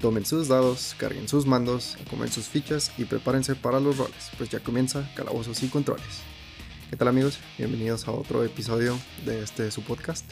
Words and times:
Tomen 0.00 0.24
sus 0.24 0.48
dados, 0.48 0.94
carguen 0.96 1.28
sus 1.28 1.44
mandos, 1.44 1.98
comen 2.08 2.32
sus 2.32 2.46
fichas 2.46 2.90
y 2.96 3.04
prepárense 3.04 3.54
para 3.54 3.80
los 3.80 3.98
roles, 3.98 4.30
pues 4.38 4.48
ya 4.48 4.58
comienza 4.58 5.06
Calabozos 5.14 5.62
y 5.62 5.68
Controles. 5.68 6.22
¿Qué 6.88 6.96
tal 6.96 7.08
amigos? 7.08 7.38
Bienvenidos 7.58 8.08
a 8.08 8.12
otro 8.12 8.42
episodio 8.42 8.98
de 9.26 9.42
este 9.42 9.70
su 9.70 9.82
podcast. 9.82 10.24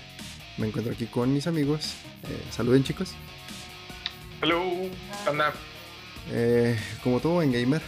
Me 0.57 0.69
encuentro 0.69 0.95
aquí 0.95 1.05
con 1.05 1.35
mis 1.35 1.47
amigos. 1.47 1.93
Eh, 2.31 2.47
saluden 2.51 2.83
chicos. 2.83 3.11
Hello, 4.41 4.63
anda. 5.27 5.53
Eh, 6.31 6.75
como 7.05 7.21
todo 7.21 7.43
en 7.43 7.53
gamer, 7.53 7.83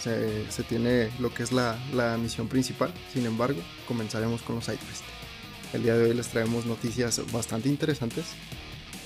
se, 0.00 0.50
se 0.50 0.62
tiene 0.62 1.10
lo 1.18 1.32
que 1.34 1.42
es 1.42 1.52
la, 1.52 1.78
la, 1.92 2.16
misión 2.16 2.48
principal. 2.48 2.90
Sin 3.12 3.26
embargo, 3.26 3.60
comenzaremos 3.86 4.40
con 4.40 4.56
los 4.56 4.64
sidequests. 4.64 5.04
El 5.74 5.82
día 5.82 5.94
de 5.94 6.04
hoy 6.04 6.14
les 6.14 6.28
traemos 6.28 6.64
noticias 6.64 7.20
bastante 7.30 7.68
interesantes. 7.68 8.28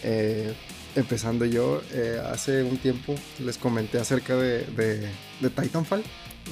Eh, 0.05 0.55
empezando 0.97 1.45
yo, 1.45 1.83
eh, 1.93 2.21
hace 2.33 2.63
un 2.63 2.79
tiempo 2.79 3.15
les 3.39 3.59
comenté 3.59 3.99
acerca 3.99 4.35
de, 4.37 4.65
de, 4.65 5.09
de, 5.41 5.51
Titanfall, 5.51 6.03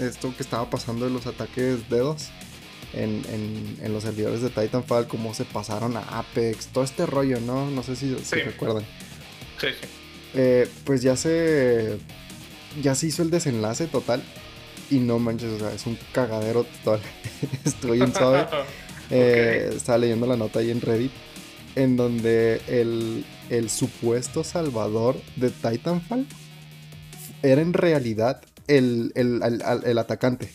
esto 0.01 0.33
que 0.37 0.43
estaba 0.43 0.69
pasando 0.71 1.07
de 1.07 1.11
los 1.11 1.27
ataques 1.27 1.89
dedos 1.89 2.29
en, 2.93 3.23
en, 3.33 3.79
en, 3.83 3.93
los 3.93 4.05
servidores 4.05 4.43
de 4.43 4.51
Titanfall, 4.51 5.09
cómo 5.09 5.35
se 5.35 5.45
pasaron 5.45 5.97
a 5.97 6.01
Apex, 6.19 6.67
todo 6.69 6.85
este 6.85 7.07
rollo, 7.07 7.41
¿no? 7.41 7.71
No 7.71 7.83
sé 7.83 7.97
si, 7.97 8.15
Sí. 8.17 8.25
si 8.25 8.41
recuerdan. 8.43 8.85
Sí, 9.61 9.69
sí. 9.81 9.89
Eh, 10.35 10.69
pues 10.85 11.03
ya 11.03 11.17
se, 11.17 11.99
ya 12.83 12.95
se 12.95 13.07
hizo 13.07 13.23
el 13.23 13.31
desenlace 13.31 13.87
total 13.87 14.23
y 14.91 14.99
no 14.99 15.19
manches, 15.19 15.53
o 15.53 15.59
sea, 15.59 15.73
es 15.73 15.87
un 15.87 15.99
cagadero 16.13 16.65
total. 16.85 17.01
Estoy 17.65 18.01
en. 18.03 18.13
Eh, 19.11 19.71
Estaba 19.77 19.99
leyendo 19.99 20.27
la 20.27 20.35
nota 20.35 20.61
ahí 20.61 20.71
en 20.71 20.81
Reddit 20.81 21.13
en 21.77 21.95
donde 21.95 22.63
el, 22.67 23.23
el 23.51 23.71
supuesto 23.71 24.45
salvador 24.45 25.17
de 25.37 25.51
Titanfall 25.51 26.27
era 27.43 27.61
en 27.61 27.73
realidad 27.73 28.41
el, 28.69 29.13
el, 29.15 29.43
el, 29.43 29.63
el 29.85 29.99
atacante. 29.99 30.51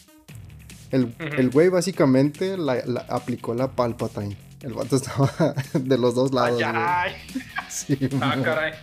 El, 0.92 1.14
el 1.20 1.50
güey 1.52 1.70
básicamente 1.70 2.58
la, 2.58 2.76
la- 2.86 3.06
aplicó 3.10 3.54
la 3.54 3.72
Palpatine. 3.72 4.36
El 4.62 4.74
vato 4.74 4.96
estaba 4.96 5.32
de 5.74 5.98
los 5.98 6.16
dos 6.16 6.34
lados. 6.34 6.62
Ay. 6.66 7.14
Sí, 7.70 7.98
Ah, 8.20 8.36
caray. 8.44 8.74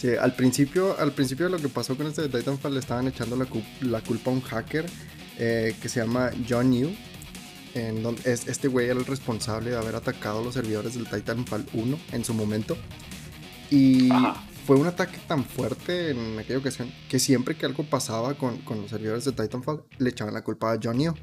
Sí, 0.00 0.08
al 0.20 0.34
principio, 0.34 0.98
al 0.98 1.12
principio 1.12 1.46
de 1.46 1.52
lo 1.52 1.58
que 1.58 1.68
pasó 1.68 1.96
con 1.96 2.06
este 2.06 2.22
de 2.22 2.28
Titanfall 2.38 2.74
le 2.74 2.80
estaban 2.80 3.06
echando 3.08 3.36
la 3.36 4.00
culpa 4.00 4.30
a 4.30 4.34
un 4.34 4.40
hacker 4.40 4.86
eh, 5.38 5.74
que 5.80 5.88
se 5.88 6.00
llama 6.00 6.30
John 6.48 6.70
New. 6.70 6.90
En 7.74 8.02
donde 8.02 8.32
es, 8.32 8.46
este 8.46 8.68
güey 8.68 8.88
era 8.88 8.98
el 8.98 9.04
responsable 9.06 9.70
de 9.70 9.76
haber 9.76 9.96
atacado 9.96 10.44
los 10.44 10.54
servidores 10.54 10.94
del 10.94 11.08
Titanfall 11.08 11.66
1 11.72 11.98
en 12.12 12.24
su 12.24 12.32
momento. 12.34 12.76
Y 13.70 14.10
Ajá. 14.12 14.40
fue 14.66 14.76
un 14.76 14.86
ataque 14.86 15.18
tan 15.26 15.44
fuerte 15.44 16.10
en 16.10 16.38
aquella 16.38 16.58
ocasión 16.60 16.92
que 17.08 17.18
siempre 17.18 17.56
que 17.56 17.66
algo 17.66 17.82
pasaba 17.84 18.34
con, 18.34 18.58
con 18.58 18.80
los 18.82 18.90
servidores 18.90 19.24
de 19.24 19.32
Titanfall 19.32 19.82
le 19.98 20.10
echaban 20.10 20.34
la 20.34 20.42
culpa 20.44 20.72
a 20.72 20.78
John 20.80 20.98
New. 20.98 21.14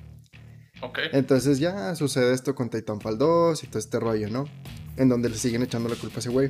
Ok. 0.81 0.99
Entonces 1.13 1.59
ya 1.59 1.95
sucede 1.95 2.33
esto 2.33 2.53
con 2.55 2.69
Titanfall 2.69 3.17
2 3.17 3.63
y 3.63 3.67
todo 3.67 3.79
este 3.79 3.99
rollo, 3.99 4.29
¿no? 4.29 4.45
En 4.97 5.07
donde 5.07 5.29
le 5.29 5.38
siguen 5.38 5.61
echando 5.63 5.88
la 5.88 5.95
culpa 5.95 6.17
a 6.17 6.19
ese 6.19 6.29
güey. 6.29 6.49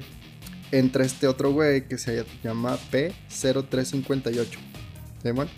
Entra 0.72 1.06
este 1.06 1.28
otro 1.28 1.52
güey 1.52 1.88
que 1.88 1.98
se 1.98 2.26
llama 2.44 2.78
P0358. 2.92 4.48
¿Simón? 5.22 5.50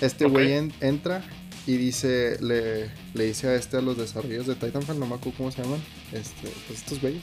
Este 0.00 0.26
güey 0.26 0.52
en- 0.52 0.72
entra 0.80 1.22
y 1.66 1.76
dice, 1.76 2.38
le, 2.40 2.90
le 3.14 3.24
dice 3.24 3.48
a 3.48 3.54
este 3.54 3.76
a 3.76 3.80
los 3.80 3.96
desarrollos 3.96 4.46
de 4.46 4.54
Titanfall, 4.54 4.98
no 4.98 5.06
me 5.06 5.14
acuerdo 5.14 5.36
cómo 5.38 5.50
se 5.52 5.62
llaman, 5.62 5.80
este, 6.12 6.48
pues 6.66 6.80
estos 6.80 7.00
güeyes. 7.00 7.22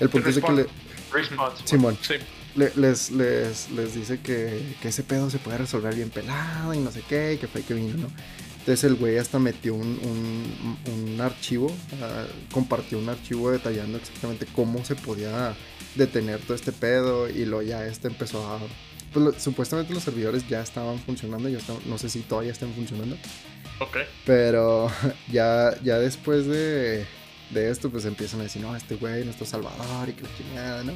El 0.00 0.08
punto 0.08 0.28
es 0.28 0.36
de 0.36 0.42
que 0.42 0.52
le, 0.52 0.66
Respawn. 1.12 1.52
Simón. 1.64 1.98
Sí. 2.02 2.14
le- 2.56 2.72
les, 2.76 3.10
les, 3.12 3.70
les 3.70 3.94
dice 3.94 4.20
que, 4.20 4.76
que 4.82 4.88
ese 4.88 5.02
pedo 5.02 5.30
se 5.30 5.38
puede 5.38 5.58
resolver 5.58 5.94
bien 5.94 6.10
pelado 6.10 6.74
y 6.74 6.78
no 6.78 6.90
sé 6.90 7.02
qué, 7.08 7.34
y 7.34 7.38
que 7.38 7.46
fue 7.48 7.62
que 7.62 7.74
vino, 7.74 7.96
¿no? 7.96 8.08
Entonces 8.60 8.84
el 8.84 8.94
güey 8.96 9.18
hasta 9.18 9.38
metió 9.38 9.74
un, 9.74 9.98
un, 10.02 10.78
un 10.92 11.20
archivo, 11.20 11.70
ah, 12.02 12.24
compartió 12.50 12.98
un 12.98 13.08
archivo 13.10 13.50
detallando 13.50 13.98
exactamente 13.98 14.46
cómo 14.54 14.82
se 14.84 14.94
podía 14.94 15.54
detener 15.94 16.40
todo 16.40 16.54
este 16.54 16.72
pedo 16.72 17.28
y 17.28 17.44
luego 17.44 17.62
ya 17.62 17.86
este 17.86 18.08
empezó 18.08 18.44
a... 18.50 18.58
Pues 19.14 19.24
lo- 19.24 19.32
supuestamente 19.40 19.94
los 19.94 20.02
servidores 20.02 20.46
ya 20.48 20.60
estaban 20.60 20.98
funcionando, 20.98 21.48
ya 21.48 21.58
estaban- 21.58 21.82
no 21.86 21.96
sé 21.98 22.08
si 22.10 22.20
todavía 22.20 22.52
están 22.52 22.72
funcionando, 22.74 23.16
Ok. 23.80 23.96
pero 24.26 24.88
ya, 25.32 25.70
ya 25.82 25.98
después 25.98 26.46
de, 26.46 27.06
de 27.50 27.70
esto, 27.70 27.88
pues 27.90 28.04
empiezan 28.04 28.40
a 28.40 28.42
decir, 28.42 28.60
no, 28.60 28.74
este 28.76 28.96
güey, 28.96 29.24
nuestro 29.24 29.46
salvador 29.46 30.08
y 30.08 30.12
que 30.12 30.22
la 30.22 30.28
chingada, 30.36 30.84
¿no? 30.84 30.92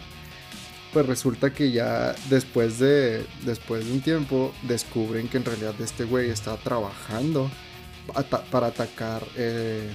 Pues 0.92 1.06
resulta 1.06 1.52
que 1.52 1.70
ya 1.70 2.14
después 2.30 2.78
de, 2.78 3.24
después 3.44 3.86
de 3.86 3.92
un 3.92 4.00
tiempo 4.00 4.52
descubren 4.62 5.28
que 5.28 5.36
en 5.36 5.44
realidad 5.44 5.74
este 5.80 6.04
güey 6.04 6.30
está 6.30 6.56
trabajando 6.56 7.50
ata- 8.14 8.42
para 8.50 8.68
atacar 8.68 9.22
eh, 9.36 9.88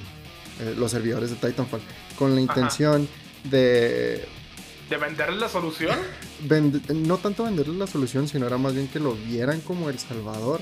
eh, 0.61 0.75
los 0.77 0.91
servidores 0.91 1.29
de 1.31 1.35
Titanfall 1.35 1.81
con 2.15 2.29
la 2.35 2.41
Ajá. 2.41 2.41
intención 2.41 3.07
de 3.45 4.23
¿De 4.89 4.97
venderle 4.97 5.39
la 5.39 5.49
solución? 5.49 5.97
vend- 6.47 6.87
no 6.89 7.17
tanto 7.17 7.43
venderles 7.43 7.77
la 7.77 7.87
solución, 7.87 8.27
sino 8.27 8.45
era 8.47 8.57
más 8.57 8.73
bien 8.73 8.87
que 8.87 8.99
lo 8.99 9.13
vieran 9.15 9.61
como 9.61 9.89
el 9.89 9.97
Salvador 9.99 10.61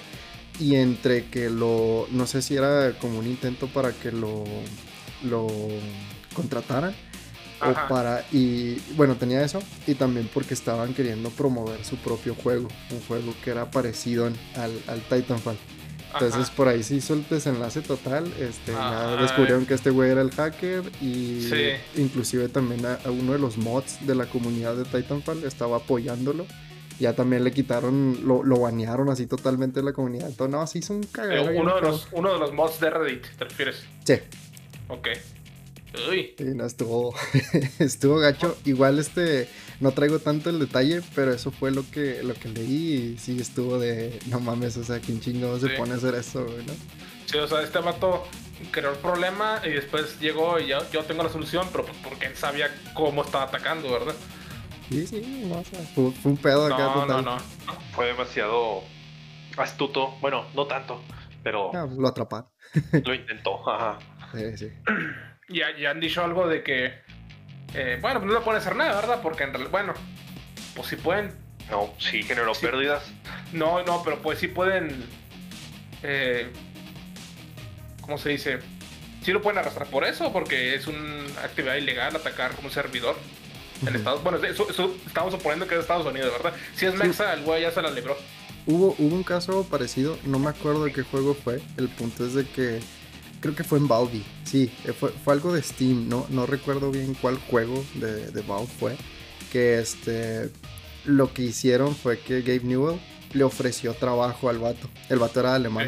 y 0.60 0.76
entre 0.76 1.26
que 1.26 1.50
lo, 1.50 2.08
no 2.12 2.28
sé 2.28 2.42
si 2.42 2.56
era 2.56 2.94
como 3.00 3.20
un 3.20 3.26
intento 3.26 3.68
para 3.68 3.92
que 3.94 4.12
lo, 4.12 4.44
lo 5.24 5.48
contrataran 6.34 6.94
Ajá. 7.60 7.86
o 7.86 7.88
para, 7.90 8.26
y 8.32 8.78
bueno, 8.96 9.16
tenía 9.16 9.44
eso 9.44 9.62
y 9.88 9.96
también 9.96 10.30
porque 10.34 10.54
estaban 10.54 10.94
queriendo 10.94 11.30
promover 11.32 11.84
su 11.84 11.96
propio 11.98 12.36
juego, 12.36 12.68
un 12.92 13.02
juego 13.08 13.34
que 13.44 13.52
era 13.52 13.70
parecido 13.72 14.26
al, 14.56 14.82
al 14.88 15.02
Titanfall. 15.02 15.58
Entonces 16.14 16.42
Ajá. 16.48 16.54
por 16.56 16.68
ahí 16.68 16.84
se 16.84 16.96
hizo 16.96 17.14
el 17.14 17.28
desenlace 17.30 17.82
total. 17.82 18.26
Este, 18.40 18.72
ya 18.74 19.16
descubrieron 19.16 19.66
que 19.66 19.74
este 19.74 19.90
güey 19.90 20.12
era 20.12 20.22
el 20.22 20.32
hacker 20.32 20.84
y 21.02 21.42
Sí. 21.50 22.02
inclusive 22.02 22.50
también 22.50 22.86
a, 22.86 22.96
a 23.06 23.12
uno 23.12 23.34
de 23.34 23.40
los 23.40 23.58
mods 23.58 24.06
de 24.06 24.16
la 24.16 24.26
comunidad 24.26 24.76
de 24.76 24.84
Titanfall 24.86 25.44
estaba 25.44 25.78
apoyándolo. 25.78 26.46
Ya 27.00 27.14
también 27.14 27.44
le 27.44 27.52
quitaron, 27.52 28.20
lo, 28.26 28.44
lo 28.44 28.60
banearon 28.60 29.10
así 29.10 29.26
totalmente 29.26 29.80
de 29.80 29.86
la 29.86 29.94
comunidad. 29.94 30.28
Entonces, 30.30 30.52
no, 30.52 30.68
se 30.68 30.78
hizo 30.80 30.94
un 30.94 31.04
Eh, 31.04 31.08
cagadero. 31.12 31.50
bien 31.50 31.62
uno, 31.64 31.76
de 31.76 31.82
los, 31.82 32.08
uno 32.12 32.34
de 32.34 32.40
los 32.40 32.54
mods 32.54 32.80
de 32.80 32.90
Reddit, 32.92 33.26
¿te 33.38 33.44
refieres? 33.46 33.84
Sí, 34.06 34.14
Ok. 34.88 35.08
Uy. 36.10 36.34
sí, 36.38 36.44
no, 36.56 36.66
estuvo, 36.66 37.14
estuvo 37.80 38.18
gacho. 38.18 38.58
Igual 38.66 39.00
este, 39.00 39.50
no 39.82 39.92
traigo 39.92 40.20
tanto 40.20 40.50
el 40.50 40.60
detalle, 40.60 41.02
pero 41.16 41.34
eso 41.34 41.52
fue 41.52 41.72
lo 41.72 41.84
que, 41.92 42.24
lo 42.24 42.34
que 42.34 42.48
leí 42.50 42.94
y 43.14 43.18
sí 43.18 43.38
estuvo 43.40 43.78
de, 43.80 44.20
no 44.28 44.40
mames, 44.40 44.78
o 44.78 44.84
sea, 44.84 45.00
¿quién 45.00 45.20
chingado 45.20 45.60
se 45.60 45.68
Sí. 45.68 45.74
pone 45.78 45.92
a 45.94 45.96
hacer 45.96 46.16
eso, 46.16 46.46
güey, 46.46 46.66
no? 46.66 46.74
Sí, 47.26 47.38
o 47.38 47.48
sea, 47.48 47.62
este 47.62 47.80
vato 47.80 48.24
creó 48.72 48.92
el 48.92 48.98
problema 49.00 49.62
y 49.66 49.70
después 49.72 50.20
llegó 50.20 50.60
y 50.60 50.68
ya, 50.68 50.90
yo 50.92 51.04
tengo 51.04 51.24
la 51.24 51.30
solución, 51.30 51.68
pero 51.72 51.86
pues 51.86 51.98
porque 52.04 52.28
él 52.28 52.36
sabía 52.36 52.70
cómo 52.94 53.24
estaba 53.24 53.46
atacando, 53.46 53.92
¿verdad? 53.92 54.16
Sí, 54.90 55.08
sí, 55.08 55.46
no, 55.48 55.60
o 55.60 55.64
sea, 55.64 55.80
fue, 55.96 56.12
fue 56.12 56.32
un 56.32 56.38
pedo 56.38 56.66
acá 56.66 56.78
No, 56.78 56.96
no, 56.96 57.02
total. 57.18 57.26
no. 57.26 57.38
fue 57.94 58.08
demasiado 58.08 58.84
astuto. 59.58 60.12
Bueno, 60.22 60.46
no 60.54 60.68
tanto, 60.68 61.02
pero 61.44 61.72
Ah, 61.74 61.88
lo 61.98 62.08
atraparon. 62.08 62.48
lo 63.04 63.14
intentó. 63.14 63.68
Ajá. 63.70 64.00
Sí, 64.34 64.58
sí. 64.58 64.68
Ya, 65.50 65.66
ya 65.78 65.92
han 65.92 66.00
dicho 66.00 66.24
algo 66.24 66.48
de 66.48 66.64
que, 66.64 66.94
eh, 67.74 67.98
bueno, 68.02 68.20
pues 68.20 68.32
no 68.32 68.40
le 68.40 68.44
pueden 68.46 68.62
hacer 68.62 68.76
nada, 68.76 68.96
¿verdad? 69.00 69.22
Porque 69.22 69.44
en 69.44 69.50
realidad, 69.52 69.72
bueno, 69.72 69.94
pues 70.76 70.88
sí 70.88 70.96
pueden. 70.96 71.34
No, 71.70 71.94
sí 72.00 72.24
generó 72.24 72.54
Sí. 72.54 72.66
pérdidas. 72.66 73.04
No, 73.54 73.82
no, 73.84 74.04
pero 74.04 74.20
pues 74.22 74.40
sí 74.40 74.48
pueden. 74.48 75.06
Eh, 76.04 76.52
¿Cómo 78.02 78.18
se 78.18 78.30
dice? 78.30 78.60
Sí 79.24 79.32
lo 79.32 79.42
pueden 79.42 79.60
arrastrar 79.60 79.88
por 79.88 80.04
eso, 80.04 80.34
porque 80.34 80.74
es 80.76 80.88
una 80.88 81.24
actividad 81.44 81.76
ilegal 81.76 82.16
atacar 82.16 82.52
un 82.64 82.72
servidor 82.72 83.16
en. 83.88 83.96
Estados 83.96 84.24
Bueno, 84.24 84.38
eso, 84.44 84.68
eso 84.70 84.96
estamos 85.06 85.32
suponiendo 85.34 85.68
que 85.68 85.76
es 85.76 85.82
Estados 85.82 86.06
Unidos, 86.06 86.32
¿verdad? 86.32 86.54
Si 86.76 86.86
es 86.86 86.94
Sí. 86.94 86.98
Mexa, 86.98 87.34
el 87.34 87.44
güey 87.44 87.62
ya 87.62 87.72
se 87.72 87.82
la 87.82 87.92
libró. 87.92 88.18
Hubo, 88.66 88.96
hubo 88.98 89.16
un 89.16 89.24
caso 89.24 89.64
parecido, 89.70 90.18
no 90.24 90.38
me 90.40 90.50
acuerdo 90.50 90.84
de 90.86 90.92
qué 90.94 91.04
juego 91.04 91.34
fue. 91.36 91.62
El 91.78 91.90
punto 91.90 92.26
es 92.26 92.34
de 92.34 92.46
que 92.48 92.80
creo 93.42 93.54
que 93.56 93.64
fue 93.66 93.78
en 93.80 93.88
Valve. 93.90 94.22
Sí, 94.46 94.72
eh, 94.86 94.94
fue, 94.94 95.10
fue 95.10 95.34
algo 95.34 95.54
de 95.54 95.62
Steam. 95.62 96.08
No, 96.08 96.26
no 96.30 96.46
recuerdo 96.46 96.92
bien 96.92 97.14
cuál 97.22 97.38
juego 97.50 97.84
de, 97.96 98.32
de 98.32 98.42
Valve 98.44 98.68
fue. 98.80 98.96
Que 99.52 99.80
este 99.80 100.50
lo 101.04 101.34
que 101.34 101.42
hicieron 101.42 101.96
fue 101.96 102.20
que 102.20 102.42
Gabe 102.42 102.62
Newell 102.64 103.00
le 103.34 103.44
ofreció 103.44 103.94
trabajo 103.94 104.50
al 104.50 104.60
vato. 104.60 104.88
El 105.10 105.20
vato 105.20 105.40
era 105.42 105.56
alemán. 105.56 105.88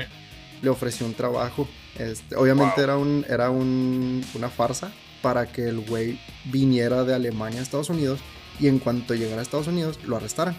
Le 0.62 0.70
ofreció 0.70 1.06
un 1.06 1.14
trabajo. 1.14 1.68
Este, 1.98 2.36
obviamente 2.36 2.76
Wow. 2.78 2.84
era 2.84 2.98
un, 2.98 3.26
era 3.30 3.50
un, 3.52 4.26
una 4.34 4.50
farsa 4.50 4.92
para 5.22 5.46
que 5.46 5.68
el 5.70 5.80
güey 5.82 6.20
viniera 6.46 7.04
de 7.04 7.14
Alemania 7.14 7.60
a 7.60 7.64
Estados 7.64 7.90
Unidos 7.90 8.20
y 8.60 8.68
en 8.68 8.80
cuanto 8.80 9.14
llegara 9.14 9.40
a 9.40 9.44
Estados 9.44 9.68
Unidos 9.68 10.00
lo 10.06 10.18
arrestaran. 10.18 10.56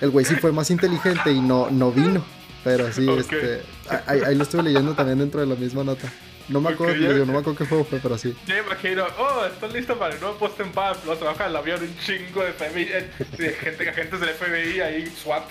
El 0.00 0.10
güey 0.10 0.24
sí 0.24 0.34
fue 0.36 0.52
más 0.52 0.70
inteligente 0.70 1.32
y 1.32 1.40
no, 1.40 1.70
no 1.70 1.90
vino. 1.90 2.24
Pero 2.64 2.92
sí, 2.92 3.08
este, 3.18 3.62
ahí, 4.06 4.20
ahí 4.24 4.34
lo 4.36 4.44
estuve 4.44 4.62
leyendo 4.62 4.94
también 4.94 5.18
dentro 5.18 5.40
de 5.40 5.46
la 5.46 5.54
misma 5.56 5.82
nota. 5.84 6.12
No 6.48 6.60
me 6.60 6.70
acuerdo, 6.70 6.94
yo- 6.96 7.24
no 7.24 7.32
me 7.32 7.38
acuerdo 7.38 7.56
qué 7.56 7.66
juego 7.66 7.84
fue, 7.84 7.98
pero 8.00 8.16
sí. 8.18 8.34
Yo 8.46 8.56
imagino, 8.58 9.04
oh, 9.18 9.44
¿estás 9.46 9.72
listo 9.72 9.98
para 9.98 10.14
el 10.14 10.20
nuevo 10.20 10.36
post 10.38 10.60
en 10.60 10.72
PAP? 10.72 11.04
Luego 11.04 11.18
se 11.18 11.24
baja 11.24 11.46
el 11.46 11.56
avión 11.56 11.82
un 11.82 11.98
chingo 11.98 12.42
de 12.44 12.52
FBI, 12.52 12.82
eh, 12.82 13.10
de 13.38 13.50
gente, 13.50 13.88
agentes 13.88 14.20
del 14.20 14.30
FBI 14.30 14.80
ahí, 14.80 15.12
SWAT, 15.22 15.44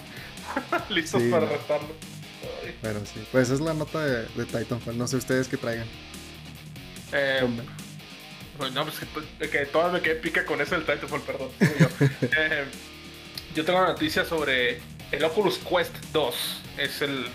listos 0.89 1.21
Sí, 1.21 1.29
para 1.29 1.45
no. 1.45 1.51
arrestarlo. 1.53 1.87
Ay. 2.63 2.75
Pero 2.81 2.99
sí. 3.05 3.23
Pues 3.31 3.45
esa 3.45 3.53
es 3.55 3.59
la 3.61 3.73
nota 3.73 3.99
de, 4.05 4.25
de 4.35 4.45
Titanfall. 4.45 4.97
No 4.97 5.07
sé 5.07 5.15
ustedes 5.17 5.47
qué 5.47 5.57
traigan. 5.57 5.87
Eh, 7.13 7.41
pues 8.57 8.71
no, 8.73 8.83
pues 8.85 8.99
que, 8.99 9.05
to- 9.07 9.49
que 9.51 9.65
todavía 9.65 9.93
me 9.99 10.01
quedé 10.01 10.15
pica 10.15 10.45
con 10.45 10.61
eso 10.61 10.75
del 10.75 10.85
Titanfall, 10.85 11.21
perdón. 11.21 11.49
yo. 11.59 11.87
Eh, 12.37 12.65
yo 13.55 13.65
tengo 13.65 13.79
una 13.79 13.89
noticia 13.89 14.23
sobre 14.23 14.79
el 15.11 15.23
Oculus 15.23 15.57
Quest 15.59 15.95
2. 16.13 16.61
Es 16.77 17.01
el 17.01 17.27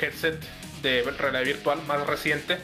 headset 0.00 0.42
de 0.82 1.02
realidad 1.02 1.44
virtual 1.44 1.82
más 1.86 2.06
reciente 2.06 2.58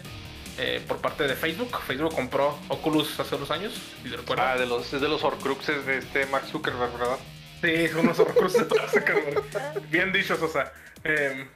eh, 0.59 0.83
por 0.87 0.99
parte 0.99 1.27
de 1.27 1.35
Facebook. 1.35 1.77
Facebook 1.87 2.15
compró 2.15 2.59
Oculus 2.69 3.19
hace 3.19 3.37
unos 3.37 3.51
años, 3.51 3.73
si. 4.03 4.15
Ah, 4.37 4.57
de 4.57 4.67
los, 4.67 4.93
es 4.93 5.01
de 5.01 5.09
los 5.09 5.25
Horcruxes 5.25 5.87
de 5.87 5.99
este 5.99 6.27
Max 6.27 6.49
Zuckerberg, 6.51 6.93
¿verdad? 6.99 7.19
Sí, 7.63 7.89
son 7.89 8.01
unos 8.01 8.19
recursos 8.19 8.69
de 8.69 8.89
Zuckerberg. 8.89 9.43
Bien 9.91 10.13
dichos, 10.13 10.41
o 10.43 10.49
sea. 10.49 10.73
eh, 11.05 11.47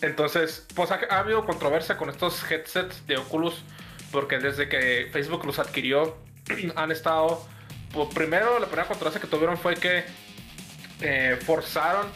entonces, 0.00 0.66
pues 0.74 0.90
ha, 0.90 1.00
ha 1.10 1.18
habido 1.18 1.44
controversia 1.44 1.96
con 1.96 2.08
estos 2.08 2.48
headsets 2.48 3.06
de 3.06 3.16
Oculus, 3.16 3.62
porque 4.12 4.38
desde 4.38 4.68
que 4.68 5.08
Facebook 5.12 5.44
los 5.44 5.58
adquirió, 5.58 6.16
han 6.76 6.92
estado. 6.92 7.44
Pues, 7.92 8.08
primero, 8.14 8.58
la 8.58 8.66
primera 8.66 8.86
controversia 8.86 9.20
que 9.20 9.26
tuvieron 9.26 9.58
fue 9.58 9.74
que 9.74 10.04
eh, 11.00 11.38
forzaron 11.44 12.06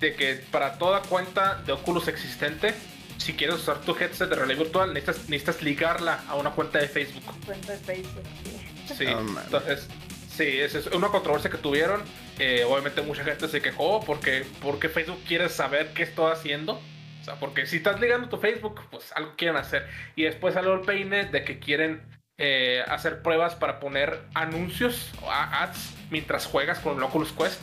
de 0.00 0.14
que 0.14 0.34
para 0.50 0.78
toda 0.78 1.02
cuenta 1.02 1.62
de 1.66 1.72
Oculus 1.72 2.08
existente, 2.08 2.74
si 3.18 3.34
quieres 3.34 3.56
usar 3.56 3.80
tu 3.80 3.96
headset 3.96 4.28
de 4.28 4.36
realidad 4.36 4.58
virtual, 4.58 4.92
necesitas, 4.92 5.28
necesitas 5.28 5.62
ligarla 5.62 6.24
a 6.28 6.34
una 6.34 6.50
cuenta 6.50 6.78
de 6.78 6.88
Facebook. 6.88 7.22
Cuenta 7.46 7.72
de 7.72 7.78
Facebook, 7.78 8.24
sí. 8.42 8.94
Sí, 8.96 9.06
entonces, 9.06 9.88
sí, 10.28 10.60
esa 10.60 10.78
es 10.78 10.86
una 10.88 11.08
controversia 11.08 11.50
que 11.50 11.58
tuvieron. 11.58 12.02
Eh, 12.38 12.64
obviamente 12.68 13.00
mucha 13.02 13.24
gente 13.24 13.48
se 13.48 13.62
quejó 13.62 14.00
porque, 14.04 14.44
porque 14.60 14.88
Facebook 14.88 15.18
quiere 15.26 15.48
saber 15.48 15.92
qué 15.94 16.02
estoy 16.02 16.32
haciendo. 16.32 16.80
O 17.20 17.24
sea, 17.24 17.36
porque 17.36 17.64
si 17.64 17.76
estás 17.76 18.00
ligando 18.00 18.28
tu 18.28 18.36
Facebook, 18.36 18.82
pues 18.90 19.10
algo 19.12 19.32
quieren 19.36 19.56
hacer. 19.56 19.88
Y 20.14 20.24
después 20.24 20.54
salió 20.54 20.74
el 20.74 20.80
peine 20.80 21.24
de 21.24 21.44
que 21.44 21.58
quieren 21.58 22.02
eh, 22.36 22.84
hacer 22.88 23.22
pruebas 23.22 23.54
para 23.54 23.80
poner 23.80 24.20
anuncios 24.34 25.12
o 25.22 25.30
ads 25.30 25.94
mientras 26.10 26.44
juegas 26.46 26.80
con 26.80 26.98
el 26.98 27.02
Oculus 27.02 27.32
Quest. 27.32 27.62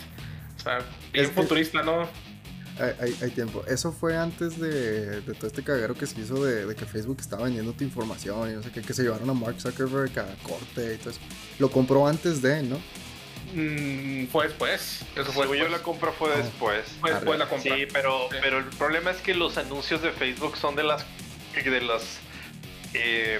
O 0.61 0.63
sea, 0.63 0.79
bien 1.11 1.25
Es 1.25 1.31
futurista, 1.31 1.81
¿no? 1.83 2.07
Hay, 2.79 2.93
hay- 2.99 3.17
hay 3.21 3.29
tiempo. 3.31 3.63
Eso 3.67 3.91
fue 3.91 4.15
antes 4.15 4.59
de, 4.59 5.21
de 5.21 5.33
todo 5.33 5.47
este 5.47 5.63
cagadero 5.63 5.93
que 5.93 6.07
se 6.07 6.19
hizo 6.21 6.43
de, 6.43 6.65
de 6.65 6.75
que 6.75 6.85
Facebook 6.85 7.17
estaba 7.19 7.43
vendiendo 7.43 7.73
tu 7.73 7.83
información 7.83 8.49
y 8.49 8.53
no 8.53 8.63
sé 8.63 8.71
qué, 8.71 8.81
que 8.81 8.93
se 8.93 9.03
llevaron 9.03 9.29
a 9.29 9.33
Mark 9.33 9.59
Zuckerberg 9.59 10.17
a 10.19 10.25
corte 10.43 10.95
y 10.95 10.97
todo 10.97 11.09
eso. 11.11 11.19
Lo 11.59 11.69
compró 11.69 12.07
antes 12.07 12.41
de, 12.41 12.63
¿no? 12.63 12.77
Mm, 13.53 14.27
fue 14.27 14.47
después. 14.47 15.01
Eso 15.15 15.25
fue 15.31 15.43
Según 15.43 15.57
yo 15.57 15.63
después. 15.63 15.71
la 15.71 15.83
compra 15.83 16.11
fue 16.11 16.31
Ah. 16.33 16.37
después. 16.37 16.85
Fue 17.01 17.13
después 17.13 17.37
la 17.37 17.49
compra. 17.49 17.75
Sí, 17.75 17.85
pero, 17.91 18.27
Sí. 18.31 18.37
pero 18.41 18.59
el 18.59 18.65
problema 18.65 19.11
es 19.11 19.17
que 19.17 19.33
los 19.35 19.57
anuncios 19.57 20.01
de 20.01 20.11
Facebook 20.11 20.55
son 20.57 20.75
de 20.75 20.83
las 20.83 21.03
de 21.53 21.81
las 21.81 22.19
eh, 22.93 23.39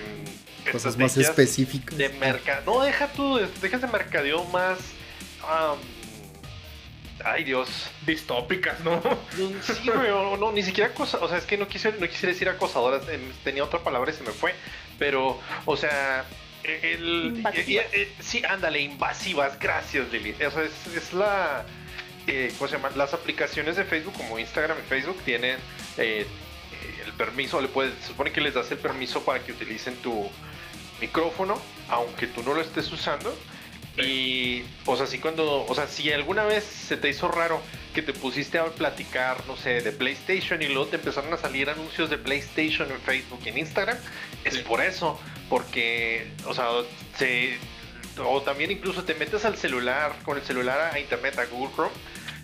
Cosas 0.72 0.98
más 0.98 1.16
específicas. 1.18 1.98
de 1.98 2.10
mercado. 2.10 2.62
No, 2.66 2.84
deja 2.84 3.08
tú, 3.14 3.40
dejas 3.62 3.80
de 3.82 3.88
mercadeo 3.88 4.44
más. 4.46 4.78
Ay 7.26 7.44
Dios. 7.44 7.70
Distópicas, 8.06 8.80
¿no? 8.82 9.02
Sí, 9.62 9.90
güey, 9.94 10.10
o 10.12 10.38
no, 10.38 10.52
ni 10.52 10.64
siquiera 10.64 10.94
cosa, 10.94 11.18
o 11.22 11.28
sea, 11.28 11.38
es 11.38 11.46
que 11.46 11.58
no 11.58 11.68
quise, 11.68 11.92
no 11.94 12.08
quisiera 12.08 12.34
decir 12.34 12.50
acosadoras, 12.50 13.08
em, 13.10 13.22
tenía 13.44 13.64
otra 13.64 13.80
palabra 13.80 14.12
y 14.12 14.14
se 14.14 14.24
me 14.24 14.32
fue, 14.32 14.54
pero, 15.00 15.40
o 15.66 15.78
sea, 15.78 16.26
el, 16.64 17.34
Invasivas. 17.38 17.86
eh, 17.86 17.90
eh, 17.94 18.14
sí, 18.20 18.44
ándale, 18.48 18.80
invasivas, 18.82 19.58
gracias 19.60 20.12
Lili, 20.12 20.32
o 20.44 20.52
sea, 20.52 20.64
es, 20.64 20.88
es 20.96 21.14
la, 21.14 21.66
eh, 22.28 22.54
¿cómo 22.58 22.68
se 22.70 22.78
llama? 22.78 22.92
Las 22.96 23.14
aplicaciones 23.14 23.76
de 23.78 23.84
Facebook 23.84 24.14
como 24.16 24.38
Instagram 24.38 24.78
y 24.78 24.88
Facebook 24.88 25.18
tienen 25.26 25.58
eh, 25.98 26.26
eh, 26.28 27.04
el 27.06 27.14
permiso, 27.14 27.60
le 27.62 27.68
puedes, 27.68 27.94
se 28.02 28.10
supone 28.10 28.32
que 28.32 28.42
les 28.42 28.54
das 28.54 28.70
el 28.72 28.78
permiso 28.78 29.24
para 29.24 29.44
que 29.44 29.52
utilicen 29.54 29.96
tu 29.98 30.30
micrófono, 31.00 31.60
aunque 31.90 32.28
tú 32.28 32.44
no 32.44 32.54
lo 32.54 32.62
estés 32.62 32.92
usando. 32.92 33.36
Y, 33.98 34.64
o 34.86 34.96
sea, 34.96 35.06
si 35.06 35.20
cuando, 35.20 35.66
o 35.66 35.76
sea, 35.76 35.88
si 35.88 36.12
alguna 36.12 36.44
vez 36.44 36.64
se 36.64 36.96
te 36.98 37.10
hizo 37.10 37.28
raro 37.28 37.62
que 37.94 38.02
te 38.02 38.14
pusiste 38.14 38.58
a 38.58 38.66
platicar, 38.68 39.46
no 39.48 39.58
sé, 39.58 39.82
de 39.82 39.92
PlayStation 39.92 40.62
y 40.62 40.68
luego 40.68 40.88
te 40.88 40.96
empezaron 40.96 41.34
a 41.34 41.38
salir 41.38 41.70
anuncios 41.70 42.10
de 42.10 42.18
PlayStation 42.18 42.90
en 42.90 43.00
Facebook 43.02 43.42
y 43.46 43.50
en 43.50 43.58
Instagram, 43.58 43.98
es 44.46 44.54
Sí. 44.56 44.64
por 44.66 44.82
eso, 44.82 45.20
porque, 45.50 46.32
o 46.46 46.54
sea, 46.54 46.68
se, 47.18 47.58
o 48.18 48.42
también 48.42 48.72
incluso 48.72 49.04
te 49.04 49.14
metes 49.14 49.44
al 49.44 49.58
celular, 49.58 50.16
con 50.24 50.38
el 50.38 50.44
celular 50.44 50.94
a 50.94 51.00
internet, 51.00 51.38
a 51.38 51.46
Google 51.46 51.74
Chrome, 51.76 51.92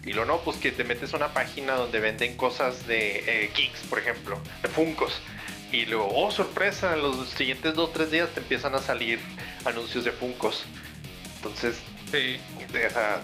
y 0.06 0.14
lo 0.14 0.26
no, 0.26 0.40
pues 0.40 0.58
que 0.58 0.72
te 0.72 0.84
metes 0.84 1.14
a 1.14 1.18
una 1.18 1.34
página 1.34 1.74
donde 1.76 2.00
venden 2.00 2.36
cosas 2.36 2.88
de 2.88 3.24
eh, 3.26 3.52
geeks, 3.56 3.82
por 3.90 4.00
ejemplo, 4.00 4.40
de 4.62 4.68
Funcos. 4.70 5.14
Y 5.72 5.86
luego, 5.86 6.10
oh 6.14 6.32
sorpresa, 6.32 6.96
los 6.96 7.30
siguientes 7.30 7.74
2-3 7.74 8.06
días 8.08 8.30
te 8.34 8.40
empiezan 8.40 8.74
a 8.76 8.80
salir 8.80 9.20
anuncios 9.66 10.06
de 10.06 10.12
Funcos. 10.12 10.64
Entonces, 11.48 11.78
Sí. 12.12 12.40
o 12.66 12.90
sea, 12.90 13.22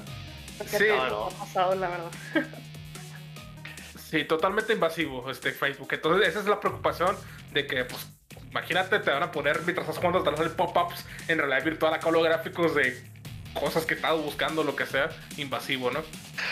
Porque 0.58 0.78
Sí. 0.78 0.86
ha 0.90 1.30
pasado, 1.40 1.75
la 1.75 1.90
verdad. 1.90 2.12
Sí, 4.10 4.24
totalmente 4.25 4.74
invasivo 4.74 5.31
este 5.31 5.52
Facebook. 5.52 5.88
Entonces, 5.92 6.28
esa 6.28 6.40
es 6.42 6.46
la 6.46 6.60
preocupación 6.60 7.16
de 7.52 7.66
que, 7.66 7.84
pues, 7.86 8.06
imagínate, 8.52 9.00
te 9.00 9.10
van 9.10 9.24
a 9.24 9.31
poner 9.31 9.62
mientras 9.64 9.88
estás 9.88 9.98
jugando, 9.98 10.20
te 10.20 10.25
van 10.25 10.36
a 10.36 10.38
salir 10.38 10.54
pop-ups 10.54 11.04
en 11.28 11.40
realidad 11.40 11.64
virtual, 11.66 11.96
acá 11.96 12.10
holográficos 12.10 12.75
de 12.75 13.04
cosas 13.56 13.86
que 13.88 13.96
estás 13.96 14.16
buscando, 14.22 14.64
lo 14.64 14.76
que 14.76 14.86
sea, 14.86 15.10
invasivo, 15.38 15.90
¿no? 15.90 16.04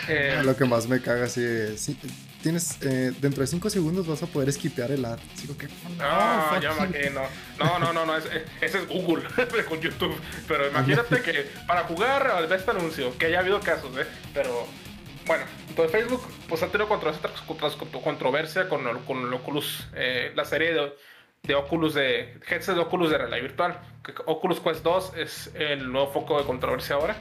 Eh, 0.07 0.41
Lo 0.43 0.55
que 0.57 0.65
más 0.65 0.87
me 0.87 0.99
caga 1.01 1.25
así 1.25 1.43
es, 1.43 1.79
sí, 1.81 1.99
tienes, 2.41 2.77
eh, 2.81 3.11
dentro 3.19 3.41
de 3.41 3.47
5 3.47 3.69
segundos 3.69 4.07
vas 4.07 4.21
a 4.23 4.27
poder 4.27 4.49
esquipear 4.49 4.91
el 4.91 5.03
ad. 5.05 5.19
Digo 5.41 5.57
que, 5.57 5.67
fuck 5.67 6.61
ya 6.61 6.73
me 6.73 6.77
you. 6.79 6.85
imagino. 6.95 7.21
No, 7.59 7.79
no, 7.79 7.93
no, 7.93 8.05
no, 8.05 8.17
es- 8.17 8.25
ese 8.61 8.79
es 8.79 8.87
Google 8.87 9.23
con 9.69 9.79
YouTube. 9.79 10.15
Pero 10.47 10.67
imagínate 10.69 11.21
que 11.21 11.47
para 11.67 11.83
jugar 11.83 12.47
ve 12.49 12.55
este 12.55 12.71
anuncio, 12.71 13.17
que 13.17 13.27
haya 13.27 13.39
habido 13.39 13.59
casos, 13.59 13.95
¿eh? 13.97 14.05
Pero 14.33 14.67
bueno, 15.25 15.43
entonces 15.69 15.91
Facebook 15.91 16.21
pues 16.49 16.63
ha 16.63 16.67
tenido 16.67 16.87
controversia 18.01 18.67
con, 18.67 18.87
el- 18.87 18.97
con 18.99 19.19
el 19.27 19.33
Oculus, 19.33 19.87
eh, 19.95 20.31
la 20.35 20.45
serie 20.45 20.73
de, 20.73 20.93
de 21.43 21.55
Oculus 21.55 21.93
de 21.93 22.39
headset 22.49 22.75
de 22.75 22.81
Oculus 22.81 23.11
de 23.11 23.17
realidad 23.17 23.41
virtual. 23.41 23.79
Oculus 24.25 24.59
Quest 24.59 24.83
2 24.83 25.13
es 25.17 25.51
el 25.55 25.91
nuevo 25.91 26.11
foco 26.11 26.39
de 26.39 26.45
controversia 26.45 26.95
ahora. 26.95 27.15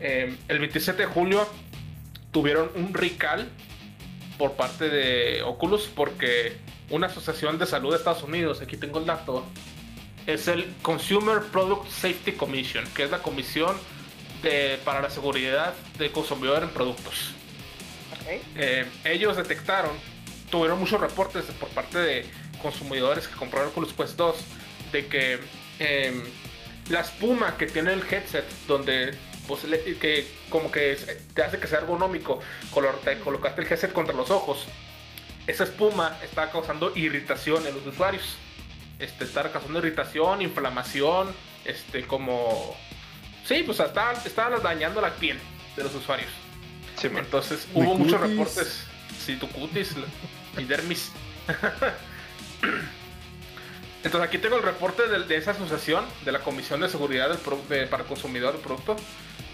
Eh, 0.00 0.36
el 0.48 0.58
27 0.60 1.02
de 1.02 1.08
julio 1.08 1.48
tuvieron 2.30 2.70
un 2.74 2.92
recall 2.94 3.48
por 4.38 4.52
parte 4.52 4.88
de 4.88 5.42
Oculus 5.42 5.90
porque 5.94 6.56
una 6.90 7.06
asociación 7.06 7.58
de 7.58 7.66
salud 7.66 7.90
de 7.90 7.96
Estados 7.96 8.22
Unidos, 8.22 8.60
aquí 8.60 8.76
tengo 8.76 8.98
el 8.98 9.06
dato, 9.06 9.44
es 10.26 10.48
el 10.48 10.72
Consumer 10.82 11.40
Product 11.52 11.88
Safety 11.88 12.32
Commission, 12.32 12.84
que 12.94 13.04
es 13.04 13.10
la 13.10 13.18
comisión 13.18 13.76
de, 14.42 14.78
para 14.84 15.00
la 15.00 15.10
seguridad 15.10 15.74
del 15.98 16.10
consumidor 16.12 16.62
en 16.62 16.70
productos. 16.70 17.32
Eh, 18.56 18.84
ellos 19.04 19.36
detectaron, 19.36 19.92
tuvieron 20.50 20.80
muchos 20.80 21.00
reportes 21.00 21.44
por 21.60 21.68
parte 21.68 21.98
de 21.98 22.26
consumidores 22.60 23.28
que 23.28 23.36
compraron 23.36 23.68
Oculus 23.68 23.92
Quest 23.92 24.16
2 24.16 24.36
de 24.92 25.06
que 25.06 25.38
eh, 25.78 26.22
la 26.88 27.00
espuma 27.00 27.56
que 27.56 27.66
tiene 27.66 27.92
el 27.92 28.02
headset, 28.02 28.44
donde 28.66 29.14
pues, 29.46 29.64
le- 29.64 29.82
que 29.98 30.26
como 30.50 30.70
que 30.70 30.96
te 31.34 31.42
hace 31.42 31.58
que 31.58 31.66
sea 31.66 31.78
ergonómico 31.78 32.40
color- 32.72 33.00
te- 33.04 33.18
colocarte 33.20 33.62
el 33.62 33.66
headset 33.70 33.92
contra 33.92 34.14
los 34.14 34.30
ojos, 34.30 34.66
esa 35.46 35.64
espuma 35.64 36.18
está 36.22 36.50
causando 36.50 36.92
irritación 36.96 37.66
en 37.66 37.74
los 37.74 37.86
usuarios. 37.86 38.36
Este, 38.98 39.24
está 39.24 39.50
causando 39.52 39.78
irritación, 39.78 40.40
inflamación, 40.42 41.34
este, 41.64 42.06
como... 42.06 42.76
Sí, 43.44 43.62
pues 43.64 43.78
está, 43.78 44.12
está 44.24 44.48
dañando 44.50 45.00
la 45.00 45.14
piel 45.14 45.38
de 45.76 45.84
los 45.84 45.94
usuarios. 45.94 46.30
sí. 46.96 47.08
Entonces 47.14 47.68
Mi 47.74 47.82
hubo 47.82 47.94
muchos 47.94 48.20
reportes. 48.20 48.84
Sí, 49.24 49.36
tu 49.36 49.48
cutis, 49.50 49.96
la- 49.96 50.06
mi 50.56 50.64
dermis. 50.64 51.12
Entonces 54.06 54.28
aquí 54.28 54.38
tengo 54.38 54.54
el 54.54 54.62
reporte 54.62 55.02
de, 55.08 55.36
esa 55.36 55.50
asociación, 55.50 56.04
de 56.24 56.30
la 56.30 56.38
Comisión 56.38 56.80
de 56.80 56.88
Seguridad 56.88 57.28
del 57.28 57.88
para 57.88 58.04
Consumidor 58.04 58.52
del 58.52 58.62
Producto 58.62 58.94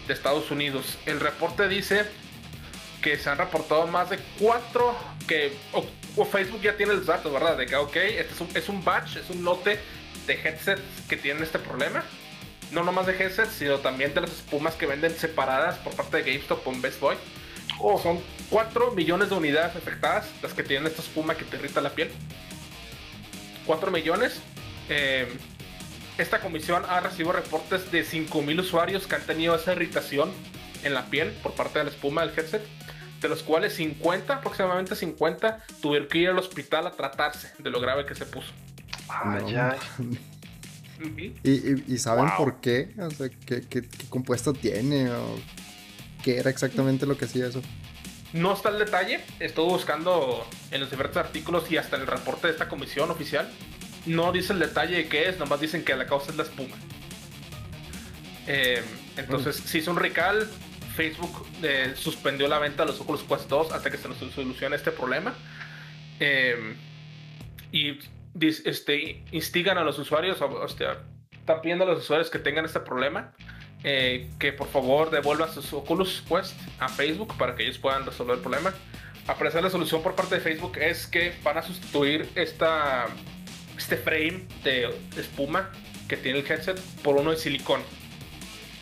de 0.07 0.13
Estados 0.13 0.51
Unidos. 0.51 0.99
El 1.07 1.21
reporte 1.21 1.69
dice 1.69 2.05
que 3.01 3.17
se 3.17 3.31
han 3.31 3.39
reportado 3.39 3.87
más 3.87 4.11
de 4.11 4.19
cuatro, 4.39 4.95
que 5.27 5.57
o, 5.73 5.87
o 6.17 6.27
Facebook 6.27 6.61
ya 6.61 6.77
tiene 6.77 6.93
los 6.93 7.07
datos, 7.07 7.33
¿verdad? 7.33 7.57
De 7.57 7.65
que, 7.65 7.77
ok, 7.77 7.97
este 7.97 8.35
es 8.35 8.41
un, 8.43 8.49
es 8.55 8.69
un 8.69 8.85
batch, 8.85 9.17
es 9.17 9.31
un 9.31 9.43
lote 9.43 9.81
de 10.27 10.35
headsets 10.35 10.83
que 11.09 11.17
tienen 11.17 11.43
este 11.43 11.59
problema. 11.59 12.05
No 12.73 12.85
nomás 12.85 13.07
de 13.07 13.17
headsets, 13.17 13.53
sino 13.53 13.79
también 13.79 14.13
de 14.13 14.21
las 14.21 14.33
espumas 14.33 14.75
que 14.75 14.85
venden 14.85 15.17
separadas 15.17 15.79
por 15.79 15.97
parte 15.97 16.19
de 16.19 16.31
GameStop 16.31 16.63
con 16.63 16.83
Best 16.83 17.01
Boy. 17.01 17.17
Oh, 17.79 17.99
son 17.99 18.21
4 18.51 18.91
millones 18.91 19.31
de 19.31 19.35
unidades 19.35 19.75
afectadas 19.77 20.27
las 20.43 20.53
que 20.53 20.63
tienen 20.63 20.87
esta 20.89 21.01
espuma 21.01 21.37
que 21.37 21.45
te 21.47 21.57
irrita 21.57 21.81
la 21.81 21.95
piel. 21.95 22.11
4 23.67 23.91
millones 23.91 24.41
Eh, 24.89 25.29
esta 26.19 26.41
comisión 26.41 26.83
ha 26.89 27.01
recibido 27.01 27.33
reportes 27.33 27.91
de 27.93 28.05
5.000 28.05 28.61
usuarios 28.61 29.07
que 29.07 29.15
han 29.15 29.23
tenido 29.25 29.55
esa 29.55 29.73
irritación 29.73 30.31
en 30.83 30.93
la 30.93 31.07
piel 31.07 31.31
por 31.43 31.55
parte 31.55 31.79
de 31.79 31.85
la 31.87 31.91
espuma 31.91 32.27
del 32.27 32.37
headset, 32.39 32.63
de 33.21 33.29
los 33.29 33.43
cuales 33.43 33.75
50, 33.75 34.35
aproximadamente 34.35 34.95
50, 34.97 35.65
tuvieron 35.81 36.09
que 36.09 36.19
ir 36.19 36.29
al 36.29 36.39
hospital 36.39 36.87
a 36.89 36.91
tratarse 36.91 37.53
de 37.59 37.71
lo 37.71 37.81
grave 37.81 38.05
que 38.05 38.15
se 38.15 38.27
puso. 38.27 38.53
Ah, 39.09 39.39
No, 39.41 39.49
ya. 39.49 39.77
Ujú. 39.99 40.17
¿Y, 41.45 41.51
y, 41.51 41.85
y 41.89 41.99
saben 41.99 42.27
Wow. 42.27 42.37
por 42.37 42.61
qué? 42.61 42.93
O 42.99 43.11
sea, 43.11 43.29
¿qué, 43.47 43.63
qué, 43.63 43.83
qué 43.83 44.07
compuesto 44.11 44.53
tiene? 44.53 45.11
¿O 45.11 45.39
qué 46.23 46.39
era 46.39 46.51
exactamente 46.51 47.07
lo 47.07 47.17
que 47.17 47.25
hacía 47.25 47.47
eso? 47.47 47.63
No 48.33 48.55
está 48.55 48.71
el 48.71 48.79
detalle, 48.79 49.21
estuve 49.41 49.73
buscando 49.73 50.47
en 50.71 50.81
los 50.81 50.91
diferentes 50.91 51.19
artículos 51.19 51.71
y 51.71 51.77
hasta 51.77 51.97
en 51.97 52.03
el 52.03 52.09
reporte 52.09 52.47
de 52.47 52.55
esta 52.55 52.69
comisión 52.69 53.11
oficial. 53.11 53.51
No 54.07 54.33
dice 54.33 54.55
el 54.55 54.59
detalle 54.59 54.97
de 54.97 55.09
qué 55.09 55.29
es, 55.29 55.39
nomás 55.39 55.61
dicen 55.61 55.85
que 55.85 55.95
la 55.95 56.07
causa 56.07 56.31
es 56.31 56.37
la 56.37 56.45
espuma. 56.45 56.77
Eh, 58.47 58.83
entonces, 59.19 59.57
si 59.57 59.79
es 59.79 59.87
un 59.87 59.97
recal, 59.97 60.49
Facebook 60.97 61.47
eh, 61.63 61.93
suspendió 61.95 62.49
la 62.49 62.59
venta 62.59 62.85
de 62.85 62.93
los 62.93 63.01
Oculus 63.01 63.23
Quest 63.23 63.49
2 63.49 63.73
hasta 63.73 63.91
que 63.91 63.99
se 63.99 64.09
nos 64.09 64.17
solucione 64.17 64.77
este 64.77 64.93
problema. 64.93 65.35
Eh, 66.19 66.75
y 67.71 67.99
este, 68.41 69.25
instigan 69.31 69.77
a 69.77 69.85
los 69.85 69.99
usuarios, 69.99 70.41
o, 70.41 70.47
o 70.47 70.69
sea, 70.69 71.03
están 71.31 71.61
pidiendo 71.61 71.85
a 71.85 71.89
los 71.89 72.01
usuarios 72.01 72.31
que 72.31 72.39
tengan 72.39 72.65
este 72.65 72.81
problema 72.81 73.35
eh, 73.85 74.29
que 74.39 74.53
por 74.53 74.69
favor 74.69 75.11
devuelvan 75.11 75.53
sus 75.53 75.73
Oculus 75.73 76.23
Quest 76.29 76.55
a 76.79 76.89
Facebook 76.89 77.37
para 77.37 77.55
que 77.57 77.65
ellos 77.65 77.79
puedan 77.79 78.05
resolver 78.07 78.37
el 78.37 78.41
problema. 78.43 78.73
A 79.27 79.35
parecer 79.35 79.63
la 79.63 79.71
solución 79.71 80.03
por 80.03 80.15
parte 80.15 80.35
de 80.37 80.41
Facebook 80.41 80.77
es 80.79 81.07
que 81.07 81.33
van 81.43 81.59
a 81.59 81.63
sustituir 81.63 82.29
esta, 82.35 83.07
este 83.79 83.97
frame 83.97 84.45
de 84.65 84.93
espuma 85.17 85.71
que 86.09 86.17
tiene 86.17 86.41
el 86.41 86.47
headset 86.51 86.79
por 87.03 87.17
uno 87.17 87.31
de 87.31 87.37
silicón. 87.37 87.83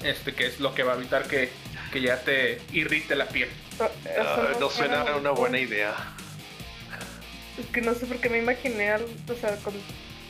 Este 0.03 0.33
que 0.35 0.47
es 0.47 0.61
lo 0.61 0.75
que 0.75 0.83
va 0.83 0.95
a 0.95 0.97
evitar 0.97 1.27
que, 1.29 1.51
que 1.93 2.01
ya 2.01 2.21
te 2.23 2.61
irrite 2.73 3.15
la 3.17 3.27
piel. 3.27 3.51
Eso 3.77 3.91
Ah, 4.19 4.53
no 4.59 4.71
suena 4.71 5.05
una 5.17 5.31
buena 5.31 5.59
idea. 5.59 5.95
Es 7.59 7.67
que 7.67 7.83
no 7.83 7.95
sé 7.95 8.07
por 8.07 8.17
qué 8.19 8.31
me 8.31 8.39
imaginé, 8.39 8.91
al- 8.91 9.05
o 9.05 9.35
sea, 9.39 9.57
con- 9.57 9.75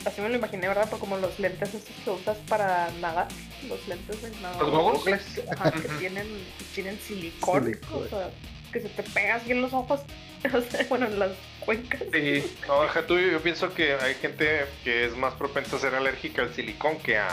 así 0.04 0.20
me 0.20 0.28
lo 0.28 0.36
imaginé, 0.36 0.68
¿verdad? 0.68 0.84
Pero 0.86 0.98
como 0.98 1.16
los 1.18 1.38
lentes 1.38 1.68
esos 1.70 1.82
que 2.04 2.10
usas 2.10 2.36
para 2.48 2.90
nadar, 3.00 3.28
los 3.68 3.86
lentes 3.88 4.22
de 4.22 4.30
nadar. 4.40 4.60
¿Los 4.62 4.70
goggles? 4.70 5.22
Que, 5.34 5.44
ajá, 5.50 5.70
que 5.72 5.88
tienen, 5.98 6.26
tienen 6.74 6.98
silicón, 7.00 7.64
Silicón. 7.64 8.04
o 8.04 8.08
sea, 8.08 8.30
que 8.72 8.80
se 8.80 8.88
te 8.88 9.02
pega 9.02 9.36
así 9.36 9.52
en 9.52 9.62
los 9.62 9.72
ojos, 9.72 10.00
o 10.54 10.60
sea, 10.70 10.86
bueno, 10.88 11.06
en 11.06 11.18
las 11.18 11.30
cuencas. 11.60 12.02
Sí, 12.12 12.56
No, 12.66 12.82
deja 12.82 13.06
tú, 13.06 13.18
yo 13.18 13.40
pienso 13.40 13.72
que 13.74 13.94
hay 13.94 14.14
gente 14.14 14.66
que 14.84 15.04
es 15.04 15.16
más 15.16 15.34
propensa 15.34 15.76
a 15.76 15.78
ser 15.80 15.94
alérgica 15.94 16.42
al 16.42 16.54
silicón 16.54 16.98
que 16.98 17.18
a, 17.18 17.28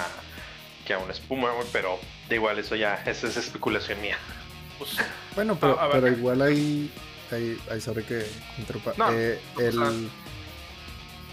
que 0.86 0.94
a 0.94 0.98
una 1.00 1.14
espuma, 1.14 1.52
güey, 1.54 1.68
pero 1.72 2.00
da 2.30 2.36
igual, 2.36 2.60
eso 2.60 2.76
ya, 2.76 2.96
esa 3.06 3.28
es 3.28 3.38
especulación 3.38 4.02
mía. 4.02 4.18
pues, 4.78 4.92
Bueno, 5.36 5.58
pero, 5.60 5.80
A- 5.80 5.84
a 5.84 5.88
ver. 5.88 6.02
pero 6.02 6.08
igual 6.18 6.42
ahí, 6.42 6.92
ahí, 7.32 7.58
ahí 7.72 7.80
sobre 7.82 8.04
que. 8.04 8.26
No, 8.98 9.12
Eh, 9.14 9.40
el, 9.60 9.74
sea- 9.74 9.92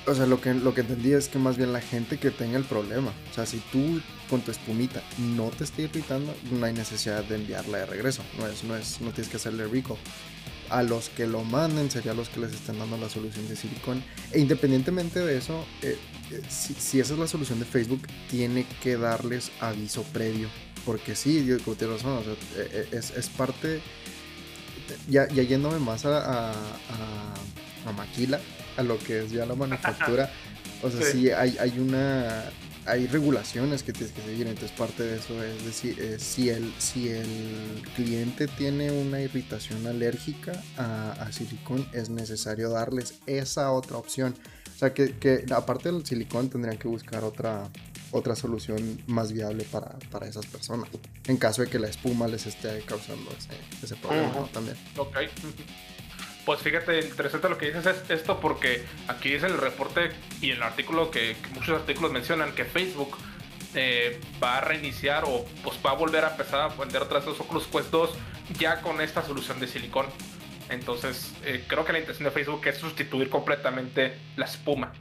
o 0.06 0.14
sea, 0.14 0.26
lo 0.26 0.40
que, 0.40 0.52
lo 0.54 0.74
que 0.74 0.82
entendí 0.82 1.12
es 1.12 1.28
que 1.28 1.38
más 1.38 1.56
bien 1.56 1.72
la 1.72 1.80
gente 1.80 2.18
que 2.18 2.30
tenga 2.30 2.56
el 2.58 2.64
problema. 2.64 3.12
O 3.30 3.34
sea, 3.34 3.46
si 3.46 3.58
tú 3.72 4.00
con 4.28 4.40
tu 4.42 4.50
espumita 4.50 5.02
no 5.18 5.50
te 5.50 5.64
está 5.64 5.82
irritando, 5.82 6.34
no 6.50 6.66
hay 6.66 6.72
necesidad 6.72 7.24
de 7.24 7.36
enviarla 7.36 7.78
de 7.78 7.86
regreso. 7.86 8.22
No 8.38 8.46
es, 8.46 8.64
no 8.64 8.76
es, 8.76 9.00
no 9.00 9.10
tienes 9.12 9.28
que 9.30 9.36
hacerle 9.36 9.66
recall. 9.66 9.96
A 10.70 10.82
los 10.82 11.10
que 11.10 11.26
lo 11.26 11.44
manden 11.44 11.90
sería 11.90 12.14
los 12.14 12.28
que 12.30 12.40
les 12.40 12.52
estén 12.54 12.78
dando 12.78 12.96
la 12.96 13.08
solución 13.08 13.46
de 13.48 13.56
silicón. 13.56 14.02
E 14.32 14.40
independientemente 14.40 15.20
de 15.20 15.36
eso, 15.38 15.64
eh, 15.82 15.96
eh, 16.30 16.40
si, 16.48 16.74
si 16.74 17.00
esa 17.00 17.12
es 17.14 17.18
la 17.18 17.26
solución 17.26 17.58
de 17.58 17.64
Facebook, 17.66 18.02
tiene 18.30 18.66
que 18.82 18.96
darles 18.96 19.50
aviso 19.60 20.02
previo. 20.04 20.48
Porque 20.86 21.14
sí, 21.14 21.44
yo 21.46 21.58
tienes 21.58 22.02
razón, 22.02 22.18
o 22.18 22.22
sea, 22.24 22.32
eh, 22.32 22.68
eh, 22.72 22.88
es, 22.92 23.10
es 23.10 23.28
parte. 23.28 23.80
Ya, 25.08 25.28
ya 25.28 25.42
yéndome 25.42 25.78
más 25.78 26.04
a, 26.04 26.18
a, 26.18 26.50
a- 26.52 27.34
a 27.86 27.92
maquila, 27.92 28.40
a 28.76 28.82
lo 28.82 28.98
que 28.98 29.20
es 29.24 29.30
ya 29.32 29.46
la 29.46 29.54
manufactura. 29.54 30.30
O 30.82 30.90
sea, 30.90 31.00
Sí. 31.02 31.12
sí, 31.12 31.30
hay, 31.30 31.56
hay 31.58 31.78
una. 31.78 32.44
Hay 32.86 33.06
regulaciones 33.06 33.82
que 33.82 33.94
tienes 33.94 34.12
que 34.14 34.20
seguir, 34.20 34.46
entonces 34.46 34.70
parte 34.76 35.02
de 35.02 35.16
eso 35.16 35.42
es 35.42 35.64
decir, 35.64 35.96
eh, 35.98 36.18
si, 36.18 36.50
el, 36.50 36.70
si 36.76 37.08
el 37.08 37.82
cliente 37.96 38.46
tiene 38.46 38.90
una 38.90 39.22
irritación 39.22 39.86
alérgica 39.86 40.52
a, 40.76 41.12
a 41.12 41.32
silicón, 41.32 41.88
es 41.94 42.10
necesario 42.10 42.68
darles 42.68 43.14
esa 43.24 43.72
otra 43.72 43.96
opción. 43.96 44.34
O 44.74 44.78
sea, 44.78 44.92
que, 44.92 45.12
que 45.16 45.46
aparte 45.54 45.90
del 45.90 46.04
silicón 46.04 46.50
tendrían 46.50 46.76
que 46.76 46.88
buscar 46.88 47.24
otra, 47.24 47.70
otra 48.10 48.36
solución 48.36 49.00
más 49.06 49.32
viable 49.32 49.64
para, 49.64 49.98
para 50.10 50.26
esas 50.28 50.44
personas. 50.44 50.90
En 51.26 51.38
caso 51.38 51.62
de 51.62 51.68
que 51.70 51.78
la 51.78 51.88
espuma 51.88 52.28
les 52.28 52.44
esté 52.44 52.82
causando 52.82 53.30
ese, 53.30 53.56
ese 53.82 53.96
problema 53.96 54.28
¿no? 54.34 54.40
Ujú. 54.42 54.48
también. 54.48 54.76
Ok. 54.98 55.16
Pues 56.44 56.60
fíjate, 56.60 57.00
interesante 57.00 57.48
lo 57.48 57.56
que 57.56 57.72
dices 57.72 57.86
es 57.86 58.10
esto 58.10 58.38
porque 58.38 58.84
aquí 59.08 59.30
dice 59.30 59.46
el 59.46 59.56
reporte 59.56 60.10
y 60.42 60.50
el 60.50 60.62
artículo 60.62 61.10
que, 61.10 61.36
muchos 61.54 61.80
artículos 61.80 62.12
mencionan 62.12 62.54
que 62.54 62.64
Facebook 62.64 63.16
eh, 63.74 64.20
va 64.42 64.58
a 64.58 64.60
reiniciar 64.60 65.24
o 65.26 65.46
pues 65.62 65.78
va 65.84 65.92
a 65.92 65.94
volver 65.94 66.24
a 66.24 66.32
empezar 66.32 66.60
a 66.60 66.68
vender 66.68 67.02
otras 67.02 67.24
dos 67.24 67.40
Oculus 67.40 67.66
Quest 67.66 67.90
2 67.90 68.10
ya 68.58 68.82
con 68.82 69.00
esta 69.00 69.22
solución 69.22 69.58
de 69.58 69.68
silicón. 69.68 70.06
Entonces 70.68 71.34
eh, 71.44 71.64
creo 71.66 71.84
que 71.84 71.92
la 71.92 71.98
intención 71.98 72.24
de 72.24 72.30
Facebook 72.30 72.66
es 72.66 72.76
sustituir 72.76 73.30
completamente 73.30 74.14
la 74.36 74.44
espuma. 74.44 74.92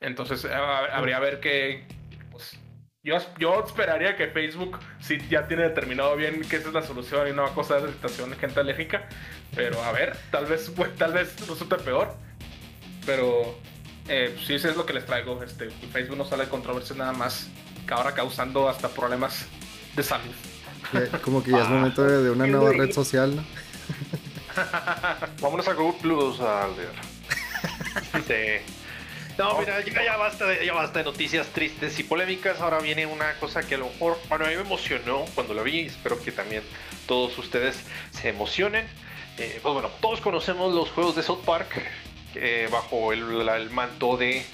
Entonces 0.00 0.46
habría 0.46 1.18
a 1.18 1.20
ver 1.20 1.40
que 1.40 1.84
pues, 1.86 2.01
yo, 3.04 3.16
yo 3.38 3.64
esperaría 3.66 4.16
que 4.16 4.28
Facebook 4.28 4.78
si 5.00 5.18
ya 5.28 5.48
tiene 5.48 5.64
determinado 5.64 6.14
bien 6.16 6.40
que 6.42 6.56
esa 6.56 6.68
es 6.68 6.74
la 6.74 6.82
solución 6.82 7.28
y 7.28 7.32
no 7.32 7.42
va 7.42 7.48
a 7.48 7.54
causar 7.54 7.82
irritación 7.82 8.30
de 8.30 8.36
gente 8.36 8.60
alérgica. 8.60 9.08
Pero 9.54 9.82
a 9.82 9.92
ver, 9.92 10.16
tal 10.30 10.46
vez, 10.46 10.70
pues, 10.74 10.94
tal 10.96 11.12
vez 11.12 11.34
resulte 11.48 11.76
peor. 11.76 12.14
Pero 13.04 13.58
eh, 14.08 14.36
sí, 14.46 14.54
eso 14.54 14.68
es 14.70 14.76
lo 14.76 14.86
que 14.86 14.92
les 14.92 15.04
traigo. 15.04 15.42
Este, 15.42 15.70
Facebook 15.70 16.16
no 16.16 16.24
sale 16.24 16.44
de 16.44 16.50
controversia 16.50 16.94
nada 16.96 17.12
más 17.12 17.48
que 17.86 17.94
ahora 17.94 18.12
causando 18.12 18.68
hasta 18.68 18.88
problemas 18.88 19.46
de 19.96 20.02
salud. 20.02 20.34
Como 21.22 21.42
que 21.42 21.50
ya 21.52 21.58
es 21.58 21.66
Ah, 21.66 21.70
momento 21.70 22.04
de, 22.04 22.22
de 22.22 22.30
una 22.30 22.44
qué 22.44 22.50
nueva 22.50 22.72
red 22.72 22.92
social, 22.92 23.34
¿no? 23.36 23.44
Vámonos 25.40 25.66
a 25.66 25.72
Google 25.72 25.98
Plus, 26.00 26.40
Alder. 26.40 26.90
Sí. 28.26 28.81
No, 29.42 29.58
mira, 29.58 29.80
ya, 29.84 30.04
ya 30.04 30.16
basta 30.16 30.46
de, 30.46 30.64
ya 30.64 30.72
basta 30.72 30.98
de 31.00 31.04
noticias 31.04 31.46
tristes 31.48 31.98
y 31.98 32.02
polémicas. 32.04 32.60
Ahora 32.60 32.78
viene 32.80 33.06
una 33.06 33.34
cosa 33.34 33.62
que 33.66 33.74
a 33.74 33.78
lo 33.78 33.86
mejor, 33.88 34.18
bueno, 34.28 34.44
a 34.44 34.48
mí 34.48 34.54
me 34.54 34.60
emocionó 34.62 35.24
cuando 35.34 35.54
la 35.54 35.62
vi. 35.62 35.80
y 35.80 35.86
Espero 35.86 36.20
que 36.22 36.32
también 36.32 36.62
todos 37.06 37.36
ustedes 37.38 37.82
se 38.12 38.28
emocionen. 38.28 38.86
Eh, 39.38 39.58
pues 39.62 39.72
bueno, 39.72 39.88
todos 40.00 40.20
conocemos 40.20 40.74
los 40.74 40.90
juegos 40.90 41.16
de 41.16 41.22
South 41.22 41.42
Park 41.44 41.68
eh, 42.34 42.68
bajo 42.70 43.12
el, 43.12 43.44
la- 43.46 43.56
el 43.56 43.70
manto 43.70 44.16
de 44.16 44.44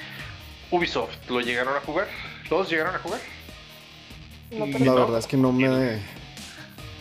Ubisoft. 0.71 1.29
¿Lo 1.29 1.41
llegaron 1.41 1.77
a 1.77 1.81
jugar? 1.81 2.09
¿Todos 2.49 2.71
llegaron 2.71 2.95
a 2.95 2.99
jugar? 2.99 3.21
No, 4.51 4.67
La 4.67 4.73
pero 4.73 4.85
La 4.85 4.93
no. 4.93 5.01
verdad 5.05 5.19
es 5.19 5.27
que 5.27 5.37
no 5.37 5.53
me. 5.53 6.01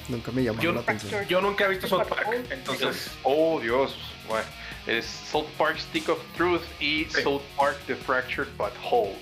Nunca 0.09 0.31
me 0.31 0.43
llamó 0.43 0.61
Yo- 0.61 0.71
la 0.73 0.81
atención. 0.81 1.25
Yo 1.27 1.41
nunca 1.41 1.65
he 1.65 1.69
visto 1.69 1.87
South 1.87 2.07
Park, 2.07 2.27
entonces 2.49 3.11
Oh, 3.23 3.59
Dios. 3.61 3.95
Bueno, 4.27 4.45
es 4.87 5.05
South 5.05 5.47
Park 5.57 5.77
Stick 5.79 6.09
of 6.09 6.19
Truth 6.35 6.63
y 6.79 7.05
Sí. 7.05 7.21
South 7.23 7.41
Park 7.55 7.77
The 7.87 7.95
Fractured 7.95 8.47
But 8.57 8.71
Whole. 8.89 9.13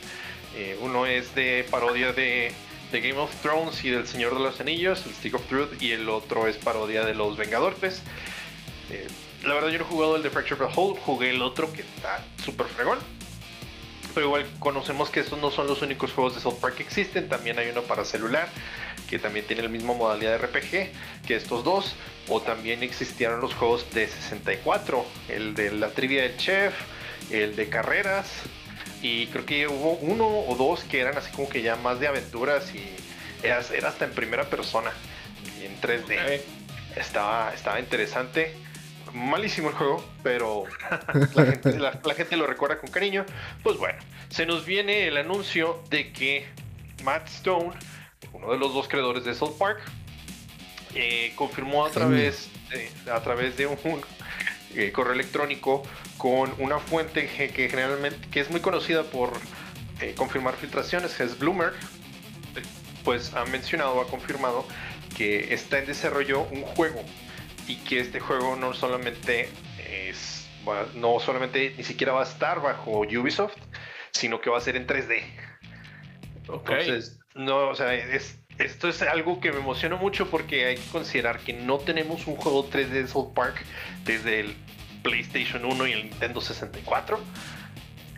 Eh, 0.55 0.77
uno 0.81 1.05
es 1.05 1.33
de 1.35 1.65
parodia 1.69 2.13
de, 2.13 2.51
de 2.91 3.01
Game 3.01 3.19
of 3.19 3.29
Thrones 3.41 3.83
y 3.83 3.89
del 3.89 4.07
Señor 4.07 4.33
de 4.35 4.39
los 4.41 4.59
Anillos, 4.61 5.05
el 5.05 5.13
Stick 5.13 5.33
of 5.35 5.45
Truth, 5.47 5.81
y 5.81 5.91
el 5.91 6.07
otro 6.09 6.47
es 6.47 6.55
parodia 6.57 7.03
de 7.03 7.13
Los 7.15 7.35
Vengadores. 7.35 8.01
Eh, 8.89 9.07
la 9.43 9.53
verdad, 9.55 9.69
yo 9.69 9.79
no 9.79 9.85
he 9.85 9.87
jugado 9.87 10.15
el 10.15 10.23
de 10.23 10.29
Fractured 10.29 10.59
But 10.59 10.71
Whole, 10.77 10.99
jugué 11.05 11.31
el 11.31 11.41
otro 11.41 11.71
que 11.73 11.81
está 11.81 12.23
súper 12.43 12.67
fregón. 12.67 12.99
Pero 14.15 14.27
igual 14.27 14.45
conocemos 14.59 15.09
que 15.09 15.19
estos 15.19 15.37
no 15.39 15.51
son 15.51 15.67
los 15.67 15.81
únicos 15.81 16.11
juegos 16.13 16.35
de 16.35 16.41
South 16.41 16.59
Park 16.61 16.77
que 16.77 16.83
existen. 16.83 17.27
También 17.29 17.59
hay 17.59 17.69
uno 17.69 17.83
para 17.83 18.05
celular 18.05 18.47
que 19.09 19.19
también 19.19 19.45
tiene 19.45 19.61
la 19.61 19.69
misma 19.69 19.93
modalidad 19.93 20.39
de 20.39 20.47
RPG 20.47 20.91
que 21.27 21.35
estos 21.35 21.63
dos. 21.63 21.95
O 22.29 22.41
también 22.41 22.81
existieron 22.81 23.41
los 23.41 23.53
juegos 23.53 23.93
de 23.93 24.07
64, 24.07 25.05
el 25.27 25.53
de 25.53 25.71
la 25.71 25.89
trivia 25.89 26.23
del 26.23 26.37
chef, 26.37 26.73
el 27.29 27.55
de 27.55 27.69
carreras. 27.69 28.31
Y 29.01 29.27
creo 29.27 29.45
que 29.45 29.67
hubo 29.67 29.91
uno 29.97 30.25
o 30.27 30.55
dos 30.55 30.83
que 30.85 31.01
eran 31.01 31.17
así 31.17 31.29
como 31.31 31.49
que 31.49 31.61
ya 31.61 31.75
más 31.75 31.99
de 31.99 32.07
aventuras 32.07 32.73
y 32.73 32.83
era, 33.43 33.61
era 33.75 33.89
hasta 33.89 34.05
en 34.05 34.11
primera 34.11 34.45
persona 34.49 34.91
en 35.61 35.79
3D. 35.81 36.05
eh, 36.09 36.43
Estaba, 36.95 37.53
estaba 37.53 37.79
interesante. 37.79 38.55
Malísimo 39.15 39.69
el 39.69 39.75
juego, 39.75 40.03
pero 40.23 40.63
la 41.35 41.45
gente, 41.51 41.79
la- 41.79 41.99
la 42.03 42.13
gente 42.13 42.35
lo 42.35 42.45
recuerda 42.47 42.77
con 42.77 42.89
cariño. 42.91 43.25
Pues 43.63 43.77
bueno, 43.77 43.97
se 44.29 44.45
nos 44.45 44.65
viene 44.65 45.07
el 45.07 45.15
anuncio 45.17 45.81
de 45.89 46.11
que 46.11 46.45
Matt 47.03 47.27
Stone, 47.29 47.71
uno 48.33 48.51
de 48.51 48.57
los 48.57 48.73
dos 48.73 48.87
creadores 48.89 49.23
de 49.23 49.33
South 49.33 49.57
Park, 49.57 49.79
eh, 50.95 51.31
confirmó 51.35 51.85
a 51.85 51.89
través, 51.91 52.49
de, 52.69 53.11
a 53.11 53.21
través 53.21 53.55
de 53.57 53.67
un 53.67 53.77
eh, 54.75 54.91
correo 54.91 55.13
electrónico 55.13 55.83
con 56.17 56.53
una 56.57 56.79
fuente 56.79 57.27
que, 57.27 57.49
que 57.49 57.69
generalmente 57.69 58.27
que 58.29 58.39
es 58.41 58.49
muy 58.49 58.59
conocida 58.59 59.03
por 59.03 59.31
eh, 60.01 60.13
confirmar 60.17 60.55
filtraciones, 60.55 61.17
es 61.21 61.39
Bloomer, 61.39 61.71
pues 63.05 63.33
ha 63.33 63.45
mencionado, 63.45 64.01
ha 64.01 64.07
confirmado 64.07 64.65
que 65.15 65.53
está 65.53 65.79
en 65.79 65.85
desarrollo 65.85 66.41
un 66.51 66.63
juego 66.63 67.01
y 67.67 67.77
que 67.77 67.99
este 67.99 68.19
juego 68.19 68.55
no 68.55 68.73
solamente 68.73 69.49
es, 69.89 70.47
no 70.95 71.19
solamente 71.19 71.73
ni 71.77 71.83
siquiera 71.83 72.13
va 72.13 72.21
a 72.21 72.25
estar 72.25 72.61
bajo 72.61 73.01
Ubisoft, 73.01 73.55
sino 74.11 74.41
que 74.41 74.49
va 74.49 74.57
a 74.57 74.61
ser 74.61 74.75
en 74.75 74.87
3D. 74.87 75.23
Entonces, 76.47 77.19
no, 77.33 77.69
o 77.69 77.75
sea, 77.75 77.93
esto 77.93 78.87
es 78.87 79.01
algo 79.01 79.39
que 79.39 79.51
me 79.51 79.59
emociona 79.59 79.95
mucho 79.95 80.29
porque 80.29 80.65
hay 80.65 80.75
que 80.77 80.89
considerar 80.91 81.39
que 81.39 81.53
no 81.53 81.79
tenemos 81.79 82.27
un 82.27 82.35
juego 82.35 82.69
3D 82.69 82.89
de 82.89 83.07
South 83.07 83.33
Park 83.33 83.63
desde 84.05 84.41
el 84.41 84.55
PlayStation 85.03 85.65
1 85.65 85.87
y 85.87 85.91
el 85.91 86.03
Nintendo 86.09 86.41
64. 86.41 87.19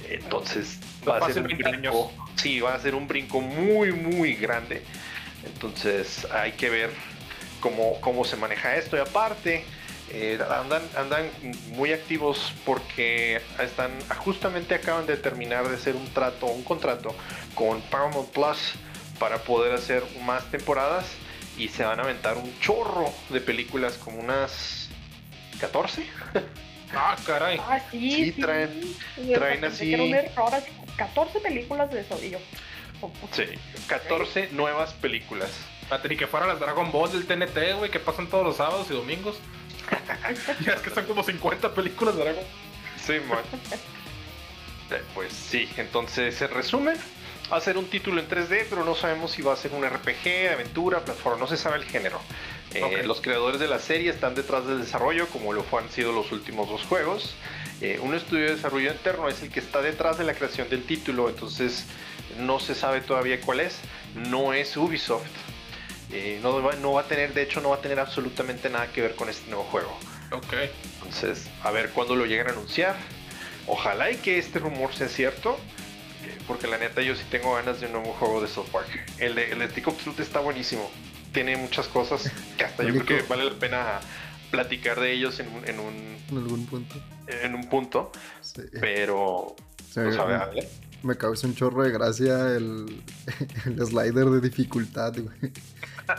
Entonces 0.10 0.80
va 1.08 1.18
a 1.18 1.32
ser 1.32 1.44
un 1.44 1.58
brinco. 1.58 2.13
Sí, 2.36 2.60
va 2.60 2.75
a 2.75 2.80
ser 2.80 2.96
un 2.96 3.08
brinco 3.08 3.42
muy, 3.42 3.92
muy 3.92 4.36
grande. 4.36 4.84
Entonces 5.46 6.25
hay 6.32 6.54
que 6.54 6.70
ver 6.70 6.92
cómo, 7.60 8.00
cómo 8.02 8.26
se 8.26 8.36
maneja 8.36 8.76
esto. 8.76 8.98
Y 8.98 9.00
aparte, 9.00 9.64
eh, 10.10 10.40
andan, 10.50 10.82
andan 10.96 11.30
muy 11.70 11.92
activos 11.92 12.54
porque 12.66 13.42
están 13.60 13.92
justamente 14.20 14.76
acaban 14.76 15.06
de 15.06 15.18
terminar 15.18 15.68
de 15.68 15.76
hacer 15.76 15.96
un 15.96 16.08
trato, 16.14 16.46
un 16.48 16.64
contrato 16.64 17.14
con 17.56 17.82
Paramount 17.82 18.30
Plus 18.30 18.74
para 19.20 19.40
poder 19.40 19.74
hacer 19.74 20.04
más 20.24 20.50
temporadas 20.52 21.06
y 21.58 21.70
se 21.70 21.84
van 21.84 22.00
a 22.00 22.04
aventar 22.04 22.38
un 22.38 22.58
chorro 22.60 23.12
de 23.30 23.42
películas 23.42 23.98
como 23.98 24.20
unas 24.20 24.90
14. 25.60 26.06
Ah, 26.96 27.18
caray. 27.26 27.60
Ah, 27.60 27.82
sí, 27.92 28.32
sí, 28.32 28.42
traen, 28.42 28.96
traen 29.34 29.66
así. 29.66 29.94
14 30.96 31.40
películas 31.42 31.92
de 31.92 32.00
eso, 32.00 32.18
y 32.24 32.30
yo. 32.30 32.40
Sí, 33.34 33.44
14 33.88 34.52
nuevas 34.54 34.94
películas. 34.94 35.52
Ni 36.10 36.17
que 36.17 36.27
fueran 36.27 36.50
las 36.50 36.60
Dragon 36.60 36.91
Ball 36.91 37.12
del 37.12 37.25
TNT, 37.25 37.77
güey, 37.77 37.89
que 37.89 38.00
pasan 38.00 38.27
todos 38.27 38.46
los 38.46 38.58
sábados 38.58 38.88
y 38.89 38.94
domingos. 38.94 39.38
ya 40.65 40.74
es 40.74 40.82
que 40.82 40.89
son 40.89 41.06
como 41.06 41.24
50 41.24 41.74
películas 41.74 42.15
de 42.15 42.24
Dragon. 42.24 42.44
Sí, 43.06 43.13
man. 43.27 43.39
Eh, 44.91 45.01
pues 45.13 45.34
sí, 45.34 45.70
entonces 45.77 46.36
se 46.36 46.48
resume. 46.48 46.96
Va 47.51 47.58
a 47.58 47.62
ser 47.62 47.77
un 47.77 47.86
título 47.86 48.20
en 48.20 48.27
3D, 48.27 48.65
pero 48.70 48.84
no 48.84 48.94
sabemos 48.94 49.32
si 49.32 49.41
va 49.41 49.53
a 49.53 49.56
ser 49.56 49.72
un 49.72 49.86
RPG, 49.86 50.51
aventura, 50.51 51.00
plataforma, 51.00 51.39
no 51.39 51.48
se 51.48 51.56
sabe 51.56 51.77
el 51.77 51.86
género. 51.86 52.20
Eh, 52.74 53.03
los 53.06 53.22
creadores 53.22 53.62
de 53.62 53.67
la 53.67 53.79
serie 53.79 54.10
están 54.10 54.36
detrás 54.36 54.67
del 54.67 54.82
desarrollo, 54.82 55.27
como 55.27 55.53
lo 55.53 55.65
han 55.77 55.89
sido 55.89 56.12
los 56.12 56.34
últimos 56.34 56.67
dos 56.67 56.84
juegos. 56.84 57.36
Eh, 57.79 58.00
un 58.01 58.13
estudio 58.15 58.46
de 58.46 58.56
desarrollo 58.56 58.91
interno 58.91 59.29
es 59.29 59.41
el 59.44 59.50
que 59.50 59.62
está 59.62 59.82
detrás 59.82 60.17
de 60.17 60.25
la 60.25 60.34
creación 60.34 60.67
del 60.70 60.84
título, 60.84 61.29
entonces 61.29 61.86
no 62.39 62.60
se 62.60 62.75
sabe 62.75 63.00
todavía 63.00 63.39
cuál 63.39 63.62
es. 63.62 63.79
No 64.15 64.53
es 64.53 64.75
Ubisoft. 64.75 65.47
Eh, 66.12 66.40
no, 66.42 66.62
va, 66.62 66.76
no 66.76 66.94
va 66.94 67.02
a 67.02 67.08
tener, 67.08 67.34
de 67.34 67.42
hecho, 67.44 67.62
no 67.62 67.70
va 67.70 67.78
a 67.78 67.82
tener 67.82 68.00
absolutamente 68.00 68.70
nada 68.70 68.92
que 68.92 69.02
ver 69.02 69.16
con 69.16 69.30
este 69.30 69.50
nuevo 69.50 69.66
juego. 69.66 69.98
Ok. 70.32 70.54
Entonces, 70.96 71.48
a 71.64 71.72
ver 71.72 71.90
cuándo 71.90 72.16
lo 72.16 72.26
llegan 72.26 72.48
a 72.48 72.52
anunciar. 72.52 72.96
Ojalá 73.66 74.12
y 74.12 74.18
que 74.18 74.38
este 74.38 74.60
rumor 74.60 74.94
sea 74.94 75.10
cierto. 75.10 75.58
Porque 76.48 76.68
la 76.68 76.78
neta 76.78 77.02
yo 77.02 77.16
sí 77.16 77.24
tengo 77.30 77.56
ganas 77.56 77.80
de 77.80 77.88
un 77.88 77.94
nuevo 77.94 78.14
juego 78.14 78.42
de 78.42 78.48
South 78.48 78.68
Park. 78.72 78.88
El 79.18 79.36
de, 79.36 79.52
el 79.52 79.60
de 79.60 79.68
Truth 79.68 80.20
está 80.20 80.40
buenísimo 80.40 80.90
tiene 81.38 81.56
muchas 81.56 81.88
cosas 81.88 82.32
que 82.58 82.64
hasta 82.64 82.84
yo 82.84 82.94
creo 82.94 83.06
que 83.06 83.22
vale 83.28 83.46
la 83.46 83.52
pena 83.52 84.00
platicar 84.50 85.00
de 85.00 85.12
ellos 85.12 85.40
en, 85.40 85.48
en 85.66 85.80
un... 85.80 86.18
En 86.32 86.38
algún 86.38 86.66
punto. 86.66 86.96
En 87.28 87.54
un 87.54 87.70
punto. 87.70 88.12
Pero... 88.80 89.56
Pues, 89.94 90.18
me 91.08 91.16
causa 91.16 91.48
un 91.48 91.56
chorro 91.56 91.84
de 91.84 91.92
gracia 91.92 92.56
el, 92.56 93.04
el 93.66 93.86
slider 93.86 94.30
de 94.30 94.42
dificultad, 94.42 95.14
güey. 95.14 95.52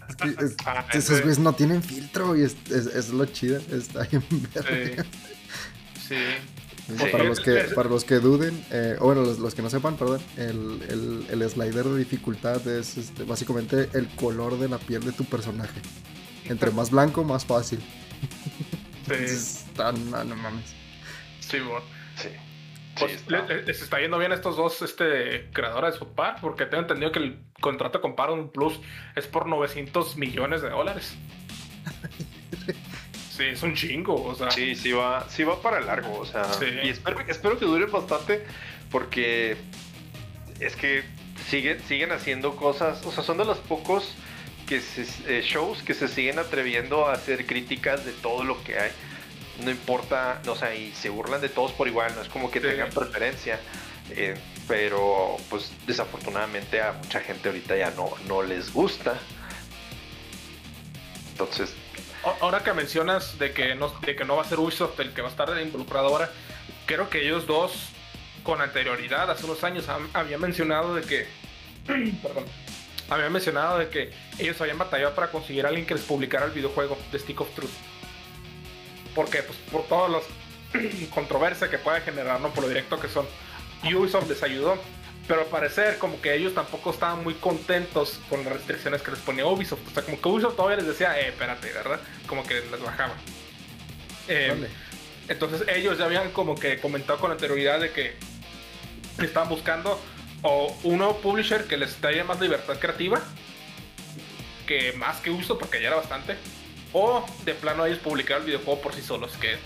Es 0.08 0.16
que 0.16 0.56
ah, 0.66 0.86
esos 0.92 1.20
güeyes 1.20 1.38
no 1.38 1.54
tienen 1.54 1.82
filtro 1.82 2.36
y 2.36 2.42
es, 2.42 2.56
es, 2.70 3.10
lo 3.10 3.24
chido. 3.26 3.60
Está 3.70 4.02
bien 4.04 4.22
verde. 4.54 5.04
Sí. 6.08 6.16
sí. 6.86 7.04
Para, 7.12 7.24
los 7.24 7.40
que, 7.40 7.54
para 7.74 7.88
los 7.88 8.04
que 8.04 8.16
duden, 8.16 8.64
eh, 8.70 8.96
o 8.98 9.06
bueno, 9.06 9.22
los, 9.22 9.54
que 9.54 9.62
no 9.62 9.70
sepan, 9.70 9.96
perdón, 9.96 10.20
el, 10.36 11.26
el, 11.30 11.50
slider 11.50 11.84
de 11.84 11.98
dificultad 11.98 12.66
es 12.66 12.96
este, 12.96 13.24
básicamente 13.24 13.90
el 13.92 14.08
color 14.16 14.58
de 14.58 14.68
la 14.68 14.78
piel 14.78 15.04
de 15.04 15.12
tu 15.12 15.24
personaje. 15.24 15.80
Entre 16.46 16.70
más 16.70 16.90
blanco, 16.90 17.24
más 17.24 17.44
fácil. 17.44 17.78
Sí. 19.06 19.12
está, 19.24 19.92
no, 19.92 20.36
mames. 20.36 20.74
Sí, 21.40 21.58
bueno. 21.60 21.84
Sí. 22.16 22.28
Pues, 22.98 23.66
les 23.66 23.82
está 23.82 24.00
yendo 24.00 24.18
bien 24.18 24.32
estos 24.32 24.56
dos 24.56 24.82
este, 24.82 25.48
creadores 25.52 25.98
de 25.98 26.06
Park 26.06 26.38
porque 26.40 26.66
tengo 26.66 26.82
entendido 26.82 27.12
que 27.12 27.18
el 27.18 27.38
contrato 27.60 28.00
con 28.00 28.16
Paramount 28.16 28.52
Plus 28.52 28.80
es 29.16 29.26
por 29.26 29.46
900 29.46 30.16
millones 30.16 30.62
de 30.62 30.70
dólares. 30.70 31.16
Sí, 33.38 33.44
es 33.44 33.62
un 33.62 33.72
chingo, 33.72 34.20
o 34.20 34.34
sea. 34.34 34.50
Sí, 34.50 34.74
sí 34.74 34.90
va, 34.90 35.24
sí 35.28 35.44
va 35.44 35.62
para 35.62 35.78
largo, 35.78 36.18
o 36.18 36.26
sea. 36.26 36.42
Y 36.82 36.88
espero, 36.88 37.20
espero 37.28 37.56
que 37.56 37.66
dure 37.66 37.86
bastante 37.86 38.44
porque 38.90 39.56
es 40.58 40.74
que 40.74 41.04
siguen, 41.48 41.80
siguen 41.84 42.10
haciendo 42.10 42.56
cosas, 42.56 43.06
o 43.06 43.12
sea, 43.12 43.22
son 43.22 43.38
de 43.38 43.44
los 43.44 43.58
pocos 43.58 44.12
que 44.66 44.82
eh, 45.26 45.42
shows 45.44 45.82
que 45.84 45.94
se 45.94 46.08
siguen 46.08 46.40
atreviendo 46.40 47.06
a 47.06 47.12
hacer 47.12 47.46
críticas 47.46 48.04
de 48.04 48.10
todo 48.10 48.42
lo 48.42 48.62
que 48.64 48.76
hay. 48.76 48.90
No 49.62 49.70
importa, 49.70 50.40
o 50.46 50.54
sea, 50.54 50.74
y 50.74 50.92
se 50.92 51.08
burlan 51.08 51.40
de 51.40 51.48
todos 51.48 51.72
por 51.72 51.88
igual, 51.88 52.14
no 52.14 52.22
es 52.22 52.28
como 52.28 52.50
que 52.50 52.60
tengan 52.60 52.90
preferencia. 52.90 53.58
Eh, 54.10 54.36
pero 54.66 55.36
pues 55.48 55.72
desafortunadamente 55.86 56.80
a 56.80 56.92
mucha 56.92 57.20
gente 57.20 57.48
ahorita 57.48 57.76
ya 57.76 57.90
no, 57.92 58.10
no 58.26 58.42
les 58.42 58.72
gusta. 58.72 59.18
Entonces, 61.32 61.74
ahora 62.40 62.62
que 62.62 62.72
mencionas 62.72 63.38
de 63.38 63.52
que, 63.52 63.74
no, 63.74 63.88
de 63.88 64.14
que 64.14 64.24
no 64.24 64.36
va 64.36 64.42
a 64.42 64.44
ser 64.44 64.58
Ubisoft 64.58 64.98
el 65.00 65.12
que 65.12 65.22
va 65.22 65.28
a 65.28 65.30
estar 65.30 65.48
involucrado 65.60 66.08
ahora, 66.08 66.30
creo 66.86 67.08
que 67.08 67.24
ellos 67.24 67.46
dos, 67.46 67.90
con 68.42 68.60
anterioridad, 68.60 69.30
hace 69.30 69.44
unos 69.44 69.64
años, 69.64 69.86
habían 70.12 70.40
mencionado 70.40 70.94
de 70.94 71.02
que. 71.02 71.26
perdón. 72.22 72.44
Habían 73.10 73.32
mencionado 73.32 73.78
de 73.78 73.88
que 73.88 74.12
ellos 74.38 74.60
habían 74.60 74.76
batallado 74.76 75.14
para 75.14 75.30
conseguir 75.30 75.64
a 75.64 75.68
alguien 75.68 75.86
que 75.86 75.94
les 75.94 76.02
publicara 76.02 76.44
el 76.44 76.52
videojuego 76.52 76.98
de 77.10 77.18
Stick 77.18 77.40
of 77.40 77.48
Truth. 77.54 77.70
Porque, 79.18 79.42
pues, 79.42 79.58
por 79.72 79.82
todas 79.88 80.12
las 80.12 81.08
controversias 81.10 81.68
que 81.68 81.76
puede 81.76 82.02
generar, 82.02 82.40
¿no? 82.40 82.50
Por 82.50 82.62
lo 82.62 82.68
directo 82.68 83.00
que 83.00 83.08
son. 83.08 83.26
Ubisoft 83.82 84.28
les 84.28 84.42
ayudó 84.44 84.78
pero 85.26 85.40
al 85.40 85.46
parecer 85.48 85.98
como 85.98 86.20
que 86.22 86.34
ellos 86.34 86.54
tampoco 86.54 86.90
estaban 86.90 87.22
muy 87.24 87.34
contentos 87.34 88.18
con 88.30 88.44
las 88.44 88.52
restricciones 88.54 89.02
que 89.02 89.10
les 89.10 89.20
ponía 89.20 89.44
Ubisoft. 89.44 89.86
O 89.88 89.90
sea, 89.90 90.04
como 90.04 90.20
que 90.20 90.28
Ubisoft 90.28 90.56
todavía 90.56 90.76
les 90.76 90.86
decía, 90.86 91.20
eh, 91.20 91.28
espérate, 91.28 91.70
¿verdad? 91.70 92.00
Como 92.28 92.44
que 92.44 92.54
les 92.54 92.80
bajaba. 92.80 93.14
Eh, 94.28 94.68
entonces 95.28 95.68
ellos 95.68 95.98
ya 95.98 96.04
habían 96.04 96.30
como 96.30 96.54
que 96.54 96.80
comentado 96.80 97.18
con 97.18 97.32
anterioridad 97.32 97.80
de 97.80 97.90
que 97.90 98.16
estaban 99.22 99.48
buscando 99.48 100.00
o 100.42 100.74
un 100.84 100.98
nuevo 100.98 101.18
publisher 101.18 101.64
que 101.64 101.76
les 101.76 102.00
daría 102.00 102.24
más 102.24 102.40
libertad 102.40 102.78
creativa, 102.78 103.20
que 104.66 104.92
más 104.94 105.18
que 105.18 105.30
Ubisoft, 105.30 105.58
porque 105.58 105.82
ya 105.82 105.88
era 105.88 105.96
bastante, 105.96 106.36
o 106.92 107.24
de 107.44 107.54
plano 107.54 107.86
ellos 107.86 107.98
publicar 107.98 108.38
el 108.38 108.46
videojuego 108.46 108.80
por 108.80 108.94
sí 108.94 109.02
solos, 109.02 109.36
que 109.36 109.56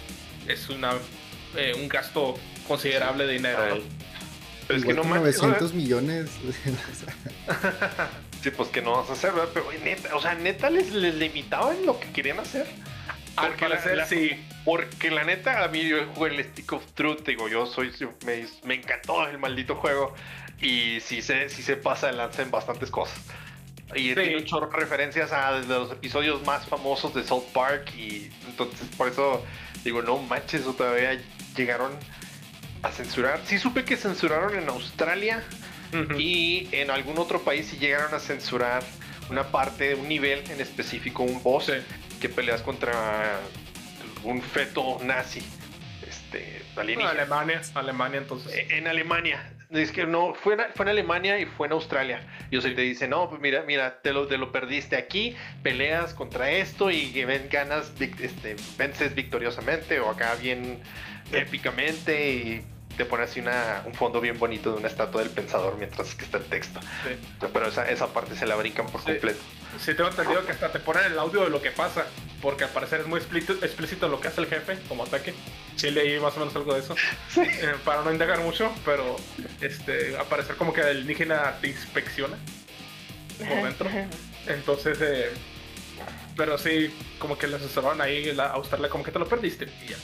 es 0.49 0.69
una, 0.69 0.95
eh, 1.57 1.75
un 1.77 1.89
gasto 1.89 2.35
considerable 2.67 3.27
de 3.27 3.33
dinero. 3.35 3.83
Pero 4.67 4.79
es 4.79 4.85
que 4.85 4.95
no 4.95 5.05
900 5.05 5.75
millones. 5.75 6.31
sí, 8.43 8.51
pues 8.51 8.69
que 8.69 8.81
no 8.81 8.93
vas 8.93 9.11
a 9.11 9.15
hacer, 9.15 9.33
¿verdad? 9.33 9.51
Pero 9.53 9.67
neta, 9.85 10.15
o 10.15 10.21
sea, 10.21 10.35
neta 10.35 10.71
les, 10.71 10.93
limitaban 10.93 11.85
lo 11.85 11.99
que 11.99 12.11
querían 12.13 12.41
hacer. 12.41 12.67
Porque 13.35 13.69
la, 13.69 14.07
sí. 14.07 14.31
Porque 14.65 15.11
la 15.11 15.25
neta, 15.25 15.65
a 15.65 15.69
mí 15.69 15.89
yo 15.89 16.07
jugué 16.15 16.35
el 16.35 16.45
Stick 16.45 16.75
of 16.75 16.85
Truth, 16.93 17.27
digo, 17.27 17.49
yo 17.49 17.67
soy, 17.67 17.91
me, 18.27 18.47
me 18.65 18.75
encantó 18.75 19.27
el 19.27 19.39
maldito 19.39 19.77
juego. 19.77 20.15
Y 20.61 21.01
sí 21.01 21.23
se, 21.23 21.49
sí 21.49 21.63
se 21.63 21.77
pasa 21.77 22.13
lanza 22.13 22.43
en 22.43 22.51
bastantes 22.51 22.91
cosas. 22.91 23.19
Y 23.95 24.15
tiene 24.15 24.37
un 24.37 24.45
chorro 24.45 24.71
referencias 24.71 25.33
a 25.33 25.59
los 25.61 25.93
episodios 25.93 26.45
más 26.47 26.67
famosos 26.67 27.15
de 27.15 27.23
South 27.25 27.45
Park. 27.53 27.93
Y 27.97 28.31
entonces 28.47 28.89
por 28.97 29.09
eso 29.09 29.45
digo, 29.85 30.03
no 30.03 30.19
manches, 30.19 30.65
todavía 30.77 31.21
llegaron 31.57 31.93
a 32.83 32.91
censurar. 32.91 33.41
Sí 33.45 33.59
supe 33.59 33.85
que 33.85 33.97
censuraron 33.97 34.57
en 34.57 34.69
Australia 34.69 35.43
y 36.19 36.69
en 36.73 36.91
algún 36.91 37.19
otro 37.19 37.43
país 37.43 37.67
sí 37.67 37.77
llegaron 37.77 38.15
a 38.15 38.19
censurar 38.19 38.83
una 39.31 39.45
parte, 39.45 39.95
un 39.95 40.09
nivel 40.09 40.43
en 40.51 40.61
específico, 40.61 41.23
un 41.23 41.43
boss 41.43 41.71
que 42.21 42.29
peleas 42.29 42.63
contra 42.63 43.41
un 44.25 44.41
feto 44.43 44.99
nazi. 45.03 45.43
Este, 46.07 46.63
Alemania, 46.77 47.61
Alemania 47.75 48.19
entonces. 48.19 48.55
E, 48.55 48.79
en 48.79 48.87
Alemania. 48.87 49.53
Es 49.73 49.91
que 49.91 50.05
no, 50.07 50.35
fue 50.35 50.57
fue 50.75 50.85
en 50.85 50.91
Alemania 50.91 51.39
y 51.39 51.47
fue 51.47 51.67
en 51.67 51.73
Australia. 51.73 52.27
Y 52.51 52.59
te 52.61 52.69
dice, 52.69 53.09
no, 53.09 53.31
pues 53.31 53.41
mira, 53.41 53.65
mira, 53.67 54.01
te 54.03 54.13
lo, 54.13 54.27
te 54.27 54.37
lo 54.37 54.53
perdiste 54.53 54.97
aquí, 54.97 55.35
peleas 55.63 56.13
contra 56.13 56.51
esto 56.51 56.91
y 56.91 57.25
ven, 57.25 57.49
ganas, 57.51 57.93
este, 57.99 58.57
vences 58.77 59.15
victoriosamente 59.15 59.99
o 60.01 60.11
acá 60.11 60.35
bien 60.35 60.79
épicamente 61.33 62.33
y 62.33 62.65
te 62.97 63.05
pone 63.05 63.25
así 63.25 63.41
una, 63.41 63.83
un 63.87 63.95
fondo 63.95 64.21
bien 64.21 64.39
bonito 64.39 64.73
de 64.73 64.79
una 64.79 64.89
estatua 64.89 65.23
del 65.23 65.31
pensador 65.31 65.77
mientras 65.79 66.15
que 66.15 66.25
está 66.25 66.39
el 66.39 66.45
texto. 66.45 66.81
Pero 67.53 67.69
esa, 67.69 67.89
esa 67.89 68.09
parte 68.09 68.37
se 68.37 68.47
la 68.47 68.57
brincan 68.57 68.87
por 68.87 69.03
completo. 69.03 69.41
Sí, 69.79 69.95
tengo 69.95 70.11
entendido 70.11 70.45
que 70.45 70.53
hasta 70.53 70.71
te 70.71 70.81
ponen 70.81 71.05
el 71.05 71.19
audio 71.19 71.45
de 71.45 71.51
lo 71.51 71.63
que 71.63 71.71
pasa, 71.71 72.07
porque 72.43 72.65
al 72.65 72.71
parecer 72.71 73.01
es 73.01 73.07
muy 73.07 73.19
explícito, 73.19 74.09
lo 74.09 74.21
que 74.21 74.29
hace 74.29 74.43
el 74.43 74.47
jefe 74.47 74.79
como 74.89 75.05
ataque. 75.05 75.35
Sí 75.77 75.91
leí 75.91 76.21
más 76.21 76.37
o 76.37 76.41
menos 76.41 76.55
algo 76.55 76.75
de 76.75 76.81
eso, 76.81 76.95
eh, 77.37 77.75
para 77.85 78.03
no 78.03 78.13
indagar 78.13 78.41
mucho, 78.41 78.71
pero 78.85 79.17
este, 79.61 80.17
al 80.17 80.27
parecer 80.27 80.57
como 80.57 80.73
que 80.73 80.83
el 80.83 81.01
indígena 81.01 81.57
te 81.61 81.69
inspecciona 81.69 82.37
por 83.39 83.63
dentro. 83.63 83.89
Entonces, 84.47 84.99
eh, 85.01 85.31
pero 86.37 86.59
sí, 86.59 86.95
como 87.19 87.39
que 87.39 87.47
le 87.47 87.57
asesoraron 87.57 88.01
ahí 88.03 88.37
a 88.39 88.59
usarle 88.59 88.89
como 88.89 89.05
que 89.05 89.11
te 89.11 89.19
lo 89.19 89.27
perdiste 89.27 89.69
y 89.85 89.89
ya. 89.89 89.97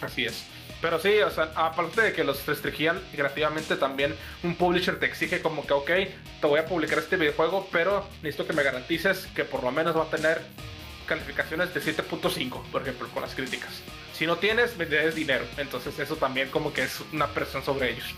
Así 0.00 0.24
es. 0.24 0.44
Pero 0.80 1.00
sí, 1.00 1.18
o 1.20 1.30
sea, 1.30 1.50
aparte 1.56 2.02
de 2.02 2.12
que 2.12 2.22
los 2.22 2.46
restringían 2.46 3.00
creativamente, 3.12 3.76
también 3.76 4.14
un 4.44 4.54
publisher 4.54 4.98
te 5.00 5.06
exige 5.06 5.42
como 5.42 5.66
que, 5.66 5.72
ok, 5.72 5.90
te 6.40 6.46
voy 6.46 6.60
a 6.60 6.66
publicar 6.66 6.98
este 6.98 7.16
videojuego, 7.16 7.68
pero 7.72 8.06
necesito 8.22 8.46
que 8.46 8.52
me 8.52 8.62
garantices 8.62 9.26
que 9.34 9.44
por 9.44 9.64
lo 9.64 9.72
menos 9.72 9.96
va 9.96 10.04
a 10.04 10.10
tener 10.10 10.40
calificaciones 11.06 11.74
de 11.74 11.80
7.5, 11.80 12.62
por 12.70 12.82
ejemplo, 12.82 13.08
con 13.08 13.22
las 13.22 13.34
críticas. 13.34 13.82
Si 14.14 14.26
no 14.26 14.36
tienes, 14.36 14.76
me 14.76 14.86
debes 14.86 15.14
dinero. 15.14 15.44
Entonces 15.56 15.98
eso 15.98 16.16
también 16.16 16.50
como 16.50 16.72
que 16.72 16.82
es 16.82 17.00
una 17.12 17.26
presión 17.28 17.64
sobre 17.64 17.92
ellos. 17.92 18.14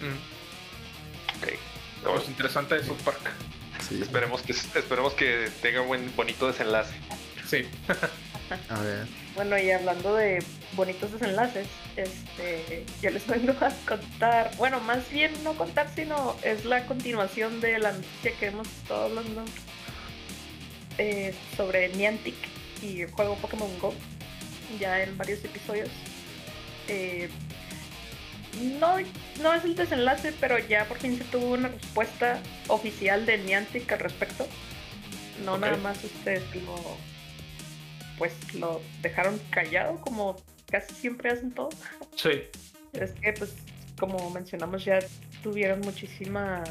Mm. 0.00 1.38
Ok. 1.38 2.20
Es 2.20 2.28
interesante 2.28 2.76
de 2.76 2.84
South 2.84 3.00
Park. 3.04 3.20
Esperemos, 3.90 4.42
que, 4.42 4.52
esperemos 4.52 5.14
que 5.14 5.50
tenga 5.60 5.82
un 5.82 6.14
bonito 6.16 6.46
desenlace. 6.46 6.94
Sí. 7.48 7.68
a 8.68 8.80
ver. 8.80 9.06
Bueno, 9.34 9.58
y 9.58 9.70
hablando 9.70 10.14
de 10.14 10.44
bonitos 10.74 11.12
desenlaces, 11.12 11.66
este, 11.96 12.84
yo 13.00 13.10
les 13.10 13.26
vengo 13.26 13.52
a 13.60 13.70
contar, 13.86 14.50
bueno, 14.56 14.80
más 14.80 15.08
bien 15.10 15.32
no 15.44 15.54
contar, 15.54 15.88
sino 15.94 16.36
es 16.42 16.64
la 16.64 16.86
continuación 16.86 17.60
de 17.60 17.78
la 17.78 17.92
noticia 17.92 18.32
que 18.38 18.46
hemos 18.46 18.68
estado 18.68 19.04
hablando 19.04 19.44
eh, 20.98 21.34
sobre 21.56 21.88
Niantic 21.90 22.34
y 22.82 23.02
el 23.02 23.10
juego 23.10 23.36
Pokémon 23.36 23.78
Go, 23.78 23.94
ya 24.78 25.02
en 25.02 25.16
varios 25.16 25.44
episodios. 25.44 25.88
Eh, 26.88 27.28
no, 28.78 28.96
no 29.42 29.54
es 29.54 29.64
el 29.64 29.74
desenlace, 29.74 30.32
pero 30.38 30.58
ya 30.58 30.84
por 30.86 30.98
fin 30.98 31.16
se 31.16 31.24
tuvo 31.24 31.52
una 31.52 31.68
respuesta 31.68 32.40
oficial 32.68 33.24
de 33.24 33.38
Niantic 33.38 33.90
al 33.92 34.00
respecto. 34.00 34.46
No 35.44 35.56
nada 35.58 35.76
más 35.78 36.04
ustedes 36.04 36.42
lo 36.54 36.76
pues 38.22 38.54
lo 38.54 38.80
dejaron 39.02 39.36
callado 39.50 40.00
como 40.00 40.36
casi 40.70 40.94
siempre 40.94 41.28
hacen 41.28 41.50
todo. 41.50 41.70
Sí. 42.14 42.42
Es 42.92 43.10
que 43.14 43.32
pues 43.32 43.52
como 43.98 44.30
mencionamos 44.30 44.84
ya 44.84 45.00
tuvieron 45.42 45.80
muchísima 45.80 46.62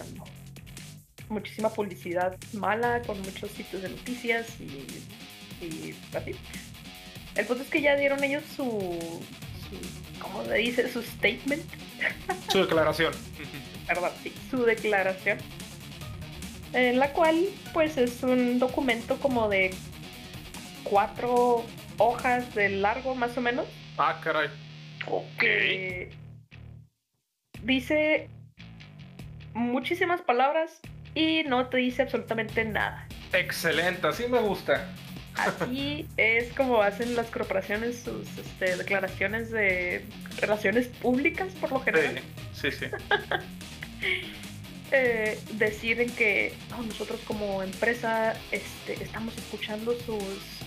muchísima 1.27 1.69
publicidad 1.69 2.37
mala 2.53 3.01
con 3.01 3.21
muchos 3.23 3.51
sitios 3.51 3.81
de 3.81 3.89
noticias 3.89 4.47
y, 4.61 5.65
y 5.65 5.95
así. 6.15 6.37
El 7.35 7.45
punto 7.45 7.63
es 7.63 7.69
que 7.69 7.81
ya 7.81 7.97
dieron 7.97 8.23
ellos 8.23 8.43
su, 8.55 8.63
su 8.63 10.21
¿cómo 10.21 10.43
le 10.43 10.55
dice? 10.55 10.89
Su 10.89 11.01
statement. 11.01 11.65
Su 12.49 12.59
declaración. 12.59 13.11
Perdón, 13.87 14.11
sí, 14.23 14.33
su 14.49 14.63
declaración. 14.63 15.37
En 16.71 16.97
la 16.97 17.11
cual 17.11 17.45
pues 17.73 17.97
es 17.97 18.23
un 18.23 18.57
documento 18.57 19.17
como 19.19 19.49
de 19.49 19.71
cuatro 20.84 21.65
hojas 21.98 22.54
de 22.56 22.70
largo 22.70 23.15
más 23.15 23.38
o 23.38 23.41
menos. 23.41 23.67
Ah, 23.98 24.20
caray. 24.24 24.50
Ok. 25.08 25.44
dice 27.63 28.30
muchísimas 29.54 30.22
palabras 30.22 30.80
y 31.15 31.44
no 31.44 31.67
te 31.67 31.78
dice 31.78 32.04
absolutamente 32.04 32.63
nada. 32.65 33.08
Excelente, 33.34 34.08
así 34.08 34.28
me 34.28 34.39
gusta. 34.39 34.89
Así 35.36 36.08
es 36.17 36.52
como 36.54 36.82
hacen 36.82 37.15
las 37.15 37.28
corporaciones 37.28 38.00
sus 38.00 38.38
este, 38.38 38.76
declaraciones 38.78 39.52
de 39.52 40.06
relaciones 40.39 40.88
públicas 40.88 41.54
por 41.60 41.72
lo 41.72 41.80
general. 41.80 42.22
Sí, 42.54 42.72
sí. 42.72 42.86
eh, 44.91 45.39
deciden 45.54 46.10
que 46.12 46.54
nosotros 46.86 47.20
como 47.26 47.63
empresa 47.63 48.36
este, 48.52 49.02
estamos 49.02 49.38
escuchando 49.38 49.94
sus 49.94 50.62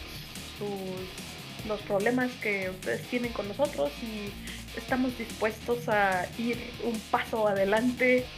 los 1.66 1.80
problemas 1.82 2.30
que 2.42 2.70
ustedes 2.70 3.02
tienen 3.08 3.32
con 3.32 3.48
nosotros 3.48 3.90
y 4.02 4.32
estamos 4.78 5.16
dispuestos 5.18 5.88
a 5.88 6.26
ir 6.38 6.58
un 6.84 6.98
paso 7.10 7.48
adelante. 7.48 8.24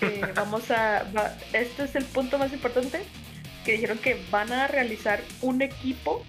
Eh, 0.00 0.22
vamos 0.36 0.70
a. 0.70 1.04
este 1.52 1.82
es 1.82 1.96
el 1.96 2.04
punto 2.04 2.38
más 2.38 2.52
importante: 2.52 3.00
que 3.64 3.72
dijeron 3.72 3.98
que 3.98 4.16
van 4.30 4.52
a 4.52 4.68
realizar 4.68 5.20
un 5.42 5.60
equipo. 5.60 6.24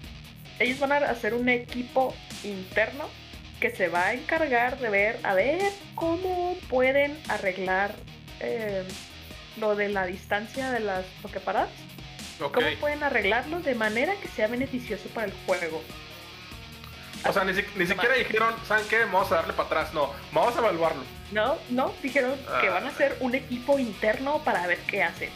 Ellos 0.58 0.80
van 0.80 0.90
a 0.90 0.96
hacer 0.96 1.34
un 1.34 1.48
equipo 1.48 2.12
interno 2.42 3.04
que 3.60 3.70
se 3.70 3.86
va 3.86 4.06
a 4.06 4.14
encargar 4.14 4.80
de 4.80 4.88
ver, 4.88 5.20
a 5.22 5.34
ver 5.34 5.70
cómo 5.94 6.56
pueden 6.68 7.16
arreglar 7.28 7.94
eh, 8.40 8.82
lo 9.58 9.76
de 9.76 9.90
la 9.90 10.06
distancia 10.06 10.72
de 10.72 10.80
las 10.80 11.04
¿Cómo 12.48 12.66
pueden 12.80 13.02
arreglarlo 13.02 13.60
de 13.60 13.74
manera 13.74 14.14
que 14.14 14.28
sea 14.28 14.46
beneficioso 14.46 15.08
para 15.10 15.26
el 15.26 15.32
juego? 15.46 15.82
O 17.28 17.32
sea, 17.32 17.44
ni, 17.44 17.54
siquiera 17.54 18.14
dijeron, 18.14 18.54
¿saben 18.66 18.86
qué? 18.88 19.00
Vamos 19.04 19.30
a 19.30 19.36
darle 19.36 19.52
para 19.52 19.66
atrás. 19.66 19.94
No, 19.94 20.10
vamos 20.32 20.56
a 20.56 20.60
evaluarlo. 20.60 21.02
No, 21.32 21.58
no, 21.68 21.92
dijeron 22.02 22.34
que 22.60 22.68
van 22.70 22.84
a 22.84 22.88
ah. 22.88 22.90
hacer 22.90 23.16
un 23.20 23.34
equipo 23.34 23.78
interno 23.78 24.42
para 24.42 24.66
ver 24.66 24.78
qué 24.86 25.02
hacen. 25.02 25.28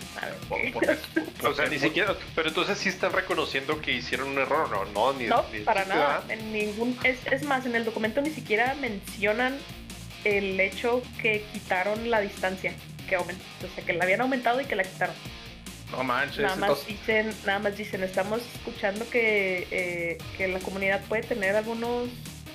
o 1.44 1.54
sea, 1.54 1.66
ni 1.66 1.78
siquiera. 1.78 2.14
Pero 2.34 2.48
entonces 2.48 2.78
sí 2.78 2.88
están 2.88 3.12
reconociendo 3.12 3.80
que 3.80 3.92
hicieron 3.92 4.28
un 4.28 4.38
error, 4.38 4.70
¿no? 4.70 4.84
No, 4.86 5.12
ni, 5.12 5.26
no 5.26 5.44
para 5.64 5.84
nada. 5.84 6.24
En 6.28 6.52
ningún, 6.52 6.98
es, 7.04 7.18
es 7.30 7.42
más, 7.42 7.66
en 7.66 7.76
el 7.76 7.84
documento 7.84 8.22
ni 8.22 8.30
siquiera 8.30 8.74
mencionan 8.80 9.58
el 10.24 10.58
hecho 10.58 11.02
que 11.20 11.44
quitaron 11.52 12.10
la 12.10 12.20
distancia 12.20 12.74
que 13.08 13.16
aumentó. 13.16 13.44
O 13.62 13.74
sea, 13.74 13.84
que 13.84 13.92
la 13.92 14.04
habían 14.04 14.22
aumentado 14.22 14.60
y 14.60 14.64
que 14.64 14.74
la 14.74 14.84
quitaron. 14.84 15.14
No 15.96 16.02
manches. 16.04 16.42
Nada 16.42 16.56
más, 16.56 16.86
dicen, 16.86 17.32
nada 17.46 17.58
más 17.60 17.76
dicen, 17.76 18.02
estamos 18.02 18.42
escuchando 18.54 19.08
que, 19.08 19.66
eh, 19.70 20.18
que 20.36 20.48
la 20.48 20.58
comunidad 20.58 21.00
puede 21.02 21.22
tener 21.22 21.54
algunos 21.54 22.08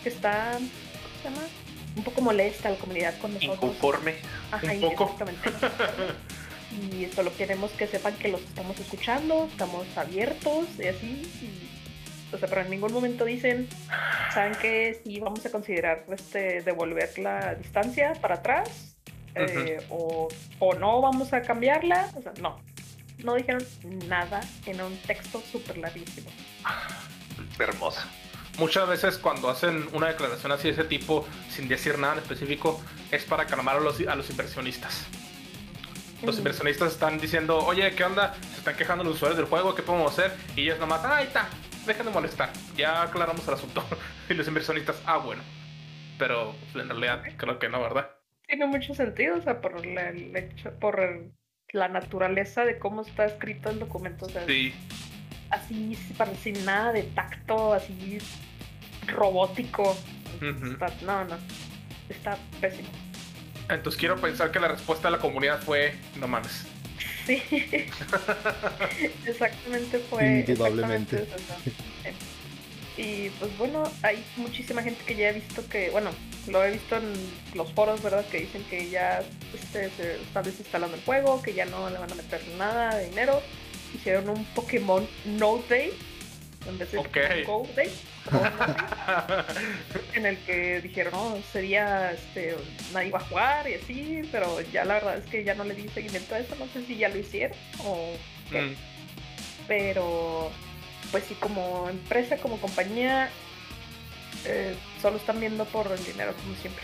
que 0.04 0.10
están, 0.10 0.58
¿cómo 0.58 1.18
se 1.22 1.30
llama? 1.30 1.48
Un 1.96 2.04
poco 2.04 2.22
molesta 2.22 2.70
la 2.70 2.76
comunidad 2.76 3.18
con 3.20 3.34
nosotros. 3.34 3.56
Inconforme. 3.56 4.16
Ajá, 4.52 4.72
un 4.74 4.82
poco. 4.82 5.04
exactamente. 5.04 5.50
y 6.92 7.06
solo 7.14 7.36
queremos 7.36 7.72
que 7.72 7.88
sepan 7.88 8.14
que 8.16 8.28
los 8.28 8.42
estamos 8.42 8.78
escuchando, 8.80 9.48
estamos 9.50 9.86
abiertos 9.98 10.68
y 10.78 10.88
así. 10.88 11.22
o 12.34 12.38
sea, 12.38 12.48
pero 12.48 12.62
en 12.62 12.70
ningún 12.70 12.92
momento 12.92 13.26
dicen, 13.26 13.68
¿saben 14.34 14.54
que 14.56 15.02
Sí, 15.04 15.20
vamos 15.20 15.46
a 15.46 15.50
considerar 15.50 16.06
este, 16.12 16.62
devolver 16.62 17.18
la 17.20 17.56
distancia 17.56 18.14
para 18.22 18.36
atrás. 18.36 18.96
Eh, 19.36 19.80
o, 19.90 20.28
o 20.58 20.74
no 20.74 21.02
vamos 21.02 21.32
a 21.34 21.42
cambiarla. 21.42 22.12
O 22.16 22.22
sea, 22.22 22.34
no, 22.42 22.60
no 23.24 23.36
dijeron 23.36 23.66
nada 24.08 24.42
en 24.66 24.82
un 24.82 24.98
texto 24.98 25.42
súper 25.52 25.78
larguísimo. 25.78 26.30
Hermoso. 27.58 28.02
Muchas 28.58 28.90
veces 28.90 29.18
cuando 29.18 29.50
hacen 29.50 29.88
una 29.94 30.08
declaración 30.08 30.52
así 30.52 30.68
de 30.68 30.74
ese 30.74 30.84
tipo, 30.84 31.26
sin 31.50 31.68
decir 31.68 31.98
nada 31.98 32.14
en 32.14 32.20
específico, 32.20 32.82
es 33.12 33.24
para 33.24 33.46
calmar 33.46 33.78
a 33.78 33.80
los, 33.80 34.00
a 34.06 34.16
los 34.16 34.30
inversionistas. 34.30 35.08
Los 36.22 36.38
inversionistas 36.38 36.92
están 36.92 37.18
diciendo, 37.18 37.58
oye, 37.60 37.96
¿qué 37.96 38.04
onda? 38.04 38.34
Se 38.52 38.58
están 38.58 38.76
quejando 38.76 39.06
los 39.06 39.16
usuarios 39.16 39.38
del 39.38 39.48
juego, 39.48 39.74
¿qué 39.74 39.82
podemos 39.82 40.12
hacer? 40.12 40.36
Y 40.58 40.64
ellos 40.64 40.80
nomás, 40.80 41.04
ahí 41.06 41.28
está, 41.28 41.48
dejen 41.86 42.08
de 42.08 42.12
molestar. 42.12 42.52
Ya 42.76 43.04
aclaramos 43.04 43.48
el 43.48 43.54
asunto. 43.54 43.84
y 44.30 44.34
los 44.34 44.46
inversionistas, 44.48 45.02
ah, 45.06 45.18
bueno. 45.18 45.42
Pero 46.18 46.54
pues, 46.74 46.84
en 46.84 46.90
realidad 46.90 47.24
creo 47.38 47.58
que 47.60 47.70
no, 47.70 47.82
¿verdad? 47.82 48.12
Tiene 48.46 48.66
mucho 48.66 48.94
sentido, 48.94 49.38
o 49.38 49.42
sea, 49.42 49.62
por 49.62 49.86
el 49.86 50.36
hecho, 50.36 50.74
por 50.80 51.00
el 51.00 51.32
la 51.72 51.88
naturaleza 51.88 52.66
de 52.66 52.80
cómo 52.80 53.02
está 53.02 53.26
escrito 53.26 53.70
el 53.70 53.80
documento. 53.80 54.26
O 54.26 54.30
sea, 54.30 54.46
sí. 54.46 54.74
Así, 55.50 55.98
sin 56.42 56.66
nada 56.66 56.92
de 56.92 57.04
tacto, 57.04 57.74
así 57.74 58.20
robótico. 59.08 59.98
no, 60.42 61.26
no. 61.26 61.38
Está 62.10 62.38
pésimo. 62.62 62.90
Entonces 63.70 64.00
quiero 64.00 64.20
pensar 64.20 64.52
que 64.52 64.60
la 64.60 64.68
respuesta 64.68 65.08
de 65.08 65.12
la 65.12 65.20
comunidad 65.20 65.62
fue 65.62 65.94
no 66.20 66.28
mames. 66.28 66.66
Sí. 67.26 67.42
exactamente 69.28 70.00
fue. 70.00 70.40
Indudablemente. 70.48 71.28
Y 73.00 73.30
pues 73.40 73.58
bueno, 73.58 73.90
hay 74.02 74.22
muchísima 74.36 74.84
gente 74.84 75.02
que 75.06 75.16
ya 75.16 75.30
ha 75.30 75.32
visto 75.32 75.66
que, 75.70 75.90
bueno, 75.90 76.12
lo 76.50 76.66
he 76.66 76.72
visto 76.72 76.98
en 76.98 77.14
los 77.54 77.72
foros, 77.72 78.04
¿verdad? 78.04 78.26
Que 78.26 78.42
dicen 78.42 78.62
que 78.70 78.90
ya 78.90 79.24
este, 79.54 79.90
se 79.92 80.16
está 80.16 80.42
desinstalando 80.42 80.98
el 80.98 81.04
juego, 81.04 81.42
que 81.42 81.54
ya 81.54 81.64
no 81.64 81.90
le 81.90 81.98
van 81.98 82.12
a 82.12 82.16
meter 82.16 82.42
nada 82.58 82.98
de 82.98 83.08
dinero. 83.08 83.42
Hicieron 83.96 84.28
un 84.28 84.44
Pokémon 84.48 85.08
No 85.24 85.64
Day 85.70 85.94
en 86.68 86.78
vez 86.78 86.92
de 86.92 86.98
Ok. 86.98 87.08
Go 87.08 87.20
Day, 87.22 87.44
Go 87.46 87.68
Day, 87.74 87.90
en 90.16 90.26
el 90.26 90.38
que 90.40 90.82
dijeron, 90.82 91.14
no, 91.14 91.42
sería, 91.54 92.12
este, 92.12 92.58
nadie 92.94 93.08
iba 93.08 93.20
a 93.20 93.24
jugar 93.24 93.70
y 93.70 93.76
así, 93.76 94.22
pero 94.30 94.60
ya 94.74 94.84
la 94.84 94.96
verdad 94.96 95.18
es 95.20 95.26
que 95.26 95.46
ya 95.46 95.56
no 95.56 95.64
le 95.64 95.74
di 95.74 95.88
seguimiento 95.88 96.36
a 96.36 96.40
eso, 96.40 96.54
no 96.58 96.68
sé 96.68 96.86
si 96.86 96.98
ya 96.98 97.08
lo 97.08 97.18
hicieron 97.18 97.58
o 97.86 98.12
qué. 98.52 98.62
Mm, 98.62 98.76
pero 99.70 100.52
pues 101.12 101.24
sí, 101.28 101.36
como 101.36 101.90
empresa, 101.90 102.38
como 102.38 102.60
compañía, 102.60 103.30
eh, 104.46 104.76
solo 105.02 105.18
están 105.18 105.40
viendo 105.40 105.66
por 105.66 105.92
el 105.92 106.04
dinero, 106.06 106.34
como 106.36 106.56
siempre. 106.56 106.84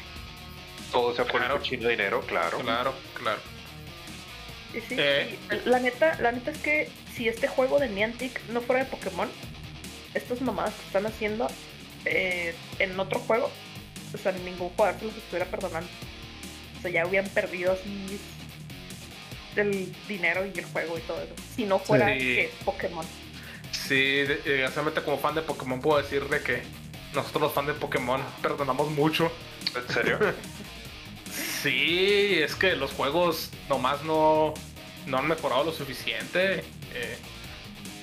Todo 0.91 1.13
sea 1.15 1.25
por 1.25 1.38
Claro. 1.39 1.55
el 1.55 1.59
cochino 1.61 1.89
dinero, 1.89 2.21
claro. 2.21 2.59
claro, 2.59 2.93
claro. 3.15 3.39
Y 4.73 4.81
sí, 4.81 4.95
Eh. 4.97 5.38
y 5.65 5.69
la 5.69 5.79
neta, 5.79 6.17
la 6.21 6.31
neta 6.31 6.51
es 6.51 6.57
que 6.57 6.89
si 7.15 7.27
este 7.27 7.47
juego 7.47 7.79
de 7.79 7.88
Niantic 7.89 8.41
no 8.49 8.61
fuera 8.61 8.83
de 8.83 8.89
Pokémon, 8.89 9.29
estas 10.13 10.41
mamadas 10.41 10.73
que 10.73 10.85
están 10.88 11.05
haciendo 11.05 11.47
eh, 12.05 12.53
en 12.79 12.99
otro 12.99 13.19
juego, 13.19 13.49
o 14.13 14.17
sea, 14.17 14.31
ningún 14.33 14.69
jugador 14.69 14.99
se 14.99 15.05
los 15.07 15.15
estuviera 15.17 15.45
perdonando. 15.45 15.89
O 16.77 16.81
sea, 16.81 16.91
ya 16.91 17.05
hubieran 17.07 17.29
perdido 17.31 17.73
así 17.73 18.19
el 19.55 19.91
dinero 20.07 20.45
y 20.45 20.57
el 20.59 20.65
juego 20.65 20.97
y 20.97 21.01
todo 21.01 21.21
eso. 21.21 21.33
Si 21.55 21.65
no 21.65 21.79
fuera 21.79 22.09
Sí. 22.13 22.19
que 22.19 22.51
Pokémon. 22.63 23.05
Sí, 23.88 23.95
de- 23.95 24.34
eh, 24.34 24.41
desgraciadamente 24.45 25.02
como 25.04 25.17
fan 25.19 25.36
de 25.36 25.41
Pokémon 25.41 25.80
puedo 25.82 26.02
decir 26.02 26.24
de 26.30 26.41
que 26.41 26.63
nosotros 27.13 27.41
los 27.43 27.54
fans 27.54 27.67
de 27.67 27.74
Pokémon 27.74 28.21
perdonamos 28.41 28.89
mucho. 28.91 29.32
¿En 29.76 29.93
serio? 29.93 30.19
Sí, 31.62 32.38
es 32.41 32.56
que 32.56 32.76
los 32.76 32.91
juegos 32.91 33.50
nomás 33.69 34.04
no, 34.04 34.54
no 35.06 35.17
han 35.17 35.28
mejorado 35.28 35.63
lo 35.63 35.71
suficiente. 35.74 36.60
Eh, 36.93 37.17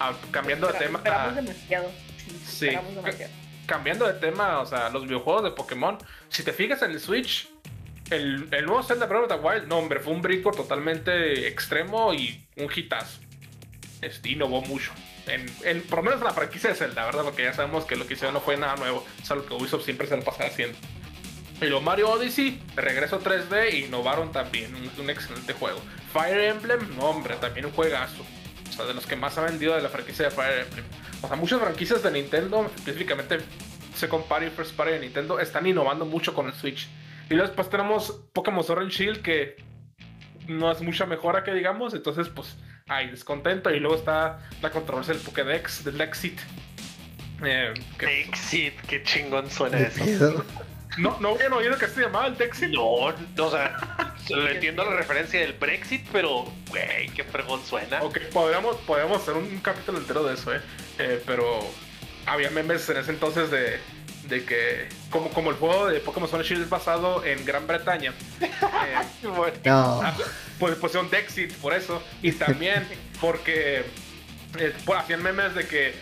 ah, 0.01 0.13
cambiando 0.31 0.67
de 0.67 0.79
tema, 0.79 0.99
Esperamos 0.99 1.37
demasiado. 1.37 1.91
Sí, 2.45 2.67
demasiado. 2.67 3.31
cambiando 3.67 4.07
de 4.07 4.15
tema, 4.15 4.61
o 4.61 4.67
sea, 4.67 4.91
los 4.91 5.05
videojuegos 5.05 5.45
de 5.45 5.51
Pokémon, 5.53 5.97
si 6.29 6.43
te 6.43 6.53
fijas 6.53 6.83
en 6.83 6.91
el 6.91 7.01
Switch, 7.01 7.49
el, 8.11 8.49
el 8.51 8.67
nuevo 8.67 8.83
Zelda 8.83 9.07
Breath 9.07 9.31
of 9.31 9.41
the 9.41 9.47
Wild, 9.47 9.67
no 9.69 9.79
hombre, 9.79 10.01
fue 10.01 10.13
un 10.13 10.21
brinco 10.21 10.51
totalmente 10.51 11.47
extremo 11.49 12.13
y 12.13 12.45
un 12.57 12.69
hitazo. 12.75 13.21
Este, 14.03 14.31
innovó 14.31 14.61
mucho. 14.63 14.91
En, 15.27 15.47
en- 15.65 15.83
por 15.83 15.99
lo 15.99 16.05
menos 16.05 16.19
en 16.21 16.25
la 16.27 16.33
franquicia 16.33 16.71
de 16.71 16.77
Zelda, 16.77 17.05
¿verdad? 17.05 17.23
Porque 17.23 17.45
ya 17.45 17.53
sabemos 17.53 17.85
que 17.85 17.97
lo 17.97 18.07
que 18.07 18.15
hicieron 18.15 18.35
no 18.35 18.41
fue 18.41 18.57
nada 18.57 18.77
nuevo. 18.77 19.05
Es 19.23 19.31
algo 19.31 19.47
que 19.47 19.55
Ubisoft 19.55 19.85
siempre 19.85 20.07
se 20.07 20.17
lo 20.17 20.23
pasa 20.25 20.45
haciendo. 20.45 20.77
Y 21.61 21.67
lo 21.67 21.81
Mario 21.81 22.11
Odyssey, 22.11 22.61
regreso 22.75 23.21
3D, 23.21 23.85
innovaron 23.87 24.33
también. 24.33 24.75
Un, 24.99 25.11
excelente 25.11 25.53
juego. 25.53 25.81
Fire 26.13 26.41
Emblem, 26.41 26.81
hombre, 26.99 27.37
también 27.37 27.67
un 27.67 27.73
juegazo. 27.73 28.25
O 28.69 28.73
sea, 28.73 28.85
de 28.85 28.95
los 28.95 29.07
que 29.07 29.15
más 29.15 29.39
ha 29.39 29.43
vendido 29.43 29.77
de 29.77 29.83
la 29.83 29.89
franquicia 29.89 30.25
de 30.25 30.31
Fire 30.33 30.67
Emblem. 30.67 30.85
O 31.23 31.29
sea, 31.29 31.37
muchas 31.37 31.61
franquicias 31.61 32.03
de 32.03 32.11
Nintendo, 32.11 32.69
específicamente 32.75 33.39
Second 33.95 34.25
Party 34.25 34.47
y 34.47 34.51
First 34.51 34.75
Party 34.75 34.93
de 34.95 35.01
Nintendo, 35.01 35.39
están 35.39 35.65
innovando 35.67 36.05
mucho 36.05 36.35
con 36.35 36.47
el 36.47 36.55
Switch. 36.55 36.89
Y 37.31 37.35
luego 37.35 37.47
después 37.47 37.71
tenemos 37.71 38.21
Pokémon 38.33 38.65
Sword 38.65 38.81
and 38.83 38.91
Shield, 38.91 39.23
que 39.23 39.57
no 40.49 40.73
es 40.73 40.81
mucha 40.83 41.07
mejora 41.07 41.45
que 41.45 41.55
digamos. 41.55 41.95
Entonces, 41.95 42.29
pues, 42.29 42.57
hay 42.89 43.09
descontento. 43.11 43.71
Y 43.71 43.81
luego 43.81 43.97
está 43.97 44.39
la 44.61 44.71
controversia 44.71 45.15
del 45.15 45.23
Pokédex, 45.23 45.85
del 45.85 45.99
Lexit. 45.99 46.39
Eh, 47.45 47.75
que- 47.99 48.21
Exit, 48.23 48.81
qué 48.83 49.03
chingón 49.03 49.51
suena 49.51 49.79
¿Qué 49.79 50.13
eso. 50.13 50.45
no, 50.99 51.19
no 51.21 51.31
habían 51.31 51.53
oído 51.53 51.77
que 51.77 51.89
se 51.89 52.03
llamaba 52.03 52.27
el 52.29 52.37
Dexit. 52.37 52.69
No, 52.71 53.13
no, 53.37 53.47
o 53.47 53.51
sea, 53.51 53.77
le 54.29 54.55
entiendo 54.55 54.85
la 54.85 54.97
referencia 54.97 55.41
del 55.41 55.55
Brexit, 55.55 56.07
pero, 56.13 56.45
güey, 56.69 57.09
qué 57.17 57.25
fregón 57.25 57.65
suena. 57.65 58.01
Ok, 58.03 58.19
podríamos, 58.33 58.77
podríamos 58.79 59.21
hacer 59.23 59.35
un 59.35 59.59
capítulo 59.59 59.99
entero 59.99 60.23
de 60.25 60.35
eso, 60.35 60.55
¿eh? 60.55 60.61
Eh, 60.99 61.23
pero 61.27 61.61
había 62.27 62.51
memes 62.51 62.89
en 62.89 62.99
ese 62.99 63.11
entonces 63.11 63.51
de, 63.51 63.81
de 64.29 64.45
que, 64.45 64.89
como, 65.11 65.29
como 65.31 65.51
el 65.51 65.57
juego 65.57 65.89
de 65.89 66.01
Pokémon 66.01 66.29
and 66.33 66.43
Shield 66.45 66.63
es 66.63 66.71
basado 66.71 67.25
en 67.25 67.45
Gran 67.45 67.67
Bretaña, 67.67 68.15
eh, 68.41 68.49
Bueno, 69.27 69.57
No. 69.65 70.03
pues 70.59 70.77
pusieron 70.77 71.11
Dexit 71.11 71.53
por 71.57 71.75
eso. 71.75 72.03
Y 72.23 72.33
también 72.33 72.87
porque 73.21 73.85
eh, 74.59 74.75
pues, 74.85 74.99
hacían 75.01 75.23
memes 75.23 75.55
de 75.55 75.67
que, 75.67 75.95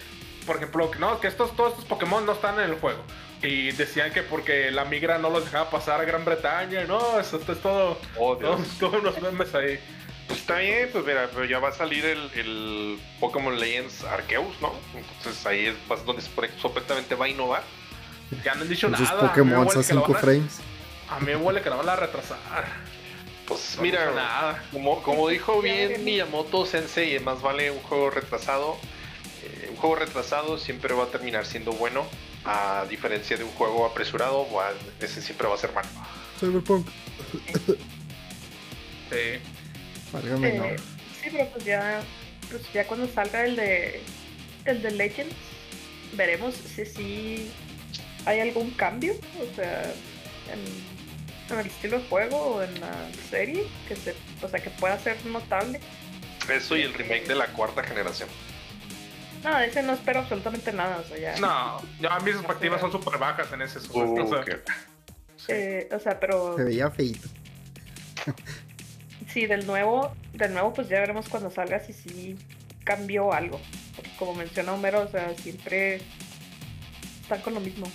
por 0.47 0.57
ejemplo, 0.57 0.91
que 0.91 0.99
no, 0.99 1.19
que 1.21 1.29
estos, 1.29 1.55
todos 1.57 1.71
estos 1.73 1.87
Pokémon 1.87 2.25
no 2.27 2.33
están 2.33 2.57
en 2.61 2.71
el 2.71 2.75
juego. 2.77 3.03
Y 3.43 3.71
decían 3.73 4.13
que 4.13 4.23
porque 4.23 4.71
la 4.71 4.85
migra 4.85 5.17
no 5.17 5.31
los 5.31 5.47
dejaba 5.47 5.71
pasar 5.71 6.01
a 6.01 6.05
Gran 6.05 6.25
Bretaña. 6.27 6.85
No, 6.85 7.19
eso, 7.19 7.39
esto 7.39 7.53
es 7.53 7.61
todo. 7.61 7.99
oh, 8.19 8.37
Todos, 8.37 8.61
todos 8.79 9.01
unos 9.01 9.21
memes 9.23 9.55
ahí. 9.55 9.81
Pues 10.27 10.41
está 10.41 10.59
bien, 10.59 10.91
pues 10.93 11.05
mira, 11.07 11.29
pero 11.33 11.45
ya 11.47 11.59
va 11.59 11.71
a 11.71 11.73
salir 11.73 12.05
el, 12.05 12.31
el 12.35 13.01
Pokémon 13.19 13.59
Legends 13.59 14.05
Arceus, 14.05 14.61
¿no? 14.61 14.75
Entonces 14.95 15.45
ahí 15.47 15.67
es 15.67 15.75
pues, 15.89 16.05
donde 16.05 16.23
supuestamente 16.61 17.15
va 17.15 17.25
a 17.25 17.29
innovar. 17.31 17.63
Ya 18.45 18.55
no 18.55 18.63
han 18.63 18.69
dicho 18.69 18.89
sus 18.89 19.01
nada. 19.01 19.21
Pokémon 19.29 19.59
huele 19.67 19.71
a 19.71 19.73
que 19.87 19.95
lo 19.95 20.01
5 20.01 20.13
van 20.13 20.17
a- 20.17 20.21
frames. 20.21 20.59
A 21.09 21.19
mí 21.21 21.27
me 21.27 21.37
huele 21.37 21.63
que 21.63 21.71
la 21.71 21.77
van 21.77 21.89
a 21.89 21.97
retrasar. 21.97 22.39
Pues 23.47 23.75
No 23.77 23.83
mira, 23.83 24.11
nada. 24.13 24.63
como, 24.73 25.03
como 25.03 25.29
dijo 25.29 25.61
bien. 25.61 26.05
Miyamoto 26.05 26.65
Sensei, 26.67 27.19
más 27.19 27.43
vale 27.43 27.71
un 27.73 27.81
juego 27.81 28.11
retrasado. 28.11 28.77
eh, 29.43 29.69
un 29.71 29.77
juego 29.77 29.97
retrasado 29.97 30.59
siempre 30.59 30.93
va 30.95 31.05
a 31.05 31.07
terminar 31.09 31.47
siendo 31.47 31.73
bueno, 31.73 32.07
a 32.45 32.85
diferencia 32.89 33.37
de 33.37 33.43
un 33.45 33.51
juego 33.53 33.87
apresurado, 33.87 34.47
ese 35.01 35.21
siempre 35.23 35.49
va 35.49 35.55
a 35.55 35.59
ser 35.59 35.73
malo. 35.73 35.89
Cyberpunk. 36.39 36.87
Sí. 39.11 39.41
Válgame, 40.13 40.53
no. 40.53 40.65
Eh, 40.65 40.77
sí, 41.23 41.29
pero 41.33 41.49
pues 41.51 41.65
ya, 41.65 42.03
pues 42.51 42.63
ya 42.73 42.87
cuando 42.87 43.09
salga 43.09 43.45
el 43.45 43.57
de 43.57 44.01
el 44.67 44.83
de 44.83 44.91
Legends, 44.93 45.35
veremos 46.13 46.55
si 46.55 46.85
sí 46.87 47.51
hay 48.27 48.41
algún 48.41 48.71
cambio, 48.73 49.15
o 49.41 49.55
sea, 49.57 49.83
en, 50.53 51.53
en 51.55 51.59
el 51.61 51.67
estilo 51.67 51.99
de 52.01 52.07
juego 52.09 52.37
o 52.57 52.63
en 52.63 52.81
la 52.81 52.93
serie, 53.31 53.67
que 53.89 53.97
se, 53.97 54.15
o 54.43 54.49
sea, 54.49 54.61
que 54.61 54.71
pueda 54.71 54.99
ser 54.99 55.25
notable. 55.27 55.81
Eso 56.53 56.77
y 56.77 56.83
el 56.83 56.95
remake 56.95 57.27
de 57.29 57.35
la 57.35 57.47
cuarta 57.49 57.83
generación. 57.83 58.29
No, 59.45 59.57
de 59.59 59.67
ese 59.67 59.83
no 59.83 59.95
espero 59.95 60.21
absolutamente 60.21 60.73
nada, 60.73 60.99
o 60.99 61.05
sea, 61.09 61.19
ya. 61.19 61.41
No, 61.41 61.81
ya 62.01 62.19
mis 62.21 62.35
expectativas 62.35 62.81
son 62.81 62.93
súper 62.93 63.19
bajas 63.19 63.51
en 63.53 63.63
ese 63.63 63.81
supuesto. 63.81 64.25
o 64.25 64.29
sea, 64.29 64.45
qué- 64.45 64.61
Eh, 65.49 65.89
o 65.93 65.99
sea, 65.99 66.21
pero 66.21 66.57
Se 66.57 66.65
veía 66.65 66.91
feito. 66.91 67.27
sí, 69.33 69.47
del 69.47 69.67
nuevo, 69.67 70.15
del 70.35 70.53
nuevo, 70.53 70.75
pues 70.75 70.89
ya 70.89 71.01
veremos 71.01 71.29
cuando 71.29 71.51
salga 71.51 71.81
si 71.81 71.93
sí 71.93 72.37
cambió 72.85 73.33
algo. 73.33 73.61
Porque 73.97 74.11
como 74.19 74.35
menciona 74.35 74.73
Homero, 74.73 75.03
o 75.03 75.09
sea, 75.09 75.35
siempre 75.37 76.01
están 77.23 77.41
con 77.43 77.55
lo 77.55 77.61
mismo. 77.61 77.91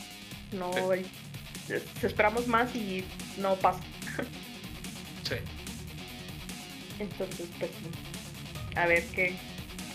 No 0.51 0.71
Sí. 1.67 1.73
esperamos 2.03 2.47
más 2.47 2.75
y 2.75 3.03
no 3.37 3.55
pasa. 3.55 3.79
sí. 5.23 5.35
Entonces, 6.99 7.47
pues 7.59 7.71
a 8.75 8.85
ver 8.87 9.03
qué, 9.07 9.35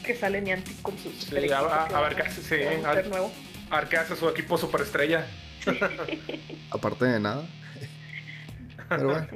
qué 0.04 0.14
sale 0.16 0.40
Niantic 0.42 0.82
con 0.82 0.98
sus 0.98 1.14
Sí, 1.14 1.50
a- 1.50 1.58
a- 1.60 1.84
a 1.86 2.00
ver 2.02 2.16
qué 2.16 2.22
hace, 2.22 2.42
sí, 2.42 2.62
a 2.84 2.88
a- 2.88 2.92
hacer 2.92 3.08
nuevo. 3.08 3.32
A 3.70 3.80
ver 3.80 3.88
qué 3.88 3.96
hace 3.98 4.16
su 4.16 4.28
equipo 4.28 4.58
superestrella. 4.58 5.26
Aparte 6.70 7.04
de 7.04 7.20
nada. 7.20 7.46
Pero 8.88 9.04
bueno. 9.10 9.28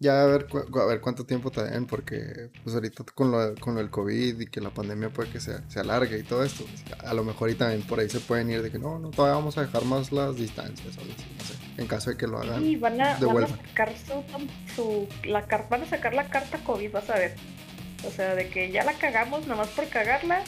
Ya 0.00 0.22
a 0.22 0.26
ver, 0.26 0.46
a 0.52 0.84
ver 0.86 1.00
cuánto 1.00 1.24
tiempo 1.24 1.50
te 1.50 1.62
den, 1.62 1.86
porque 1.86 2.50
pues 2.62 2.74
ahorita 2.74 3.04
con 3.14 3.30
lo, 3.30 3.54
con 3.54 3.74
lo 3.74 3.80
del 3.80 3.90
COVID 3.90 4.40
y 4.40 4.46
que 4.46 4.60
la 4.60 4.70
pandemia 4.70 5.08
puede 5.08 5.30
que 5.30 5.40
se, 5.40 5.58
se 5.70 5.80
alargue 5.80 6.18
y 6.18 6.22
todo 6.24 6.42
esto, 6.42 6.64
pues, 6.64 7.00
a 7.00 7.14
lo 7.14 7.22
mejor 7.22 7.48
y 7.50 7.54
también 7.54 7.82
por 7.82 8.00
ahí 8.00 8.10
se 8.10 8.18
pueden 8.20 8.50
ir 8.50 8.60
de 8.62 8.70
que 8.72 8.78
no, 8.78 8.98
no, 8.98 9.10
todavía 9.10 9.36
vamos 9.36 9.56
a 9.56 9.62
dejar 9.62 9.84
más 9.84 10.10
las 10.10 10.36
distancias, 10.36 10.88
así, 10.98 11.06
no 11.38 11.44
sé, 11.44 11.54
en 11.80 11.86
caso 11.86 12.10
de 12.10 12.16
que 12.16 12.26
lo 12.26 12.38
hagan. 12.38 12.64
Y 12.64 12.76
van 12.76 13.00
a, 13.00 13.16
de 13.18 13.26
van 13.26 13.44
a 13.44 13.46
sacar 13.46 13.92
su, 13.96 14.24
su- 14.74 15.08
la 15.28 15.46
van 15.70 15.82
a 15.82 15.86
sacar 15.86 16.12
la 16.12 16.28
carta 16.28 16.58
COVID, 16.64 16.90
vas 16.90 17.08
a 17.08 17.14
ver. 17.14 17.36
O 18.06 18.10
sea, 18.10 18.34
de 18.34 18.48
que 18.48 18.70
ya 18.70 18.84
la 18.84 18.94
cagamos 18.94 19.46
nomás 19.46 19.68
por 19.68 19.88
cagarla 19.88 20.42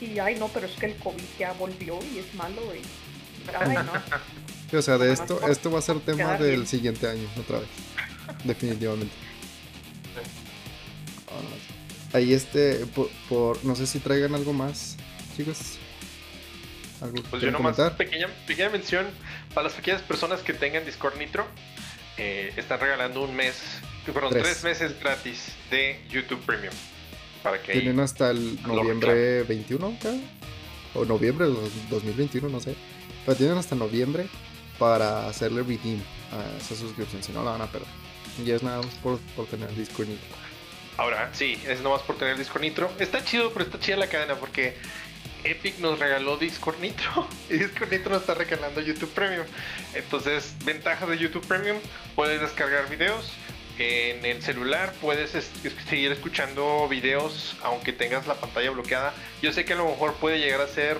y 0.00 0.18
ay 0.20 0.38
no, 0.38 0.48
pero 0.48 0.66
es 0.66 0.72
que 0.76 0.86
el 0.86 0.96
COVID 0.96 1.22
ya 1.38 1.52
volvió 1.54 1.98
y 2.14 2.18
es 2.18 2.34
malo 2.34 2.62
y 2.74 2.82
ay 3.54 3.74
no. 3.84 3.92
O 4.78 4.80
sea, 4.80 4.96
de 4.96 5.12
esto, 5.12 5.46
esto 5.48 5.70
va 5.70 5.80
a 5.80 5.82
ser 5.82 6.00
tema 6.00 6.38
del 6.38 6.66
siguiente 6.66 7.06
año, 7.06 7.28
otra 7.38 7.58
vez. 7.58 7.68
Definitivamente. 8.44 9.14
Ahí 12.12 12.34
este, 12.34 12.84
por, 12.86 13.08
por- 13.28 13.64
no 13.64 13.74
sé 13.74 13.86
si 13.86 13.98
traigan 13.98 14.34
algo 14.34 14.52
más, 14.52 14.96
chicos. 15.36 15.78
¿Algo 17.00 17.14
que 17.14 17.22
Pues 17.22 17.42
yo 17.42 17.50
nomás, 17.50 17.76
comentar? 17.76 17.96
pequeña, 17.96 18.28
pequeña 18.46 18.68
mención, 18.68 19.06
para 19.54 19.64
las 19.68 19.72
pequeñas 19.74 20.02
personas 20.02 20.40
que 20.40 20.52
tengan 20.52 20.84
Discord 20.84 21.16
Nitro, 21.18 21.46
eh, 22.18 22.52
están 22.56 22.80
regalando 22.80 23.22
un 23.22 23.34
mes, 23.34 23.56
perdón, 24.04 24.30
Tres. 24.30 24.42
tres. 24.42 24.64
meses 24.64 25.00
gratis 25.00 25.52
de 25.70 26.00
YouTube 26.10 26.40
Premium. 26.44 26.74
Para 27.42 27.60
que 27.62 27.72
ahí- 27.72 27.80
Tienen 27.80 27.98
hasta 28.00 28.30
el 28.30 28.62
noviembre 28.62 29.42
21, 29.44 29.96
creo. 30.00 30.20
O 30.94 31.04
noviembre 31.06 31.46
de 31.46 31.52
dos- 31.52 31.70
2021, 31.90 32.48
no 32.50 32.60
sé. 32.60 32.76
Pero 33.24 33.36
tienen 33.38 33.56
hasta 33.56 33.74
noviembre 33.74 34.26
para 34.78 35.26
hacerle 35.28 35.62
redeem 35.62 36.00
a 36.30 36.58
esa 36.60 36.76
suscripción, 36.76 37.22
si 37.22 37.32
no 37.32 37.42
la 37.42 37.52
van 37.52 37.62
a 37.62 37.66
perder. 37.66 37.88
Y 38.44 38.50
es 38.50 38.62
nada 38.62 38.78
más 38.82 38.94
por, 38.96 39.18
por 39.36 39.46
tener 39.46 39.74
Discord 39.74 40.08
Nitro. 40.08 40.36
Ahora, 40.96 41.30
sí, 41.32 41.60
es 41.66 41.80
nomás 41.80 42.02
por 42.02 42.16
tener 42.18 42.36
Discord 42.38 42.62
Nitro. 42.62 42.90
Está 42.98 43.24
chido, 43.24 43.52
pero 43.52 43.64
está 43.64 43.78
chida 43.80 43.96
la 43.96 44.08
cadena 44.08 44.34
porque 44.36 44.76
Epic 45.44 45.78
nos 45.78 45.98
regaló 45.98 46.36
Discord 46.36 46.78
Nitro 46.80 47.26
y 47.50 47.54
Discord 47.54 47.90
Nitro 47.90 48.10
nos 48.12 48.20
está 48.22 48.34
regalando 48.34 48.80
YouTube 48.80 49.10
Premium. 49.10 49.46
Entonces, 49.94 50.54
ventajas 50.64 51.08
de 51.08 51.18
YouTube 51.18 51.46
Premium, 51.46 51.78
puedes 52.14 52.40
descargar 52.40 52.88
videos. 52.88 53.32
En 53.78 54.24
el 54.26 54.42
celular 54.42 54.92
puedes 55.00 55.34
es- 55.34 55.50
seguir 55.88 56.12
escuchando 56.12 56.86
videos 56.88 57.56
aunque 57.62 57.92
tengas 57.94 58.26
la 58.26 58.34
pantalla 58.34 58.70
bloqueada. 58.70 59.14
Yo 59.40 59.52
sé 59.52 59.64
que 59.64 59.72
a 59.72 59.76
lo 59.76 59.86
mejor 59.86 60.14
puede 60.16 60.38
llegar 60.38 60.60
a 60.60 60.68
ser 60.68 60.98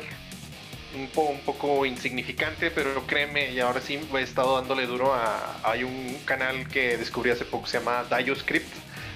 un, 0.94 1.08
po- 1.08 1.28
un 1.28 1.40
poco 1.40 1.84
insignificante, 1.86 2.70
pero 2.70 3.06
créeme, 3.06 3.52
y 3.52 3.60
ahora 3.60 3.80
sí 3.80 3.98
he 4.14 4.20
estado 4.20 4.58
dándole 4.60 4.86
duro 4.86 5.12
a... 5.14 5.60
Hay 5.64 5.84
un 5.84 6.18
canal 6.24 6.68
que 6.68 6.96
descubrí 6.96 7.30
hace 7.30 7.44
poco, 7.44 7.66
se 7.66 7.78
llama 7.78 8.04
DioScript, 8.04 8.68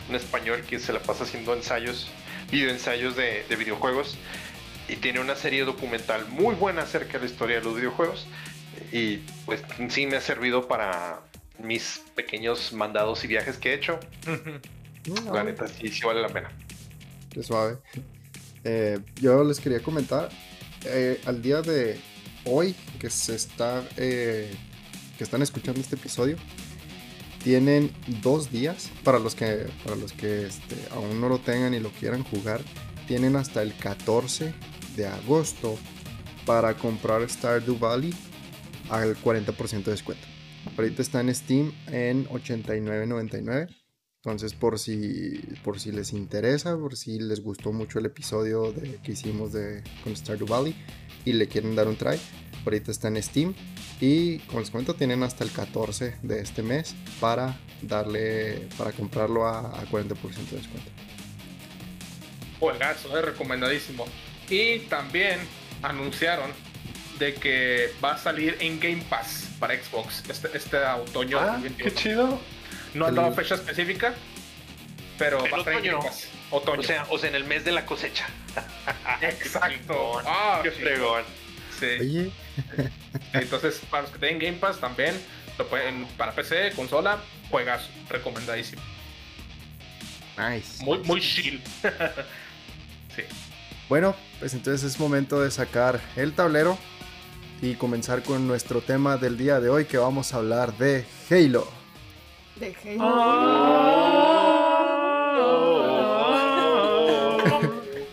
un 0.08 0.14
español 0.14 0.62
que 0.62 0.78
se 0.78 0.92
la 0.92 1.00
pasa 1.00 1.24
haciendo 1.24 1.54
ensayos, 1.54 2.08
videoensayos 2.50 3.16
de, 3.16 3.44
de 3.48 3.56
videojuegos, 3.56 4.16
y 4.88 4.96
tiene 4.96 5.20
una 5.20 5.34
serie 5.34 5.64
documental 5.64 6.26
muy 6.28 6.54
buena 6.54 6.82
acerca 6.82 7.14
de 7.14 7.20
la 7.20 7.26
historia 7.26 7.56
de 7.56 7.62
los 7.62 7.76
videojuegos, 7.76 8.26
y 8.92 9.18
pues 9.44 9.62
sí 9.88 10.06
me 10.06 10.16
ha 10.16 10.20
servido 10.20 10.68
para 10.68 11.20
mis 11.58 12.02
pequeños 12.14 12.72
mandados 12.72 13.24
y 13.24 13.26
viajes 13.26 13.56
que 13.58 13.70
he 13.70 13.74
hecho. 13.74 13.98
La 15.32 15.44
neta 15.44 15.68
sí, 15.68 15.88
sí 15.88 16.04
vale 16.04 16.20
la 16.20 16.28
pena. 16.28 16.50
Qué 17.30 17.42
suave. 17.42 17.76
Eh, 18.64 18.98
yo 19.20 19.44
les 19.44 19.60
quería 19.60 19.80
comentar, 19.80 20.28
eh, 20.84 21.20
al 21.26 21.42
día 21.42 21.62
de 21.62 21.98
hoy 22.44 22.74
que 22.98 23.10
se 23.10 23.34
está, 23.34 23.84
eh, 23.96 24.54
que 25.18 25.24
están 25.24 25.42
escuchando 25.42 25.80
este 25.80 25.96
episodio, 25.96 26.36
tienen 27.42 27.92
dos 28.22 28.50
días 28.50 28.90
para 29.04 29.18
los 29.18 29.34
que, 29.34 29.68
para 29.84 29.96
los 29.96 30.12
que 30.12 30.46
este, 30.46 30.76
aún 30.90 31.20
no 31.20 31.28
lo 31.28 31.38
tengan 31.38 31.74
y 31.74 31.80
lo 31.80 31.90
quieran 31.90 32.24
jugar, 32.24 32.60
tienen 33.06 33.36
hasta 33.36 33.62
el 33.62 33.74
14 33.76 34.52
de 34.96 35.06
agosto 35.06 35.78
para 36.44 36.74
comprar 36.74 37.28
Stardew 37.28 37.78
Valley 37.78 38.14
al 38.90 39.16
40% 39.16 39.84
de 39.84 39.90
descuento. 39.92 40.26
Ahorita 40.76 41.02
está 41.02 41.20
en 41.20 41.34
Steam 41.34 41.72
en 41.88 42.26
89.99. 42.28 43.85
Entonces, 44.26 44.54
por 44.54 44.80
si, 44.80 45.40
por 45.62 45.78
si 45.78 45.92
les 45.92 46.12
interesa, 46.12 46.76
por 46.76 46.96
si 46.96 47.20
les 47.20 47.44
gustó 47.44 47.72
mucho 47.72 48.00
el 48.00 48.06
episodio 48.06 48.72
de, 48.72 48.96
que 48.96 49.12
hicimos 49.12 49.52
de, 49.52 49.84
con 50.02 50.16
Stardew 50.16 50.48
Valley 50.48 50.74
y 51.24 51.32
le 51.34 51.46
quieren 51.46 51.76
dar 51.76 51.86
un 51.86 51.94
try, 51.94 52.18
ahorita 52.64 52.90
está 52.90 53.06
en 53.06 53.22
Steam. 53.22 53.54
Y 54.00 54.38
como 54.40 54.58
les 54.58 54.70
comento, 54.72 54.94
tienen 54.94 55.22
hasta 55.22 55.44
el 55.44 55.52
14 55.52 56.16
de 56.22 56.40
este 56.40 56.64
mes 56.64 56.96
para 57.20 57.56
darle, 57.82 58.66
para 58.76 58.90
comprarlo 58.90 59.46
a, 59.46 59.60
a 59.60 59.86
40% 59.86 60.16
de 60.16 60.56
descuento. 60.56 60.90
Juegazo, 62.58 63.16
es 63.16 63.24
recomendadísimo. 63.24 64.06
Y 64.50 64.80
también 64.88 65.38
anunciaron 65.82 66.50
de 67.20 67.32
que 67.34 67.92
va 68.04 68.14
a 68.14 68.18
salir 68.18 68.56
en 68.58 68.80
Game 68.80 69.04
Pass 69.08 69.46
para 69.60 69.80
Xbox 69.80 70.24
este, 70.28 70.48
este 70.52 70.78
otoño. 70.78 71.38
Ah, 71.38 71.52
2021. 71.52 71.84
qué 71.84 71.94
chido. 71.94 72.55
No 72.94 73.06
han 73.06 73.14
dado 73.14 73.32
fecha 73.34 73.54
específica, 73.56 74.14
pero 75.18 75.44
En 75.44 75.52
va 75.52 75.56
a 75.56 75.60
estar 75.60 75.74
en 75.74 75.94
otoño. 75.94 76.10
Otoño. 76.50 76.80
O 76.80 76.82
sea, 76.82 77.06
o 77.10 77.18
sea, 77.18 77.28
en 77.28 77.34
el 77.36 77.44
mes 77.44 77.64
de 77.64 77.72
la 77.72 77.84
cosecha. 77.86 78.26
exacto. 79.22 80.20
Ah, 80.26 80.60
Qué 80.62 80.70
sí. 80.70 80.80
fregón. 80.82 81.22
Sí. 81.78 81.86
Oye, 82.00 82.30
Entonces, 83.32 83.80
para 83.90 84.04
los 84.04 84.12
que 84.12 84.18
tienen 84.18 84.38
Game 84.38 84.58
Pass 84.58 84.80
también, 84.80 85.14
lo 85.58 85.66
pueden 85.68 86.06
para 86.16 86.34
PC, 86.34 86.72
consola, 86.74 87.18
juegas 87.50 87.88
recomendadísimo. 88.08 88.82
nice. 90.38 90.82
Muy, 90.84 90.98
muy 91.00 91.20
chill. 91.20 91.62
sí. 93.14 93.22
Bueno, 93.88 94.16
pues 94.38 94.54
entonces 94.54 94.90
es 94.90 94.98
momento 94.98 95.40
de 95.40 95.50
sacar 95.50 96.00
el 96.16 96.32
tablero 96.34 96.78
y 97.62 97.74
comenzar 97.74 98.22
con 98.22 98.46
nuestro 98.46 98.80
tema 98.80 99.16
del 99.16 99.36
día 99.38 99.60
de 99.60 99.68
hoy 99.68 99.84
que 99.86 99.96
vamos 99.98 100.32
a 100.34 100.38
hablar 100.38 100.76
de 100.76 101.06
Halo. 101.30 101.75
De 102.60 102.74
Halo. 102.98 104.16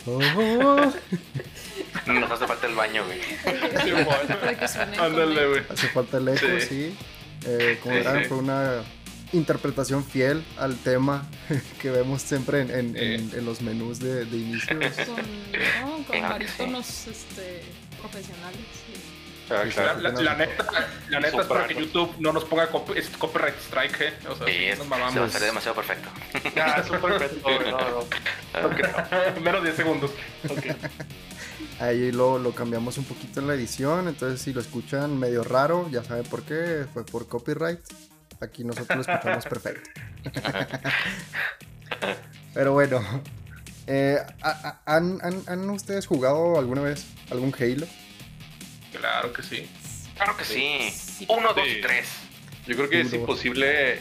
Oh, 0.06 0.92
Nos 2.08 2.32
hace 2.32 2.48
falta 2.48 2.68
el 2.68 2.76
baño, 2.76 3.04
güey. 3.06 3.20
Ándale, 5.00 5.48
güey. 5.48 5.62
hace 5.70 5.88
falta 5.90 6.18
el 6.18 6.28
eco, 6.28 6.46
sí. 6.60 6.66
Sí. 6.68 6.98
Eh, 7.46 7.80
como 7.82 7.96
Sí, 7.96 8.00
verán, 8.02 8.24
sí. 8.24 8.30
fue 8.30 8.38
una 8.38 8.84
interpretación 9.32 10.04
fiel 10.06 10.44
al 10.58 10.76
tema 10.78 11.26
que 11.82 11.90
vemos 11.90 12.22
siempre 12.22 12.62
en, 12.62 12.70
en- 12.72 12.98
en- 12.98 13.32
en 13.34 13.46
los 13.46 13.62
menús 13.62 14.00
de, 14.00 14.26
de 14.26 14.38
inicio. 14.38 14.78
con, 14.78 14.88
no, 15.82 16.04
con 16.06 16.22
barítonos 16.22 17.08
este, 17.08 17.62
profesionales. 18.00 18.60
Ah, 19.50 19.64
La, 19.66 19.70
claro. 19.72 20.00
la- 20.00 20.10
la 20.22 20.36
neta, 20.36 20.66
la 21.10 21.20
neta 21.20 21.42
es 21.42 21.48
para 21.48 21.68
que. 21.68 21.76
YouTube 21.76 22.16
no 22.20 22.32
nos 22.32 22.46
ponga 22.46 22.70
es 22.96 23.10
copyright 23.10 23.56
strike, 23.60 24.02
¿eh? 24.02 24.14
O 24.30 24.36
sea, 24.36 24.48
Sí, 24.48 24.54
es- 24.66 24.78
nos 24.78 24.86
se 24.88 24.90
va 24.92 24.96
a 24.96 25.00
mamamos. 25.00 25.30
hacer 25.36 25.42
demasiado 25.48 25.76
perfecto. 25.76 26.10
Ah, 26.62 26.82
es 26.84 26.90
un 26.90 27.02
perfecto. 27.02 27.50
No, 27.50 27.72
no. 27.72 28.62
No 28.62 28.70
creo. 28.76 28.94
Menos 29.44 29.64
10 29.64 29.76
segundos. 29.76 30.12
Ahí 31.80 32.12
lo, 32.12 32.40
lo 32.40 32.54
cambiamos 32.56 32.98
un 32.98 33.04
poquito 33.06 33.40
en 33.42 33.48
la 33.48 33.56
edición, 33.56 34.08
entonces 34.08 34.42
si 34.42 34.54
lo 34.54 34.62
escuchan 34.62 35.20
medio 35.20 35.44
raro, 35.44 35.90
ya 35.92 36.04
saben 36.04 36.24
por 36.24 36.44
qué, 36.44 36.86
fue 36.94 37.06
por 37.06 37.28
copyright. 37.28 37.80
Aquí 38.40 38.64
nosotros 38.64 39.06
lo 39.08 39.14
escuchamos 39.14 39.46
perfecto. 39.46 39.90
Pero 42.54 42.74
bueno, 42.74 43.02
eh, 43.88 44.18
¿ha- 44.42 44.80
ha- 44.86 44.96
¿han, 44.96 45.20
han, 45.22 45.42
han 45.48 45.70
ustedes 45.70 46.06
jugado 46.08 46.58
alguna 46.60 46.82
vez 46.82 47.06
algún 47.32 47.54
Halo? 47.60 47.88
Claro 48.98 49.34
que 49.34 49.44
sí. 49.44 49.68
Claro 50.16 50.38
que 50.38 50.46
sí. 50.46 50.92
Sí. 50.92 51.26
Uno, 51.30 51.54
dos 51.54 51.68
y 51.68 51.82
tres. 51.82 52.08
Yo 52.68 52.76
creo 52.76 52.90
que 52.90 53.02
es 53.02 53.12
imposible, 53.14 54.00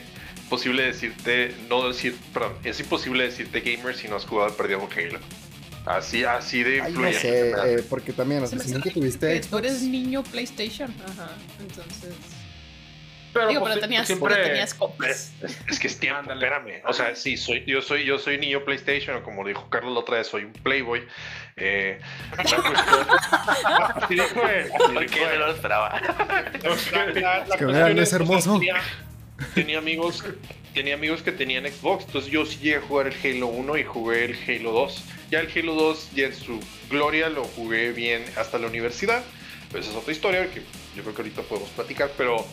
posible 0.48 0.84
decirte, 0.84 1.54
no 1.68 1.88
decir, 1.88 2.16
perdón, 2.32 2.54
es 2.62 2.78
imposible 2.80 3.24
decirte 3.24 3.60
gamer 3.60 3.96
si 3.96 4.08
no 4.08 4.16
has 4.16 4.24
jugado 4.24 4.54
perdido 4.56 4.80
un 4.80 4.92
Halo. 4.92 5.18
Así, 5.84 6.22
así 6.22 6.62
de 6.62 6.74
Ay, 6.80 6.92
no 6.92 7.08
influyente. 7.08 7.20
sé, 7.20 7.50
eh, 7.50 7.84
porque 7.88 8.12
también, 8.12 8.44
o 8.44 8.46
Se 8.46 8.56
sea, 8.58 8.72
nunca 8.74 8.90
tuviste 8.90 9.40
Que 9.40 9.40
tú 9.48 9.58
eres 9.58 9.82
niño 9.82 10.22
PlayStation. 10.22 10.94
Ajá. 11.08 11.32
Entonces. 11.58 12.14
Pero, 13.32 13.48
Digo, 13.48 13.60
pues, 13.60 13.72
pero 13.74 13.80
tenías, 13.86 14.06
siempre... 14.06 14.34
pero 14.34 14.46
tenías 14.48 14.74
copias. 14.74 15.32
Es 15.68 15.78
que 15.80 15.86
es 15.86 15.98
tiempo, 15.98 16.18
Ándale. 16.20 16.46
espérame. 16.46 16.82
O 16.86 16.92
sea, 16.92 17.14
sí, 17.16 17.36
soy, 17.36 17.64
yo 17.66 17.80
soy, 17.80 18.04
yo 18.04 18.18
soy 18.18 18.36
niño 18.38 18.64
PlayStation, 18.64 19.16
o 19.16 19.22
como 19.22 19.46
dijo 19.46 19.68
Carlos 19.70 19.94
la 19.94 20.00
otra 20.00 20.18
vez, 20.18 20.26
soy 20.26 20.44
un 20.44 20.52
Playboy. 20.52 21.02
Eh, 21.56 21.98
la 22.30 22.36
cuestión- 22.36 22.62
así 24.02 24.14
dijo 24.14 24.42
él, 24.48 24.70
así 24.74 24.92
¿Por 24.92 25.00
dijo 25.02 25.14
qué 25.14 25.22
él. 25.32 25.38
no 25.38 25.46
lo 25.46 25.52
esperaba? 25.52 26.00
Es 26.62 27.56
que 27.58 27.64
vean, 27.64 27.98
es 27.98 28.12
hermoso. 28.12 28.54
tenía, 28.58 28.76
tenía 29.54 29.78
amigos, 29.78 30.24
tenía 30.74 30.94
amigos 30.94 31.22
que 31.22 31.32
tenían 31.32 31.64
Xbox, 31.66 32.04
entonces 32.06 32.30
yo 32.30 32.44
sí 32.46 32.58
llegué 32.58 32.76
a 32.76 32.80
jugar 32.82 33.06
el 33.08 33.14
Halo 33.36 33.46
1 33.48 33.76
y 33.78 33.84
jugué 33.84 34.24
el 34.26 34.38
Halo 34.48 34.72
2. 34.72 35.04
Ya 35.30 35.40
el 35.40 35.50
Halo 35.54 35.74
2, 35.74 36.10
ya 36.14 36.26
en 36.26 36.34
su 36.34 36.60
gloria, 36.90 37.28
lo 37.30 37.44
jugué 37.44 37.92
bien 37.92 38.24
hasta 38.36 38.58
la 38.58 38.66
universidad. 38.66 39.22
Pero 39.70 39.82
esa 39.82 39.90
es 39.92 39.96
otra 39.96 40.12
historia 40.12 40.50
que 40.50 40.60
yo 40.94 41.02
creo 41.02 41.14
que 41.14 41.22
ahorita 41.22 41.42
podemos 41.42 41.70
platicar, 41.70 42.10
pero 42.18 42.46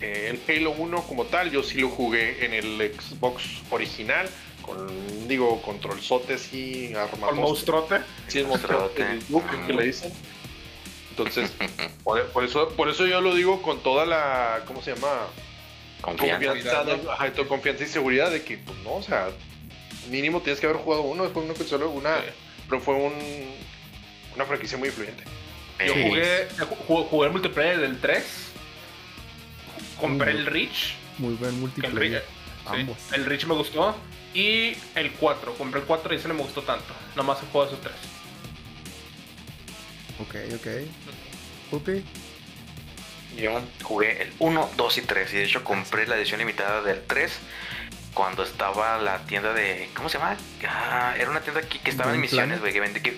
eh, 0.00 0.32
el 0.48 0.56
Halo 0.56 0.72
1 0.72 1.02
como 1.06 1.24
tal, 1.24 1.50
yo 1.50 1.62
sí 1.62 1.78
lo 1.80 1.88
jugué 1.88 2.44
en 2.44 2.52
el 2.54 2.92
Xbox 2.98 3.42
original, 3.70 4.28
con, 4.62 5.28
digo, 5.28 5.62
controlzotes 5.62 6.52
y 6.52 6.94
armas. 6.94 7.30
Con 7.30 7.38
monstruote. 7.38 8.00
Sí, 8.28 8.40
el 8.40 8.46
monstruote, 8.46 9.02
el 9.02 9.26
Duke 9.28 9.46
que 9.66 9.72
le 9.72 9.84
dicen. 9.84 10.12
Entonces, 11.10 11.50
por, 12.04 12.24
por 12.28 12.44
eso, 12.44 12.68
por 12.70 12.88
eso 12.88 13.06
yo 13.06 13.20
lo 13.20 13.34
digo 13.34 13.62
con 13.62 13.80
toda 13.82 14.04
la, 14.06 14.62
¿cómo 14.66 14.82
se 14.82 14.94
llama? 14.94 15.28
Confianza. 16.00 16.46
Confianza. 16.52 17.12
Ajá, 17.12 17.32
confianza 17.48 17.84
y 17.84 17.86
seguridad 17.86 18.30
de 18.30 18.42
que, 18.42 18.58
pues 18.58 18.76
no, 18.84 18.94
o 18.96 19.02
sea, 19.02 19.28
mínimo 20.10 20.40
tienes 20.40 20.60
que 20.60 20.66
haber 20.66 20.78
jugado 20.78 21.02
uno, 21.02 21.24
después 21.24 21.44
una 21.46 21.54
consola, 21.54 21.86
una, 21.86 22.18
Sí. 22.18 22.24
pero 22.68 22.80
fue 22.80 22.94
un, 22.94 23.14
una 24.34 24.44
franquicia 24.44 24.76
muy 24.76 24.88
influyente. 24.88 25.24
Yo 25.86 25.92
Sí. 25.94 26.02
jugué, 26.08 26.48
ju- 26.88 27.08
jugué 27.08 27.26
el 27.26 27.32
multiplayer 27.32 27.78
del 27.80 27.98
3. 28.00 28.45
Compré 30.00 30.34
Mm. 30.34 30.36
el 30.36 30.46
Reach. 30.46 30.94
muy 31.18 31.34
buen 31.34 31.50
que 31.50 31.54
el, 31.56 31.60
multiplayer. 31.60 32.22
Reach- 32.22 32.74
sí, 32.74 32.80
ambos. 32.80 32.98
el 33.12 33.24
Reach 33.24 33.44
me 33.46 33.54
gustó. 33.54 33.96
Y 34.34 34.76
el 34.94 35.12
4. 35.12 35.54
Compré 35.54 35.80
el 35.80 35.86
4 35.86 36.12
y 36.12 36.18
ese 36.18 36.28
no 36.28 36.34
me 36.34 36.42
gustó 36.42 36.62
tanto. 36.62 36.94
Nomás 37.14 37.42
he 37.42 37.46
jugado 37.46 37.70
esos 37.72 37.80
tres. 37.82 37.94
Ok, 40.20 40.34
ok. 40.54 40.66
Pupi, 41.70 42.04
Yo 43.36 43.60
jugué 43.82 44.22
el 44.22 44.32
1, 44.38 44.70
2 44.76 44.98
y 44.98 45.02
3. 45.02 45.32
Y 45.32 45.36
de 45.36 45.44
hecho 45.44 45.62
compré 45.64 46.06
la 46.06 46.16
edición 46.16 46.38
limitada 46.38 46.80
del 46.82 47.02
3 47.06 47.32
cuando 48.14 48.42
estaba 48.44 48.98
la 48.98 49.18
tienda 49.26 49.52
de. 49.52 49.88
¿Cómo 49.94 50.08
se 50.08 50.18
llama? 50.18 50.36
Ah, 50.68 51.14
era 51.18 51.30
una 51.30 51.40
tienda 51.40 51.60
aquí 51.60 51.78
que 51.78 51.90
estaba 51.90 52.10
en 52.10 52.16
Game 52.16 52.22
Misiones, 52.22 52.58
Planet. 52.58 52.60
güey. 52.60 52.72
Que 52.72 52.80
vendí. 52.80 53.00
Que, 53.00 53.10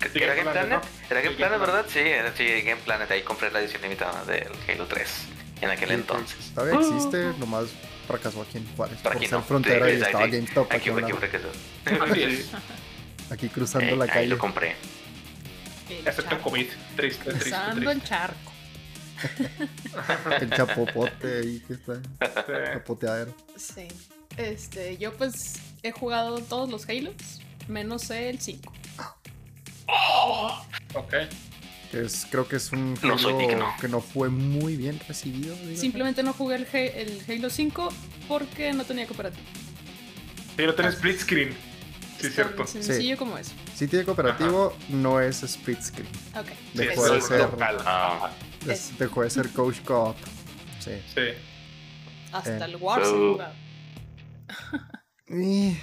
que- 0.00 0.08
Sí, 0.10 0.22
¿Era 0.22 0.34
Game 0.34 0.50
Planet, 0.50 0.68
Planet? 0.68 0.84
¿no? 0.84 1.06
¿Era 1.10 1.20
Game 1.20 1.22
Game 1.22 1.36
Planet, 1.36 1.60
verdad? 1.60 1.86
Sí, 1.88 1.98
era 1.98 2.32
sí, 2.36 2.46
Game 2.62 2.80
Planet. 2.84 3.10
Ahí 3.10 3.22
compré 3.22 3.50
la 3.50 3.60
edición 3.60 3.82
limitada 3.82 4.24
del 4.26 4.48
Halo 4.68 4.86
3 4.86 5.10
en 5.60 5.70
aquel 5.70 5.88
que- 5.88 5.94
entonces. 5.94 6.52
Todavía 6.54 6.80
existe, 6.80 7.32
nomás 7.38 7.66
fracasó 8.06 8.42
aquí 8.42 8.58
en 8.58 8.66
Juárez. 8.76 8.98
Por 9.00 9.12
aquí 9.16 9.26
ser 9.26 9.38
no. 9.38 9.44
frontera 9.44 9.86
Sí, 9.86 9.92
y 9.92 9.96
sí, 9.96 10.02
estaba 10.02 10.24
sí. 10.24 10.30
GameStop 10.30 10.66
aquí, 10.66 10.76
Aquí, 10.76 10.90
aquí, 10.90 11.00
lado, 11.00 11.18
aquí, 13.30 13.48
cruzando 13.48 13.88
Eh, 13.94 13.96
la 13.96 14.04
ahí 14.04 14.10
calle. 14.10 14.26
lo 14.28 14.38
compré. 14.38 14.76
Excepto. 16.04 16.38
COVID. 16.42 16.66
Triste, 16.96 17.24
triste, 17.30 17.48
Usando 17.48 17.90
el 17.90 18.02
charco. 18.02 18.52
El 20.40 20.50
chapopote 20.50 21.38
ahí 21.40 21.60
que 21.66 21.72
está. 21.74 21.94
Sí. 21.96 22.52
Chapoteadero. 22.72 23.34
Sí. 23.56 23.88
Este, 24.36 24.96
yo 24.98 25.12
pues 25.14 25.54
he 25.82 25.90
jugado 25.90 26.38
todos 26.38 26.68
los 26.70 26.88
Halos, 26.88 27.14
menos 27.66 28.08
el 28.10 28.40
5. 28.40 28.72
Ok. 30.94 31.14
Que 31.90 32.02
es, 32.04 32.26
creo 32.30 32.46
que 32.46 32.56
es 32.56 32.70
un 32.72 32.94
No 33.02 33.16
soy 33.18 33.32
Halo 33.32 33.38
digno. 33.48 33.66
que 33.80 33.88
no 33.88 34.00
fue 34.00 34.28
muy 34.28 34.76
bien 34.76 35.00
recibido. 35.08 35.54
digamos. 35.56 35.80
Simplemente 35.80 36.22
no 36.22 36.32
jugué 36.34 36.56
el, 36.56 36.66
Ha- 36.72 36.78
el 36.78 37.22
Halo 37.28 37.48
5 37.50 37.88
porque 38.28 38.72
no 38.74 38.84
tenía 38.84 39.06
cooperativo. 39.06 39.42
Sí, 40.56 40.62
no 40.66 40.74
tiene 40.74 40.90
split 40.90 41.18
screen. 41.18 41.56
Sí, 42.20 42.26
Es 42.26 42.34
cierto. 42.34 42.56
tan 42.64 42.68
sencillo 42.68 43.16
como 43.16 43.38
eso. 43.38 43.52
Si 43.74 43.86
tiene 43.86 44.04
cooperativo, 44.04 44.76
no 44.88 45.20
es 45.20 45.42
split 45.44 45.80
screen. 45.80 46.08
Ok. 46.36 46.48
Dejó 46.74 47.08
de 47.10 47.18
es 47.18 47.26
ser, 47.26 47.40
local. 47.40 47.76
Ah, 47.86 48.30
dejó 48.98 49.22
de 49.22 49.30
ser 49.30 49.48
coach 49.50 49.76
co-op. 49.84 50.16
Sí. 50.80 50.90
Sí. 51.14 51.20
Hasta 52.32 52.58
Eh, 52.58 52.64
el 52.64 52.76
jugado. 52.76 53.52
Y 55.28 55.76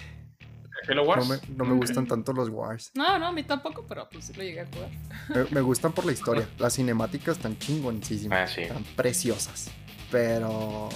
Halo 0.87 1.15
no 1.15 1.25
me, 1.25 1.39
no 1.57 1.65
me 1.65 1.73
gustan 1.75 2.07
tanto 2.07 2.33
los 2.33 2.49
Wars. 2.49 2.91
No, 2.93 3.17
no, 3.19 3.27
a 3.27 3.31
mí 3.31 3.43
tampoco, 3.43 3.85
pero 3.87 4.07
pues 4.09 4.25
sí 4.25 4.33
lo 4.33 4.43
llegué 4.43 4.61
a 4.61 4.65
jugar. 4.67 4.89
Me, 5.29 5.43
me 5.55 5.61
gustan 5.61 5.91
por 5.93 6.05
la 6.05 6.11
historia. 6.11 6.47
Las 6.59 6.73
cinemáticas 6.75 7.37
están 7.37 7.57
chingoncísimas. 7.57 8.49
Ah, 8.49 8.53
sí. 8.53 8.61
Están 8.61 8.83
preciosas. 8.95 9.69
Pero 10.11 10.89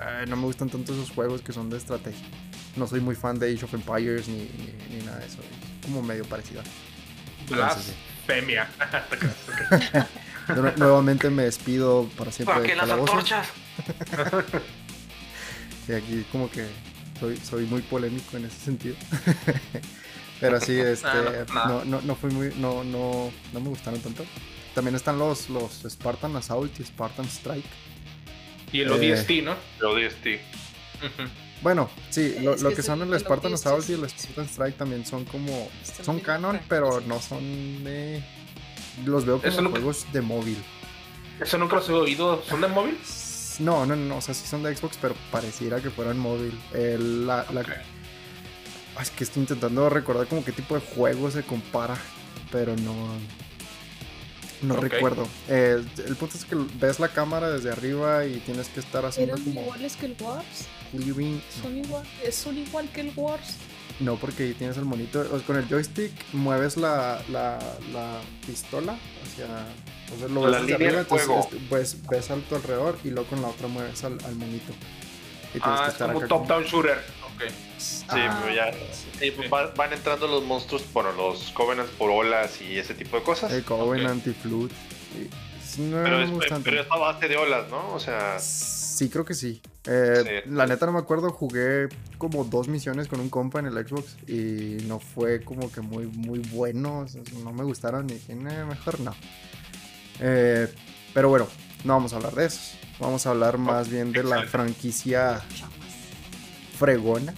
ay, 0.00 0.26
no 0.28 0.36
me 0.36 0.44
gustan 0.44 0.68
tanto 0.70 0.92
esos 0.92 1.10
juegos 1.10 1.42
que 1.42 1.52
son 1.52 1.68
de 1.70 1.76
estrategia. 1.78 2.26
No 2.76 2.86
soy 2.86 3.00
muy 3.00 3.14
fan 3.16 3.38
de 3.38 3.52
Age 3.52 3.64
of 3.64 3.74
Empires 3.74 4.28
ni, 4.28 4.36
ni- 4.38 4.96
ni 4.98 5.04
nada 5.04 5.18
de 5.18 5.26
eso. 5.26 5.38
Es 5.40 5.86
como 5.86 6.02
medio 6.02 6.24
parecido. 6.24 6.62
Entonces, 7.40 7.84
sí. 7.84 7.92
Blasfemia. 8.26 8.68
Nuevamente 10.78 11.28
me 11.30 11.42
despido 11.44 12.08
para 12.16 12.30
siempre 12.32 12.54
¿Para 12.54 12.62
de 12.62 12.68
qué 12.68 12.76
las 12.76 12.90
antorchas? 12.90 13.48
Y 15.88 15.92
aquí 15.92 16.24
como 16.30 16.50
que 16.50 16.66
soy, 17.18 17.36
soy 17.38 17.64
muy 17.66 17.82
polémico 17.82 18.36
en 18.36 18.44
ese 18.46 18.58
sentido. 18.58 18.96
Pero 20.40 20.60
sí, 20.60 20.78
este, 20.80 21.08
No, 21.52 21.84
no, 21.84 22.00
no. 22.00 22.14
fui 22.14 22.30
muy, 22.30 22.52
no, 22.56 22.84
no, 22.84 23.30
no 23.52 23.60
me 23.60 23.68
gustaron 23.68 24.00
tanto. 24.00 24.24
También 24.74 24.94
están 24.94 25.18
los, 25.18 25.48
los 25.50 25.82
Spartan 25.88 26.36
Assault 26.36 26.78
y 26.80 26.84
Spartan 26.84 27.26
Strike. 27.26 27.64
y 28.72 28.80
el 28.80 28.88
Eh. 28.88 29.12
ODST, 29.14 29.30
¿no? 29.42 29.54
Lo 29.80 29.90
ODST. 29.92 30.26
Bueno, 31.62 31.90
sí, 32.10 32.36
lo, 32.40 32.54
que 32.72 32.82
son 32.82 33.02
el 33.02 33.12
el 33.12 33.18
Spartan 33.20 33.54
Assault 33.54 33.88
y 33.90 33.94
el 33.94 34.08
Spartan 34.08 34.44
Strike 34.46 34.76
también 34.76 35.04
son 35.04 35.24
como, 35.24 35.68
son 36.04 36.20
canon, 36.20 36.60
pero 36.68 37.00
no 37.00 37.20
son 37.20 37.82
de, 37.82 38.22
los 39.04 39.24
veo 39.24 39.40
como 39.42 39.70
juegos 39.70 40.06
de 40.12 40.20
móvil. 40.20 40.58
Eso 41.40 41.58
nunca 41.58 41.76
los 41.76 41.88
he 41.88 41.92
oído. 41.92 42.42
¿Son 42.48 42.60
de 42.60 42.68
móvil? 42.68 42.96
No, 43.58 43.84
no, 43.86 43.96
no, 43.96 44.16
o 44.18 44.20
sea, 44.20 44.34
sí 44.34 44.46
son 44.46 44.62
de 44.62 44.74
Xbox, 44.76 44.96
pero 45.00 45.14
pareciera 45.32 45.80
que 45.80 45.90
fueran 45.90 46.18
móvil. 46.18 46.56
El- 46.72 47.26
la, 47.26 47.44
la- 47.52 47.60
Ok. 47.62 47.68
Ay, 48.96 49.02
es 49.02 49.10
que 49.10 49.24
estoy 49.24 49.42
intentando 49.42 49.88
recordar 49.88 50.26
como 50.26 50.44
qué 50.44 50.52
tipo 50.52 50.74
de 50.74 50.80
juego 50.80 51.30
se 51.30 51.42
compara, 51.42 51.96
pero 52.50 52.74
no. 52.76 52.94
No 54.60 54.74
recuerdo. 54.76 55.28
Eh, 55.48 55.84
el 56.04 56.16
punto 56.16 56.36
es 56.36 56.44
que 56.44 56.56
ves 56.80 56.98
la 56.98 57.06
cámara 57.08 57.48
desde 57.50 57.70
arriba 57.70 58.26
y 58.26 58.38
tienes 58.40 58.66
que 58.68 58.80
estar 58.80 59.06
haciendo 59.06 59.34
¿Eran 59.34 59.44
como 59.44 59.60
iguales 59.60 59.94
que 59.96 60.06
el 60.06 60.16
Wars? 60.20 60.66
¿Son 61.62 61.76
igual, 61.76 62.04
eh, 62.24 62.32
¿Son 62.32 62.58
igual 62.58 62.88
que 62.90 63.02
el 63.02 63.12
Wars? 63.14 63.54
No, 64.00 64.14
porque 64.16 64.44
ahí 64.44 64.54
tienes 64.54 64.76
el 64.76 64.84
monito. 64.84 65.20
o 65.20 65.38
sea, 65.38 65.46
con 65.46 65.56
el 65.56 65.66
joystick 65.68 66.12
mueves 66.32 66.76
la, 66.76 67.20
la, 67.30 67.58
la 67.92 68.20
pistola 68.46 68.96
hacia. 69.24 69.46
O 70.14 70.18
sea, 70.18 70.28
lo 70.28 70.46
La 70.48 70.58
ves 70.58 70.66
línea 70.70 70.76
arriba, 70.76 70.92
de 70.92 70.98
entonces 71.00 71.28
este, 71.40 71.56
pues, 71.68 72.08
ves 72.08 72.30
a 72.30 72.36
tu 72.36 72.54
alrededor 72.54 72.96
y 73.04 73.10
luego 73.10 73.28
con 73.28 73.42
la 73.42 73.48
otra 73.48 73.66
mueves 73.68 74.02
al, 74.04 74.18
al 74.24 74.34
monito. 74.36 74.72
Y 75.54 75.58
tienes 75.60 75.66
Ah, 75.80 75.80
que 75.82 75.86
es 75.88 75.92
estar 75.94 76.06
como 76.12 76.18
acá 76.20 76.28
top-down 76.28 76.64
shooter. 76.64 76.98
Ok. 77.34 77.42
Sí, 77.78 78.04
Ah, 78.08 78.40
pero 78.42 78.54
ya. 78.54 78.72
sí. 78.72 79.26
y 79.26 79.48
van, 79.48 79.70
van 79.76 79.92
entrando 79.92 80.26
los 80.28 80.44
monstruos, 80.44 80.82
bueno, 80.92 81.12
los 81.12 81.50
Covenants 81.52 81.90
por 81.92 82.10
olas 82.10 82.60
y 82.60 82.78
ese 82.78 82.94
tipo 82.94 83.16
de 83.16 83.22
cosas. 83.22 83.52
El 83.52 83.64
Covenant 83.64 84.26
y 84.26 84.32
Flood. 84.32 84.70
y- 84.70 85.28
sí, 85.66 85.82
no, 85.82 86.02
pero, 86.02 86.22
es, 86.22 86.30
pero 86.64 86.80
es 86.80 86.86
a 86.90 86.96
base 86.96 87.28
de 87.28 87.36
olas, 87.36 87.68
¿no? 87.70 87.92
O 87.94 88.00
sea, 88.00 88.38
Sí, 88.40 88.77
creo 89.08 89.24
que 89.24 89.34
sí. 89.34 89.62
Eh, 89.86 90.42
Sí. 90.44 90.50
La 90.50 90.66
neta 90.66 90.86
no 90.86 90.92
me 90.92 90.98
acuerdo, 90.98 91.30
jugué 91.30 91.88
como 92.18 92.42
dos 92.44 92.66
misiones 92.68 93.06
con 93.06 93.20
un 93.20 93.30
compa 93.30 93.60
en 93.60 93.66
el 93.66 93.74
Xbox 93.86 94.16
y 94.28 94.78
no 94.88 94.98
fue 94.98 95.42
como 95.42 95.70
que 95.70 95.80
muy, 95.80 96.06
muy 96.06 96.40
bueno. 96.40 97.00
o 97.00 97.08
sea, 97.08 97.22
no 97.44 97.52
me 97.52 97.62
gustaron 97.62 98.10
y 98.10 98.14
dije, 98.14 98.34
"Nah, 98.34 98.64
mejor 98.66 98.98
no. 99.00 99.14
Eh, 100.20 100.66
pero 101.14 101.28
bueno, 101.28 101.46
no 101.84 101.92
vamos 101.94 102.12
a 102.12 102.16
hablar 102.16 102.34
de 102.34 102.46
eso. 102.46 102.76
Vamos 102.98 103.24
a 103.26 103.30
hablar 103.30 103.58
más 103.58 103.88
bien 103.88 104.10
de 104.12 104.24
la 104.24 104.42
franquicia 104.44 105.40
fregona. 106.78 107.32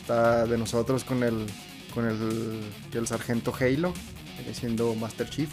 Está 0.00 0.44
de 0.46 0.58
nosotros 0.58 1.04
con 1.04 1.22
el 1.22 1.46
con 1.94 2.06
el, 2.08 2.60
el 2.92 3.06
sargento 3.06 3.54
Halo, 3.58 3.94
siendo 4.52 4.94
Master 4.96 5.30
Chief. 5.30 5.48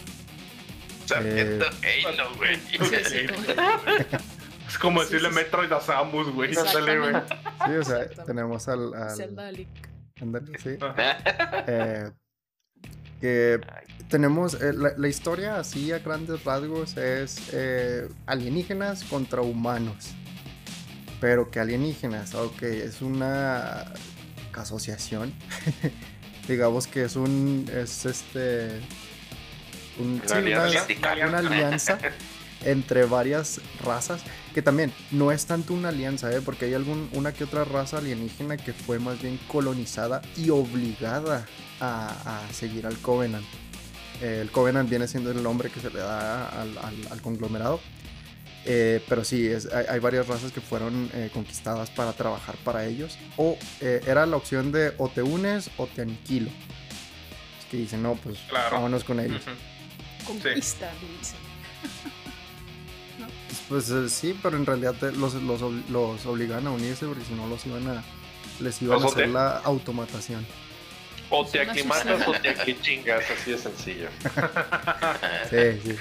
sargento 1.05 1.65
Eh, 1.84 2.03
Halo, 2.05 2.36
güey. 2.36 2.59
Es 4.72 4.78
como 4.78 4.99
Sí, 5.01 5.05
decirle 5.05 5.30
sí, 5.30 5.36
sí. 5.36 5.43
Metroid 5.43 5.72
a 5.72 5.82
Samus, 5.82 6.32
güey. 6.34 6.55
Ándale, 6.55 6.99
güey. 6.99 7.13
Sí, 7.65 7.72
o 7.74 7.84
sea, 7.84 8.07
tenemos 8.26 8.67
al, 8.67 8.93
al- 8.93 9.15
Zelda 9.15 9.51
Link. 9.51 9.67
ándale, 10.22 10.57
sí. 10.59 10.78
Eh, 11.67 12.11
que 13.19 13.59
tenemos 14.09 14.55
eh, 14.55 14.74
la, 14.74 14.93
la 14.97 15.07
historia 15.07 15.57
así 15.59 15.91
a 15.91 15.99
grandes 15.99 16.43
rasgos 16.43 16.97
es 16.97 17.49
eh, 17.53 18.07
alienígenas 18.26 19.03
contra 19.03 19.41
humanos. 19.41 20.11
Pero 21.19 21.51
que 21.51 21.59
alienígenas, 21.59 22.34
ok, 22.34 22.63
es 22.63 23.01
una 23.01 23.86
asociación. 24.53 25.34
Digamos 26.47 26.88
que 26.88 27.03
es 27.03 27.15
un 27.15 27.69
es 27.72 28.05
este 28.05 28.80
un- 29.99 30.19
Una 30.26 30.28
sí, 30.28 30.34
una- 30.51 30.63
alianza. 30.63 31.28
una 31.28 31.38
alianza 31.38 31.99
entre 32.66 33.05
varias 33.05 33.59
razas 33.84 34.22
que 34.53 34.62
también 34.62 34.91
no 35.12 35.32
es 35.32 35.45
tanto 35.45 35.74
una 35.74 35.89
alianza 35.89 36.32
¿eh? 36.32 36.41
porque 36.41 36.66
hay 36.66 36.74
algún 36.74 37.09
una 37.14 37.32
que 37.34 37.43
otra 37.43 37.64
raza 37.64 37.97
alienígena 37.97 38.57
que 38.57 38.74
fue 38.74 38.99
más 38.99 39.22
bien 39.22 39.39
colonizada 39.47 40.22
y 40.38 40.49
obligada 40.49 41.45
a, 41.80 42.41
a 42.47 42.53
seguir 42.53 42.86
al 42.86 42.97
Covenant 42.97 43.45
Eh, 44.22 44.39
el 44.41 44.51
Covenant 44.51 44.88
viene 44.89 45.07
siendo 45.07 45.32
el 45.32 45.41
nombre 45.41 45.70
que 45.72 45.80
se 45.80 45.89
le 45.89 45.99
da 45.99 46.47
al, 46.49 46.78
al- 46.78 47.07
al 47.12 47.22
conglomerado 47.22 47.80
Eh, 48.66 49.01
pero 49.09 49.24
sí, 49.24 49.47
es- 49.47 49.66
hay, 49.74 49.86
hay 49.89 49.99
varias 49.99 50.28
razas 50.28 50.51
que 50.51 50.62
fueron 50.62 51.09
eh, 51.16 51.32
conquistadas 51.34 51.89
para 51.89 52.14
trabajar 52.14 52.55
para 52.64 52.86
ellos. 52.86 53.18
O 53.36 53.57
eh, 53.80 54.01
era 54.05 54.28
la 54.28 54.36
opción 54.38 54.72
de 54.72 54.93
o 54.99 55.09
te 55.09 55.24
unes 55.24 55.72
o 55.78 55.88
te 55.88 56.03
aniquilo. 56.03 56.51
Es 57.59 57.66
que 57.72 57.78
dicen, 57.78 58.03
no, 58.03 58.14
pues 58.24 58.38
Claro. 58.49 58.76
vámonos 58.76 59.03
con 59.03 59.20
ellos. 59.20 59.41
Conquista, 60.28 60.91
dice. 61.18 61.34
Pues 63.72 63.89
eh, 63.89 64.09
sí, 64.09 64.38
pero 64.43 64.57
en 64.57 64.65
realidad 64.65 64.93
te- 64.99 65.13
los, 65.13 65.34
los, 65.36 65.61
ob- 65.61 65.88
los 65.88 66.26
obligaban 66.26 66.67
a 66.67 66.72
unirse 66.72 67.05
porque 67.05 67.24
si 67.24 67.34
no 67.34 67.47
los 67.47 67.65
iban 67.65 67.88
a. 67.88 68.03
Les 68.59 68.82
iban 68.82 68.97
a 69.01 69.05
hacer 69.07 69.30
la 69.30 69.57
automatación. 69.59 70.45
O 71.30 71.45
te 71.45 71.61
aclimatas 71.61 72.28
o 72.28 72.34
te 72.34 72.49
aclichingas, 72.49 73.24
así 73.32 73.51
de 73.51 73.57
sencillo. 73.57 74.09
Sí, 75.49 75.80
sí. 75.86 75.95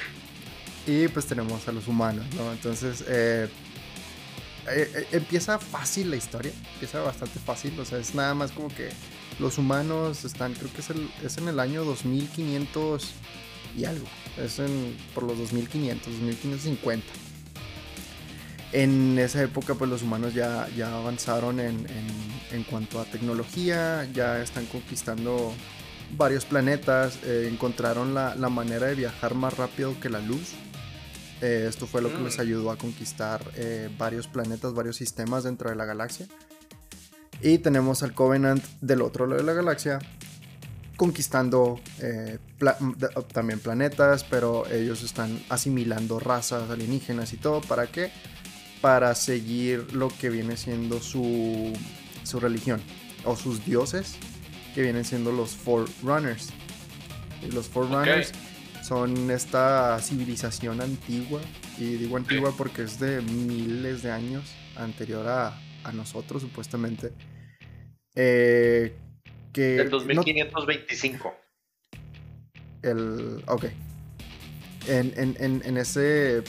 Y 0.86 1.08
pues 1.08 1.26
tenemos 1.26 1.68
a 1.68 1.72
los 1.72 1.86
humanos, 1.86 2.26
¿no? 2.34 2.50
Entonces, 2.50 3.04
eh, 3.06 3.48
eh, 4.68 4.92
eh, 4.94 5.06
empieza 5.12 5.60
fácil 5.60 6.10
la 6.10 6.16
historia. 6.16 6.50
Empieza 6.74 7.00
bastante 7.02 7.38
fácil. 7.38 7.78
O 7.78 7.84
sea, 7.84 7.98
es 7.98 8.14
nada 8.16 8.34
más 8.34 8.50
como 8.50 8.66
que 8.68 8.88
los 9.38 9.58
humanos 9.58 10.24
están, 10.24 10.54
creo 10.54 10.72
que 10.72 10.80
es, 10.80 10.90
el, 10.90 11.08
es 11.24 11.36
en 11.38 11.46
el 11.46 11.60
año 11.60 11.84
2500 11.84 13.12
y 13.78 13.84
algo. 13.84 14.06
Es 14.36 14.58
en, 14.58 14.96
por 15.14 15.22
los 15.22 15.38
2500, 15.38 16.06
2550. 16.12 17.06
En 18.72 19.18
esa 19.18 19.42
época, 19.42 19.74
pues 19.74 19.90
los 19.90 20.02
humanos 20.02 20.32
ya, 20.32 20.68
ya 20.76 20.94
avanzaron 20.96 21.58
en, 21.60 21.78
en- 21.88 22.30
en 22.52 22.62
cuanto 22.64 23.00
a 23.00 23.04
tecnología, 23.04 24.08
ya 24.12 24.40
están 24.42 24.66
conquistando 24.66 25.52
varios 26.16 26.44
planetas, 26.44 27.18
eh, 27.24 27.48
encontraron 27.52 28.14
la, 28.14 28.34
la 28.36 28.48
manera 28.48 28.86
de 28.86 28.94
viajar 28.94 29.34
más 29.34 29.56
rápido 29.56 29.98
que 30.00 30.08
la 30.08 30.20
luz. 30.20 30.52
Eh, 31.42 31.66
esto 31.68 31.86
fue 31.86 32.02
lo 32.02 32.10
que 32.10 32.18
Mm. 32.18 32.24
les 32.24 32.38
ayudó 32.38 32.70
a 32.70 32.76
conquistar 32.76 33.40
eh, 33.56 33.88
varios 33.98 34.26
planetas, 34.28 34.72
varios 34.74 34.96
sistemas 34.96 35.44
dentro 35.44 35.70
de 35.70 35.76
la 35.76 35.84
galaxia. 35.84 36.26
Y 37.42 37.58
tenemos 37.58 38.02
al 38.02 38.12
Covenant 38.12 38.62
del 38.80 39.02
otro 39.02 39.26
lado 39.26 39.40
de 39.40 39.46
la 39.46 39.54
galaxia 39.54 39.98
conquistando 40.96 41.80
eh, 42.00 42.38
pla- 42.58 42.76
también 43.32 43.58
planetas, 43.58 44.22
pero 44.24 44.66
ellos 44.70 45.02
están 45.02 45.40
asimilando 45.48 46.20
razas 46.20 46.68
alienígenas 46.70 47.32
y 47.32 47.36
todo. 47.38 47.62
¿Para 47.62 47.86
qué? 47.86 48.10
Para 48.80 49.14
seguir 49.14 49.92
lo 49.92 50.08
que 50.08 50.30
viene 50.30 50.56
siendo 50.56 51.00
su, 51.00 51.72
su 52.22 52.40
religión 52.40 52.80
o 53.24 53.36
sus 53.36 53.64
dioses, 53.64 54.16
que 54.74 54.82
vienen 54.82 55.04
siendo 55.04 55.32
los 55.32 55.50
Forerunners. 55.50 56.50
Y 57.46 57.50
los 57.52 57.68
Forerunners 57.68 58.32
son 58.82 59.30
esta 59.30 59.98
civilización 60.00 60.80
antigua. 60.80 61.40
Y 61.78 61.94
digo 61.96 62.16
antigua 62.16 62.54
porque 62.56 62.82
es 62.82 62.98
de 63.00 63.20
miles 63.20 64.02
de 64.02 64.12
años 64.12 64.44
anterior 64.76 65.26
a, 65.28 65.58
a 65.84 65.92
nosotros, 65.92 66.40
supuestamente. 66.42 67.12
Eh, 68.14 68.94
que 69.52 69.60
Del 69.60 69.90
no- 69.90 69.98
2525. 69.98 71.34
el. 72.82 73.42
Ok. 73.46 73.66
En, 74.88 75.12
en, 75.16 75.36
en, 75.38 75.62
en 75.64 75.76
ese. 75.76 76.42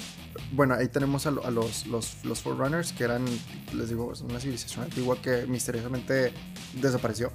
Bueno, 0.51 0.75
ahí 0.75 0.87
tenemos 0.87 1.25
a, 1.25 1.31
lo- 1.31 1.45
a 1.45 1.51
los, 1.51 1.85
los, 1.87 2.23
los 2.23 2.39
Forerunners, 2.41 2.93
que 2.93 3.03
eran, 3.03 3.25
les 3.73 3.89
digo, 3.89 4.13
una 4.23 4.39
civilización 4.39 4.85
antigua 4.85 5.17
que 5.21 5.45
misteriosamente 5.47 6.33
desapareció. 6.73 7.31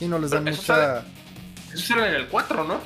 Y 0.00 0.06
no 0.06 0.18
les 0.18 0.30
dan 0.30 0.44
Pero 0.44 0.56
eso 0.56 0.72
mucha. 0.72 1.04
Eso 1.74 1.94
era 1.94 2.08
en 2.08 2.14
el 2.16 2.28
4, 2.28 2.64
¿no? 2.64 2.80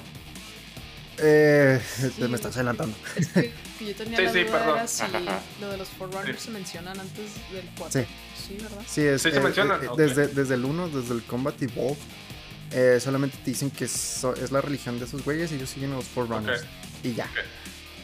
Eh, 1.19 1.81
Sí. 2.17 2.23
me 2.29 2.37
estás 2.37 2.55
adelantando. 2.57 2.95
Es 3.17 3.29
que, 3.29 3.53
que 3.79 3.87
yo 3.87 3.95
tenía 3.95 4.19
Sí, 4.19 4.25
la 4.25 4.33
sí, 4.33 4.45
duda 4.45 4.53
perdón. 4.59 4.77
era 4.79 4.87
si 4.87 5.03
lo 5.61 5.69
de 5.71 5.77
los 5.79 5.89
Forerunners 5.89 6.39
Sí. 6.41 6.45
se 6.47 6.51
mencionan 6.51 7.01
antes 7.01 7.31
del 7.53 7.65
4. 7.79 8.01
Sí. 8.03 8.07
Sí, 8.47 8.55
¿verdad? 8.63 8.83
Sí, 8.87 9.01
es, 9.03 9.23
Sí 9.23 9.31
se 9.31 9.37
eh, 9.39 9.41
mencionan, 9.41 9.83
eh, 9.83 9.89
ok. 9.89 9.97
desde, 9.99 10.29
desde 10.29 10.55
el 10.55 10.65
1, 10.65 10.89
desde 10.91 11.15
el 11.15 11.23
Combat 11.23 11.61
Evolved, 11.63 11.97
eh, 12.73 12.99
solamente 13.01 13.39
te 13.39 13.51
dicen 13.51 13.71
que 13.71 13.89
so- 13.89 14.35
es 14.35 14.51
la 14.53 14.61
religión 14.61 14.99
de 14.99 15.07
esos 15.07 15.25
güeyes 15.25 15.51
y 15.53 15.55
ellos 15.55 15.71
siguen 15.71 15.93
a 15.93 15.97
los 15.97 16.05
Forerunners. 16.05 16.63
Ok. 16.63 16.67
Y 17.05 17.15
ya. 17.15 17.29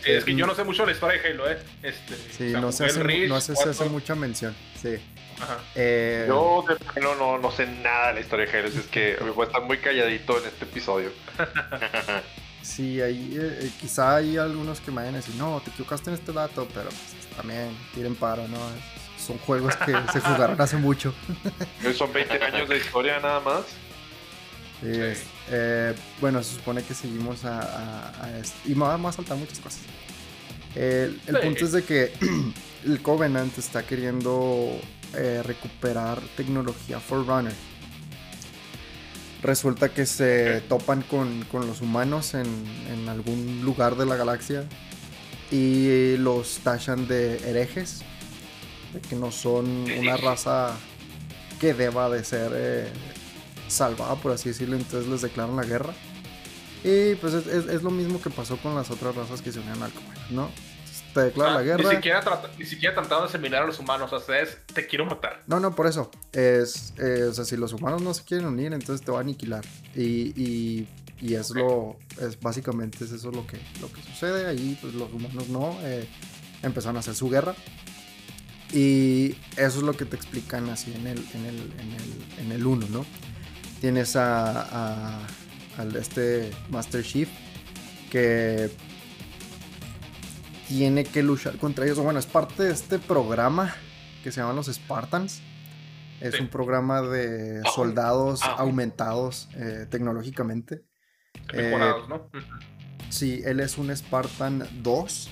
Sí, 0.04 0.10
es 0.10 0.24
que 0.24 0.34
yo 0.34 0.46
no 0.46 0.54
sé 0.54 0.64
mucho 0.64 0.82
de 0.82 0.86
la 0.86 0.92
historia 0.92 1.20
de 1.22 1.28
Halo, 1.28 1.50
¿eh? 1.50 1.58
Este, 1.82 2.16
Sí, 2.36 2.48
o 2.48 2.50
sea, 2.50 2.60
no 2.60 2.72
se 2.72 2.84
hace, 2.86 3.28
no 3.28 3.40
se, 3.40 3.56
se 3.56 3.68
hace 3.70 3.84
mucha 3.86 4.14
mención. 4.14 4.54
Sí. 4.80 4.96
Ajá. 5.40 5.58
Eh, 5.74 6.24
Yo 6.28 6.64
de 6.68 6.76
plano 6.76 7.14
no, 7.16 7.38
no 7.38 7.50
sé 7.50 7.66
nada 7.66 8.08
de 8.08 8.14
la 8.14 8.20
historia 8.20 8.46
de 8.46 8.58
Halo, 8.58 8.68
es 8.68 8.86
que 8.88 9.16
me 9.22 9.30
voy 9.30 9.44
a 9.44 9.46
estar 9.46 9.62
muy 9.62 9.78
calladito 9.78 10.38
en 10.38 10.46
este 10.46 10.64
episodio. 10.64 11.10
Sí, 12.62 13.00
ahí, 13.00 13.36
eh, 13.36 13.58
eh, 13.62 13.70
quizá 13.80 14.14
hay 14.16 14.36
algunos 14.36 14.78
que 14.80 14.92
me 14.92 14.98
vayan 14.98 15.14
a 15.14 15.16
decir, 15.16 15.34
no, 15.34 15.60
te 15.64 15.70
equivocaste 15.70 16.10
en 16.10 16.14
este 16.14 16.32
dato, 16.32 16.68
pero 16.72 16.90
pues, 16.90 17.36
también 17.36 17.76
tiren 17.92 18.14
paro, 18.14 18.46
¿no? 18.46 18.58
Son 19.18 19.36
juegos 19.38 19.74
que 19.76 19.92
se 20.12 20.20
jugaron 20.20 20.60
hace 20.60 20.76
mucho. 20.76 21.12
Son 21.98 22.12
20 22.12 22.40
años 22.42 22.68
de 22.68 22.76
historia 22.76 23.18
nada 23.18 23.40
más. 23.40 23.64
Sí, 24.80 24.90
es- 24.92 25.24
eh, 25.50 25.94
bueno, 26.20 26.42
se 26.42 26.54
supone 26.54 26.82
que 26.82 26.94
seguimos 26.94 27.44
a, 27.44 27.60
a- 27.60 28.24
a 28.24 28.38
esto. 28.38 28.56
Y 28.64 28.74
me 28.74 28.84
va 28.84 28.96
me 28.98 29.04
va 29.04 29.10
a 29.10 29.12
saltar 29.12 29.36
muchas 29.36 29.58
cosas. 29.60 29.80
El, 30.74 31.20
el 31.26 31.36
Sí. 31.36 31.42
punto 31.42 31.64
es 31.66 31.72
de 31.72 31.84
que 31.84 32.12
el 32.86 33.02
Covenant 33.02 33.56
está 33.58 33.82
queriendo 33.84 34.78
eh, 35.14 35.42
recuperar 35.44 36.20
tecnología 36.36 36.98
Forerunner. 37.00 37.52
Resulta 39.42 39.88
que 39.88 40.06
se 40.06 40.60
topan 40.68 41.02
con, 41.02 41.42
con 41.50 41.66
los 41.66 41.80
humanos 41.80 42.34
en, 42.34 42.46
en 42.92 43.08
algún 43.08 43.62
lugar 43.64 43.96
de 43.96 44.06
la 44.06 44.14
galaxia 44.14 44.64
y 45.50 46.16
los 46.18 46.58
tachan 46.62 47.08
de 47.08 47.36
herejes, 47.50 48.02
de 48.94 49.00
que 49.00 49.16
no 49.16 49.32
son 49.32 49.66
una 49.98 50.16
raza 50.16 50.76
que 51.60 51.74
deba 51.74 52.08
de 52.08 52.22
ser 52.24 52.52
eh, 52.54 52.88
salvada, 53.72 54.14
por 54.16 54.32
así 54.32 54.48
decirlo, 54.50 54.76
entonces 54.76 55.08
les 55.10 55.22
declaran 55.22 55.56
la 55.56 55.64
guerra. 55.64 55.92
Y 56.84 57.14
pues 57.16 57.32
es, 57.34 57.46
es- 57.46 57.66
es 57.68 57.82
lo 57.82 57.90
mismo 57.90 58.20
que 58.20 58.30
pasó 58.30 58.56
con 58.56 58.74
las 58.74 58.90
otras 58.90 59.14
razas 59.14 59.40
que 59.42 59.52
se 59.52 59.58
unieron 59.60 59.82
al 59.84 59.92
Covenant, 59.92 60.30
¿no? 60.30 60.50
Entonces, 60.50 61.02
Te 61.14 61.20
declaran 61.20 61.54
Ah, 61.54 61.58
la 61.58 61.62
guerra. 61.64 61.88
Ni 61.90 61.94
siquiera, 61.96 62.20
trata- 62.20 62.50
ni 62.58 62.64
siquiera 62.64 62.94
trataron 62.94 63.24
de 63.24 63.28
asimilar 63.28 63.62
a 63.62 63.66
los 63.66 63.78
humanos, 63.78 64.12
o 64.12 64.18
sea, 64.20 64.40
es 64.40 64.56
te 64.72 64.86
quiero 64.86 65.04
matar. 65.06 65.42
No, 65.46 65.60
no, 65.60 65.74
por 65.74 65.86
eso. 65.86 66.10
Es, 66.32 66.94
eh, 66.98 67.24
o 67.30 67.34
sea, 67.34 67.44
si 67.44 67.56
los 67.56 67.72
humanos 67.72 68.00
no 68.02 68.12
se 68.14 68.24
quieren 68.24 68.46
unir, 68.46 68.72
entonces 68.72 69.04
te 69.04 69.12
va 69.12 69.18
a 69.18 69.20
aniquilar. 69.20 69.64
Y, 69.94 70.32
y, 70.42 70.88
y 71.20 71.34
es 71.34 71.50
lo, 71.50 71.96
es 72.20 72.40
básicamente 72.40 73.04
es 73.04 73.12
eso 73.12 73.30
lo 73.30 73.46
que, 73.46 73.58
lo 73.80 73.92
que 73.92 74.02
sucede. 74.02 74.46
Ahí, 74.46 74.76
pues 74.80 74.94
los 74.94 75.12
humanos 75.12 75.48
no, 75.50 75.76
eh, 75.82 76.08
empezaron 76.62 76.96
a 76.96 77.00
hacer 77.00 77.14
su 77.14 77.28
guerra. 77.28 77.54
Y 78.72 79.36
eso 79.56 79.78
es 79.78 79.82
lo 79.82 79.92
que 79.92 80.06
te 80.06 80.16
explican 80.16 80.68
así 80.70 80.92
en 80.94 81.06
el, 81.06 81.18
en 81.34 81.44
el, 81.46 81.56
en 81.78 81.92
el, 81.92 82.40
en 82.46 82.52
el 82.52 82.66
1, 82.66 82.86
¿no? 82.88 83.04
Tienes 83.82 84.14
a, 84.14 84.62
a, 85.16 85.26
al 85.76 85.96
este 85.96 86.52
Master 86.70 87.02
Chief 87.02 87.28
que 88.12 88.70
tiene 90.68 91.02
que 91.02 91.24
luchar 91.24 91.56
contra 91.58 91.84
ellos. 91.84 91.98
Bueno, 91.98 92.20
es 92.20 92.26
parte 92.26 92.62
de 92.62 92.70
este 92.72 93.00
programa 93.00 93.74
que 94.22 94.30
se 94.30 94.40
llaman 94.40 94.54
los 94.54 94.68
Spartans. 94.68 95.42
Es 96.20 96.36
Sí. 96.36 96.42
un 96.42 96.48
programa 96.48 97.02
de 97.02 97.60
Ah, 97.64 97.70
soldados 97.74 98.42
ah. 98.44 98.54
aumentados 98.58 99.48
eh, 99.56 99.88
tecnológicamente. 99.90 100.84
Eh, 101.52 101.62
Mejorados, 101.64 102.08
¿no? 102.08 102.30
Sí, 103.10 103.42
él 103.44 103.58
es 103.58 103.78
un 103.78 103.94
Spartan 103.96 104.64
2. 104.84 105.28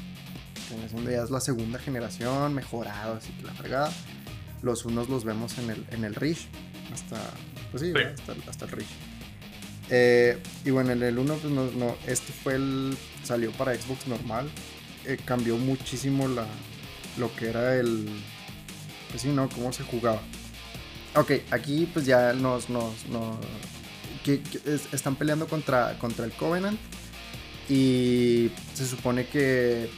Que 1.05 1.13
ya 1.13 1.23
es 1.23 1.31
la 1.31 1.41
segunda 1.41 1.79
generación, 1.79 2.53
mejorado, 2.55 3.15
así 3.15 3.31
que 3.35 3.45
la 3.45 3.53
fregada. 3.55 3.93
Los 4.63 4.85
unos 4.85 5.09
los 5.09 5.23
vemos 5.25 5.57
en 5.59 5.71
el, 5.71 5.87
en 5.93 6.05
el 6.05 6.17
Reach. 6.17 6.49
Hasta, 6.93 7.17
pues 7.71 7.83
sí, 7.83 7.93
hasta, 7.97 8.33
el- 8.33 8.43
hasta 8.49 8.65
el 8.67 8.71
Reach. 8.73 8.89
Eh, 9.91 10.39
y 10.65 10.71
bueno, 10.71 10.93
en 10.93 11.03
el 11.03 11.19
1, 11.19 11.35
pues 11.35 11.53
no, 11.53 11.65
no, 11.73 11.97
este 12.07 12.33
fue 12.33 12.55
el. 12.55 12.97
salió 13.25 13.51
para 13.53 13.75
Xbox 13.75 14.07
normal. 14.07 14.49
Eh, 15.05 15.19
cambió 15.25 15.57
muchísimo 15.57 16.29
la, 16.29 16.47
lo 17.19 17.35
que 17.35 17.49
era 17.49 17.75
el. 17.77 18.07
Pues 19.11 19.23
sí, 19.23 19.29
¿no? 19.29 19.49
Cómo 19.49 19.73
se 19.73 19.83
jugaba. 19.83 20.21
Ok, 21.17 21.33
aquí 21.51 21.89
pues 21.93 22.07
ya 22.07 22.33
nos. 22.35 22.71
nos, 22.71 23.07
nos 23.07 23.37
que, 24.25 24.41
que 24.43 24.59
es- 24.75 24.93
están 24.93 25.17
peleando 25.17 25.49
contra, 25.49 25.99
contra 25.99 26.25
el 26.25 26.33
Covenant. 26.33 26.79
Y 27.69 28.51
se 28.75 28.87
supone 28.87 29.27
que 29.27 29.89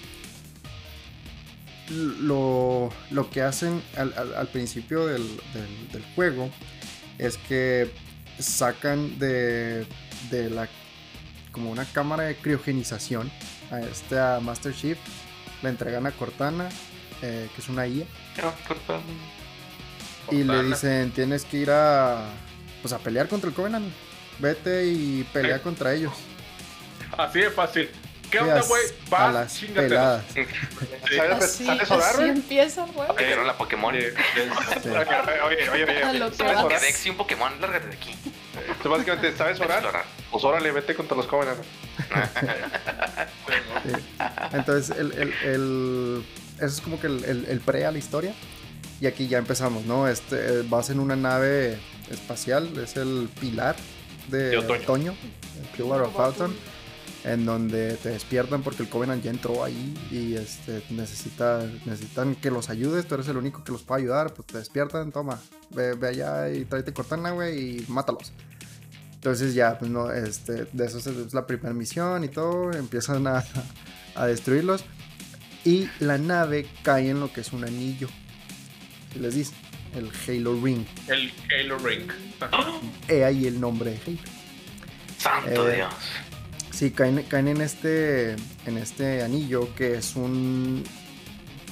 lo, 1.90 2.90
lo 3.10 3.30
que 3.30 3.42
hacen 3.42 3.82
al, 3.96 4.14
al- 4.16 4.34
al 4.34 4.48
principio 4.48 5.06
del, 5.06 5.22
del- 5.52 5.88
del 5.92 6.02
juego 6.14 6.50
es 7.18 7.36
que 7.38 7.90
sacan 8.38 9.18
de, 9.18 9.86
de 10.30 10.50
la 10.50 10.68
como 11.52 11.70
una 11.70 11.84
cámara 11.84 12.24
de 12.24 12.36
criogenización 12.36 13.30
a 13.70 13.80
este 13.80 14.18
a 14.18 14.40
Master 14.40 14.74
Chief, 14.74 14.98
le 15.62 15.68
entregan 15.68 16.06
a 16.06 16.12
Cortana, 16.12 16.68
eh, 17.22 17.48
que 17.54 17.60
es 17.60 17.68
una 17.68 17.86
IA, 17.86 18.06
y 20.30 20.44
le 20.44 20.46
Cortana. 20.46 20.62
dicen 20.62 21.10
tienes 21.12 21.44
que 21.44 21.58
ir 21.58 21.70
a 21.70 22.24
pues 22.80 22.92
a 22.92 22.98
pelear 22.98 23.28
contra 23.28 23.48
el 23.48 23.54
Covenant, 23.54 23.86
vete 24.38 24.86
y 24.86 25.24
pelea 25.32 25.56
Eh. 25.56 25.60
contra 25.60 25.92
ellos. 25.94 26.12
Así 27.16 27.40
de 27.40 27.50
fácil. 27.50 27.90
¿Qué 28.32 28.38
onda, 28.40 28.62
güey? 28.62 28.82
a 28.82 29.10
Vas, 29.10 29.34
las 29.34 29.54
chingate. 29.54 29.88
peladas. 29.88 30.24
¿Sabes, 31.16 31.32
Así, 31.44 31.66
¿sabes 31.66 31.90
orar, 31.90 32.08
así 32.08 32.16
güey? 32.16 32.28
empieza 32.30 32.86
juego. 32.88 33.14
Pegaron 33.14 33.46
la 33.46 33.56
Pokémon. 33.58 33.94
Oye, 33.96 34.12
oye, 35.44 35.70
oye, 35.70 36.02
A 36.02 36.12
¿sabes 36.12 36.38
vas. 36.38 36.64
orar? 36.64 36.80
Que 36.80 36.86
Dex 36.86 37.06
y 37.06 37.10
un 37.10 37.16
Pokémon, 37.16 37.60
lárgate 37.60 37.88
de 37.88 37.94
aquí. 37.94 38.14
Tú 38.82 38.88
básicamente, 38.90 39.36
¿sabes 39.36 39.60
orar? 39.60 39.82
Pues 40.30 40.44
órale, 40.44 40.70
vete 40.72 40.94
contra 40.94 41.16
los 41.16 41.26
jóvenes. 41.26 41.54
Sí. 43.84 43.92
Entonces, 44.52 44.96
el, 44.96 45.12
el- 45.12 45.34
el- 45.44 46.24
eso 46.56 46.66
es 46.66 46.80
como 46.80 47.00
que 47.00 47.08
el, 47.08 47.24
el- 47.24 47.46
el 47.48 47.60
pre 47.60 47.84
a 47.84 47.90
la 47.90 47.98
historia. 47.98 48.32
Y 49.00 49.06
aquí 49.06 49.26
ya 49.26 49.38
empezamos, 49.38 49.84
¿no? 49.84 50.06
Este, 50.06 50.36
eh, 50.36 50.62
vas 50.68 50.90
en 50.90 51.00
una 51.00 51.16
nave 51.16 51.78
espacial, 52.10 52.70
es 52.78 52.96
el 52.96 53.28
pilar 53.40 53.74
de, 54.28 54.50
De 54.50 54.56
otoño. 54.58 55.14
el 55.60 55.66
Pillar 55.76 56.02
of 56.02 56.18
Autumn, 56.18 56.54
en 57.24 57.44
donde 57.46 57.96
te 57.96 58.10
despiertan 58.10 58.62
porque 58.62 58.82
el 58.82 58.88
Covenant 58.88 59.22
ya 59.22 59.30
entró 59.30 59.62
ahí 59.62 59.94
y 60.10 60.34
este, 60.34 60.82
necesita, 60.90 61.64
necesitan 61.84 62.34
que 62.34 62.50
los 62.50 62.68
ayudes, 62.68 63.06
tú 63.06 63.14
eres 63.14 63.28
el 63.28 63.36
único 63.36 63.62
que 63.62 63.72
los 63.72 63.82
puede 63.82 64.02
ayudar, 64.02 64.34
pues 64.34 64.46
te 64.46 64.58
despiertan, 64.58 65.12
toma, 65.12 65.38
ve, 65.70 65.94
ve 65.94 66.08
allá 66.08 66.50
y 66.50 66.64
tráete 66.64 66.92
Cortana, 66.92 67.30
güey, 67.30 67.78
y 67.78 67.86
mátalos. 67.88 68.32
Entonces 69.14 69.54
ya, 69.54 69.78
pues 69.78 69.90
no, 69.90 70.10
este, 70.10 70.66
de 70.72 70.84
eso 70.84 70.98
es, 70.98 71.06
es 71.06 71.32
la 71.32 71.46
primera 71.46 71.72
misión 71.72 72.24
y 72.24 72.28
todo, 72.28 72.72
empiezan 72.72 73.26
a, 73.28 73.44
a 74.16 74.26
destruirlos 74.26 74.84
y 75.64 75.88
la 76.00 76.18
nave 76.18 76.66
cae 76.82 77.10
en 77.10 77.20
lo 77.20 77.32
que 77.32 77.42
es 77.42 77.52
un 77.52 77.64
anillo. 77.64 78.08
Si 79.12 79.20
les 79.20 79.34
dice, 79.34 79.54
el 79.94 80.10
Halo 80.26 80.60
Ring. 80.60 80.84
El 81.08 81.32
Halo 81.50 81.78
Ring. 81.78 82.10
He 83.08 83.24
ahí 83.24 83.46
el 83.46 83.60
nombre 83.60 83.90
de 83.90 84.00
Halo. 84.06 84.18
Santo 85.18 85.68
Eh, 85.68 85.76
Dios. 85.76 85.94
Sí, 86.82 86.90
caen, 86.90 87.24
en 87.30 87.60
este 87.60 88.32
en 88.32 88.76
este 88.76 89.22
anillo 89.22 89.72
que 89.76 89.94
es 89.98 90.16
un 90.16 90.82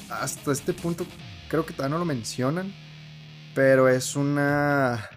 hasta 0.09 0.53
este 0.53 0.73
punto 0.73 1.05
creo 1.49 1.67
que 1.67 1.73
todavía 1.73 1.95
no 1.95 1.99
lo 1.99 2.05
mencionan, 2.05 2.73
pero 3.53 3.89
es 3.89 4.15
una 4.15 5.11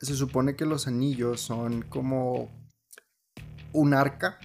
se 0.00 0.16
supone 0.16 0.56
que 0.56 0.64
los 0.64 0.86
anillos 0.86 1.42
son 1.42 1.82
como 1.82 2.50
un 3.74 3.92
arca 3.92 4.38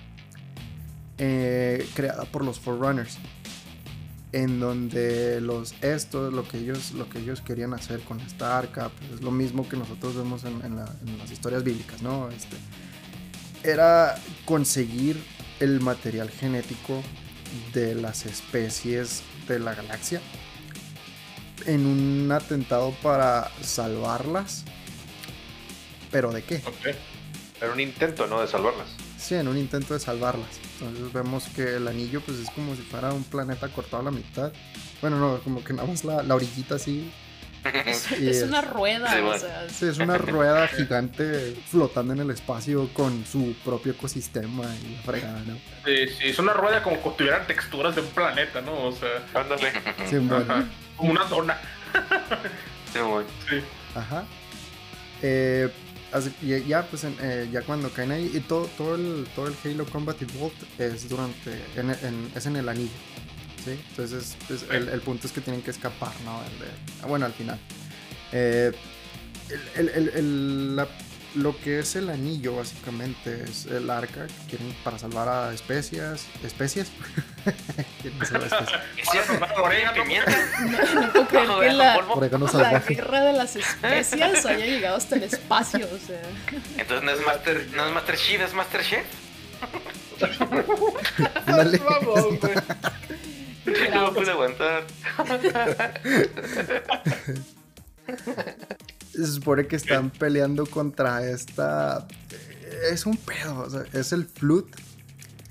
eh, 1.18 1.88
creada 1.96 2.26
por 2.26 2.44
los 2.44 2.60
Forerunners 2.60 3.18
en 4.34 4.60
donde 4.60 5.40
los 5.40 5.74
estos 5.82 6.34
lo 6.34 6.46
que 6.46 6.58
ellos 6.58 6.92
lo 6.92 7.08
que 7.08 7.20
ellos 7.20 7.40
querían 7.40 7.74
hacer 7.74 8.02
con 8.02 8.20
esta 8.20 8.58
arca 8.58 8.90
pues, 8.90 9.12
es 9.12 9.22
lo 9.22 9.32
mismo 9.32 9.70
que 9.70 9.78
nosotros 9.78 10.18
vemos 10.18 10.44
en, 10.44 10.62
en 10.62 11.18
las 11.18 11.32
historias 11.32 11.64
bíblicas 11.64 12.02
no 12.02 12.28
este 12.28 12.58
era 13.64 14.16
conseguir 14.46 15.22
el 15.60 15.80
material 15.82 16.30
genético 16.30 17.04
de 17.74 17.96
las 17.96 18.26
especies 18.26 19.24
de 19.48 19.60
la 19.60 19.76
galaxia 19.76 20.22
en 21.66 21.86
un 21.86 22.32
atentado 22.32 22.92
para 23.04 23.52
salvarlas. 23.62 24.64
¿Pero 26.12 26.32
de 26.32 26.44
qué? 26.44 26.62
Ok. 26.66 26.96
Era 27.62 27.74
un 27.74 27.80
intento, 27.80 28.26
¿no? 28.28 28.42
De 28.42 28.48
salvarlas. 28.48 28.88
Sí, 29.18 29.36
en 29.36 29.48
un 29.48 29.58
intento 29.58 29.94
de 29.94 30.00
salvarlas. 30.00 30.60
Entonces 30.80 31.12
vemos 31.12 31.44
que 31.56 31.76
el 31.76 31.88
anillo 31.88 32.22
pues 32.22 32.38
es 32.40 32.50
como 32.52 32.76
si 32.76 32.82
fuera 32.84 33.14
un 33.14 33.24
planeta 33.24 33.68
cortado 33.68 34.02
a 34.02 34.06
la 34.06 34.12
mitad. 34.12 34.52
Bueno, 35.02 35.20
no, 35.20 35.40
como 35.42 35.64
que 35.64 35.74
nada 35.74 35.88
más 35.88 36.04
la, 36.04 36.24
la 36.24 36.36
orillita 36.36 36.76
así. 36.76 37.12
Y 38.20 38.30
Es 38.30 38.44
una 38.44 38.62
rueda, 38.62 39.12
Sí, 39.14 39.20
o 39.22 39.38
sea. 39.38 39.70
Sí, 39.70 39.86
es 39.88 39.98
una 39.98 40.18
rueda 40.18 40.68
gigante 40.68 41.56
flotando 41.70 42.14
en 42.14 42.20
el 42.20 42.32
espacio 42.32 42.90
con 42.94 43.26
su 43.26 43.54
propio 43.66 43.92
ecosistema 43.92 44.64
y 44.84 44.96
la 44.96 45.02
fregada, 45.04 45.42
¿no? 45.46 45.56
Sí, 45.86 46.08
sí, 46.18 46.28
es 46.30 46.40
una 46.40 46.54
rueda 46.54 46.82
como 46.84 47.02
que 47.04 47.10
tuvieran 47.18 47.46
texturas 47.48 47.96
de 47.96 48.02
un 48.02 48.08
planeta, 48.08 48.62
¿no? 48.62 48.74
O 48.86 48.92
sea, 48.92 49.10
Ándale. 49.40 49.72
Sí, 50.10 50.18
bueno. 50.18 50.66
como 50.96 51.12
una 51.12 51.28
zona. 51.28 51.58
Sí, 52.94 53.00
bueno. 53.00 53.28
Sí. 53.50 53.62
Ajá. 53.94 54.24
Eh, 55.22 55.70
así- 56.12 56.34
ya, 56.42 56.58
ya, 56.58 56.82
pues 56.84 57.04
en- 57.04 57.16
eh, 57.22 57.48
ya 57.52 57.62
cuando 57.62 57.90
caen 57.92 58.12
ahí 58.12 58.32
y 58.34 58.40
todo, 58.40 58.66
todo 58.78 58.96
el 58.96 59.28
todo 59.36 59.48
el 59.48 59.54
Halo 59.64 59.86
Combat 59.86 60.20
Evolved 60.22 60.58
es 60.80 61.08
durante 61.08 61.52
en, 61.76 61.92
en- 61.92 62.32
es 62.36 62.46
en 62.48 62.56
el 62.56 62.68
anillo. 62.68 62.90
¿Sí? 63.64 63.80
Entonces 63.90 64.36
pues, 64.48 64.66
el, 64.72 64.90
el 64.90 65.02
punto 65.02 65.28
es 65.28 65.34
que 65.34 65.42
tienen 65.42 65.62
que 65.62 65.72
escapar, 65.72 66.12
¿no? 66.26 66.42
El 66.44 66.60
de- 66.60 66.66
ah, 67.04 67.08
bueno, 67.08 67.26
al 67.26 67.34
final. 67.34 67.60
Eh, 68.32 68.72
el- 69.50 69.70
el- 69.76 69.90
el- 69.90 70.10
el- 70.16 70.76
la- 70.76 70.88
lo 71.36 71.56
que 71.62 71.78
es 71.80 71.96
el 71.96 72.10
anillo 72.10 72.56
básicamente 72.56 73.44
es 73.44 73.68
el 73.68 73.88
arca 73.92 74.26
que 74.26 74.34
quieren 74.58 74.76
para 74.84 74.98
salvar 74.98 75.30
a 75.30 75.54
especias. 75.54 76.26
¿Especies? 76.44 76.88
Quieren 78.02 78.26
salvar 78.26 78.48
especies. 78.48 78.80
¿Es 78.98 79.10
cierto? 79.12 79.40
Para 79.40 79.54
salvar 79.54 79.66
orégano. 79.72 80.04
¿Pimienta? 80.04 80.32
No, 80.60 81.02
no 81.02 81.14
puedo 81.14 81.28
creer 81.28 81.78
Bajo 81.78 82.20
que 82.20 82.30
de 82.30 82.34
la, 82.54 82.72
la 82.72 82.80
guerra 82.80 83.22
de 83.22 83.34
las 83.34 83.56
especias 83.56 84.46
haya 84.48 84.66
llegado 84.66 84.98
hasta 84.98 85.16
el 85.18 85.24
espacio, 85.24 85.88
o 85.94 86.06
sea. 86.08 86.22
Entonces 86.78 87.04
no 87.04 87.12
es 87.12 87.26
Master, 87.26 87.68
no 87.76 87.86
es 87.88 87.94
Master 87.94 88.18
Chief, 88.18 88.42
es 88.42 88.54
Master 88.56 88.82
Chef. 88.84 89.06
Ándale. 91.46 91.78
Vamos, 91.78 92.40
güey. 92.40 92.54
No 93.94 94.02
lo 94.08 94.14
pude 94.14 94.32
aguantar. 94.32 94.86
Se 99.12 99.28
supone 99.28 99.68
que 99.68 99.76
están 99.76 100.10
peleando 100.10 100.66
contra 100.66 101.30
esta. 101.30 102.08
Es 102.92 103.06
un 103.06 103.18
pedo, 103.18 103.60
o 103.60 103.70
sea, 103.70 103.84
es 103.94 104.12
el 104.14 104.26
Flut. 104.26 104.76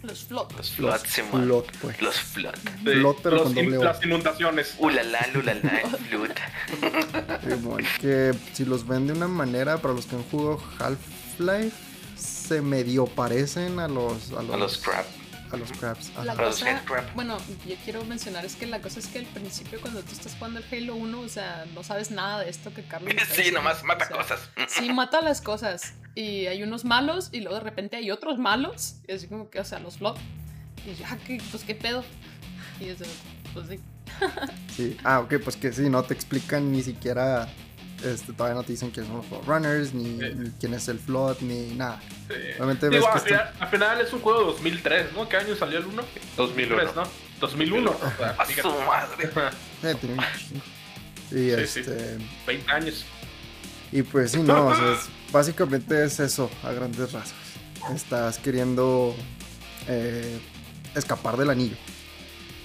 Los 0.02 0.24
flots. 0.24 0.54
Los 0.56 0.70
flot, 0.70 1.06
Simón. 1.06 1.44
Flot, 1.44 1.76
pues. 1.80 2.00
Los 2.00 2.14
flot. 2.20 2.56
Sí, 2.56 2.84
Flot, 2.84 3.20
pero 3.20 3.36
los 3.36 3.44
con 3.46 3.54
doble 3.56 3.76
in-. 3.76 3.84
Las 3.84 4.04
inundaciones. 4.04 4.74
Ulala, 4.78 5.26
lulala, 5.34 5.82
flut. 6.09 6.30
Simón, 7.48 7.84
que 8.00 8.32
si 8.52 8.64
los 8.64 8.86
ven 8.86 9.09
de 9.09 9.14
una 9.14 9.26
manera, 9.26 9.78
para 9.78 9.94
los 9.94 10.06
que 10.06 10.14
han 10.14 10.22
jugado 10.24 10.62
Half-Life, 10.78 11.76
se 12.16 12.62
medio 12.62 13.06
parecen 13.06 13.80
a 13.80 13.88
los. 13.88 14.30
A 14.32 14.42
los, 14.42 14.54
A 14.54 14.56
los 14.56 14.78
crab. 14.78 15.04
A 15.51 15.57
los 15.57 15.72
crabs. 15.72 16.12
La 16.24 16.34
cosa, 16.34 16.82
bueno, 17.14 17.38
yo 17.66 17.74
quiero 17.84 18.05
mencionar 18.05 18.44
es 18.44 18.57
que 18.57 18.66
la 18.66 18.80
cosa 18.80 19.01
es 19.01 19.07
que 19.07 19.20
al 19.20 19.26
principio 19.26 19.80
cuando 19.80 20.03
tú 20.03 20.12
estás 20.12 20.34
jugando 20.34 20.61
el 20.61 20.64
Halo 20.70 20.94
1, 20.94 21.20
o 21.20 21.28
sea, 21.28 21.64
no 21.74 21.82
sabes 21.82 22.11
nada 22.11 22.40
de 22.40 22.51
esto 22.51 22.72
que 22.74 22.82
Carlos 22.82 23.12
Sí, 23.30 23.36
diciendo, 23.36 23.61
nomás 23.61 23.82
mata 23.84 24.05
o 24.05 24.09
sea, 24.09 24.16
cosas. 24.16 24.51
Sí, 24.68 24.92
mata 24.92 25.22
las 25.22 25.40
cosas. 25.40 25.94
Y 26.14 26.46
hay 26.46 26.62
unos 26.62 26.84
malos 26.84 27.30
y 27.32 27.40
luego 27.40 27.57
de 27.59 27.64
repente 27.64 27.96
hay 27.96 28.11
otros 28.11 28.38
malos. 28.38 28.96
Y 29.07 29.12
así 29.12 29.26
como 29.26 29.51
que, 29.51 29.61
o 29.61 29.64
sea, 29.64 29.78
los 29.78 29.99
flot. 29.99 30.18
Y 30.86 30.94
ya, 30.94 31.16
¿qué, 31.26 31.40
pues 31.51 31.64
qué 31.64 31.74
pedo. 31.74 32.05
Y 32.80 32.88
es 32.88 32.99
de, 32.99 33.07
pues 33.55 33.68
sí. 33.68 33.80
Sí. 34.76 34.96
Ah, 35.05 35.20
ok, 35.20 35.34
pues 35.42 35.57
que 35.57 35.72
sí, 35.72 35.88
no 35.88 36.03
te 36.03 36.14
explican 36.14 36.70
ni 36.70 36.82
siquiera. 36.82 37.49
Este, 38.05 38.32
todavía 38.32 38.55
no 38.55 38.62
te 38.62 38.72
dicen 38.72 38.90
quiénes 38.90 39.11
son 39.11 39.24
los 39.30 39.46
Runners, 39.46 39.92
ni, 39.92 40.05
Sí. 40.20 40.34
ni 40.36 40.51
quién 40.61 40.74
es 40.74 40.86
el 40.88 40.99
Flood, 41.01 41.38
ni 41.40 41.74
nada. 41.74 42.01
Sí. 42.28 42.34
Obviamente 42.57 42.88
Digo, 42.90 43.07
ves 43.07 43.14
al, 43.14 43.22
que 43.24 43.32
está- 43.34 43.46
final, 43.46 43.62
al 43.62 43.68
final 43.68 44.01
es 44.01 44.12
un 44.12 44.20
juego 44.20 44.38
de 44.40 44.44
2003, 44.46 45.12
¿no? 45.14 45.28
¿Qué 45.28 45.36
año 45.36 45.57
salió 45.57 45.78
el 45.78 45.86
1? 45.86 46.03
2001. 46.36 46.76
2003, 46.76 46.96
¿no? 46.96 47.03
2001. 47.40 47.90
o 47.90 47.99
sea, 48.18 48.62
su 48.62 48.68
madre. 48.86 49.30
Eh, 49.82 49.94
tiene 50.01 50.14
un 50.16 50.24
chingo. 50.38 50.62
Y 51.30 51.66
Sí, 51.66 51.66
sí. 51.66 51.80
este. 51.80 52.18
20 52.46 52.70
años. 52.72 53.05
Y 53.92 54.03
pues 54.03 54.30
sí, 54.32 54.38
no, 54.42 54.66
o 54.66 54.74
sea, 54.76 54.92
es- 54.92 55.09
básicamente 55.32 56.05
es 56.05 56.20
eso, 56.20 56.51
a 56.62 56.72
grandes 56.72 57.12
rasgos. 57.12 57.34
Estás 57.94 58.38
queriendo 58.38 59.14
eh, 59.88 60.38
escapar 60.94 61.36
del 61.36 61.51
anillo. 61.51 61.76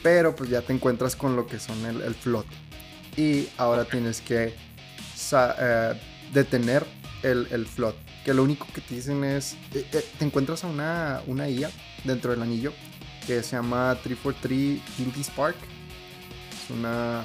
Pero 0.01 0.35
pues 0.35 0.49
ya 0.49 0.61
te 0.61 0.73
encuentras 0.73 1.15
con 1.15 1.35
lo 1.35 1.47
que 1.47 1.59
son 1.59 1.85
el, 1.85 2.01
el 2.01 2.13
flot. 2.15 2.45
Y 3.15 3.47
ahora 3.57 3.85
tienes 3.85 4.21
que 4.21 4.53
eh, 5.31 5.93
detener 6.33 6.85
el, 7.23 7.47
el 7.51 7.65
flot. 7.65 7.95
Que 8.25 8.33
lo 8.33 8.43
único 8.43 8.67
que 8.73 8.81
te 8.81 8.95
dicen 8.95 9.23
es, 9.23 9.53
eh, 9.73 9.85
eh, 9.91 10.05
te 10.17 10.25
encuentras 10.25 10.63
a 10.63 10.67
una, 10.67 11.21
una 11.27 11.49
IA 11.49 11.69
dentro 12.03 12.31
del 12.31 12.41
anillo 12.41 12.73
que 13.25 13.41
se 13.43 13.55
llama 13.55 13.97
343 14.03 14.81
Guilty 14.97 15.23
Spark. 15.23 15.55
Es 15.55 16.69
una 16.69 17.23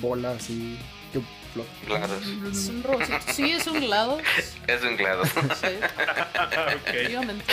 bola 0.00 0.32
así 0.32 0.78
que 1.12 1.20
flota. 1.52 1.70
Glados. 1.86 2.22
Es 2.52 2.68
un. 2.68 2.84
Sí, 3.32 3.50
es 3.52 3.66
un 3.66 3.88
lado. 3.88 4.18
Es 4.66 4.82
un 4.82 4.96
glado. 4.96 5.24
Sí, 5.24 5.32
ok. 5.66 6.88
efectivamente. 6.88 7.44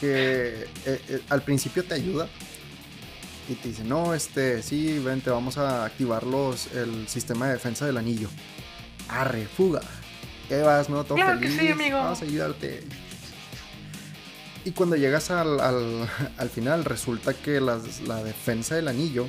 que 0.00 0.68
eh, 0.84 1.00
eh, 1.08 1.20
al 1.30 1.42
principio 1.42 1.82
te 1.84 1.94
ayuda 1.94 2.28
y 3.48 3.54
te 3.54 3.68
dice, 3.68 3.84
no, 3.84 4.12
este, 4.12 4.62
sí, 4.62 4.98
ven, 4.98 5.20
te 5.20 5.30
vamos 5.30 5.56
a 5.56 5.84
activar 5.84 6.24
los, 6.24 6.66
el 6.74 7.08
sistema 7.08 7.46
de 7.46 7.54
defensa 7.54 7.86
del 7.86 7.96
anillo. 7.96 8.28
Arre, 9.08 9.46
fuga. 9.46 9.80
Y 10.50 10.54
ahí 10.54 10.62
vas, 10.62 10.88
¿no? 10.88 11.04
Todo 11.04 11.16
Claro 11.16 11.40
que 11.40 11.50
sí, 11.50 11.68
amigo. 11.68 11.98
Vamos 11.98 12.22
a 12.22 12.24
ayudarte. 12.24 12.84
Y 14.64 14.72
cuando 14.72 14.96
llegas 14.96 15.30
al, 15.30 15.60
al- 15.60 16.08
al 16.38 16.50
final, 16.50 16.84
resulta 16.84 17.34
que 17.34 17.60
las- 17.60 18.00
la 18.00 18.22
defensa 18.24 18.74
del 18.74 18.88
anillo, 18.88 19.26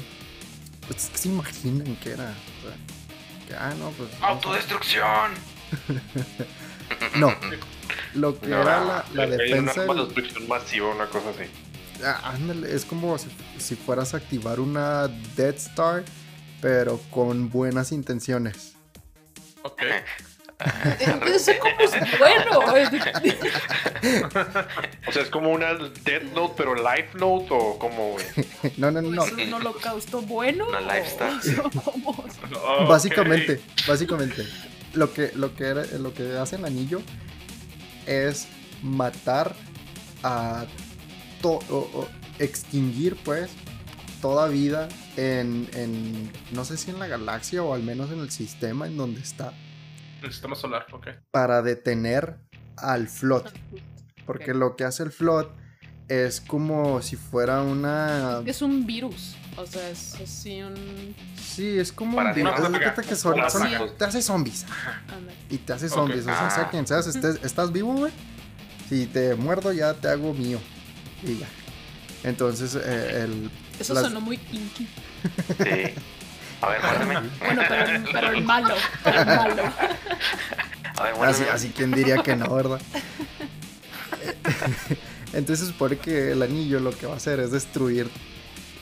pues 0.87 1.05
es 1.05 1.09
que 1.11 1.17
se 1.17 1.27
imaginan 1.29 1.95
que 1.97 2.11
era. 2.11 2.23
o 2.23 2.61
sea, 2.67 3.47
que, 3.47 3.55
ah, 3.55 3.73
no, 3.77 3.91
pues. 3.91 4.09
Autodestrucción. 4.21 5.31
No. 7.15 7.33
Lo 8.15 8.39
que 8.39 8.47
No, 8.47 8.61
era 8.61 8.79
la, 8.79 9.05
la 9.13 9.23
Hay 9.23 9.27
una 9.29 9.37
defensa. 9.73 9.81
del- 9.85 9.97
destrucción 10.05 10.47
masiva, 10.47 10.89
una 10.95 11.05
cosa 11.07 11.29
así. 11.31 11.49
Ah, 12.03 12.31
ándale, 12.33 12.73
es 12.73 12.85
como 12.85 13.17
si, 13.17 13.27
si 13.57 13.75
fueras 13.75 14.13
a 14.13 14.17
activar 14.17 14.59
una 14.61 15.07
Dead 15.35 15.53
Star, 15.55 16.05
pero 16.61 16.99
con 17.11 17.49
buenas 17.49 17.91
intenciones. 17.91 18.76
Ok. 19.67 19.83
Como 21.59 21.79
es 21.81 22.17
bueno. 22.17 22.59
O 25.07 25.11
sea, 25.11 25.21
es 25.21 25.29
como 25.29 25.51
una 25.51 25.73
Death 25.75 26.23
Note, 26.33 26.53
pero 26.57 26.73
Life 26.73 27.09
Note 27.13 27.47
o 27.51 27.77
como, 27.77 28.13
güey. 28.13 28.25
No, 28.77 28.89
no, 28.89 29.01
no. 29.03 29.23
¿Es 29.23 29.31
un 29.33 29.53
holocausto 29.53 30.21
bueno? 30.21 30.67
Una 30.67 30.81
lifestyle. 30.81 31.59
¿O 31.63 31.69
cómo? 31.81 32.25
Básicamente, 32.87 33.61
básicamente, 33.87 34.47
lo 34.93 35.13
que, 35.13 35.31
lo 35.35 35.55
que 35.55 35.65
era, 35.65 35.83
lo 35.99 36.11
que 36.13 36.37
hace 36.37 36.55
el 36.55 36.65
anillo 36.65 37.01
es 38.07 38.47
matar 38.81 39.55
a 40.23 40.65
to- 41.41 41.59
o- 41.69 41.89
o 41.93 42.07
extinguir 42.39 43.15
pues 43.17 43.51
toda 44.21 44.47
vida 44.47 44.87
en, 45.15 45.69
en 45.73 46.31
no 46.53 46.65
sé 46.65 46.77
si 46.77 46.91
en 46.91 46.99
la 46.99 47.07
galaxia 47.07 47.63
o 47.63 47.73
al 47.73 47.83
menos 47.83 48.11
en 48.11 48.19
el 48.19 48.29
sistema 48.31 48.87
en 48.87 48.97
donde 48.97 49.21
está 49.21 49.53
El 50.21 50.31
sistema 50.31 50.55
solar, 50.55 50.85
ok. 50.91 51.07
para 51.31 51.61
detener 51.61 52.37
al 52.77 53.07
flot. 53.07 53.51
Porque 54.25 54.53
lo 54.53 54.75
que 54.75 54.83
hace 54.83 55.03
el 55.03 55.11
flot 55.11 55.51
es 56.09 56.41
como 56.41 57.01
si 57.01 57.15
fuera 57.15 57.61
una. 57.61 58.41
Es 58.45 58.61
un 58.61 58.85
virus. 58.85 59.35
O 59.57 59.65
sea, 59.65 59.89
es 59.89 60.15
así 60.15 60.61
un. 60.61 61.15
Sí, 61.41 61.79
es 61.79 61.91
como 61.91 62.17
Para 62.17 62.29
un 62.29 62.35
virus. 62.35 62.53
que 63.07 63.15
son- 63.15 63.33
Una 63.35 63.49
son- 63.49 63.61
plaga. 63.67 63.87
te 63.97 64.05
hace 64.05 64.21
zombies. 64.21 64.65
Y 65.49 65.57
te 65.57 65.73
hace 65.73 65.89
zombies. 65.89 66.21
O 66.21 66.25
sea, 66.25 66.49
sea 66.51 66.63
Ah. 66.65 66.69
quien 66.69 66.85
seas, 66.85 67.07
estés- 67.07 67.43
estás 67.43 67.71
vivo, 67.71 67.93
güey. 67.95 68.11
Si 68.89 69.05
te 69.07 69.35
muerdo, 69.35 69.73
ya 69.73 69.93
te 69.95 70.07
hago 70.09 70.33
mío. 70.33 70.59
Y 71.23 71.37
ya. 71.39 71.47
Entonces, 72.23 72.75
eh, 72.75 73.23
el. 73.23 73.49
Eso 73.79 73.93
las- 73.93 74.03
sonó 74.03 74.21
muy 74.21 74.37
kinky. 74.37 74.87
Sí. 75.57 75.93
A 76.61 76.69
ver, 76.69 76.81
muérdeme. 76.81 77.29
Bueno, 77.39 77.61
pero, 77.67 77.85
el- 77.91 78.03
pero 78.11 78.29
el 78.31 78.43
malo. 78.43 78.75
pero 79.03 79.19
el 79.21 79.25
malo. 79.25 79.63
A 80.97 81.03
ver, 81.03 81.13
Así, 81.25 81.43
así 81.51 81.69
quien 81.69 81.91
diría 81.91 82.17
que 82.23 82.35
no, 82.35 82.53
¿verdad? 82.53 82.79
Entonces 85.33 85.59
se 85.67 85.71
supone 85.73 85.97
que 85.97 86.31
el 86.31 86.41
anillo 86.41 86.79
lo 86.79 86.91
que 86.91 87.05
va 87.05 87.13
a 87.13 87.17
hacer 87.17 87.39
es 87.39 87.51
destruir 87.51 88.09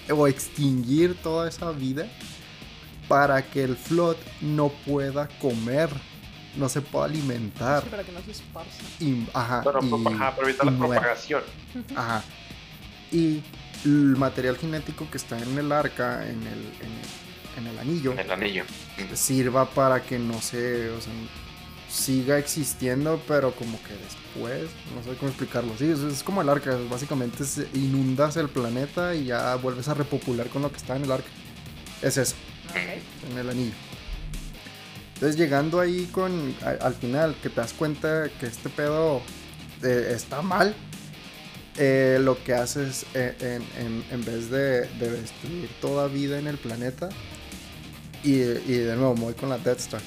o 0.10 0.28
extinguir 0.28 1.16
toda 1.22 1.50
esa 1.50 1.72
vida 1.72 2.06
para 3.08 3.42
que 3.42 3.64
el 3.64 3.76
flot 3.76 4.18
no 4.42 4.70
pueda 4.70 5.28
comer, 5.42 5.90
no 6.56 6.70
se 6.70 6.82
pueda 6.82 7.06
alimentar. 7.06 7.84
Sí, 7.84 7.90
para 7.90 8.04
que 8.04 8.12
no 8.12 8.22
se 8.22 8.32
esparza. 8.32 8.82
Y, 9.00 9.28
ajá, 9.34 9.62
Bueno, 9.62 9.80
y- 9.82 10.14
ajá, 10.14 10.36
para 10.36 10.48
evitar 10.48 10.66
y 10.68 10.70
la 10.70 10.72
muera. 10.78 11.02
propagación. 11.02 11.44
Ajá. 11.96 12.24
y 13.12 13.42
el 13.86 14.16
material 14.18 14.58
genético 14.58 15.08
que 15.10 15.18
está 15.18 15.38
en 15.40 15.58
el 15.58 15.72
arca, 15.72 16.24
en 16.28 16.42
el, 16.42 16.60
en 16.82 16.92
el, 16.92 17.58
en 17.60 17.68
el 17.68 17.80
anillo, 17.80 18.14
El 18.18 18.30
anillo. 18.32 18.64
sirva 19.14 19.70
para 19.70 20.02
que 20.04 20.20
no 20.20 20.42
se, 20.42 20.90
o 20.90 21.00
sea, 21.00 21.14
siga 21.90 22.38
existiendo, 22.38 23.22
pero 23.28 23.52
como 23.54 23.80
que 23.84 23.94
después, 23.94 24.70
no 24.96 25.04
sé 25.04 25.18
cómo 25.18 25.30
explicarlo. 25.30 25.72
Sí, 25.78 25.86
es, 25.90 26.24
como 26.24 26.42
el 26.42 26.50
arca, 26.50 26.78
básicamente 26.90 27.44
inundas 27.74 28.36
el 28.38 28.50
planeta 28.50 29.16
y 29.16 29.26
ya 29.26 29.56
vuelves 29.56 29.88
a 29.88 29.94
repopular 29.94 30.48
con 30.50 30.62
lo 30.64 30.72
que 30.72 30.78
está 30.78 30.96
en 30.98 31.04
el 31.06 31.12
arca. 31.12 31.30
Es 32.02 32.18
eso, 32.18 32.36
en 33.32 33.38
el 33.38 33.50
anillo. 33.50 33.74
Entonces 35.14 35.38
llegando 35.38 35.80
ahí 35.80 36.10
con, 36.12 36.54
a- 36.62 36.86
al 36.86 36.94
final, 36.96 37.36
que 37.42 37.50
te 37.50 37.62
das 37.62 37.72
cuenta 37.72 38.28
que 38.40 38.48
este 38.48 38.68
pedo 38.70 39.22
eh, 39.82 40.12
está 40.14 40.42
mal, 40.42 40.76
eh, 41.78 42.18
lo 42.22 42.42
que 42.44 42.54
haces 42.54 43.06
eh, 43.14 43.34
en, 43.40 43.86
en- 43.86 44.04
en 44.12 44.26
vez 44.26 44.50
de, 44.50 44.82
de 45.00 45.12
destruir 45.12 45.70
toda 45.82 46.08
vida 46.08 46.40
en 46.40 46.48
el 46.48 46.58
planeta, 46.58 47.10
y, 48.24 48.34
y 48.34 48.78
de 48.78 48.96
nuevo 48.96 49.14
voy 49.16 49.34
con 49.34 49.50
la 49.50 49.58
Death 49.58 49.80
Star, 49.80 50.02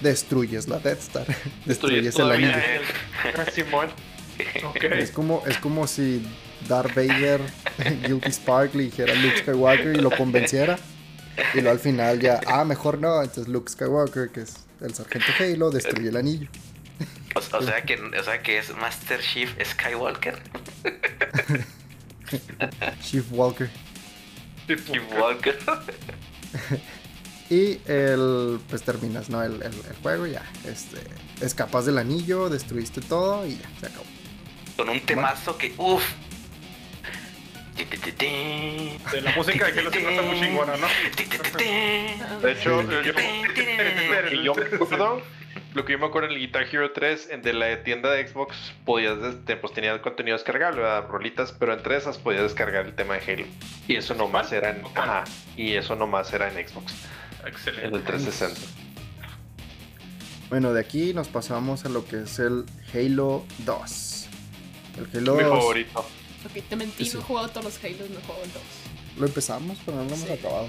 destruyes 0.00 0.68
la 0.68 0.78
Death 0.78 1.00
Star, 1.00 1.26
destruyes 1.66 2.06
el 2.06 2.12
toda 2.12 2.34
anillo. 2.34 2.48
vida. 2.48 2.62
Ah. 3.36 3.86
Es 4.98 5.10
como, 5.10 5.42
es 5.46 5.58
como 5.58 5.86
si 5.86 6.22
Darth 6.66 6.94
Vader, 6.94 7.40
Guilty 8.06 8.30
Spark, 8.32 8.74
le 8.74 8.84
dijera 8.84 9.12
a 9.12 9.16
Luke 9.16 9.36
Skywalker 9.38 9.96
y 9.96 10.00
lo 10.00 10.10
convenciera. 10.10 10.78
Y 11.52 11.56
luego 11.56 11.70
al 11.72 11.78
final 11.78 12.20
ya, 12.20 12.40
ah, 12.46 12.64
mejor 12.64 12.98
no. 12.98 13.20
Entonces 13.22 13.48
Luke 13.48 13.70
Skywalker, 13.70 14.30
que 14.30 14.40
es 14.42 14.54
el 14.80 14.94
sargento 14.94 15.26
Halo, 15.38 15.70
destruye 15.70 16.08
el 16.08 16.16
anillo. 16.16 16.48
O, 17.34 17.38
o 17.58 17.62
sea 17.62 17.82
que, 17.82 17.94
o 17.94 18.24
sea 18.24 18.42
que 18.42 18.58
es 18.58 18.74
Master 18.76 19.20
Chief 19.20 19.50
Skywalker. 19.64 20.38
Chief 23.02 23.24
Walker. 23.30 23.70
Chief 24.66 25.02
Walker. 25.16 25.58
Y 27.50 27.80
el, 27.86 28.60
pues 28.68 28.82
terminas, 28.84 29.28
¿no? 29.28 29.42
El, 29.42 29.54
el- 29.54 29.62
el 29.74 29.96
juego 30.02 30.24
y 30.24 30.32
ya. 30.32 30.44
Este, 30.64 30.98
escapas 31.44 31.84
del 31.84 31.98
anillo, 31.98 32.48
destruiste 32.48 33.00
todo 33.00 33.44
y 33.44 33.56
ya, 33.56 33.68
se 33.80 33.86
acabó. 33.86 34.04
Con 34.76 34.88
un 34.88 35.00
temazo 35.00 35.58
que, 35.58 35.74
uff. 35.76 36.04
De 37.76 39.20
la 39.22 39.32
música 39.34 39.66
de 39.66 39.80
Halo 39.80 39.90
siempre 39.90 40.14
está 40.14 40.22
muy 40.22 40.38
chingona, 40.40 40.76
¿no? 40.76 40.86
De 42.40 42.52
hecho, 42.52 42.82
yo, 43.02 43.14
que 43.14 44.42
yo 44.44 44.54
me 44.54 44.62
acuerdo, 44.76 45.22
lo 45.74 45.84
que 45.84 45.92
yo 45.92 45.98
me 45.98 46.06
acuerdo 46.06 46.28
en 46.28 46.34
el 46.34 46.40
Guitar 46.40 46.62
Hero 46.70 46.90
3, 46.92 47.28
en 47.30 47.42
de 47.42 47.52
la 47.52 47.82
tienda 47.84 48.10
de 48.10 48.26
Xbox, 48.26 48.56
podías, 48.84 49.20
des- 49.20 49.58
pues 49.60 49.72
tenía 49.72 50.00
contenido 50.02 50.36
descargable, 50.36 50.80
¿verdad? 50.82 51.06
rolitas, 51.08 51.52
pero 51.52 51.72
entre 51.72 51.96
esas 51.96 52.18
podías 52.18 52.42
descargar 52.42 52.86
el 52.86 52.94
tema 52.94 53.14
de 53.18 53.32
Halo. 53.32 53.46
Y 53.86 53.96
eso 53.96 54.14
nomás 54.14 54.50
era 54.52 54.70
en, 54.70 54.82
ajá, 54.94 55.24
y 55.56 55.74
eso 55.74 55.94
nomás 55.96 56.32
era 56.32 56.52
en 56.52 56.66
Xbox, 56.68 56.92
en 57.42 57.48
Excelente. 57.48 57.96
el 57.96 58.02
360. 58.04 58.60
Bueno, 60.48 60.72
de 60.72 60.80
aquí 60.80 61.14
nos 61.14 61.28
pasamos 61.28 61.84
a 61.84 61.88
lo 61.88 62.04
que 62.04 62.22
es 62.22 62.38
el 62.40 62.64
Halo 62.92 63.44
2. 63.58 64.26
El 64.98 65.18
Halo 65.18 65.34
Mi 65.36 65.42
2 65.44 65.58
favorito. 65.58 66.00
Ok, 66.00 66.64
te 66.68 66.74
mentí, 66.76 67.04
Sí. 67.04 67.14
no 67.14 67.20
he 67.20 67.24
jugado 67.24 67.48
todos 67.50 67.64
los 67.66 67.84
Halos, 67.84 68.10
no 68.10 68.18
he 68.18 68.22
jugado 68.22 68.44
el 68.44 68.52
2. 68.52 68.62
lo 69.18 69.26
empezamos, 69.26 69.78
pero 69.84 69.98
no 69.98 70.04
lo 70.04 70.14
hemos 70.14 70.26
Sí. 70.26 70.32
acabado. 70.32 70.68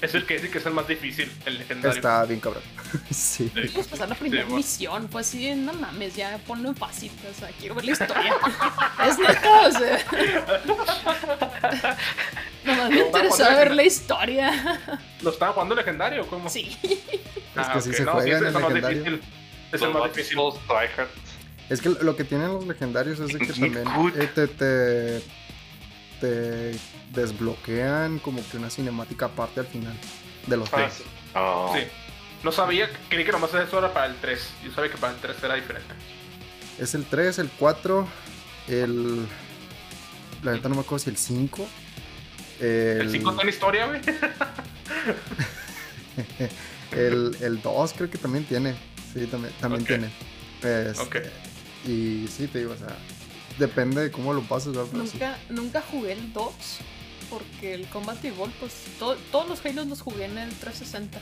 Es 0.00 0.14
el 0.14 0.26
que 0.26 0.34
dice 0.34 0.50
que 0.50 0.58
es 0.58 0.66
el 0.66 0.74
más 0.74 0.86
difícil, 0.86 1.30
el 1.46 1.58
legendario. 1.58 1.96
Está 1.96 2.24
bien 2.24 2.40
cabrón. 2.40 2.62
sí. 3.10 3.44
Pudimos 3.54 3.86
pasar 3.86 4.08
la 4.08 4.14
primera 4.14 4.42
bueno. 4.44 4.56
misión, 4.56 5.08
fue 5.08 5.20
así, 5.22 5.46
de, 5.46 5.56
no 5.56 5.72
mames, 5.72 6.14
ya 6.14 6.38
ponlo 6.46 6.68
en 6.68 6.76
fácil, 6.76 7.10
o 7.30 7.38
sea, 7.38 7.48
quiero 7.58 7.74
ver 7.74 7.84
la 7.86 7.92
historia. 7.92 8.34
es 9.08 9.18
neta, 9.18 9.60
o 9.66 9.72
sea. 9.72 9.98
Nomás 12.64 12.90
me 12.90 13.02
vamos, 13.10 13.38
ver 13.38 13.74
la 13.74 13.82
historia. 13.82 14.80
¿Lo 15.22 15.30
estaba 15.30 15.52
jugando 15.52 15.74
legendario? 15.74 16.26
¿Cómo? 16.26 16.48
Sí. 16.48 16.76
Ah, 17.56 17.62
Es 17.62 17.68
que 17.68 17.80
sí 17.80 17.90
ok. 17.90 17.96
se 17.96 18.04
No, 18.04 18.12
juega 18.12 18.38
en 18.38 18.46
es 18.46 18.54
el 18.54 18.62
legendario. 18.62 18.98
difícil. 18.98 19.22
Es 19.72 19.82
el 19.82 19.90
más 19.90 20.14
difícil. 20.14 20.38
Es 21.68 21.80
que 21.80 21.88
lo 21.88 22.16
que 22.16 22.24
tienen 22.24 22.48
los 22.48 22.66
legendarios 22.66 23.20
es 23.20 23.28
de 23.28 23.38
que 23.38 23.46
también 23.46 23.84
eh, 24.16 24.28
te, 24.34 24.48
te, 24.48 25.22
te 26.20 26.78
desbloquean 27.14 28.18
como 28.18 28.42
que 28.50 28.56
una 28.56 28.70
cinemática 28.70 29.26
aparte 29.26 29.60
al 29.60 29.66
final 29.66 29.94
de 30.46 30.56
los 30.56 30.72
Ah, 30.72 30.88
sí. 30.90 31.04
Oh. 31.34 31.72
Sí. 31.74 31.82
No 32.42 32.52
sabía, 32.52 32.90
creí 33.08 33.24
que 33.24 33.32
nomás 33.32 33.54
eso 33.54 33.78
era 33.78 33.92
para 33.92 34.06
el 34.06 34.16
3. 34.16 34.48
Yo 34.64 34.72
sabía 34.72 34.90
que 34.90 34.98
para 34.98 35.14
el 35.14 35.20
3 35.20 35.36
era 35.42 35.54
diferente. 35.54 35.94
Es 36.78 36.94
el 36.94 37.04
3, 37.06 37.38
el 37.38 37.48
4, 37.50 38.06
el... 38.68 39.26
La 40.42 40.52
neta 40.52 40.68
no 40.68 40.74
me 40.74 40.82
acuerdo 40.82 41.04
si 41.04 41.10
el 41.10 41.16
5. 41.16 41.66
¿El 42.60 43.10
5 43.10 43.32
tiene 43.34 43.50
historia, 43.50 43.86
güey? 43.86 44.00
el, 46.92 47.36
el 47.40 47.62
2 47.62 47.92
creo 47.96 48.10
que 48.10 48.18
también 48.18 48.44
tiene. 48.44 48.74
Sí, 49.12 49.26
también, 49.26 49.52
también 49.60 49.82
Ok. 49.82 49.88
tiene. 49.88 50.10
Este, 50.62 51.00
Ok. 51.02 51.16
Y 51.86 52.26
sí, 52.28 52.46
te 52.46 52.60
digo, 52.60 52.72
o 52.72 52.76
sea, 52.76 52.96
depende 53.58 54.02
de 54.02 54.10
cómo 54.10 54.32
lo 54.32 54.42
pases, 54.42 54.68
¿verdad? 54.74 54.88
Pero 54.92 55.04
sí. 55.06 55.12
Nunca, 55.14 55.38
nunca 55.50 55.82
jugué 55.90 56.12
el 56.12 56.32
2 56.32 56.52
porque 57.38 57.74
el 57.74 57.86
Combat 57.88 58.24
Evolved, 58.24 58.54
pues 58.60 58.72
to- 58.98 59.16
todos 59.32 59.48
los 59.48 59.64
Halos 59.66 59.86
los 59.86 60.00
jugué 60.00 60.24
en 60.26 60.38
el 60.38 60.50
360. 60.54 61.20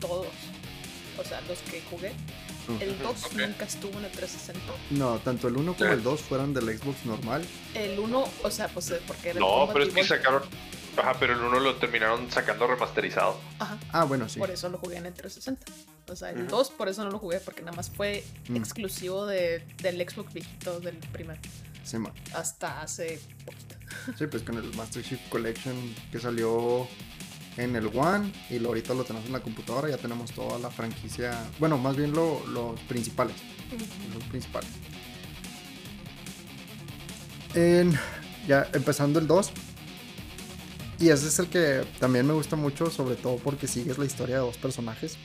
Todos. 0.00 0.26
O 1.18 1.24
sea, 1.24 1.40
los 1.42 1.58
que 1.60 1.82
jugué. 1.90 2.12
El 2.80 2.96
2 3.00 3.24
Ok. 3.24 3.32
nunca 3.34 3.64
estuvo 3.64 3.98
en 3.98 4.04
el 4.04 4.10
360. 4.12 4.60
No, 4.90 5.18
tanto 5.18 5.48
el 5.48 5.56
1 5.56 5.74
como 5.74 5.90
el 5.92 6.02
2 6.02 6.20
fueron 6.20 6.54
del 6.54 6.78
Xbox 6.78 7.04
normal. 7.04 7.44
El 7.74 7.98
1, 7.98 8.24
o 8.44 8.50
sea, 8.50 8.68
pues 8.68 8.90
eh, 8.90 9.00
porque 9.06 9.30
era 9.30 9.38
el 9.38 9.44
No, 9.44 9.68
pero 9.72 9.84
es 9.84 9.92
que 9.94 10.04
sacaron. 10.04 10.42
Ajá, 10.96 11.14
pero 11.18 11.32
el 11.34 11.40
uno 11.40 11.58
lo 11.60 11.76
terminaron 11.76 12.30
sacando 12.30 12.66
remasterizado. 12.66 13.40
Ajá. 13.58 13.78
Ah, 13.92 14.04
bueno, 14.04 14.28
sí. 14.28 14.38
Por 14.38 14.50
eso 14.50 14.68
lo 14.68 14.78
jugué 14.78 14.96
en 14.98 15.06
el 15.06 15.14
360. 15.14 15.64
O 16.12 16.16
sea, 16.16 16.30
el 16.30 16.42
Ujú. 16.42 16.50
2 16.50 16.70
por 16.70 16.88
eso 16.88 17.04
no 17.04 17.10
lo 17.10 17.18
jugué, 17.18 17.40
porque 17.40 17.62
nada 17.62 17.76
más 17.76 17.90
fue 17.90 18.24
Mm. 18.48 18.56
exclusivo 18.56 19.26
de, 19.26 19.64
del 19.78 20.08
Xbox 20.08 20.32
viejito 20.32 20.78
del 20.80 20.96
primer. 20.96 21.38
Sí. 21.84 21.96
Hasta 22.34 22.82
hace 22.82 23.20
poquito. 23.44 23.69
Sí, 24.18 24.26
pues 24.26 24.42
con 24.42 24.56
el 24.58 24.74
Master 24.76 25.02
Chief 25.02 25.20
Collection 25.28 25.74
que 26.12 26.18
salió 26.18 26.86
en 27.56 27.74
el 27.76 27.86
One 27.86 28.32
y 28.50 28.58
lo, 28.58 28.68
ahorita 28.68 28.94
lo 28.94 29.04
tenemos 29.04 29.26
en 29.26 29.32
la 29.32 29.40
computadora, 29.40 29.88
ya 29.88 29.96
tenemos 29.96 30.32
toda 30.32 30.58
la 30.58 30.70
franquicia, 30.70 31.32
bueno, 31.58 31.78
más 31.78 31.96
bien 31.96 32.12
lo- 32.12 32.44
los 32.46 32.78
principales, 32.82 33.36
los 34.14 34.24
principales. 34.24 34.70
En- 37.54 37.94
ya 38.46 38.68
empezando 38.72 39.18
el 39.18 39.26
2. 39.26 39.50
Y 40.98 41.08
ese 41.08 41.28
es 41.28 41.38
el 41.38 41.46
que 41.48 41.82
también 41.98 42.26
me 42.26 42.34
gusta 42.34 42.56
mucho, 42.56 42.90
sobre 42.90 43.16
todo 43.16 43.36
porque 43.38 43.66
sigues 43.66 43.96
la 43.98 44.04
historia 44.04 44.36
de 44.36 44.42
dos 44.42 44.58
personajes. 44.58 45.16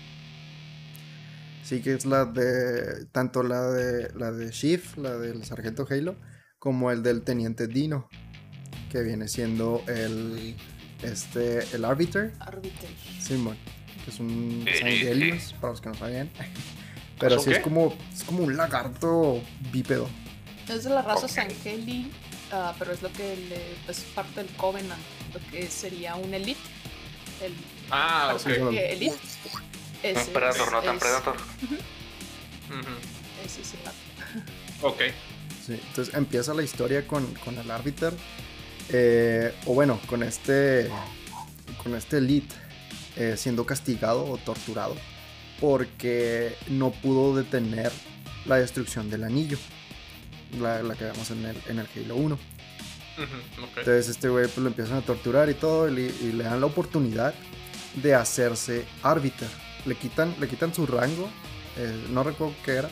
Sigues 1.63 2.05
la 2.05 2.25
de. 2.25 3.05
tanto 3.11 3.43
la 3.43 3.61
de 3.71 4.09
la 4.15 4.31
de 4.31 4.51
Chief, 4.51 4.95
la 4.97 5.17
del 5.17 5.43
sargento 5.43 5.85
Halo, 5.89 6.15
como 6.59 6.91
el 6.91 7.03
del 7.03 7.23
teniente 7.23 7.67
Dino. 7.67 8.07
Que 8.95 9.03
viene 9.03 9.27
siendo 9.27 9.83
el. 9.87 10.55
Este. 11.03 11.59
el 11.75 11.83
Arbiter. 11.83 12.31
Arbiter. 12.39 12.89
Simon. 13.19 13.57
Que 14.05 14.09
es 14.11 14.19
un 14.21 14.63
Eh, 14.65 14.73
Sangelius, 14.79 15.53
para 15.59 15.71
los 15.71 15.81
que 15.81 15.89
no 15.89 15.95
sabían. 15.95 16.29
Pero 17.19 17.35
¿Es 17.35 17.39
un 17.39 17.43
sí 17.45 17.51
es 17.51 17.59
como. 17.59 17.93
es 18.13 18.23
como 18.23 18.43
un 18.45 18.55
lagarto 18.55 19.41
bípedo. 19.73 20.07
Es 20.69 20.85
de 20.85 20.91
la 20.91 21.01
raza 21.01 21.25
Ok. 21.25 21.29
Sangeli, 21.31 22.09
ah, 22.53 22.73
pero 22.79 22.93
es 22.93 23.01
lo 23.01 23.11
que 23.11 23.35
le, 23.35 23.91
es 23.91 23.99
parte 24.15 24.41
del 24.43 24.49
Covenant, 24.55 25.01
lo 25.33 25.39
que 25.51 25.67
sería 25.67 26.15
un 26.15 26.33
Elite. 26.33 26.59
El 27.41 27.53
Ah, 27.91 28.33
ok. 28.33 28.47
Elite. 28.47 29.13
Ese 30.03 30.21
Un 30.27 30.33
Predator, 30.33 30.71
no 30.71 30.81
tan 30.81 30.95
es- 30.95 31.01
Predator. 31.01 31.35
Ujú. 31.35 31.75
Ese 33.45 33.61
es 33.61 33.73
el 33.73 33.79
Arbiter. 33.87 34.53
Ok. 34.81 35.01
Sí, 35.67 35.73
entonces 35.89 36.13
empieza 36.15 36.53
la 36.53 36.63
historia 36.63 37.05
con, 37.05 37.25
con 37.43 37.57
el 37.57 37.69
Arbiter. 37.69 38.13
Eh, 38.89 39.53
o 39.65 39.73
bueno, 39.73 39.99
con 40.07 40.23
este. 40.23 40.89
Con 41.83 41.95
este 41.95 42.17
Elite. 42.17 42.53
eh, 43.17 43.35
siendo 43.37 43.65
castigado 43.65 44.25
o 44.25 44.37
torturado. 44.37 44.95
Porque 45.59 46.55
no 46.67 46.91
pudo 46.91 47.35
detener 47.35 47.91
la 48.45 48.57
destrucción 48.57 49.09
del 49.09 49.23
anillo. 49.23 49.57
La, 50.59 50.83
la 50.83 50.95
que 50.95 51.05
vemos 51.05 51.31
en 51.31 51.45
el, 51.45 51.57
en 51.67 51.79
el 51.79 51.87
Halo 51.95 52.15
1. 52.15 52.35
Ujú, 52.35 53.63
ok. 53.63 53.77
Entonces 53.77 54.09
este 54.09 54.27
güey 54.29 54.45
pues 54.45 54.57
lo 54.57 54.67
empiezan 54.67 54.97
a 54.97 55.01
torturar 55.01 55.49
y 55.49 55.53
todo 55.53 55.87
y, 55.89 55.95
le- 55.95 56.13
y 56.27 56.31
le 56.33 56.43
dan 56.43 56.59
la 56.59 56.65
oportunidad 56.67 57.33
de 57.95 58.13
hacerse 58.13 58.85
árbiter. 59.03 59.47
Le 59.85 59.95
quitan, 59.95 60.35
le 60.39 60.47
quitan 60.49 60.73
su 60.73 60.85
rango, 60.85 61.29
eh, 61.77 62.05
no 62.09 62.23
recuerdo 62.23 62.53
qué 62.65 62.71
era, 62.73 62.89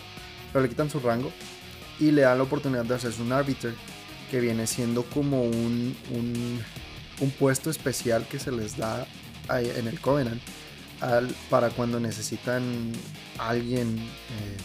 pero 0.54 0.64
le 0.64 0.70
quitan 0.70 0.90
su 0.90 1.00
rango 1.02 1.32
y 2.00 2.12
le 2.12 2.22
dan 2.22 2.38
la 2.38 2.44
oportunidad 2.46 2.86
de 2.86 2.96
hacerse 2.96 3.22
un 3.22 3.32
árbiter 3.34 3.74
que 4.34 4.40
viene 4.40 4.66
siendo 4.66 5.04
como 5.04 5.44
un, 5.44 5.96
un, 6.10 6.60
un 7.20 7.30
puesto 7.34 7.70
especial 7.70 8.28
que 8.28 8.40
se 8.40 8.52
les 8.52 8.76
da 8.76 9.06
en 9.48 9.88
el 9.88 10.00
Covenant 10.02 10.42
al- 11.02 11.36
para 11.52 11.70
cuando 11.70 12.00
necesitan 12.00 12.92
a 13.38 13.50
alguien. 13.50 14.00
eh, 14.00 14.58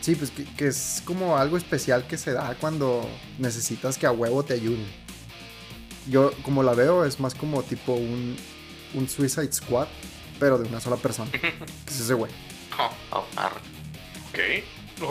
sí, 0.00 0.16
pues 0.16 0.32
que, 0.32 0.42
que 0.42 0.66
es 0.66 1.02
como 1.04 1.36
algo 1.36 1.56
especial 1.56 2.04
que 2.08 2.18
se 2.18 2.32
da 2.32 2.56
cuando 2.60 3.08
necesitas 3.38 3.96
que 3.96 4.06
a 4.06 4.10
huevo 4.10 4.42
te 4.44 4.54
ayuden. 4.54 4.84
Yo, 6.08 6.32
como 6.42 6.64
la 6.64 6.74
veo, 6.74 7.04
es 7.04 7.20
más 7.20 7.32
como 7.36 7.62
tipo 7.62 7.92
un, 7.92 8.36
un 8.94 9.08
Suicide 9.08 9.52
Squad, 9.52 9.86
pero 10.40 10.58
de 10.58 10.68
una 10.68 10.80
sola 10.80 10.96
persona. 10.96 11.30
que 11.30 11.46
es 11.86 12.00
ese 12.00 12.14
güey. 12.14 12.32
Oh, 12.76 12.90
oh. 13.12 13.24
Ok. 14.30 14.38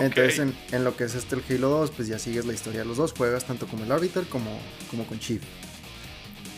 Entonces, 0.02 0.40
en, 0.40 0.56
en 0.72 0.84
lo 0.84 0.98
que 0.98 1.04
es 1.04 1.16
este 1.16 1.36
el 1.36 1.44
Halo 1.48 1.70
2, 1.70 1.92
pues 1.92 2.08
ya 2.08 2.18
sigues 2.18 2.46
la 2.46 2.54
historia 2.54 2.80
de 2.80 2.86
los 2.86 2.98
dos. 2.98 3.14
Juegas 3.14 3.46
tanto 3.46 3.68
como 3.68 3.84
el 3.84 3.92
Arbiter 3.92 4.26
como, 4.28 4.60
como 4.90 5.06
con 5.06 5.20
Chief. 5.20 5.42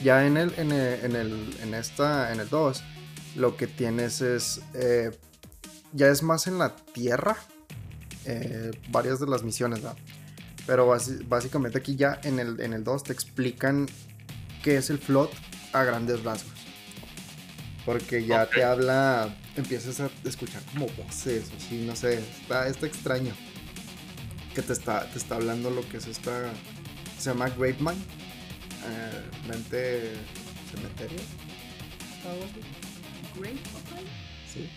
Ya 0.03 0.25
en 0.25 0.37
el, 0.37 0.53
en 0.57 0.71
el, 0.71 1.05
en 1.05 1.15
el, 1.15 1.57
en 1.61 1.73
esta, 1.73 2.31
en 2.31 2.39
el 2.39 2.49
2, 2.49 2.83
lo 3.35 3.57
que 3.57 3.67
tienes 3.67 4.21
es, 4.21 4.61
eh, 4.73 5.11
ya 5.91 6.07
es 6.07 6.23
más 6.23 6.47
en 6.47 6.57
la 6.57 6.75
tierra, 6.75 7.35
eh, 8.25 8.71
varias 8.89 9.19
de 9.19 9.27
las 9.27 9.43
misiones, 9.43 9.81
¿verdad? 9.81 9.97
Pero 10.65 10.93
básicamente 11.27 11.77
aquí 11.77 11.95
ya 11.95 12.19
en 12.23 12.39
el, 12.39 12.59
en 12.59 12.73
el 12.73 12.83
2 12.83 13.03
te 13.03 13.13
explican 13.13 13.87
qué 14.63 14.77
es 14.77 14.89
el 14.89 14.99
float 14.99 15.31
a 15.73 15.83
grandes 15.83 16.23
rasgos. 16.23 16.56
Porque 17.87 18.25
ya 18.25 18.45
te 18.45 18.65
habla, 18.65 19.33
empiezas 19.55 20.01
a 20.01 20.09
escuchar 20.25 20.61
como 20.73 20.87
voces, 20.89 21.49
así, 21.55 21.85
no 21.87 21.95
sé, 21.95 22.15
está, 22.19 22.67
está 22.67 22.85
extraño. 22.85 23.33
Que 24.53 24.61
te 24.61 24.73
está, 24.73 25.09
te 25.09 25.17
está 25.17 25.35
hablando 25.35 25.69
lo 25.69 25.87
que 25.87 25.95
es 25.95 26.05
esta, 26.05 26.51
se 27.17 27.29
llama 27.29 27.47
Gravemind, 27.47 28.03
eh, 28.89 29.21
mente 29.47 30.15
cementerio, 30.69 31.17
así. 31.17 32.29
Great. 33.39 33.57
Sí. 34.53 34.69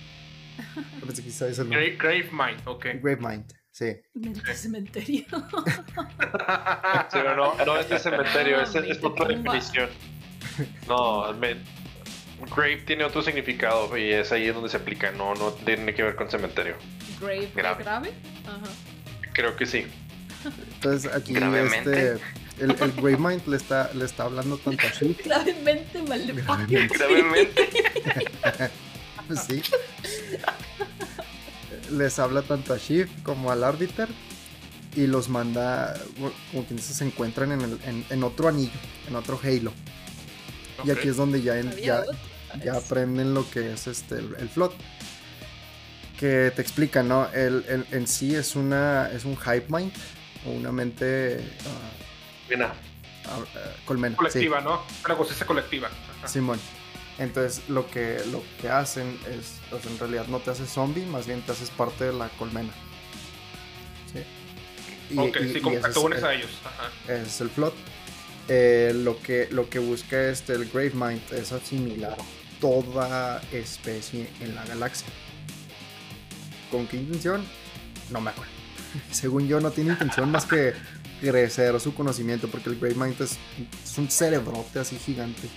Pensé 1.04 1.24
que 1.24 1.30
sabes 1.32 1.58
el 1.58 1.64
nombre. 1.68 1.96
Grave, 1.96 2.22
Grave 2.22 2.52
Mind, 2.52 2.68
ok. 2.68 2.86
Gravemind, 3.02 3.52
sí. 3.72 3.86
Mente 4.14 4.54
cementerio. 4.54 5.24
Sí, 7.10 7.18
no, 7.24 7.34
no, 7.34 7.54
no 7.64 7.76
es 7.80 7.88
de 7.88 7.98
cementerio, 7.98 8.60
es, 8.60 8.72
es 8.76 9.02
otra 9.02 9.26
definición. 9.26 9.88
No, 10.86 11.32
me- 11.34 11.56
Grave 12.54 12.76
tiene 12.86 13.04
otro 13.04 13.22
significado 13.22 13.96
y 13.96 14.10
es 14.12 14.32
ahí 14.32 14.46
donde 14.48 14.68
se 14.68 14.76
aplica, 14.78 15.10
no, 15.12 15.34
no 15.34 15.52
tiene 15.52 15.94
que 15.94 16.02
ver 16.02 16.16
con 16.16 16.30
cementerio. 16.30 16.74
Grave. 17.20 17.40
¿de 17.40 17.50
Grave. 17.54 17.84
grave. 17.84 18.12
Ajá. 18.46 18.72
Creo 19.32 19.56
que 19.56 19.66
sí. 19.66 19.86
Entonces 20.74 21.12
aquí 21.14 21.34
Gravemente. 21.34 22.14
este, 22.14 22.24
el, 22.64 22.70
el 22.70 22.92
Gravemind 22.92 23.46
le 23.46 23.56
está, 23.56 23.90
le 23.94 24.04
está 24.06 24.24
hablando 24.24 24.56
tanto 24.58 24.86
a 24.86 24.90
Shield, 24.90 25.18
Gravemente 25.24 26.02
mal 26.02 26.26
de 26.26 26.32
Gravemente. 26.32 26.98
Gravemente. 26.98 27.68
pues 29.28 29.40
sí. 29.48 29.62
Les 31.90 32.18
habla 32.18 32.42
tanto 32.42 32.72
a 32.72 32.78
Shift 32.78 33.22
como 33.22 33.50
al 33.50 33.64
Arbiter 33.64 34.08
y 34.96 35.06
los 35.06 35.28
manda, 35.28 35.94
como 36.50 36.64
quien 36.64 36.76
dice, 36.76 36.94
se 36.94 37.04
encuentran 37.04 37.52
en, 37.52 37.60
el- 37.62 37.80
en- 37.84 38.04
en 38.10 38.24
otro 38.24 38.48
anillo, 38.48 38.72
en 39.08 39.16
otro 39.16 39.38
Halo. 39.42 39.72
Y 40.84 40.90
aquí 40.90 41.08
es 41.08 41.16
donde 41.16 41.42
ya, 41.42 41.58
en- 41.58 41.76
ya, 41.76 42.04
aprenden 42.74 43.34
lo 43.34 43.48
que 43.50 43.72
es 43.72 43.86
este 43.86 44.16
el, 44.16 44.34
el 44.38 44.48
flot. 44.48 44.74
Que 46.18 46.52
te 46.54 46.60
explica, 46.60 47.02
¿no? 47.02 47.28
El, 47.32 47.64
el- 47.68 47.86
en 47.92 48.06
sí 48.06 48.34
es 48.34 48.54
una 48.56 49.10
es 49.10 49.24
un 49.24 49.36
hype 49.36 49.66
mind 49.68 49.92
o 50.46 50.50
una 50.50 50.70
mente 50.72 51.40
ah, 51.66 52.72
colmena. 53.84 54.14
sí. 54.14 54.16
Colectiva, 54.18 54.60
¿no? 54.60 54.82
Una 55.04 55.16
conciencia 55.16 55.46
colectiva. 55.46 55.88
Ajá. 56.18 56.28
Simón. 56.28 56.60
Entonces 57.18 57.68
lo 57.68 57.86
que, 57.90 58.18
lo 58.30 58.42
que 58.60 58.68
hacen 58.70 59.18
es, 59.28 59.58
o 59.72 59.78
sea, 59.78 59.90
en 59.90 59.98
realidad 59.98 60.26
no 60.28 60.38
te 60.40 60.50
haces 60.50 60.70
zombie, 60.70 61.04
más 61.06 61.26
bien 61.26 61.42
te 61.42 61.52
haces 61.52 61.68
parte 61.70 62.04
de 62.04 62.12
la 62.14 62.28
colmena. 62.30 62.72
¿Sí? 64.12 65.14
Y, 65.14 65.18
ok, 65.18 65.36
y- 65.42 65.52
sí, 65.52 65.58
y 65.58 65.60
como 65.60 65.78
te 65.78 65.98
unes 65.98 66.22
a 66.22 66.32
ellos. 66.34 66.50
Ajá. 66.64 67.12
es 67.12 67.40
el 67.40 67.50
flot. 67.50 67.74
Eh, 68.52 68.90
lo, 68.92 69.16
que, 69.22 69.46
lo 69.52 69.70
que 69.70 69.78
busca 69.78 70.28
este, 70.28 70.54
el 70.54 70.68
Gravemind 70.68 71.22
es 71.32 71.52
asimilar 71.52 72.16
toda 72.60 73.40
especie 73.52 74.28
en 74.40 74.56
la 74.56 74.64
galaxia. 74.66 75.06
¿Con 76.68 76.88
qué 76.88 76.96
intención? 76.96 77.44
No 78.10 78.20
me 78.20 78.30
acuerdo. 78.30 78.50
Según 79.12 79.46
yo 79.46 79.60
no 79.60 79.70
tiene 79.70 79.90
intención 79.92 80.32
más 80.32 80.46
que 80.46 80.72
crecer 81.20 81.78
su 81.78 81.94
conocimiento 81.94 82.48
porque 82.48 82.70
el 82.70 82.80
Gravemind 82.80 83.20
es, 83.20 83.38
es 83.84 83.98
un 83.98 84.10
cerebrote 84.10 84.80
así 84.80 84.96
gigante. 84.96 85.48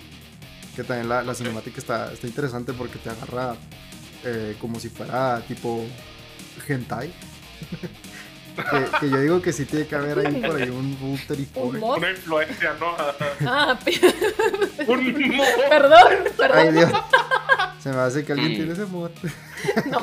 Que 0.76 0.84
también 0.84 1.10
la, 1.10 1.24
la 1.24 1.34
cinemática 1.34 1.80
está, 1.80 2.14
está 2.14 2.28
interesante 2.28 2.74
porque 2.74 3.00
te 3.00 3.10
agarra 3.10 3.56
eh, 4.24 4.56
como 4.62 4.80
si 4.80 4.90
fuera 4.90 5.42
tipo 5.48 5.84
hentai. 6.68 7.12
que, 8.56 8.98
que 9.00 9.10
yo 9.10 9.20
digo 9.20 9.42
que 9.42 9.52
sí 9.54 9.66
tiene 9.66 9.86
que 9.88 9.96
haber 9.96 10.20
ahí 10.20 10.42
por 10.42 10.62
ahí 10.62 10.70
un 10.70 10.98
Router 11.02 11.40
y 11.40 11.48
Un 11.56 11.80
mod. 11.80 11.98
Una 11.98 12.10
influencia, 12.12 12.74
¿no? 12.80 12.92
Ajá. 12.96 13.16
Ah, 13.46 13.80
pe- 13.84 14.00
Un 14.88 15.36
mo- 15.36 15.44
perdón, 15.70 16.08
Ay 16.12 16.32
perdón. 16.38 16.76
Dios. 16.76 16.92
Se 17.82 17.90
me 17.90 17.98
hace 17.98 18.24
que 18.24 18.32
alguien 18.32 18.52
Mm. 18.54 18.56
tiene 18.56 18.74
ese 18.74 18.86
mod. 18.86 19.12
No, 19.86 20.02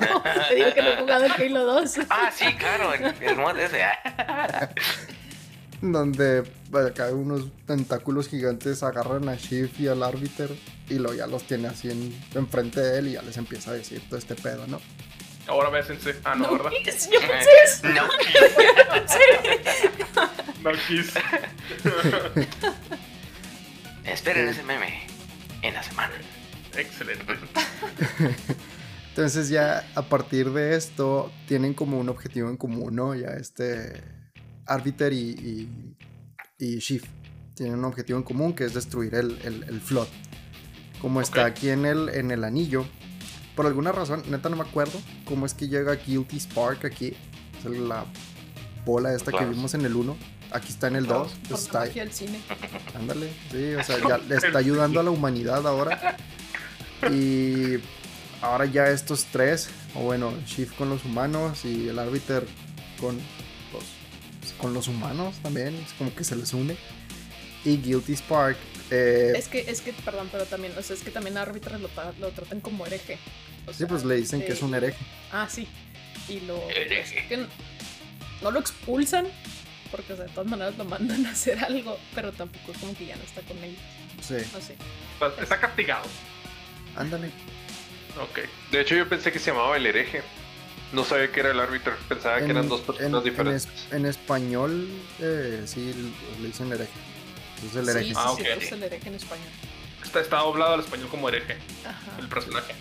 te 0.48 0.54
digo 0.54 0.72
que 0.74 0.82
no 0.82 0.88
he 0.88 0.96
jugado 0.96 1.24
el 1.26 1.32
Halo 1.32 1.64
2. 1.64 1.98
Ah, 2.08 2.30
sí, 2.34 2.46
claro. 2.58 2.94
El, 2.94 3.14
el 3.22 3.36
mod 3.36 3.58
ese. 3.58 3.82
ah. 3.84 4.70
Donde 5.82 6.42
bueno, 6.70 6.88
acá 6.88 7.08
unos 7.12 7.46
tentáculos 7.66 8.28
gigantes 8.28 8.82
agarran 8.82 9.28
a 9.30 9.34
Shift 9.36 9.80
y 9.80 9.88
al 9.88 10.02
Arbiter 10.02 10.50
y 10.88 10.94
lo 10.98 11.14
ya 11.14 11.26
los 11.26 11.44
tiene 11.44 11.68
así 11.68 11.90
en, 11.90 12.14
enfrente 12.34 12.80
de 12.80 12.98
él 12.98 13.08
y 13.08 13.12
ya 13.12 13.22
les 13.22 13.36
empieza 13.38 13.70
a 13.70 13.74
decir 13.74 14.02
todo 14.08 14.18
este 14.18 14.34
pedo, 14.34 14.66
¿no? 14.66 14.78
Ahora 15.46 15.70
bésense. 15.70 16.16
Ah, 16.24 16.34
no, 16.34 16.46
No, 16.46 16.52
¿verdad? 16.52 16.72
es- 16.84 17.10
yo 17.10 17.18
pensé 17.20 17.50
eso. 17.64 17.88
No. 17.88 18.02
Pensé. 18.94 19.18
No 20.62 20.70
kiss. 20.86 21.12
Esperen 24.04 24.48
ese 24.48 24.62
meme. 24.62 25.00
En 25.62 25.74
la 25.74 25.82
semana. 25.82 26.14
Excelente. 26.76 27.24
Entonces 29.10 29.48
ya 29.48 29.84
a 29.94 30.02
partir 30.02 30.50
de 30.50 30.76
esto 30.76 31.32
tienen 31.48 31.74
como 31.74 31.98
un 31.98 32.08
objetivo 32.08 32.48
en 32.48 32.56
común, 32.56 32.94
¿no? 32.94 33.14
Ya 33.14 33.28
este 33.30 34.02
Arbiter 34.66 35.12
y, 35.12 35.30
y, 35.30 35.68
y 36.58 36.78
Shift 36.78 37.06
tienen 37.54 37.74
un 37.78 37.84
objetivo 37.84 38.18
en 38.18 38.22
común 38.24 38.54
que 38.54 38.64
es 38.64 38.72
destruir 38.74 39.14
el, 39.16 39.38
el, 39.44 39.64
el 39.64 39.80
Flood. 39.80 40.06
Como 41.02 41.20
está 41.20 41.44
aquí 41.44 41.70
en 41.70 41.84
el, 41.86 42.08
en 42.10 42.30
el 42.30 42.44
anillo, 42.44 42.86
por 43.54 43.66
alguna 43.66 43.92
razón, 43.92 44.22
neta 44.28 44.48
no 44.48 44.56
me 44.56 44.62
acuerdo 44.62 44.98
cómo 45.24 45.46
es 45.46 45.54
que 45.54 45.68
llega 45.68 45.94
Guilty 45.94 46.38
Spark 46.38 46.84
aquí. 46.84 47.14
Es 47.58 47.64
la 47.64 48.04
bola 48.84 49.14
esta 49.14 49.32
que 49.32 49.44
vimos 49.44 49.74
en 49.74 49.84
el 49.84 49.94
1. 49.94 50.16
Aquí 50.52 50.68
está 50.68 50.88
en 50.88 50.96
el 50.96 51.06
2. 51.06 51.28
Por 51.28 51.48
Pues 51.48 51.72
la 51.72 51.84
está, 51.84 52.10
cine. 52.12 52.40
Ándale, 52.98 53.30
sí, 53.50 53.74
o 53.74 53.84
sea, 53.84 53.98
ya 54.08 54.18
le 54.18 54.36
está 54.36 54.58
ayudando 54.58 55.00
a 55.00 55.02
la 55.02 55.10
humanidad 55.10 55.66
ahora. 55.66 56.16
Y 57.10 57.78
ahora 58.42 58.64
ya 58.66 58.88
estos 58.88 59.26
tres, 59.26 59.70
o 59.94 60.00
bueno, 60.00 60.32
Shift 60.46 60.76
con 60.76 60.88
los 60.88 61.04
humanos 61.04 61.64
y 61.64 61.88
el 61.88 61.98
Arbiter 61.98 62.46
con 63.00 63.16
los, 63.72 63.84
con 64.58 64.74
los 64.74 64.88
humanos 64.88 65.36
también, 65.42 65.74
es 65.74 65.92
como 65.94 66.14
que 66.14 66.24
se 66.24 66.36
les 66.36 66.52
une. 66.52 66.76
Y 67.64 67.76
Guilty 67.76 68.14
Spark, 68.16 68.56
eh, 68.90 69.32
Es 69.36 69.48
que, 69.48 69.60
es 69.60 69.80
que, 69.82 69.92
perdón, 69.92 70.28
pero 70.32 70.46
también, 70.46 70.72
o 70.78 70.82
sea, 70.82 70.96
es 70.96 71.02
que 71.02 71.10
también 71.10 71.36
árbitros 71.36 71.80
lo, 71.80 71.90
lo 72.18 72.28
tratan 72.30 72.60
como 72.60 72.86
hereje. 72.86 73.18
O 73.66 73.72
sí, 73.72 73.78
sea, 73.80 73.88
pues 73.88 74.04
le 74.04 74.16
dicen 74.16 74.40
que 74.44 74.52
es 74.52 74.62
un 74.62 74.74
hereje. 74.74 74.98
Ah, 75.32 75.46
sí. 75.50 75.68
Y 76.28 76.40
lo. 76.40 76.58
Hereje. 76.70 77.20
es 77.20 77.26
que 77.26 77.46
no 78.42 78.50
lo 78.50 78.58
expulsan, 78.60 79.26
porque 79.90 80.14
o 80.14 80.16
sea, 80.16 80.24
de 80.24 80.30
todas 80.32 80.48
maneras 80.48 80.76
lo 80.78 80.84
mandan 80.86 81.26
a 81.26 81.30
hacer 81.32 81.58
algo, 81.62 81.98
pero 82.14 82.32
tampoco 82.32 82.72
es 82.72 82.78
como 82.78 82.94
que 82.94 83.06
ya 83.06 83.16
no 83.16 83.22
está 83.24 83.42
con 83.42 83.58
ellos. 83.62 83.80
Sí, 84.22 84.34
No 84.52 84.60
sé. 84.60 84.74
Está- 85.14 85.42
Está 85.42 85.60
castigado. 85.60 86.04
ándale. 86.96 87.30
Ok. 88.20 88.40
de 88.72 88.80
hecho 88.80 88.96
yo 88.96 89.08
pensé 89.08 89.30
que 89.30 89.38
se 89.38 89.50
llamaba 89.52 89.76
el 89.76 89.86
hereje. 89.86 90.22
No 90.92 91.04
sabía 91.04 91.30
que 91.30 91.38
era 91.40 91.52
el 91.52 91.60
árbitro, 91.60 91.92
pensaba 92.08 92.38
que 92.40 92.50
eran 92.50 92.68
dos 92.68 92.80
personas 92.80 93.08
en- 93.12 93.16
en 93.18 93.22
diferentes. 93.24 93.66
es- 93.66 93.92
en 93.92 94.06
español, 94.06 94.88
eh, 95.20 95.62
sí, 95.66 95.94
le 96.40 96.48
dicen 96.48 96.72
hereje. 96.72 96.90
Es 97.66 97.76
el 97.76 97.84
Sí, 97.84 97.90
hereje. 97.90 98.06
sí, 98.08 98.14
Ah, 98.16 98.32
sí, 98.36 98.42
ok. 98.42 98.48
es 98.62 98.72
el 98.72 98.82
hereje 98.82 99.08
en 99.08 99.14
español. 99.14 99.48
Está, 100.04 100.20
está 100.20 100.38
doblado 100.38 100.74
al 100.74 100.80
español 100.80 101.08
como 101.08 101.28
hereje, 101.28 101.56
Ajá. 101.86 102.18
el 102.18 102.28
personaje. 102.28 102.74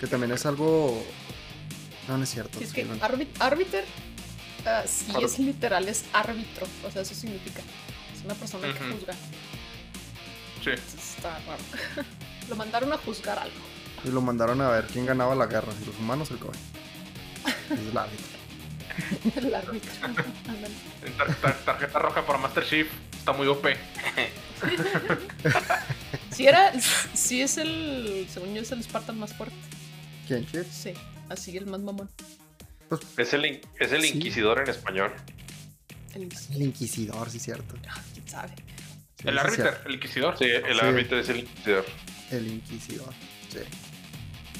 Que 0.00 0.06
también 0.06 0.32
es 0.32 0.44
algo. 0.46 1.04
No, 2.08 2.16
no 2.18 2.24
es 2.24 2.30
cierto. 2.30 2.58
Sí, 2.58 2.64
es 2.64 2.70
sí, 2.70 2.76
que 2.76 2.84
bueno. 2.84 3.04
árbiter, 3.38 3.84
ah, 4.66 4.82
sí 4.86 5.12
es 5.22 5.38
literal, 5.38 5.86
es 5.88 6.04
árbitro. 6.12 6.66
O 6.86 6.90
sea, 6.90 7.02
eso 7.02 7.14
significa. 7.14 7.60
Es 8.16 8.24
una 8.24 8.34
persona 8.34 8.66
que 8.68 8.78
juzga. 8.92 9.14
Sí. 10.64 10.70
Está 10.70 11.38
raro. 11.46 11.62
lo 12.48 12.56
mandaron 12.56 12.92
a 12.92 12.96
juzgar 12.96 13.38
algo. 13.38 13.54
Y 14.04 14.08
lo 14.10 14.20
mandaron 14.20 14.60
a 14.60 14.68
ver 14.70 14.86
quién 14.86 15.06
ganaba 15.06 15.34
la 15.36 15.46
guerra, 15.46 15.72
si 15.78 15.84
los 15.84 15.96
humanos 15.98 16.30
o 16.30 16.34
el 16.34 16.40
caballo. 16.40 16.58
Es 17.70 17.78
el 17.90 17.96
árbitro. 17.96 18.26
El 19.36 19.54
árbitro. 19.54 19.90
Tar- 21.16 21.34
tar- 21.36 21.58
tarjeta 21.64 21.98
roja 21.98 22.26
para 22.26 22.38
Master 22.38 22.64
Chief. 22.64 22.88
Está 23.18 23.32
muy 23.32 23.46
OP. 23.46 23.66
Si 26.30 26.46
era, 26.46 26.72
si 26.80 27.42
es 27.42 27.58
el, 27.58 28.26
según 28.32 28.54
yo 28.54 28.62
es 28.62 28.72
el 28.72 28.82
Spartan 28.82 29.18
más 29.18 29.34
fuerte. 29.34 29.54
¿Quién, 30.26 30.46
Chief? 30.46 30.66
Sí, 30.72 30.94
así 31.28 31.56
el 31.56 31.66
más 31.66 31.80
mamón. 31.80 32.08
Es 33.18 33.32
el, 33.34 33.44
es 33.78 33.92
el 33.92 34.02
Sí. 34.02 34.08
inquisidor 34.16 34.60
en 34.60 34.68
español. 34.70 35.12
El, 36.14 36.28
El 36.54 36.62
inquisidor, 36.62 37.28
sí, 37.30 37.38
cierto. 37.38 37.74
ah, 37.88 38.00
quién 38.14 38.28
sabe. 38.28 38.54
El 39.24 39.34
sí, 39.34 39.38
árbitro, 39.40 39.74
el 39.86 39.94
inquisidor. 39.94 40.38
Sí, 40.38 40.44
el 40.44 40.74
Sí. 40.78 40.80
árbitro 40.84 41.18
es 41.18 41.28
el 41.28 41.40
inquisidor. 41.40 41.84
El 42.30 42.46
Inquisidor. 42.48 43.12
Sí. 43.50 43.58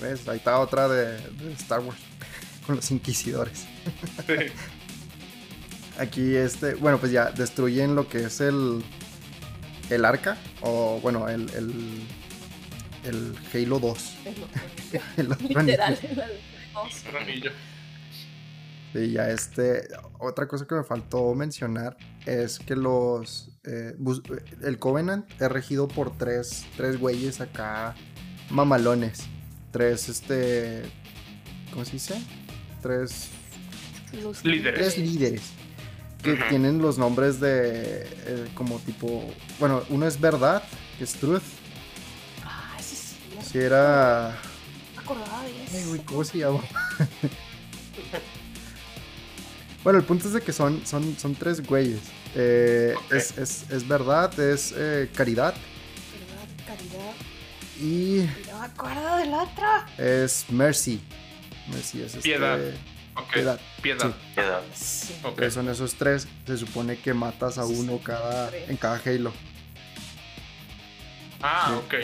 ¿Ves? 0.01 0.29
Ahí 0.29 0.37
está 0.37 0.59
otra 0.59 0.89
de, 0.89 1.19
de 1.31 1.53
Star 1.55 1.81
Wars. 1.81 1.99
Con 2.67 2.77
los 2.77 2.91
Inquisidores. 2.91 3.67
Sí. 4.27 4.35
Aquí 5.99 6.35
este, 6.37 6.75
bueno, 6.75 6.99
pues 6.99 7.13
ya 7.13 7.31
destruyen 7.31 7.95
lo 7.95 8.09
que 8.09 8.25
es 8.25 8.41
el 8.41 8.83
el 9.91 10.05
arca 10.05 10.39
o 10.63 10.99
bueno, 11.03 11.29
el 11.29 11.51
el, 11.51 12.03
el 13.05 13.35
Halo 13.53 13.79
2. 13.79 14.15
Es 14.25 14.39
lo- 14.39 14.47
El 15.17 15.33
otro 15.33 15.49
Literal. 15.49 15.99
Un 17.11 17.17
anillo. 17.17 17.51
Y 18.95 19.13
ya 19.13 19.29
este, 19.31 19.89
otra 20.19 20.47
cosa 20.49 20.67
que 20.67 20.75
me 20.75 20.85
faltó 20.85 21.35
mencionar 21.35 21.97
es 22.27 22.59
que 22.59 22.77
los 22.77 23.51
eh, 23.65 23.95
el 24.63 24.79
Covenant 24.79 25.31
es 25.41 25.51
regido 25.51 25.89
por 25.89 26.17
tres 26.17 26.65
tres 26.77 26.99
güeyes 26.99 27.41
acá 27.41 27.95
mamalones, 28.51 29.21
tres 29.71 30.09
este 30.09 30.83
¿cómo 31.73 31.85
se 31.87 31.93
dice? 31.93 32.15
Tres 32.83 33.29
Los 34.23 34.45
Líderes. 34.45 34.95
tres 34.95 34.99
líderes 34.99 35.43
que 36.23 36.35
Ujú. 36.35 36.43
tienen 36.51 36.79
los 36.79 36.99
nombres 36.99 37.41
de 37.41 38.03
eh, 38.27 38.49
como 38.55 38.79
tipo, 38.81 39.25
bueno, 39.59 39.83
uno 39.89 40.07
es 40.07 40.21
verdad, 40.21 40.63
que 40.99 41.05
es 41.05 41.15
truth, 41.15 41.43
Ah, 42.45 42.77
sí, 42.81 42.97
sí. 43.51 43.59
era 43.59 44.37
me 44.95 45.01
acordaba 45.01 45.43
de 45.45 45.65
eso. 45.65 45.77
Ay, 45.77 45.85
güey, 45.89 46.01
¿cómo 46.05 46.23
se 46.25 46.39
llama? 46.39 46.61
bueno, 49.83 49.99
el 49.99 50.05
punto 50.05 50.29
es 50.29 50.35
de 50.35 50.41
que 50.41 50.53
son, 50.53 50.87
son, 50.87 51.17
son 51.19 51.35
tres 51.35 51.61
güeyes. 51.67 51.99
Eh, 52.35 52.95
Ok. 52.97 53.13
es, 53.15 53.37
es- 53.39 53.65
es 53.71 53.87
verdad, 53.89 54.39
es 54.41 54.73
eh, 54.77 55.11
caridad 55.15 55.55
Verdad, 56.29 56.77
caridad. 56.79 57.13
y 57.81 58.27
No 58.51 58.61
me 58.61 58.67
acuerdo 58.67 59.17
de 59.17 59.27
la 59.27 59.43
otra. 59.43 59.87
es 59.99 60.47
mercy. 60.51 61.01
Este, 61.79 62.21
Piedad. 62.21 62.59
Piedad. 63.33 63.61
Piedad. 63.83 64.07
Sí. 64.09 64.15
Piedad. 64.35 64.63
Sí. 64.75 65.15
Ok. 65.23 65.29
Entonces 65.31 65.55
son 65.55 65.69
esos 65.69 65.95
tres. 65.95 66.27
Se 66.47 66.57
supone 66.57 66.99
que 66.99 67.13
matas 67.15 67.59
a 67.59 67.65
uno 67.65 67.99
cada, 68.03 68.51
en 68.57 68.77
cada 68.77 69.01
Halo. 69.05 69.33
Ah, 71.43 71.67
Sí. 71.69 71.75
ok. 71.75 71.95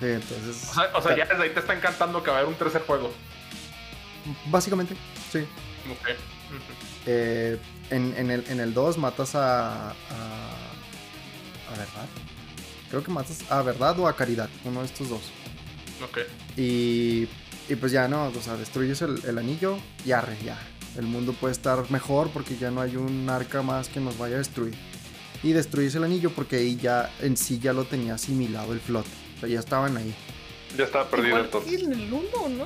Sí, 0.00 0.06
entonces. 0.06 0.68
O 0.70 0.74
sea, 0.74 0.90
o 0.94 1.02
sea, 1.02 1.16
ya 1.16 1.26
desde 1.26 1.42
ahí 1.42 1.50
te 1.50 1.60
está 1.60 1.74
encantando 1.74 2.22
que 2.22 2.30
va 2.30 2.36
a 2.36 2.40
haber 2.40 2.52
un 2.52 2.58
tercer 2.58 2.82
juego. 2.82 3.12
Básicamente, 4.46 4.94
sí. 5.32 5.40
Ok. 5.90 6.08
Eh, 7.06 7.58
en, 7.90 8.14
en 8.16 8.30
el, 8.30 8.44
en 8.48 8.60
el 8.60 8.72
2 8.74 8.96
matas 8.98 9.34
a, 9.34 9.90
a. 9.90 9.92
a 9.92 11.70
verdad. 11.70 12.06
Creo 12.90 13.02
que 13.02 13.10
matas 13.10 13.42
a 13.50 13.60
verdad 13.62 13.98
o 13.98 14.06
a 14.06 14.14
caridad. 14.16 14.48
Uno 14.64 14.80
de 14.80 14.86
estos 14.86 15.08
dos. 15.08 15.22
Ok. 16.02 16.18
Y, 16.56 17.26
y 17.68 17.76
pues 17.76 17.92
ya 17.92 18.08
no, 18.08 18.26
o 18.28 18.40
sea, 18.42 18.56
destruyes 18.56 19.02
el, 19.02 19.20
el 19.26 19.38
anillo 19.38 19.78
y 20.04 20.12
arre, 20.12 20.36
ya. 20.44 20.58
El 20.96 21.06
mundo 21.06 21.32
puede 21.34 21.52
estar 21.52 21.88
mejor 21.90 22.30
porque 22.30 22.56
ya 22.56 22.70
no 22.70 22.80
hay 22.80 22.96
un 22.96 23.28
arca 23.30 23.62
más 23.62 23.88
que 23.88 24.00
nos 24.00 24.16
vaya 24.18 24.36
a 24.36 24.38
destruir. 24.38 24.74
Y 25.42 25.52
destruyes 25.52 25.94
el 25.94 26.04
anillo 26.04 26.30
porque 26.30 26.56
ahí 26.56 26.76
ya 26.76 27.10
en 27.20 27.36
sí 27.36 27.58
ya 27.60 27.72
lo 27.72 27.84
tenía 27.84 28.14
asimilado 28.14 28.72
el 28.72 28.80
flot. 28.80 29.06
O 29.36 29.40
sea, 29.40 29.48
ya 29.48 29.60
estaban 29.60 29.96
ahí. 29.96 30.12
Ya 30.76 30.84
estaba 30.84 31.08
perdido 31.08 31.28
Igual 31.28 31.44
entonces. 31.44 31.82
en 31.82 31.92
el 31.92 32.12
1, 32.12 32.24
¿no? 32.56 32.64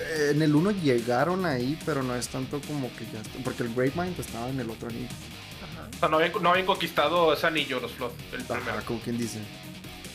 Eh, 0.00 0.30
En 0.34 0.40
el 0.42 0.54
1 0.54 0.70
llegaron 0.82 1.44
ahí, 1.44 1.78
pero 1.84 2.02
no 2.02 2.14
es 2.16 2.28
tanto 2.28 2.60
como 2.62 2.88
que 2.96 3.04
ya... 3.04 3.20
Porque 3.44 3.64
el 3.64 3.74
Great 3.74 3.94
Mind 3.94 4.18
estaba 4.18 4.48
en 4.48 4.58
el 4.60 4.70
otro 4.70 4.88
anillo. 4.88 5.08
Ajá. 5.08 5.88
O 5.94 5.98
sea, 5.98 6.08
no 6.08 6.16
habían, 6.18 6.32
no 6.42 6.50
habían 6.50 6.66
conquistado 6.66 7.32
ese 7.34 7.46
anillo 7.46 7.78
los 7.80 7.92
Flood, 7.92 8.12
el 8.32 8.42
primero. 8.44 8.70
Ajá, 8.72 8.80
como 8.86 9.00
quien 9.00 9.18
dice. 9.18 9.38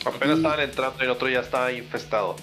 Apenas 0.04 0.36
Y- 0.36 0.40
estaban 0.40 0.60
entrando 0.60 0.96
y 1.00 1.04
el 1.04 1.10
otro 1.10 1.28
ya 1.28 1.40
estaba 1.40 1.70
infestado. 1.72 2.34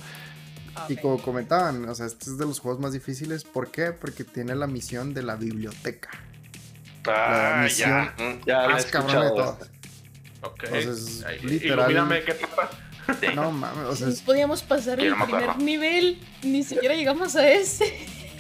Y 0.90 0.98
como 0.98 1.22
comentaban, 1.22 1.88
o 1.88 1.96
sea, 1.96 2.06
este 2.06 2.26
es 2.30 2.38
de 2.38 2.46
los 2.46 2.60
juegos 2.60 2.80
más 2.82 2.94
difíciles. 2.94 3.44
¿Por 3.44 3.72
qué? 3.72 3.92
Porque 3.92 4.24
tiene 4.24 4.56
la 4.56 4.68
misión 4.68 5.14
de 5.14 5.24
la 5.24 5.36
biblioteca. 5.36 6.10
Ah, 7.08 7.62
misión 7.64 7.90
ya. 8.18 8.40
Ya 8.46 8.62
la 8.64 8.70
Más 8.70 8.86
cabrona 8.86 9.26
de 9.26 9.30
todas. 9.30 9.70
Ok. 10.42 10.64
Entonces, 10.72 11.26
literal- 11.44 11.92
Ilumíname, 11.92 12.24
¿qué? 12.24 12.34
Sí. 12.34 13.28
No 13.36 13.52
mames, 13.52 13.86
o 13.86 13.96
sea, 13.96 14.08
Nos 14.08 14.22
podíamos 14.22 14.64
pasar 14.64 15.00
el 15.00 15.14
primer 15.16 15.58
nivel. 15.58 16.20
Ni 16.42 16.64
siquiera 16.64 16.96
llegamos 16.96 17.36
a 17.36 17.48
ese. 17.50 17.94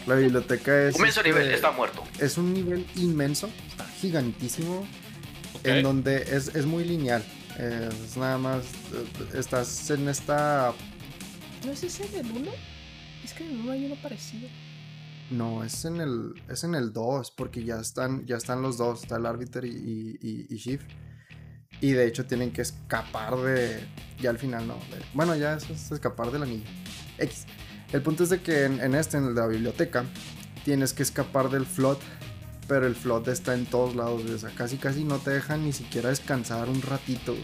la 0.08 0.16
biblioteca 0.16 0.88
es... 0.88 0.96
Un 0.96 1.06
este, 1.06 1.24
nivel, 1.24 1.52
está 1.52 1.72
muerto. 1.72 2.04
Es 2.20 2.38
un 2.38 2.52
nivel 2.54 2.86
inmenso, 2.96 3.48
está 3.70 3.86
gigantísimo, 3.86 4.88
en 5.64 5.84
donde 5.84 6.36
es, 6.36 6.56
es 6.56 6.66
muy 6.66 6.84
lineal. 6.84 7.24
Es 7.60 8.18
nada 8.18 8.38
más, 8.40 8.64
eh, 8.66 9.38
estás 9.38 9.90
en 9.92 10.10
esta... 10.10 10.74
¿No 11.66 11.72
es 11.72 11.84
ese 11.84 12.06
en 12.20 12.26
el 12.26 12.32
1? 12.32 12.52
Es 13.24 13.34
que 13.34 13.46
en 13.46 13.52
el 13.54 13.60
1 13.62 13.72
hay 13.72 13.86
uno 13.86 13.96
parecido. 14.02 14.48
No, 15.32 15.64
es 15.64 15.86
en 15.86 16.00
el 16.02 16.34
es 16.50 16.64
en 16.64 16.76
el 16.76 16.94
2, 16.94 17.32
porque 17.32 17.64
ya 17.64 17.78
están, 17.80 18.26
ya 18.28 18.38
están 18.38 18.62
los 18.62 18.78
dos, 18.78 19.02
está 19.04 19.18
el 19.18 19.26
Arbiter 19.26 19.66
y, 19.66 19.70
y, 19.70 20.18
y- 20.22 20.46
y 20.50 20.58
Shift. 20.58 20.86
Y 21.82 21.92
de 21.92 22.06
hecho 22.08 22.26
tienen 22.26 22.52
que 22.52 22.62
escapar 22.62 23.36
de... 23.38 23.86
Ya 24.22 24.30
al 24.30 24.38
final 24.38 24.68
no. 24.68 24.76
de- 24.76 25.04
bueno, 25.14 25.36
ya 25.36 25.56
eso 25.56 25.74
es 25.74 25.92
escapar 25.92 26.32
del 26.32 26.44
anillo. 26.44 26.64
X. 27.18 27.46
El 27.92 28.02
punto 28.02 28.24
es 28.24 28.30
de 28.30 28.42
que 28.42 28.66
en, 28.66 28.80
en 28.80 28.94
este, 28.96 29.18
en 29.18 29.26
el 29.26 29.36
de 29.36 29.42
la 29.42 29.48
biblioteca, 29.48 30.06
tienes 30.64 30.94
que 30.94 31.04
escapar 31.04 31.50
del 31.50 31.66
flood. 31.66 31.98
Pero 32.68 32.88
el 32.88 32.96
flood 32.96 33.28
está 33.30 33.54
en 33.54 33.66
todos 33.68 33.96
lados, 33.96 34.24
o 34.28 34.38
sea, 34.40 34.50
casi 34.52 34.78
casi 34.78 35.04
no 35.04 35.20
te 35.20 35.30
dejan 35.30 35.64
ni 35.66 35.72
siquiera 35.72 36.10
descansar 36.10 36.68
un 36.68 36.82
ratito. 36.82 37.36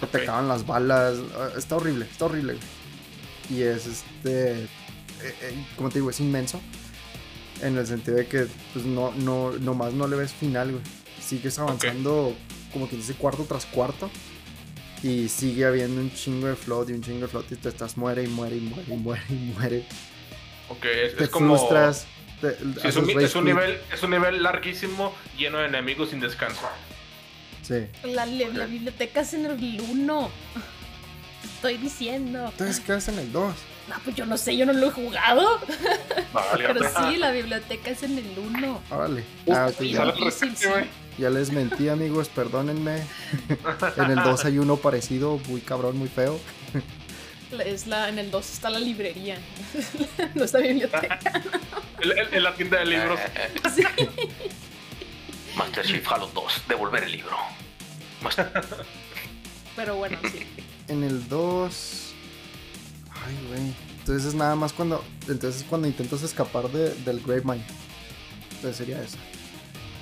Se 0.00 0.06
Te 0.06 0.22
acaban 0.22 0.48
las 0.48 0.66
balas. 0.66 1.18
ah, 1.36 1.50
Está 1.58 1.76
horrible, 1.76 2.06
está 2.10 2.24
horrible. 2.24 2.56
Y 3.50 3.62
es 3.62 3.86
este... 3.86 4.52
eh, 4.62 4.66
eh, 5.22 5.64
como 5.76 5.88
te 5.88 5.96
digo, 5.98 6.10
es 6.10 6.20
inmenso. 6.20 6.60
En 7.62 7.76
el 7.76 7.86
sentido 7.86 8.16
de 8.16 8.26
que 8.26 8.46
pues 8.72 8.84
no, 8.86 9.12
no, 9.16 9.52
nomás 9.58 9.92
no 9.92 10.06
le 10.08 10.16
ves 10.16 10.32
final, 10.32 10.70
güey. 10.72 10.82
Sigues 11.20 11.58
avanzando 11.58 12.34
como 12.72 12.86
quien 12.88 13.00
dice 13.00 13.14
cuarto 13.14 13.44
tras 13.44 13.66
cuarto. 13.66 14.10
Y 15.02 15.28
sigue 15.28 15.64
habiendo 15.64 16.00
un 16.00 16.12
chingo 16.12 16.46
de 16.46 16.56
flood 16.56 16.90
y 16.90 16.92
un 16.92 17.02
chingo 17.02 17.20
de 17.22 17.28
flood 17.28 17.44
y 17.50 17.56
te 17.56 17.68
estás 17.70 17.96
muere 17.96 18.22
y 18.24 18.28
muere 18.28 18.56
y 18.56 18.60
muere 18.60 18.84
y 18.94 18.96
muere 18.96 19.22
y 19.30 19.34
muere. 19.34 19.84
Ok, 20.68 20.84
es, 20.84 21.16
Te 21.16 21.24
es 21.24 21.30
como. 21.30 21.56
frustras. 21.56 22.06
te- 22.40 22.56
Sí, 22.56 22.88
es, 22.88 22.96
un, 22.96 23.10
es 23.20 23.34
nivel, 23.42 23.78
es 23.92 24.02
un 24.02 24.10
nivel 24.10 24.42
larguísimo, 24.42 25.12
lleno 25.38 25.58
de 25.58 25.66
enemigos 25.66 26.10
sin 26.10 26.20
descanso. 26.20 26.68
Sí. 27.62 27.86
La, 28.04 28.24
la 28.26 28.66
biblioteca 28.66 29.20
es 29.20 29.34
en 29.34 29.46
el 29.46 29.80
1. 29.90 30.30
Estoy 31.60 31.76
diciendo. 31.76 32.46
Entonces 32.46 32.80
quedas 32.80 33.06
en 33.08 33.18
el 33.18 33.30
2. 33.32 33.54
No, 33.88 33.94
pues 34.02 34.16
yo 34.16 34.24
no 34.24 34.38
sé, 34.38 34.56
yo 34.56 34.64
no 34.64 34.72
lo 34.72 34.86
he 34.86 34.90
jugado. 34.90 35.60
Vale, 36.32 36.64
Pero 36.68 36.80
sí, 36.88 37.16
la 37.18 37.32
biblioteca 37.32 37.90
es 37.90 38.02
en 38.02 38.16
el 38.16 38.38
1. 38.38 38.82
Órale. 38.90 39.24
Uf, 39.44 39.54
Ah, 39.54 39.70
y 39.78 39.90
ya, 39.92 40.06
difícil, 40.06 40.56
sí. 40.56 40.66
ya 41.18 41.28
les 41.28 41.50
mentí, 41.52 41.90
amigos, 41.90 42.30
perdónenme. 42.30 43.02
en 43.98 44.10
el 44.10 44.16
2 44.22 44.44
hay 44.46 44.58
uno 44.58 44.76
parecido, 44.78 45.38
muy 45.48 45.60
cabrón, 45.60 45.98
muy 45.98 46.08
feo. 46.08 46.40
Es 47.62 47.86
la, 47.86 48.08
en 48.08 48.18
el 48.18 48.30
2 48.30 48.52
está 48.52 48.70
la 48.70 48.78
librería. 48.78 49.36
no 50.34 50.44
está 50.44 50.60
la 50.60 50.66
biblioteca. 50.68 51.18
En, 52.32 52.42
la 52.42 52.54
tienda 52.54 52.78
de 52.78 52.86
libros. 52.86 53.20
Sí. 53.74 53.82
Master 55.56 55.84
Chief 55.84 56.10
Halo 56.10 56.30
2, 56.32 56.62
devolver 56.68 57.04
el 57.04 57.12
libro. 57.12 57.36
Master- 58.22 58.50
Pero 59.76 59.96
bueno, 59.96 60.16
sí. 60.32 60.46
En 60.90 61.04
el 61.04 61.28
2. 61.28 62.12
Ay, 63.26 63.38
güey. 63.48 63.74
Entonces 64.00 64.26
es 64.28 64.34
nada 64.34 64.56
más 64.56 64.72
cuando. 64.72 65.04
Entonces 65.28 65.62
es 65.62 65.66
cuando 65.68 65.86
intentas 65.88 66.22
escapar 66.22 66.68
de- 66.70 66.94
del 67.04 67.20
Gravemind. 67.20 67.62
Entonces 68.56 68.76
sería 68.76 69.02
eso. 69.02 69.16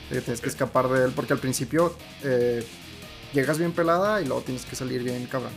Que 0.09 0.21
tienes 0.23 0.41
que 0.41 0.49
escapar 0.49 0.89
de 0.89 1.05
él. 1.05 1.13
Porque 1.15 1.33
al 1.35 1.39
principio 1.39 1.97
eh, 2.23 2.65
llegas 3.35 3.59
bien 3.59 3.73
pelada 3.73 4.21
y 4.23 4.25
luego 4.27 4.41
tienes 4.43 4.65
que 4.65 4.75
salir 4.77 5.03
bien 5.03 5.27
cabrón. 5.27 5.53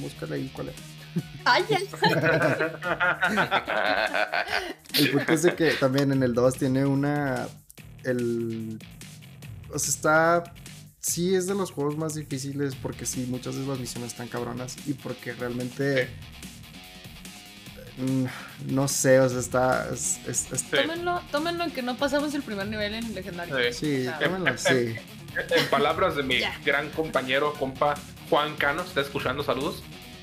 Búscale 0.00 0.34
ahí 0.36 0.50
cuál 0.54 0.70
es. 0.70 0.74
Ay, 1.44 1.64
ay. 1.70 1.88
El 4.94 5.10
punto 5.10 5.32
es 5.32 5.42
de 5.42 5.54
que 5.54 5.72
también 5.72 6.12
en 6.12 6.22
el 6.22 6.34
2 6.34 6.54
tiene 6.54 6.84
una. 6.84 7.48
El. 8.04 8.78
O 9.72 9.78
sea, 9.78 9.90
está. 9.90 10.54
Sí, 11.00 11.34
es 11.34 11.46
de 11.46 11.54
los 11.54 11.70
juegos 11.72 11.96
más 11.96 12.14
difíciles 12.14 12.74
porque 12.74 13.06
sí, 13.06 13.26
muchas 13.28 13.56
de 13.56 13.66
las 13.66 13.78
misiones 13.78 14.12
están 14.12 14.28
cabronas 14.28 14.76
y 14.86 14.92
porque 14.94 15.32
realmente. 15.32 16.08
mm, 17.98 18.24
No 18.72 18.86
sé, 18.88 19.18
o 19.20 19.28
sea, 19.28 19.38
está. 19.40 19.88
Es, 19.92 20.18
es- 20.26 20.52
es- 20.52 20.60
Sí. 20.60 20.66
Tómenlo, 20.76 21.20
tómenlo 21.32 21.64
en 21.64 21.70
que 21.70 21.82
no 21.82 21.96
pasamos 21.96 22.34
el 22.34 22.42
primer 22.42 22.66
nivel 22.68 22.94
en 22.94 23.14
legendario. 23.14 23.56
Sí. 23.72 23.72
sí, 23.72 24.00
O 24.00 24.10
sea, 24.10 24.18
tómalo, 24.18 24.58
sí. 24.58 24.94
En 25.56 25.66
palabras 25.70 26.16
de 26.16 26.22
mi 26.24 26.40
gran 26.64 26.90
compañero, 26.90 27.52
compa 27.54 27.94
Juan 28.28 28.56
Cano, 28.56 28.82
está 28.82 29.00
escuchando, 29.00 29.42
saludos. 29.44 29.82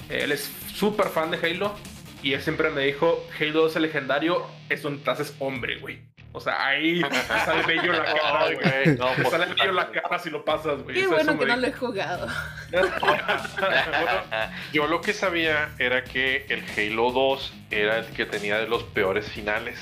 Él 0.09 0.31
es 0.31 0.49
súper 0.75 1.09
fan 1.09 1.31
de 1.31 1.37
Halo 1.37 1.73
y 2.21 2.33
él 2.33 2.41
siempre 2.41 2.69
me 2.69 2.85
dijo, 2.85 3.25
Halo 3.39 3.63
2 3.63 3.75
el 3.77 3.81
legendario 3.83 4.45
es 4.69 4.83
un 4.85 5.01
haces 5.05 5.33
hombre, 5.39 5.79
güey. 5.79 5.99
O 6.37 6.39
sea, 6.39 6.65
ahí 6.67 7.01
te 7.01 7.15
sale 7.45 7.63
bello 7.63 7.91
la 7.93 8.05
cara, 8.05 8.45
güey. 8.53 8.95
no, 8.97 9.07
Te 9.09 9.21
por- 9.23 9.31
sale 9.31 9.45
bello 9.53 9.71
la 9.71 9.89
cara 9.91 10.19
si 10.19 10.29
lo 10.29 10.45
pasas, 10.45 10.83
güey. 10.83 10.95
Qué 10.95 11.07
O 11.07 11.09
sea, 11.09 11.17
bueno 11.17 11.31
eso 11.31 11.39
que 11.39 11.45
no 11.47 11.55
lo 11.57 11.67
he 11.67 11.71
jugado. 11.73 12.27
Bueno, 12.71 12.89
yo 14.73 14.87
lo 14.87 15.01
que 15.01 15.13
sabía 15.13 15.69
era 15.79 16.03
que 16.03 16.45
el 16.49 16.63
Halo 16.77 17.11
2 17.11 17.53
era 17.71 17.99
el 17.99 18.05
que 18.07 18.25
tenía 18.25 18.57
de 18.59 18.67
los 18.67 18.83
peores 18.83 19.27
finales. 19.29 19.79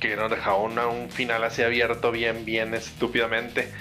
Que 0.00 0.16
nos 0.16 0.30
dejaba 0.30 0.56
una- 0.58 0.86
un 0.88 1.10
final 1.10 1.42
así 1.44 1.62
abierto 1.62 2.10
bien, 2.12 2.44
bien 2.44 2.74
estúpidamente. 2.74 3.72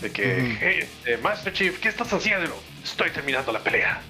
De 0.00 0.10
que, 0.10 0.56
hey, 0.60 0.88
eh, 1.06 1.18
Master 1.22 1.52
Chief, 1.52 1.78
¿qué 1.78 1.88
estás 1.88 2.12
haciendo? 2.12 2.60
Estoy 2.82 3.10
terminando 3.10 3.52
la 3.52 3.60
pelea. 3.60 4.00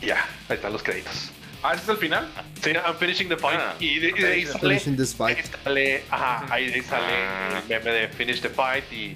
Y 0.00 0.06
ya, 0.06 0.24
ahí 0.48 0.56
están 0.56 0.72
los 0.72 0.82
créditos. 0.82 1.32
Ah, 1.62 1.72
ese 1.74 1.82
es 1.84 1.88
el 1.90 1.96
final. 1.98 2.26
Sí, 2.62 2.70
I'm 2.72 2.96
finishing 2.98 3.28
the 3.28 3.36
fight. 3.36 3.58
Ah, 3.60 3.74
y 3.78 3.98
de, 3.98 4.08
y 4.08 4.12
de 4.12 4.32
ahí 4.32 4.46
sale, 4.46 4.60
Finishing 4.60 4.96
this 4.96 5.14
fight. 5.14 5.38
ahí 5.38 5.44
sale, 5.64 6.02
ajá, 6.10 6.46
ahí, 6.50 6.72
ahí 6.72 6.82
sale 6.82 7.06
Ah. 7.12 7.62
el 7.62 7.68
meme 7.68 7.90
de 7.92 8.08
Finish 8.08 8.40
the 8.40 8.48
Fight 8.48 8.90
y 8.92 9.12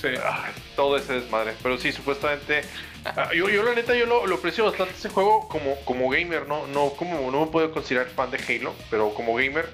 Sí. 0.00 0.08
Ah, 0.24 0.46
todo 0.76 0.96
ese 0.96 1.14
desmadre. 1.14 1.54
Pero 1.62 1.76
sí, 1.78 1.90
supuestamente. 1.90 2.62
ah, 3.04 3.30
yo, 3.34 3.48
yo, 3.48 3.62
la 3.64 3.74
neta, 3.74 3.94
yo 3.96 4.06
lo, 4.06 4.26
lo 4.28 4.36
aprecio 4.36 4.64
bastante 4.64 4.94
ese 4.94 5.08
juego 5.08 5.48
como, 5.48 5.74
como 5.84 6.08
gamer, 6.08 6.46
¿no? 6.46 6.66
No, 6.68 6.90
como, 6.90 7.30
no 7.32 7.46
me 7.46 7.50
puedo 7.50 7.72
considerar 7.72 8.06
fan 8.08 8.30
de 8.30 8.38
Halo, 8.38 8.74
pero 8.90 9.12
como 9.14 9.34
gamer, 9.34 9.68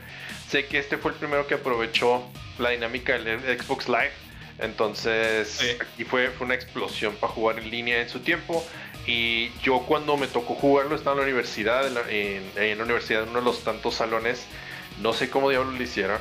sé 0.48 0.64
que 0.66 0.78
este 0.78 0.96
fue 0.96 1.10
el 1.12 1.18
primero 1.18 1.46
que 1.46 1.54
aprovechó 1.54 2.26
la 2.58 2.70
dinámica 2.70 3.18
del 3.18 3.40
Xbox 3.60 3.86
Live. 3.88 4.12
Entonces, 4.60 5.48
Sí. 5.48 5.76
aquí 5.80 6.04
fue, 6.04 6.28
fue 6.30 6.46
una 6.46 6.54
explosión 6.54 7.14
para 7.16 7.32
jugar 7.32 7.58
en 7.58 7.70
línea 7.70 8.00
en 8.00 8.08
su 8.08 8.20
tiempo. 8.20 8.66
Y 9.06 9.50
yo, 9.62 9.80
cuando 9.80 10.16
me 10.16 10.26
tocó 10.26 10.54
jugarlo, 10.54 10.96
estaba 10.96 11.12
en 11.14 11.18
la 11.18 11.24
universidad, 11.24 11.86
en 11.86 11.94
la, 11.94 12.00
en- 12.08 12.50
en 12.56 12.78
la 12.78 12.84
universidad, 12.84 13.22
en 13.24 13.28
uno 13.30 13.40
de 13.40 13.44
los 13.44 13.62
tantos 13.62 13.94
salones. 13.96 14.46
No 15.00 15.12
sé 15.12 15.28
cómo 15.28 15.50
diablos 15.50 15.74
lo 15.74 15.82
hicieron, 15.82 16.18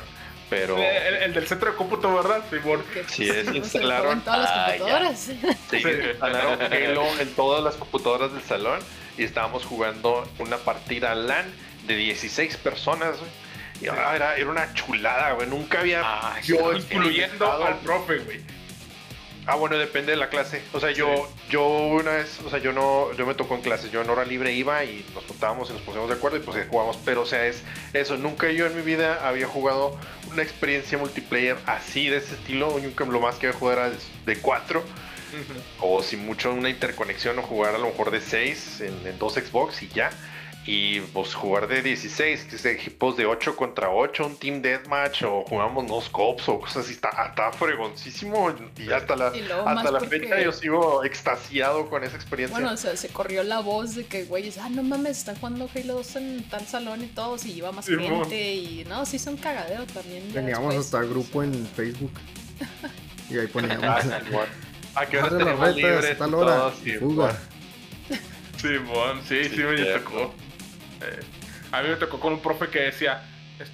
pero. 0.50 0.76
El, 0.76 1.14
el 1.14 1.32
del 1.32 1.46
centro 1.46 1.70
de 1.70 1.76
cómputo, 1.76 2.14
¿verdad? 2.14 2.42
Simón. 2.50 2.82
Sí, 3.08 3.28
es, 3.28 3.46
instalaron- 3.48 4.22
todas 4.22 4.40
las 4.40 4.50
Ah, 4.50 4.66
computadoras. 4.76 5.18
Sí, 5.20 5.40
Sí. 5.70 5.82
instalaron 6.10 6.60
Halo 6.72 7.06
en 7.20 7.34
todas 7.34 7.62
las 7.64 7.74
computadoras 7.76 8.32
del 8.32 8.42
salón 8.42 8.80
y 9.16 9.24
estábamos 9.24 9.64
jugando 9.64 10.28
una 10.38 10.56
partida 10.58 11.14
LAN 11.14 11.46
de 11.86 11.96
16 11.96 12.56
personas, 12.58 13.16
güey. 13.18 13.30
Y 13.80 13.88
ah, 13.88 14.12
era, 14.14 14.36
era 14.36 14.50
una 14.50 14.72
chulada, 14.74 15.32
güey. 15.32 15.48
Nunca 15.48 15.80
había 15.80 16.02
Ah, 16.04 16.36
yo 16.44 16.72
Incluyendo 16.74 17.50
al 17.64 17.78
profe, 17.78 18.18
güey. 18.18 18.40
Ah, 19.46 19.56
bueno, 19.56 19.76
depende 19.76 20.12
de 20.12 20.16
la 20.16 20.30
clase. 20.30 20.62
O 20.72 20.80
sea, 20.80 20.90
yo, 20.92 21.28
yo 21.50 21.66
una 21.66 22.12
vez, 22.12 22.40
o 22.46 22.48
sea, 22.48 22.60
yo 22.60 22.72
no, 22.72 23.12
yo 23.12 23.26
me 23.26 23.34
tocó 23.34 23.54
en 23.54 23.60
clases. 23.60 23.90
Yo 23.90 24.00
en 24.00 24.08
hora 24.08 24.24
libre 24.24 24.52
iba 24.52 24.82
y 24.84 25.04
nos 25.14 25.24
juntábamos 25.24 25.68
y 25.68 25.74
nos 25.74 25.82
pusimos 25.82 26.08
de 26.08 26.14
acuerdo 26.14 26.38
y 26.38 26.40
pues 26.40 26.66
jugamos. 26.68 26.98
Pero, 27.04 27.22
o 27.22 27.26
sea, 27.26 27.46
es 27.46 27.62
eso. 27.92 28.16
Nunca 28.16 28.50
yo 28.50 28.66
en 28.66 28.74
mi 28.74 28.82
vida 28.82 29.26
había 29.26 29.46
jugado 29.46 29.98
una 30.32 30.42
experiencia 30.42 30.96
multiplayer 30.96 31.58
así 31.66 32.08
de 32.08 32.18
ese 32.18 32.34
estilo. 32.34 32.78
Nunca 32.82 33.04
lo 33.04 33.20
más 33.20 33.36
que 33.36 33.48
había 33.48 33.58
jugado 33.58 33.86
era 33.86 33.96
de, 34.24 34.36
cuatro. 34.38 34.82
O 35.80 36.02
si 36.02 36.16
mucho 36.16 36.52
una 36.52 36.70
interconexión 36.70 37.38
o 37.40 37.42
jugar 37.42 37.74
a 37.74 37.78
lo 37.78 37.88
mejor 37.88 38.12
de 38.12 38.20
6 38.20 38.82
en, 38.82 39.06
en 39.06 39.18
dos 39.18 39.34
Xbox 39.34 39.82
y 39.82 39.88
ya. 39.88 40.10
Y 40.66 41.00
pues 41.00 41.34
jugar 41.34 41.68
de 41.68 41.82
16, 41.82 42.44
que 42.44 42.56
es 42.56 42.62
de 42.62 42.72
equipos 42.72 43.18
de 43.18 43.26
8 43.26 43.54
contra 43.54 43.90
8, 43.90 44.26
un 44.26 44.36
team 44.36 44.62
deathmatch 44.62 45.22
o 45.24 45.44
jugamos 45.46 45.86
dos 45.86 46.08
cops 46.08 46.48
o 46.48 46.58
cosas 46.60 46.84
así. 46.84 46.92
Está, 46.94 47.10
está 47.28 47.52
fregoncísimo 47.52 48.50
y 48.78 48.90
hasta 48.90 49.14
la, 49.14 49.36
Y 49.36 49.42
hasta 49.42 49.90
la 49.90 49.98
porque- 49.98 50.20
fecha 50.20 50.40
yo 50.40 50.52
sigo 50.52 51.04
extasiado 51.04 51.90
con 51.90 52.02
esa 52.02 52.16
experiencia. 52.16 52.56
Bueno, 52.58 52.72
o 52.72 52.76
sea, 52.78 52.96
se 52.96 53.08
corrió 53.10 53.42
la 53.42 53.60
voz 53.60 53.94
de 53.94 54.06
que, 54.06 54.24
güeyes, 54.24 54.56
ah, 54.56 54.70
no 54.70 54.82
mames, 54.82 55.18
están 55.18 55.36
jugando 55.36 55.68
Halo 55.74 55.94
2 55.96 56.16
en 56.16 56.42
tal 56.48 56.66
salón 56.66 57.04
y 57.04 57.08
todo, 57.08 57.36
y 57.44 57.50
iba 57.52 57.70
más 57.70 57.84
Sí, 57.84 57.96
gente, 57.98 58.54
y 58.54 58.84
no, 58.88 59.04
sí 59.04 59.18
son 59.18 59.36
cagadero 59.36 59.84
también. 59.84 60.32
Teníamos 60.32 60.74
después, 60.74 60.86
hasta 60.86 61.02
grupo 61.02 61.42
en 61.42 61.66
Facebook. 61.76 62.12
y 63.28 63.38
ahí 63.38 63.44
Ah, 63.46 63.50
poníamos. 63.52 64.04
¿A 64.94 65.04
qué 65.06 65.18
hora 65.18 65.28
tenemos 65.28 65.60
retas, 65.60 65.76
libres? 65.76 66.16
tal 66.18 66.34
hora. 66.34 66.56
todo? 66.56 66.74
Sí, 66.82 66.92
fuga. 66.92 67.38
Simón, 68.56 69.20
sí, 69.28 69.44
sí, 69.44 69.56
Sí, 69.56 69.62
me 69.62 69.84
tocó. 69.84 70.32
Eh, 71.02 71.20
a 71.72 71.82
mí 71.82 71.88
me 71.88 71.96
tocó 71.96 72.20
con 72.20 72.32
un 72.32 72.40
profe 72.40 72.68
que 72.68 72.80
decía, 72.80 73.22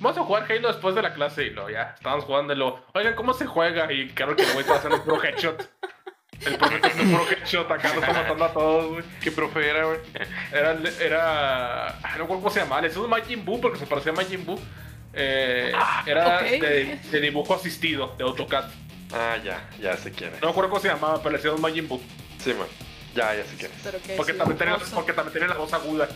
vamos 0.00 0.18
a 0.18 0.24
jugar 0.24 0.50
Halo 0.50 0.68
después 0.68 0.94
de 0.94 1.02
la 1.02 1.12
clase 1.12 1.44
y 1.44 1.50
lo 1.50 1.68
ya, 1.68 1.94
estábamos 1.96 2.24
jugando 2.24 2.52
y 2.52 2.56
lo, 2.56 2.84
oigan, 2.94 3.14
¿cómo 3.14 3.34
se 3.34 3.46
juega? 3.46 3.92
Y 3.92 4.08
claro 4.08 4.36
que 4.36 4.42
el 4.42 4.48
güey 4.52 4.60
estaba 4.60 4.78
haciendo 4.78 4.98
un 4.98 5.04
puro 5.04 5.22
headshot. 5.22 5.68
El 6.46 6.56
profe 6.56 6.76
está 6.76 6.88
haciendo 6.88 7.12
un 7.12 7.18
puro 7.18 7.30
headshot 7.30 7.70
acá, 7.70 7.88
nos 7.94 8.02
está 8.02 8.12
matando 8.14 8.44
a 8.44 8.52
todos, 8.52 8.88
güey. 8.92 9.04
¿Qué 9.20 9.30
profe 9.30 9.68
era, 9.68 9.84
güey? 9.84 9.98
Era, 10.52 10.78
era, 11.00 11.88
ah, 11.88 12.00
no 12.12 12.18
recuerdo 12.18 12.42
cómo 12.42 12.50
se 12.50 12.60
llamaba, 12.60 12.80
le 12.80 12.88
decimos 12.88 13.08
Majin 13.08 13.44
Buu 13.44 13.60
porque 13.60 13.78
se 13.78 13.86
parecía 13.86 14.12
a 14.12 14.14
Majin 14.14 14.44
Buu. 14.46 14.58
Eh, 15.12 15.72
era 16.06 16.36
ok. 16.36 16.42
de, 16.42 17.00
de 17.10 17.20
dibujo 17.20 17.54
asistido, 17.54 18.14
de 18.16 18.24
AutoCAD. 18.24 18.70
Ah, 19.12 19.36
ya, 19.44 19.68
ya 19.80 19.96
sé 19.96 20.12
quién 20.12 20.32
es. 20.32 20.40
No 20.40 20.46
me 20.46 20.50
acuerdo 20.52 20.70
cómo 20.70 20.80
se 20.80 20.88
llamaba, 20.88 21.18
pero 21.18 21.30
le 21.30 21.36
decíamos 21.38 21.60
Majin 21.60 21.88
Buu. 21.88 22.00
Sí, 22.38 22.54
man. 22.54 22.68
Ya, 23.14 23.34
ya 23.34 23.44
sé 23.44 23.56
quién 23.56 23.72
es. 23.72 23.78
Pero 23.82 23.98
que 24.00 24.14
Porque 24.14 24.34
también, 24.34 24.56
tenía, 24.58 24.78
porque 24.94 25.12
también 25.12 25.32
tenía 25.32 25.48
la 25.48 25.56
voz 25.56 25.72
aguda. 25.72 26.08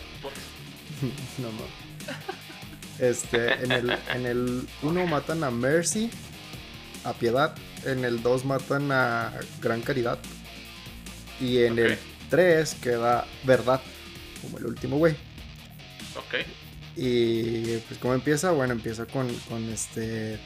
No 1.39 1.51
mames. 1.51 1.85
Este, 2.99 3.53
en 3.65 3.73
el, 3.73 3.91
en 4.15 4.27
el 4.27 4.69
1 4.83 5.07
matan 5.07 5.43
a 5.45 5.51
Mercy, 5.51 6.11
a 7.05 7.13
Piedad. 7.13 7.55
En 7.85 8.05
el 8.05 8.23
2 8.23 8.45
matan 8.45 8.93
a 8.93 9.33
Gran 9.61 9.81
Caridad. 9.83 10.19
Y 11.41 11.65
en 11.65 11.79
el 11.79 11.93
Ok. 11.93 11.99
3 12.31 12.75
queda 12.77 13.27
Verdad, 13.45 13.81
como 14.41 14.59
el 14.59 14.67
último 14.67 14.99
güey. 14.99 15.15
Ok. 16.17 16.47
Y 16.97 17.77
pues 17.79 17.99
cómo 17.99 18.15
empieza, 18.15 18.53
bueno, 18.53 18.73
empieza 18.73 19.05
con, 19.07 19.29
con 19.49 19.65
este 19.71 20.39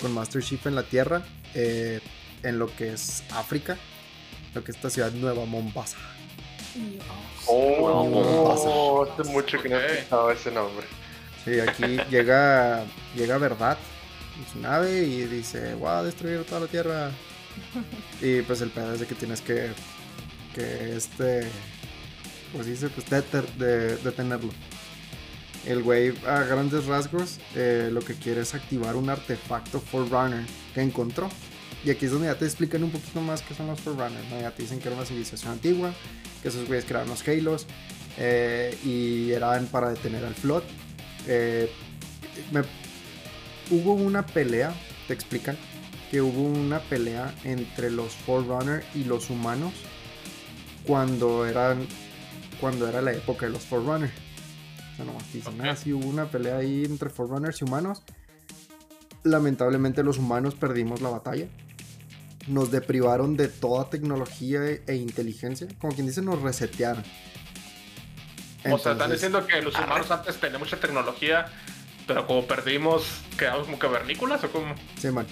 con 0.00 0.12
Master 0.12 0.42
Chief 0.42 0.64
en 0.66 0.74
la 0.74 0.82
Tierra, 0.82 1.22
eh, 1.54 2.00
en 2.42 2.58
lo 2.58 2.74
que 2.74 2.94
es 2.94 3.22
África, 3.32 3.76
lo 4.54 4.64
que 4.64 4.70
es 4.70 4.76
esta 4.78 4.88
ciudad 4.88 5.12
nueva 5.12 5.44
Mombasa. 5.44 5.98
Oh, 7.46 8.04
Mombasa. 8.04 8.68
oh, 8.68 9.02
hace 9.20 9.30
mucho 9.30 9.60
que 9.62 9.68
no 9.68 9.76
Ok. 9.76 9.82
escuchaba 9.84 10.32
ese 10.32 10.50
nombre. 10.50 10.86
Sí, 11.44 11.58
aquí 11.60 11.96
llega 12.10 12.84
llega 13.16 13.38
Verdad 13.38 13.76
en 14.38 14.52
su 14.52 14.58
nave 14.60 15.02
y 15.04 15.24
dice, 15.24 15.74
voy 15.74 15.88
a 15.90 16.02
destruir 16.02 16.44
toda 16.44 16.62
la 16.62 16.66
Tierra. 16.66 17.10
Y 18.22 18.42
pues 18.42 18.60
el 18.60 18.70
pedo 18.70 18.94
es 18.94 19.00
de 19.00 19.06
que 19.06 19.14
tienes 19.14 19.40
que 19.40 19.70
que 20.54 20.96
este 20.96 21.48
pues 22.52 22.66
dice 22.66 22.88
pues 22.90 23.06
deter- 23.08 23.52
de- 23.54 23.96
detenerlo. 23.96 24.52
El 25.66 25.82
güey 25.82 26.14
a 26.26 26.40
grandes 26.42 26.86
rasgos 26.86 27.38
eh, 27.54 27.88
lo 27.92 28.00
que 28.00 28.14
quiere 28.14 28.42
es 28.42 28.54
activar 28.54 28.96
un 28.96 29.10
artefacto 29.10 29.80
Forerunner 29.80 30.44
que 30.74 30.80
encontró. 30.82 31.28
Y 31.84 31.90
aquí 31.90 32.04
es 32.06 32.12
donde 32.12 32.26
ya 32.26 32.34
te 32.38 32.44
explican 32.44 32.84
un 32.84 32.90
poquito 32.90 33.20
más 33.22 33.40
qué 33.42 33.54
son 33.54 33.66
los 33.68 33.80
Forerunners. 33.80 34.28
¿no? 34.30 34.40
Ya 34.40 34.50
te 34.50 34.62
dicen 34.62 34.80
que 34.80 34.88
era 34.88 34.96
una 34.96 35.06
civilización 35.06 35.52
antigua, 35.52 35.92
que 36.42 36.48
esos 36.48 36.66
güeyes 36.66 36.84
crearon 36.84 37.08
los 37.08 37.26
Halos 37.26 37.66
eh, 38.18 38.76
y 38.84 39.30
eran 39.32 39.66
para 39.66 39.88
detener 39.90 40.24
al 40.24 40.34
Flood. 40.34 40.62
Eh, 41.26 41.70
me- 42.52 42.62
hubo 43.70 43.94
una 43.94 44.26
pelea, 44.26 44.74
te 45.08 45.14
explican, 45.14 45.56
que 46.10 46.20
hubo 46.20 46.42
una 46.42 46.80
pelea 46.80 47.32
entre 47.44 47.90
los 47.90 48.12
Forerunner 48.12 48.84
y 48.94 49.04
los 49.04 49.30
humanos 49.30 49.72
cuando 50.86 51.46
eran 51.46 51.86
cuando 52.60 52.88
era 52.88 53.00
la 53.00 53.12
época 53.12 53.46
de 53.46 53.52
los 53.52 53.62
Forerunner. 53.62 54.10
O 54.92 54.96
sea, 54.96 55.04
nomás 55.06 55.32
dicen, 55.32 55.58
Ok. 55.60 55.66
ah, 55.66 55.76
sí, 55.76 55.92
hubo 55.94 56.06
una 56.06 56.26
pelea 56.30 56.58
ahí 56.58 56.84
entre 56.84 57.08
Forerunners 57.08 57.60
y 57.62 57.64
humanos. 57.64 58.02
Lamentablemente 59.22 60.02
los 60.02 60.18
humanos 60.18 60.54
perdimos 60.54 61.00
la 61.00 61.10
batalla. 61.10 61.46
Nos 62.46 62.70
deprivaron 62.70 63.36
de 63.36 63.48
toda 63.48 63.90
tecnología 63.90 64.64
e, 64.64 64.82
e 64.86 64.96
inteligencia. 64.96 65.68
Como 65.78 65.94
quien 65.94 66.06
dice, 66.06 66.22
nos 66.22 66.40
resetearon. 66.40 67.04
O 68.70 68.78
sea, 68.78 68.92
están 68.92 69.10
diciendo 69.10 69.46
que 69.46 69.62
los 69.62 69.74
humanos 69.74 70.10
antes 70.10 70.38
tenían 70.38 70.60
mucha 70.60 70.78
tecnología, 70.78 71.46
pero 72.06 72.26
como 72.26 72.46
perdimos, 72.46 73.04
quedamos 73.38 73.64
como 73.64 73.78
cavernícolas 73.78 74.44
o 74.44 74.50
como. 74.50 74.74
sí, 74.98 75.10
man. 75.10 75.26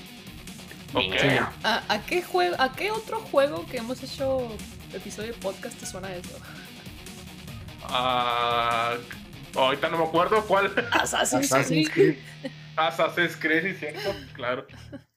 Ok. 0.94 1.14
Sí. 1.20 1.28
¿A, 1.64 1.82
a 1.88 2.06
qué 2.06 2.22
juego, 2.22 2.56
¿A 2.58 2.72
qué 2.72 2.90
otro 2.90 3.20
juego 3.20 3.66
que 3.66 3.78
hemos 3.78 4.02
hecho 4.02 4.48
episodio 4.94 5.32
de 5.34 5.38
podcast 5.38 5.78
te 5.78 5.84
suena 5.84 6.14
eso? 6.14 6.38
Ah, 7.82 8.96
ahorita 9.54 9.88
no 9.90 9.98
me 9.98 10.04
acuerdo 10.04 10.42
cuál. 10.46 10.72
Assassin's, 10.92 11.52
Assassin's 11.52 11.90
Creed. 11.90 12.16
Creed. 12.40 12.52
Assassin's 12.76 13.36
Creed, 13.36 13.74
sí, 13.74 13.78
cierto. 13.78 14.14
Claro. 14.34 14.66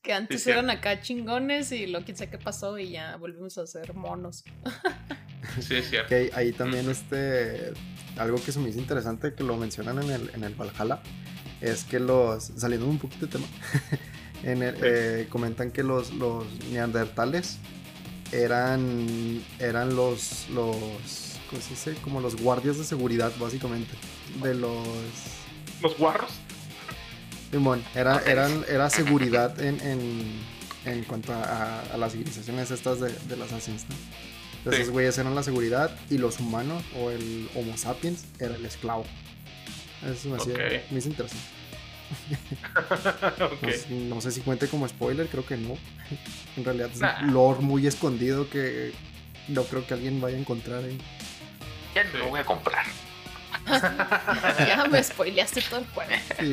Que 0.02 0.14
antes 0.14 0.44
Sí, 0.44 0.50
eran 0.50 0.70
acá 0.70 1.00
chingones 1.02 1.72
y 1.72 1.86
lo 1.88 2.04
quién 2.04 2.18
sabe 2.18 2.32
qué 2.32 2.38
pasó 2.40 2.78
y 2.80 2.92
ya 2.92 3.16
volvimos 3.18 3.58
a 3.58 3.68
ser 3.68 3.94
monos. 3.94 4.44
Sí, 5.60 5.76
es 5.76 5.90
cierto. 5.90 6.08
Que 6.10 6.30
ahí 6.36 6.52
también 6.52 6.88
este 6.90 7.74
algo 8.16 8.42
que 8.42 8.52
se 8.52 8.60
me 8.60 8.70
hizo 8.70 8.78
interesante 8.80 9.34
que 9.34 9.44
lo 9.44 9.58
mencionan 9.58 10.02
en 10.04 10.12
el, 10.12 10.30
en 10.36 10.44
el 10.44 10.54
Valhalla 10.54 11.02
es 11.60 11.84
que 11.84 12.00
los 12.00 12.44
saliendo 12.58 12.88
un 12.88 13.00
poquito 13.00 13.26
de 13.26 13.32
tema 13.34 13.48
en 14.44 14.62
el- 14.62 14.76
Sí. 14.76 14.82
eh, 14.84 15.28
comentan 15.30 15.72
que 15.72 15.82
los, 15.84 16.14
los 16.14 16.46
neandertales 16.72 17.58
eran 18.32 19.42
eran 19.60 19.96
los 19.96 20.48
los 20.50 20.78
¿cómo 21.50 21.62
se 21.62 21.70
dice? 21.72 21.96
como 22.04 22.22
los 22.22 22.36
guardias 22.38 22.78
de 22.78 22.84
seguridad 22.84 23.32
básicamente 23.40 23.92
de 24.44 24.54
los 24.54 24.88
Los 25.82 25.98
guarros. 25.98 26.32
Simón, 27.52 27.84
era, 27.96 28.20
eran, 28.26 28.64
era 28.70 28.90
seguridad 28.90 29.60
en, 29.62 29.80
en, 29.82 30.42
en 30.86 31.04
cuanto 31.04 31.34
a, 31.34 31.82
a 31.94 31.98
las 31.98 32.14
civilizaciones 32.14 32.72
estas 32.72 33.00
de, 33.02 33.12
de 33.12 33.36
las 33.38 33.52
Assassins, 33.52 33.86
¿no? 33.90 33.96
Entonces, 34.60 34.86
Sí. 34.88 34.92
güeyes 34.92 35.18
eran 35.18 35.34
la 35.36 35.44
seguridad 35.44 35.92
y 36.10 36.18
los 36.20 36.40
humanos 36.40 36.84
o 37.00 37.10
el 37.10 37.50
Homo 37.56 37.76
sapiens 37.78 38.26
era 38.40 38.56
el 38.56 38.66
esclavo. 38.66 39.06
Eso 40.06 40.30
me, 40.30 40.38
hacía, 40.38 40.54
Ok. 40.54 40.62
me 40.92 41.00
hizo 41.00 41.10
interesante. 41.10 41.46
No, 43.40 43.72
sé- 43.72 43.88
no 43.90 44.22
sé 44.22 44.32
si 44.32 44.42
cuente 44.42 44.68
como 44.68 44.88
spoiler, 44.88 45.28
creo 45.28 45.46
que 45.46 45.58
no. 45.58 45.78
En 46.58 46.64
realidad 46.66 46.90
es 46.94 47.00
Nah. 47.00 47.22
un 47.24 47.34
lore 47.34 47.60
muy 47.62 47.88
escondido 47.88 48.50
que 48.50 48.92
no 49.48 49.64
creo 49.64 49.86
que 49.88 49.94
alguien 49.94 50.20
vaya 50.22 50.36
a 50.38 50.40
encontrar 50.40 50.84
ahí. 50.84 50.98
Ya 51.96 52.04
no 52.06 52.20
lo 52.20 52.28
voy 52.30 52.40
a 52.40 52.46
comprar. 52.46 52.86
Ya 54.60 54.86
me 54.92 55.04
spoileaste 55.04 55.62
todo 55.62 55.80
el 55.82 55.86
juego. 55.88 56.12
Y, 56.42 56.52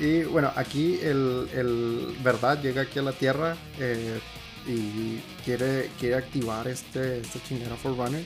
Y 0.00 0.22
bueno, 0.24 0.50
aquí 0.56 0.98
el, 1.02 1.48
el 1.54 2.16
verdad 2.22 2.60
llega 2.62 2.82
aquí 2.82 2.98
a 2.98 3.02
la 3.02 3.12
Tierra 3.12 3.56
eh, 3.78 4.20
y 4.66 5.20
quiere, 5.44 5.90
quiere 6.00 6.16
activar 6.16 6.66
este, 6.68 7.20
esta 7.20 7.42
chingadera 7.42 7.76
Forerunner. 7.76 8.24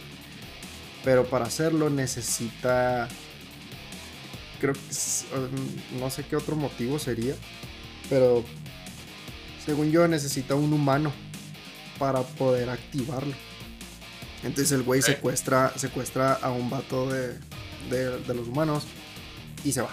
Pero 1.04 1.24
para 1.26 1.46
hacerlo 1.46 1.90
necesita. 1.90 3.08
Creo 4.60 4.72
que. 4.74 4.80
um, 5.36 6.00
No 6.00 6.10
sé 6.10 6.24
qué 6.24 6.36
otro 6.36 6.56
motivo 6.56 6.98
sería. 6.98 7.34
Pero. 8.08 8.44
Según 9.64 9.90
yo, 9.90 10.06
necesita 10.06 10.54
un 10.54 10.72
humano 10.72 11.12
para 11.98 12.22
poder 12.22 12.70
activarlo. 12.70 13.34
Entonces 14.42 14.70
el 14.72 14.82
güey 14.84 15.02
secuestra, 15.02 15.72
secuestra 15.76 16.34
a 16.34 16.50
un 16.52 16.70
vato 16.70 17.10
de, 17.10 17.36
de, 17.90 18.18
de 18.20 18.34
los 18.34 18.46
humanos 18.46 18.84
y 19.64 19.72
se 19.72 19.80
va. 19.80 19.90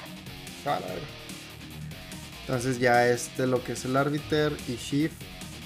Entonces 2.41 2.80
ya 2.80 3.07
este 3.07 3.48
lo 3.48 3.64
que 3.64 3.73
es 3.73 3.85
el 3.85 3.95
Arbiter 3.95 4.56
y 4.68 4.76
Shift 4.76 5.15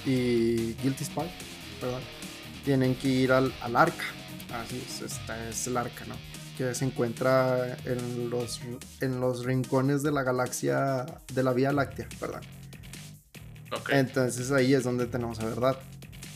y 0.06 0.74
Guilty 0.82 1.06
Spy, 1.06 1.30
perdón, 1.82 2.02
tienen 2.64 2.96
que 2.96 3.08
ir 3.08 3.32
al, 3.32 3.54
al 3.62 3.76
arca. 3.76 4.06
Así 4.54 4.84
es, 4.88 5.02
esta 5.02 5.50
es 5.50 5.68
el 5.68 5.78
arca, 5.78 6.06
¿no? 6.06 6.16
Que 6.58 6.74
se 6.74 6.86
encuentra 6.86 7.78
en 7.86 8.30
los, 8.30 8.62
en 9.02 9.20
los 9.20 9.44
rincones 9.46 10.04
de 10.04 10.12
la 10.12 10.24
galaxia 10.24 11.06
de 11.34 11.44
la 11.44 11.54
Vía 11.54 11.72
Láctea, 11.72 12.08
perdón. 12.20 12.42
Entonces 13.90 14.52
ahí 14.52 14.74
es 14.74 14.84
donde 14.84 15.06
tenemos 15.08 15.40
la 15.40 15.46
verdad. 15.46 15.78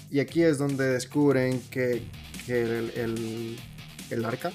Y 0.10 0.20
aquí 0.20 0.44
es 0.44 0.58
donde 0.58 0.90
descubren 0.90 1.62
que, 1.72 2.04
que 2.46 2.62
el, 2.62 2.92
el, 2.96 3.60
el 4.10 4.26
arca 4.26 4.52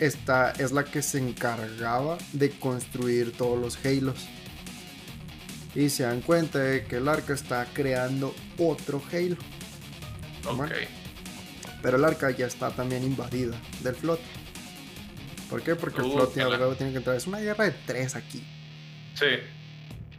esta 0.00 0.50
es 0.52 0.72
la 0.72 0.84
que 0.84 1.02
se 1.02 1.18
encargaba 1.18 2.18
de 2.32 2.50
construir 2.50 3.32
todos 3.36 3.58
los 3.58 3.84
Halos. 3.84 4.26
Y 5.74 5.88
se 5.88 6.02
dan 6.02 6.20
cuenta 6.20 6.58
de 6.58 6.84
que 6.84 6.96
el 6.96 7.08
arca 7.08 7.32
está 7.32 7.66
creando 7.72 8.34
otro 8.58 9.02
Halo. 9.12 9.36
Ok. 10.44 10.70
Pero 11.82 11.96
el 11.96 12.04
arca 12.04 12.30
ya 12.30 12.46
está 12.46 12.70
también 12.70 13.04
invadida 13.04 13.60
del 13.82 13.94
flot. 13.96 14.20
¿Por 15.48 15.62
qué? 15.62 15.74
Porque 15.76 16.00
el 16.02 16.06
Uh, 16.06 16.12
flot 16.12 16.34
ya 16.34 16.44
cala. 16.44 16.56
luego 16.58 16.76
tiene 16.76 16.92
que 16.92 16.98
entrar. 16.98 17.16
Es 17.16 17.26
una 17.26 17.40
guerra 17.40 17.64
de 17.64 17.72
tres 17.86 18.14
aquí. 18.16 18.46
Sí. 19.14 19.26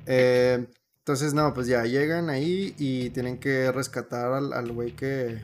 Eh, 0.05 0.65
entonces, 0.99 1.33
no, 1.33 1.53
pues 1.53 1.67
ya 1.67 1.83
llegan 1.85 2.29
ahí 2.29 2.75
y 2.77 3.09
tienen 3.11 3.39
que 3.39 3.71
rescatar 3.71 4.33
al 4.33 4.53
al 4.53 4.71
güey 4.71 4.95
que, 4.95 5.41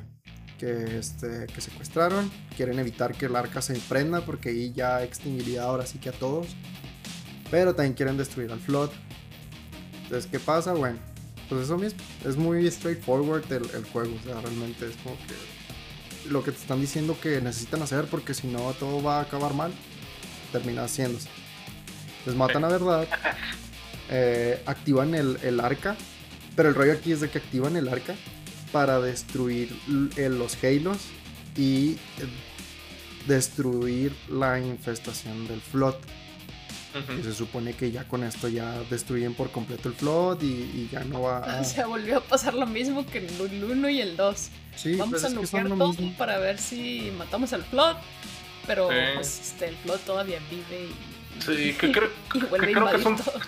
que, 0.60 1.00
este, 1.00 1.48
que 1.48 1.62
secuestraron. 1.62 2.30
Quieren 2.56 2.78
evitar 2.78 3.16
que 3.16 3.26
el 3.26 3.36
arca 3.36 3.62
se 3.62 3.74
prenda 3.80 4.22
porque 4.22 4.50
ahí 4.50 4.72
ya 4.76 5.04
extinguiría 5.04 5.64
ahora 5.64 5.86
sí 5.86 5.98
que 5.98 6.10
a 6.10 6.12
todos. 6.12 6.48
Pero 7.50 7.74
también 7.74 7.94
quieren 7.94 8.18
destruir 8.18 8.52
al 8.52 8.60
flot. 8.60 8.92
Entonces, 10.04 10.30
¿qué 10.30 10.40
pasa? 10.40 10.74
Bueno, 10.74 11.00
pues 11.48 11.64
eso 11.64 11.78
mismo. 11.78 12.00
Es 12.26 12.36
muy 12.36 12.70
straightforward 12.70 13.52
el, 13.52 13.70
el 13.72 13.86
juego. 13.86 14.14
O 14.20 14.24
sea, 14.24 14.40
realmente 14.42 14.88
es 14.88 14.96
como 14.98 15.16
que 15.16 16.30
lo 16.30 16.44
que 16.44 16.52
te 16.52 16.58
están 16.58 16.82
diciendo 16.82 17.18
que 17.20 17.42
necesitan 17.42 17.82
hacer 17.82 18.06
porque 18.06 18.34
si 18.34 18.48
no 18.48 18.74
todo 18.74 19.02
va 19.02 19.20
a 19.20 19.22
acabar 19.22 19.54
mal. 19.54 19.72
Termina 20.52 20.84
haciéndose. 20.84 21.30
Les 22.26 22.36
matan 22.36 22.66
a 22.66 22.68
verdad. 22.68 23.08
eh, 24.10 24.62
activan 24.66 25.16
el, 25.16 25.40
el 25.42 25.60
arca. 25.60 25.96
Pero 26.56 26.70
el 26.70 26.76
rollo 26.76 26.94
aquí 26.94 27.14
es 27.14 27.22
de 27.22 27.30
que 27.30 27.38
activan 27.38 27.78
el 27.78 27.88
arca 27.88 28.16
para 28.72 29.00
destruir 29.00 29.76
eh, 30.18 30.30
los 30.30 30.62
Halos 30.64 30.98
y 31.58 31.92
eh, 31.94 31.98
destruir 33.28 34.14
la 34.30 34.60
infestación 34.60 35.48
del 35.48 35.62
Flot. 35.62 36.00
Ujú. 36.96 37.20
Y 37.20 37.24
se 37.24 37.34
supone 37.34 37.74
que 37.74 37.92
ya 37.92 38.04
con 38.06 38.24
esto 38.24 38.48
ya 38.48 38.80
destruyen 38.90 39.36
por 39.36 39.52
completo 39.52 39.90
el 39.90 39.96
Flot 39.96 40.42
y, 40.42 40.48
y 40.48 40.90
ya 40.92 41.04
no 41.04 41.22
va 41.24 41.38
a... 41.40 41.62
O 41.62 41.64
sea, 41.64 41.86
volvió 41.86 42.18
a 42.18 42.22
pasar 42.22 42.54
lo 42.56 42.66
mismo 42.66 43.06
que 43.06 43.20
el 43.20 43.62
1 43.64 43.90
y 43.90 44.02
el 44.02 44.18
2. 44.18 44.50
Sí, 44.76 44.96
Vamos 44.96 45.12
pues 45.22 45.24
a 45.26 45.40
que 45.40 45.46
son 45.46 45.70
lo 45.70 45.76
todo 45.76 45.90
mismo. 45.94 46.14
para 46.18 46.40
ver 46.40 46.58
si 46.58 47.12
matamos 47.18 47.54
al 47.54 47.64
Flood. 47.64 47.98
Pero 48.66 48.90
Sí. 48.90 48.96
pues, 49.16 49.40
este, 49.42 49.68
el 49.70 49.76
Flood 49.78 50.00
todavía 50.06 50.40
vive 50.50 50.86
y, 50.86 51.42
Sí, 51.42 51.74
que 51.74 51.92
creo, 51.92 52.10
y 52.34 52.40
que 52.40 52.46
vuelve 52.48 52.68
a 52.68 52.72
creo 52.72 52.90
que 52.90 52.96
es 52.96 53.02
invadir 53.02 53.08
un, 53.08 53.16
todo. 53.18 53.40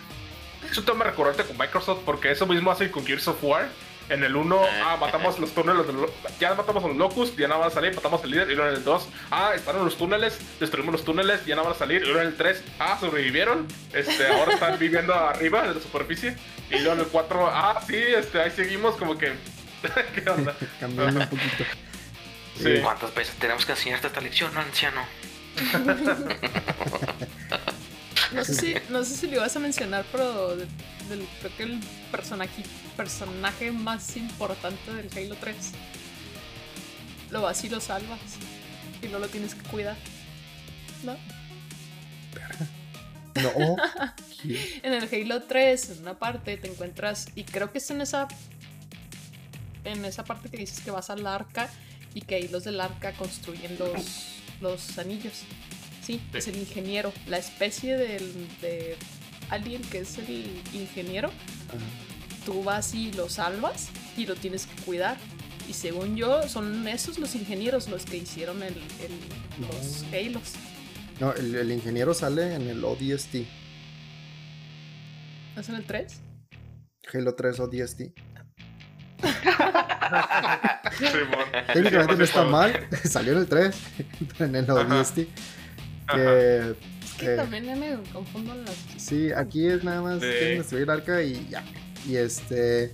es 0.72 0.78
un 0.78 0.86
tema 0.86 1.04
recurrente 1.06 1.44
con 1.44 1.58
Microsoft 1.58 2.00
porque 2.06 2.32
eso 2.32 2.46
mismo 2.46 2.70
hacen 2.72 2.90
con 2.90 3.06
Gears 3.06 3.28
of 3.28 3.44
War. 3.44 3.68
En 4.10 4.24
el 4.26 4.36
1, 4.36 4.62
ah, 4.84 4.98
matamos 5.00 5.40
los 5.40 5.52
túneles, 5.54 5.88
de 5.88 5.94
lo- 5.94 6.12
ya 6.40 6.54
matamos 6.54 6.84
a 6.84 6.88
los 6.90 6.98
Locust, 6.98 7.38
ya 7.38 7.48
nada 7.48 7.62
van 7.62 7.70
a 7.70 7.74
salir, 7.74 7.96
matamos 7.96 8.22
al 8.24 8.30
líder. 8.32 8.52
Y 8.52 8.56
luego 8.56 8.70
en 8.70 8.76
el 8.78 8.84
2, 8.84 9.08
ah, 9.32 9.52
están 9.56 9.78
en 9.78 9.86
los 9.86 9.98
túneles, 9.98 10.38
destruimos 10.60 10.92
los 10.94 11.06
túneles, 11.06 11.46
ya 11.46 11.56
nada 11.56 11.70
van 11.70 11.76
a 11.78 11.80
salir. 11.80 12.02
Y 12.02 12.06
luego 12.06 12.20
en 12.22 12.28
el 12.28 12.36
3, 12.36 12.62
ah, 12.80 12.98
sobrevivieron, 13.00 13.68
este, 13.94 14.28
ahora 14.28 14.54
están 14.54 14.78
viviendo 14.80 15.14
arriba 15.14 15.64
de 15.68 15.76
la 15.76 15.82
superficie. 15.82 16.36
Y 16.70 16.80
luego 16.80 16.94
en 16.94 17.00
el 17.00 17.08
4, 17.08 17.48
ah, 17.48 17.82
sí, 17.88 17.96
este, 17.96 18.42
ahí 18.42 18.52
seguimos 18.52 18.96
como 18.96 19.18
que... 19.18 19.34
¿Qué 20.16 20.30
onda? 20.30 20.56
Cambiando 20.80 21.22
un 21.22 21.28
poquito. 21.30 21.64
Sí. 22.62 22.80
¿Cuántas 22.84 23.14
veces 23.16 23.36
tenemos 23.36 23.66
que 23.66 23.72
enseñarte 23.72 24.08
esta 24.08 24.20
lección, 24.22 24.56
anciano? 24.58 25.06
No 28.34 28.44
sé 28.46 28.54
si, 28.56 28.74
no 28.90 29.04
sé 29.04 29.16
si 29.16 29.28
lo 29.28 29.34
ibas 29.38 29.56
a 29.56 29.60
mencionar, 29.60 30.06
pero 30.12 30.56
del- 30.56 30.68
creo 31.40 31.58
que 31.58 31.64
el 31.64 31.80
personaje, 32.12 32.64
personaje 32.96 33.72
más 33.72 34.16
importante 34.16 34.94
del 34.94 35.10
Halo 35.18 35.36
3 35.40 35.56
lo 37.32 37.42
vas 37.42 37.64
y 37.64 37.70
lo 37.70 37.80
salvas. 37.82 38.20
Y 39.02 39.08
no 39.08 39.20
lo 39.20 39.28
tienes 39.28 39.56
que 39.56 39.64
cuidar. 39.70 39.98
¿No? 41.04 41.18
No. 43.36 43.76
En 44.82 44.94
el 44.94 45.08
Halo 45.14 45.44
3, 45.44 45.90
en 45.92 46.00
una 46.00 46.18
parte, 46.18 46.58
te 46.58 46.68
encuentras. 46.68 47.28
Y 47.36 47.44
creo 47.44 47.72
que 47.72 47.78
es 47.78 47.92
en 47.92 48.02
esa. 48.02 48.28
En 49.84 50.04
esa 50.04 50.24
parte 50.24 50.50
que 50.50 50.58
dices 50.58 50.80
que 50.80 50.90
vas 50.92 51.10
al 51.12 51.26
arca 51.28 51.70
y 52.16 52.22
que 52.22 52.36
ahí 52.36 52.48
los 52.48 52.64
del 52.64 52.82
arca 52.82 53.14
construyen 53.14 53.78
los, 53.78 54.38
los 54.60 54.98
anillos. 54.98 55.44
Sí, 56.02 56.20
es 56.34 56.48
el 56.48 56.58
ingeniero. 56.58 57.14
La 57.28 57.38
especie 57.38 57.96
del, 57.98 58.34
de 58.62 58.96
alien 59.50 59.82
que 59.84 60.00
es 60.00 60.18
el 60.18 60.46
ingeniero. 60.74 61.30
Ajá. 61.70 61.78
Tú 62.46 62.64
vas 62.64 62.94
y 62.96 63.12
lo 63.14 63.30
salvas 63.30 63.90
y 64.18 64.26
lo 64.26 64.36
tienes 64.36 64.66
que 64.66 64.82
cuidar. 64.84 65.18
Y 65.70 65.74
según 65.74 66.18
yo, 66.18 66.48
son 66.50 66.88
esos 66.88 67.20
los 67.20 67.36
ingenieros 67.36 67.88
los 67.88 68.04
que 68.06 68.18
hicieron 68.18 68.64
el, 68.64 68.74
el- 68.74 69.62
los 69.62 70.04
No. 70.04 70.18
Halos. 70.18 70.54
No, 71.20 71.34
el, 71.34 71.54
el 71.54 71.72
ingeniero 71.72 72.16
sale 72.16 72.56
en 72.56 72.68
el 72.68 72.84
ODST. 72.84 73.36
¿No 75.56 75.62
es 75.62 75.70
en 75.70 75.76
el 75.76 75.84
3? 75.86 76.20
Halo 77.14 77.36
3 77.36 77.60
ODST. 77.60 78.02
Técnicamente 81.74 82.16
no 82.16 82.24
está 82.24 82.44
Sí, 82.44 82.50
mal. 82.50 82.88
Salió 83.04 83.34
en 83.34 83.40
el 83.40 83.48
3. 83.48 83.76
en 84.40 84.56
el. 84.56 84.70
ODST. 84.70 85.20
Ajá. 85.20 85.30
Que, 86.16 86.58
Es 87.06 87.14
que 87.18 87.26
que- 87.26 87.36
también 87.36 87.66
ya 87.66 87.76
me 87.76 87.98
confundo 88.14 88.54
las. 88.56 88.76
Sí, 88.98 89.32
aquí 89.36 89.68
es 89.68 89.84
nada 89.84 90.02
más 90.02 90.22
Sí. 90.22 90.28
quieren 90.28 90.58
destruir 90.60 90.84
el 90.84 90.90
arca 90.90 91.22
y 91.24 91.48
ya. 91.50 91.64
Y 92.08 92.16
este 92.18 92.94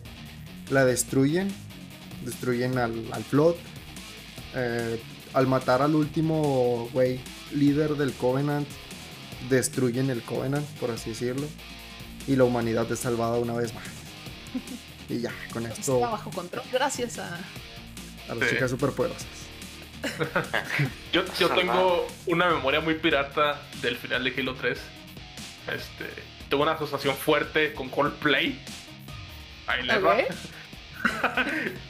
la 0.70 0.86
destruyen. 0.86 1.50
Destruyen 2.26 2.78
al, 2.78 3.06
al 3.12 3.24
flot. 3.24 3.58
Eh, 4.56 5.00
al 5.34 5.48
matar 5.48 5.82
al 5.82 5.96
último 5.96 6.90
güey 6.94 7.20
líder 7.54 7.92
del 7.96 8.12
Covenant. 8.14 8.68
Destruyen 9.50 10.10
el 10.10 10.22
Covenant, 10.24 10.66
por 10.80 10.92
así 10.92 11.12
decirlo. 11.12 11.48
Y 12.28 12.36
la 12.36 12.44
humanidad 12.44 12.92
es 12.92 13.00
salvada 13.00 13.38
una 13.38 13.54
vez 13.54 13.74
más. 13.74 13.84
Y 15.10 15.20
ya, 15.22 15.32
con 15.54 15.66
esto 15.66 15.96
Está 15.96 16.10
bajo 16.10 16.30
control 16.32 16.66
gracias 16.74 17.18
a. 17.18 17.40
a 18.30 18.36
las 18.36 18.50
Sí. 18.50 18.56
chicas 18.56 18.70
superpoderosas. 18.72 19.26
Yo, 21.12 21.50
tengo 21.50 22.08
una 22.26 22.50
memoria 22.50 22.80
muy 22.80 22.96
pirata 22.96 23.62
del 23.82 23.98
final 23.98 24.24
de 24.24 24.34
Halo 24.38 24.56
3. 24.56 24.80
Este, 25.74 26.06
tuve 26.50 26.64
una 26.64 26.74
asociación 26.74 27.16
fuerte 27.16 27.74
con 27.74 27.90
Coldplay. 27.90 28.60
Ahí 29.68 29.84
les 29.84 30.04
va. 30.04 30.18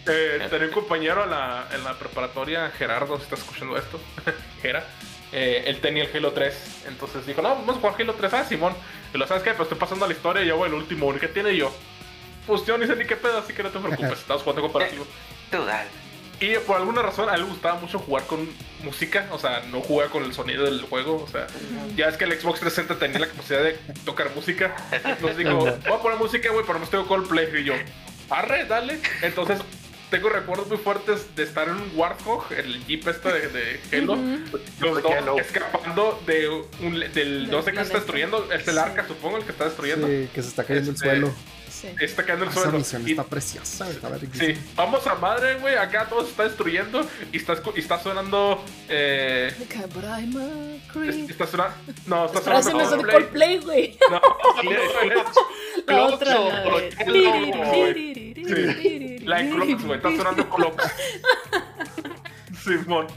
Eh, 0.06 0.48
tenía 0.50 0.68
un 0.68 0.74
compañero 0.74 1.24
en 1.24 1.32
la, 1.32 1.68
en 1.74 1.84
la 1.84 1.98
preparatoria, 1.98 2.70
Gerardo, 2.72 3.18
si 3.18 3.24
estás 3.24 3.40
escuchando 3.40 3.76
esto, 3.76 4.00
Gera, 4.62 4.86
eh, 5.32 5.64
él 5.66 5.80
tenía 5.80 6.04
el 6.04 6.16
Halo 6.16 6.34
3. 6.34 6.86
Entonces 6.88 7.26
dijo, 7.26 7.42
no, 7.42 7.50
vamos 7.50 7.78
a 7.78 7.80
jugar 7.80 7.96
Halo 8.00 8.14
3. 8.14 8.34
Ah, 8.34 8.46
Simón. 8.46 8.74
Y 9.14 9.18
lo 9.18 9.26
sabes 9.26 9.44
qué, 9.44 9.52
pues 9.52 9.66
estoy 9.66 9.80
pasando 9.80 10.06
la 10.06 10.14
historia 10.14 10.44
y 10.44 10.48
yo, 10.48 10.64
el 10.66 10.74
último, 10.74 11.12
¿qué 11.20 11.28
tiene 11.28 11.56
yo? 11.56 11.74
Pues 12.46 12.66
yo 12.66 12.78
ni 12.78 12.86
sé 12.86 12.96
ni 12.96 13.06
qué 13.06 13.16
pedo, 13.16 13.40
así 13.40 13.54
que 13.54 13.64
no 13.64 13.70
te 13.70 13.80
preocupes, 13.80 14.20
estamos 14.20 14.44
jugando 14.44 14.62
comparativo. 14.62 15.08
Tú 15.52 15.66
dale. 15.66 16.07
Y 16.40 16.56
por 16.60 16.78
alguna 16.78 17.02
razón 17.02 17.30
a 17.30 17.36
él 17.36 17.42
le 17.42 17.48
gustaba 17.48 17.80
mucho 17.80 17.98
jugar 17.98 18.26
con 18.28 18.48
música, 18.84 19.28
o 19.32 19.40
sea, 19.40 19.64
no 19.72 19.82
juega 19.82 20.12
con 20.12 20.24
el 20.24 20.34
sonido 20.34 20.66
del 20.66 20.82
juego, 20.84 21.24
o 21.24 21.28
sea, 21.28 21.48
ya 21.96 22.08
es 22.08 22.18
que 22.18 22.26
el 22.26 22.40
Xbox 22.40 22.60
360 22.60 23.00
tenía 23.00 23.20
la 23.20 23.28
capacidad 23.28 23.64
de 23.64 23.74
tocar 24.06 24.30
música. 24.36 24.76
Entonces 25.04 25.38
digo, 25.38 25.58
voy 25.88 25.94
a 25.94 26.00
poner 26.00 26.20
música, 26.20 26.52
güey, 26.52 26.64
pero 26.66 26.78
no 26.78 26.86
tengo 26.88 27.08
Coldplay. 27.08 27.48
Y 27.60 27.64
yo, 27.64 27.74
arre, 28.30 28.66
dale. 28.66 29.00
Entonces 29.24 29.60
tengo 30.10 30.30
recuerdos 30.30 30.68
muy 30.68 30.78
fuertes 30.78 31.36
de 31.36 31.44
estar 31.44 31.68
en 31.68 31.76
un 31.76 31.92
Warthog, 31.96 32.46
el 32.54 32.86
jeep 32.86 33.08
este 33.08 33.32
de, 33.32 33.48
de 33.50 33.80
Halo, 33.98 34.18
los 34.80 35.04
dos 35.04 35.40
escapando 35.40 36.22
de 36.26 36.50
un, 36.50 37.00
del, 37.14 37.50
no 37.52 37.62
sé 37.62 37.74
qué 37.74 37.82
está 37.82 37.98
destruyendo, 37.98 38.52
es 38.52 38.68
el 38.68 38.78
arca, 38.78 39.06
supongo, 39.08 39.38
el 39.38 39.44
que 39.44 39.52
está 39.52 39.66
destruyendo. 39.66 40.08
Sí, 40.08 40.30
que 40.34 40.42
se 40.42 40.50
está 40.50 40.64
cayendo 40.64 40.92
Este, 40.92 41.06
el 41.06 41.12
suelo. 41.12 41.34
Sí. 41.70 41.90
Está 42.00 42.24
cayendo 42.24 42.46
el 42.46 42.52
Esa 42.52 42.62
suelo. 42.62 42.78
misión 42.80 43.08
Y- 43.08 43.12
está 43.12 43.24
preciosa. 43.24 43.90
Está 43.90 44.10
Sí, 44.34 44.56
vamos 44.76 45.06
a 45.06 45.16
madre, 45.16 45.56
güey. 45.56 45.76
Acá 45.76 46.08
todo 46.10 46.24
se 46.24 46.32
está 46.32 46.44
destruyendo 46.46 47.06
y 47.32 47.38
está, 47.38 47.56
y 47.76 47.80
está 47.80 48.00
sonando. 48.00 48.64
Eh, 48.90 49.54
está 51.30 51.46
sonando. 51.46 51.76
No, 52.08 52.26
está 52.26 52.40
Espera, 52.40 52.64
se 52.64 52.72
sonando 52.72 52.96
me 52.96 53.02
sonó 53.02 53.12
Coldplay. 53.14 53.58
Güey. 53.60 53.98
No, 54.10 54.20
no, 54.20 55.24
La 55.88 56.04
otra, 56.06 56.34
la 56.34 57.06
de... 57.06 58.34
La 59.28 59.44
de 59.44 59.50
Clocks, 59.50 59.84
güey. 59.84 59.98
Está 59.98 60.16
sonando 60.16 60.50
Clocks. 60.50 60.84
Simón. 62.64 63.08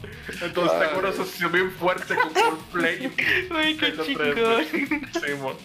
Entonces 0.42 0.78
tengo 0.78 0.98
una 0.98 1.08
asociación 1.08 1.52
bien 1.52 1.70
fuerte 1.72 2.14
con 2.14 2.32
Coldplay. 2.32 3.12
Ay, 3.50 3.76
qué 3.76 3.86
Halo 3.86 4.04
3, 4.04 4.06
chingón. 4.06 5.08
Simón. 5.24 5.56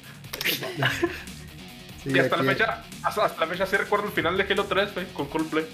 Sí, 2.04 2.12
Y 2.12 2.20
hasta 2.20 2.38
la 2.38 2.44
fecha, 2.44 2.84
hasta, 3.04 3.26
hasta 3.26 3.42
la 3.42 3.48
fecha 3.48 3.66
sí 3.66 3.76
recuerdo 3.78 4.06
el 4.08 4.12
final 4.14 4.38
de 4.38 4.44
Halo 4.44 4.66
3, 4.66 4.94
güey, 4.94 5.06
con 5.14 5.28
Coldplay. 5.28 5.66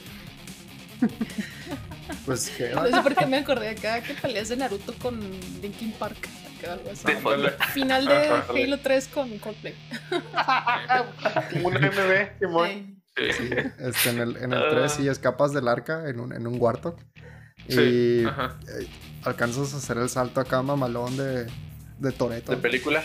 Pues 2.25 2.49
que. 2.49 2.69
No 2.69 2.85
sé 2.85 3.01
por 3.01 3.15
qué 3.15 3.25
me 3.25 3.37
acordé 3.37 3.69
acá 3.69 4.01
que 4.01 4.13
peleas 4.13 4.49
de 4.49 4.57
Naruto 4.57 4.93
con 4.95 5.19
Linkin 5.61 5.91
Park. 5.93 6.27
acá 6.59 6.73
algo 6.73 6.91
así. 6.91 7.07
Final 7.73 8.05
de. 8.05 8.63
Halo 8.63 8.79
3 8.79 9.07
con 9.07 9.39
Coldplay. 9.39 9.73
Un 11.63 11.73
MB, 11.73 12.39
Simón. 12.39 13.00
Sí. 13.17 13.23
Sí. 13.33 13.49
Sí, 13.49 13.55
este, 13.79 14.09
en 14.09 14.19
el, 14.19 14.37
en 14.37 14.53
el 14.53 14.69
3 14.69 14.91
sí 14.91 15.07
escapas 15.07 15.53
del 15.53 15.67
arca 15.67 16.07
en 16.09 16.19
un, 16.19 16.33
en 16.33 16.47
un 16.47 16.59
Warthog. 16.59 16.97
Y 17.67 17.73
Sí, 17.73 18.23
ajá. 18.27 18.57
eh, 18.67 18.87
alcanzas 19.23 19.73
a 19.73 19.77
hacer 19.77 19.97
el 19.97 20.09
salto 20.09 20.39
acá 20.41 20.61
mamalón 20.61 21.15
de, 21.17 21.45
de 21.99 22.11
Toreto. 22.11 22.51
De 22.51 22.57
película. 22.57 23.03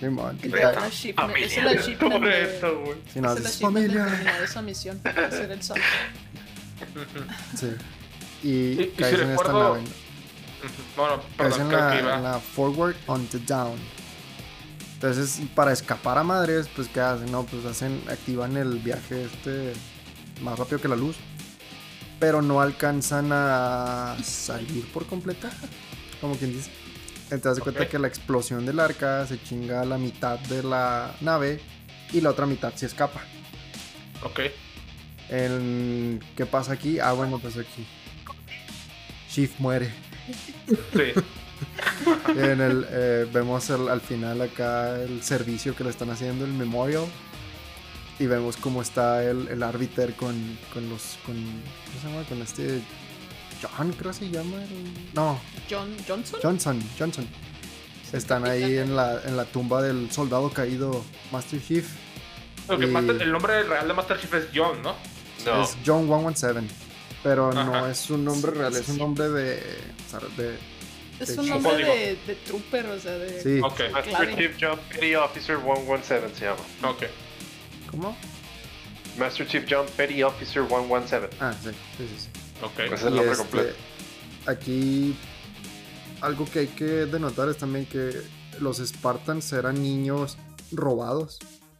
La 0.00 1.14
Familia. 1.14 1.46
Esa 1.46 1.60
es 1.60 1.64
la 1.64 1.72
güey. 2.84 2.96
Si 3.12 3.20
no 3.20 3.32
esa 3.32 3.38
es 3.38 3.42
la 3.44 3.48
haces 3.48 3.58
shipment 3.60 3.76
de 3.86 3.88
familia. 3.98 4.04
terminar 4.06 4.42
esa 4.42 4.62
misión. 4.62 5.00
Hacer 5.04 5.50
el 5.50 5.62
salto. 5.62 5.82
Sí. 7.56 7.70
Y, 8.42 8.86
caes 8.98 9.16
si 9.16 9.22
en 9.22 9.30
esta 9.30 9.52
nave. 9.52 9.80
Bueno, 10.96 11.22
Caes 11.38 11.54
perdón, 11.54 11.60
en 11.60 11.72
la, 11.72 11.90
que 11.92 11.98
iba. 12.02 12.14
en 12.16 12.22
la 12.24 12.38
forward 12.40 12.94
on 13.06 13.26
the 13.28 13.38
down. 13.38 13.78
Entonces, 15.04 15.42
para 15.54 15.70
escapar 15.70 16.16
a 16.16 16.22
madres, 16.22 16.66
pues, 16.74 16.88
¿qué 16.88 16.98
hacen? 16.98 17.30
No, 17.30 17.44
pues 17.44 17.66
hacen, 17.66 18.02
activan 18.08 18.56
el 18.56 18.78
viaje 18.78 19.24
este 19.24 19.74
más 20.40 20.58
rápido 20.58 20.80
que 20.80 20.88
la 20.88 20.96
luz. 20.96 21.16
Pero 22.18 22.40
no 22.40 22.62
alcanzan 22.62 23.28
a 23.30 24.16
salir 24.24 24.90
por 24.94 25.04
completo. 25.04 25.46
Como 26.22 26.36
quien 26.36 26.54
dice. 26.54 26.70
Entonces, 27.30 27.56
se 27.56 27.60
cuenta 27.60 27.86
que 27.86 27.98
la 27.98 28.08
explosión 28.08 28.64
del 28.64 28.80
arca 28.80 29.26
se 29.26 29.42
chinga 29.42 29.82
a 29.82 29.84
la 29.84 29.98
mitad 29.98 30.38
de 30.38 30.62
la 30.62 31.14
nave 31.20 31.60
y 32.10 32.22
la 32.22 32.30
otra 32.30 32.46
mitad 32.46 32.72
se 32.74 32.86
escapa. 32.86 33.20
Ok. 34.22 34.40
El- 35.28 36.18
¿Qué 36.34 36.46
pasa 36.46 36.72
aquí? 36.72 36.98
Ah, 36.98 37.12
bueno, 37.12 37.38
pues 37.38 37.58
aquí. 37.58 37.86
Shift 39.30 39.58
muere. 39.58 39.92
Sí. 40.94 41.12
En 42.36 42.60
el, 42.60 42.86
eh, 42.90 43.26
vemos 43.32 43.68
el- 43.70 43.88
al 43.88 44.00
final 44.00 44.40
acá 44.42 44.98
el 45.00 45.22
servicio 45.22 45.74
que 45.76 45.84
le 45.84 45.90
están 45.90 46.10
haciendo, 46.10 46.44
el 46.44 46.52
memorial. 46.52 47.04
Y 48.18 48.26
vemos 48.26 48.56
cómo 48.56 48.80
está 48.80 49.24
el, 49.24 49.48
el 49.48 49.62
árbiter 49.62 50.14
con, 50.14 50.34
con 50.72 50.88
los. 50.88 51.18
Con, 51.26 51.34
¿Cómo 51.34 52.00
se 52.02 52.08
llama? 52.08 52.22
Con 52.28 52.42
este. 52.42 52.80
John, 53.60 53.92
creo 53.92 54.12
que 54.12 54.18
se 54.18 54.30
llama. 54.30 54.62
el- 54.62 55.14
No, 55.14 55.40
John 55.70 55.94
Johnson. 56.06 56.38
Johnson. 56.42 56.82
Johnson. 56.98 57.26
Están 58.12 58.46
ahí 58.46 58.78
en 58.78 58.94
la, 58.94 59.20
en 59.24 59.36
la 59.36 59.44
tumba 59.44 59.82
del 59.82 60.10
soldado 60.12 60.48
caído 60.50 61.04
Master 61.32 61.60
Chief. 61.60 61.88
Lo 62.68 62.78
que 62.78 62.86
Y- 62.86 62.90
Master- 62.90 63.20
el 63.20 63.32
nombre 63.32 63.62
real 63.64 63.88
de 63.88 63.94
Master 63.94 64.20
Chief 64.20 64.32
es 64.34 64.44
John, 64.54 64.80
¿no? 64.82 64.94
No. 65.44 65.62
Es 65.64 65.76
John 65.84 66.06
117. 66.06 66.60
Pero 67.24 67.52
no 67.52 67.60
Ajá. 67.74 67.90
es 67.90 68.10
un 68.10 68.24
nombre 68.24 68.52
real, 68.52 68.74
es 68.76 68.88
un 68.88 68.98
nombre 68.98 69.28
de. 69.30 69.54
de 70.36 70.58
Es 71.30 71.38
un 71.38 71.44
Chief. 71.44 71.54
nombre 71.54 71.76
de, 71.84 72.16
de 72.26 72.34
trooper, 72.46 72.86
o 72.86 72.98
sea, 72.98 73.12
de... 73.18 73.42
sí. 73.42 73.60
Ok, 73.62 73.80
Master 73.92 74.56
John 74.60 74.78
Petty 74.90 75.14
Officer 75.14 75.58
117 75.58 76.34
se 76.34 76.44
llama. 76.44 76.60
ok. 76.90 77.02
¿Cómo? 77.90 78.16
Master 79.18 79.46
Chief 79.46 79.64
John 79.68 79.86
Petty 79.96 80.22
Officer 80.22 80.64
117. 80.66 81.36
Ah, 81.40 81.52
sí, 81.62 81.70
sí, 81.98 82.08
sí. 82.08 82.14
sí. 82.18 82.28
Ok. 82.62 82.78
Ese 82.80 82.94
es 82.94 83.02
el 83.02 83.14
nombre 83.14 83.32
este, 83.32 83.42
completo. 83.42 83.74
Aquí 84.46 85.16
algo 86.20 86.44
que 86.46 86.60
hay 86.60 86.66
que 86.68 86.84
denotar 86.84 87.48
es 87.48 87.58
también 87.58 87.86
que 87.86 88.10
los 88.60 88.78
Spartans 88.78 89.52
eran 89.52 89.82
niños 89.82 90.38
robados 90.72 91.38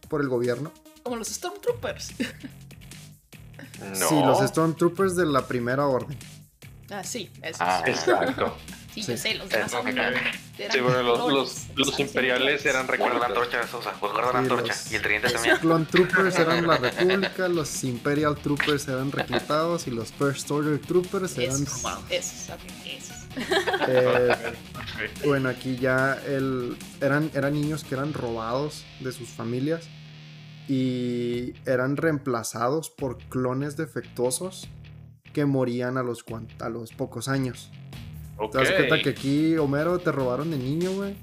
por 0.09 0.21
el 0.21 0.29
gobierno. 0.29 0.71
Como 1.03 1.15
los 1.17 1.27
Stormtroopers. 1.29 2.13
No. 2.19 2.25
Sí, 4.09 4.15
los 4.23 4.39
Stormtroopers 4.47 5.15
de 5.17 5.25
la 5.25 5.45
primera 5.47 5.85
orden. 5.85 6.17
ah, 6.91 7.03
sí, 7.03 7.29
eso. 7.41 7.57
Ah, 7.59 7.83
Exacto. 7.85 8.55
sí, 8.95 9.03
sí. 9.03 9.11
yo 9.11 9.17
sé, 9.17 9.35
los 9.35 9.49
demás 9.49 9.73
Ok. 9.73 9.81
son... 9.87 9.97
eran 9.97 10.13
Sí, 10.71 10.79
bueno, 10.79 11.03
los, 11.03 11.17
clones, 11.19 11.33
los, 11.35 11.67
los 11.75 11.87
están 11.89 12.05
imperiales 12.07 12.65
eran. 12.65 12.87
Guarda 12.87 13.19
la 13.19 13.25
antorcha, 13.25 13.67
Sosa. 13.67 13.91
Pues 13.99 14.11
guarda 14.13 14.33
la 14.33 14.39
antorcha. 14.39 14.67
los- 14.73 14.91
Y 14.91 14.95
el 14.95 15.01
tridente 15.01 15.27
Los 15.27 15.33
también. 15.33 15.57
Clone 15.57 15.85
Troopers 15.85 16.39
eran 16.39 16.65
la 16.67 16.77
República, 16.77 17.47
los 17.49 17.83
Imperial 17.83 18.35
Troopers 18.37 18.87
eran 18.87 19.11
reclutados 19.11 19.87
y 19.87 19.91
los 19.91 20.11
First 20.13 20.49
Order 20.51 20.79
Troopers 20.79 21.37
eran 21.37 21.61
Esos, 21.63 21.83
robados. 21.83 22.03
esos, 22.09 22.49
ok, 22.49 22.61
esos. 22.85 23.15
Eh. 23.89 24.35
Bueno, 25.25 25.49
aquí 25.49 25.75
ya 25.75 26.17
el, 26.25 26.77
eran, 27.01 27.29
eran 27.33 27.53
niños 27.53 27.83
que 27.83 27.95
eran 27.95 28.13
robados 28.13 28.85
de 29.01 29.11
sus 29.11 29.27
familias 29.27 29.89
y 30.67 31.53
eran 31.65 31.97
reemplazados 31.97 32.89
por 32.89 33.17
clones 33.29 33.77
defectuosos 33.77 34.67
que 35.33 35.45
morían 35.45 35.97
a 35.97 36.03
los, 36.03 36.23
a 36.59 36.69
los 36.69 36.91
pocos 36.93 37.27
años. 37.27 37.69
Te 38.51 38.57
das 38.57 38.71
cuenta 38.71 39.01
que 39.01 39.09
aquí 39.09 39.57
Homero 39.57 39.97
te 39.99 40.11
robaron 40.11 40.51
de 40.51 40.57
niño, 40.57 40.91
güey, 40.91 41.15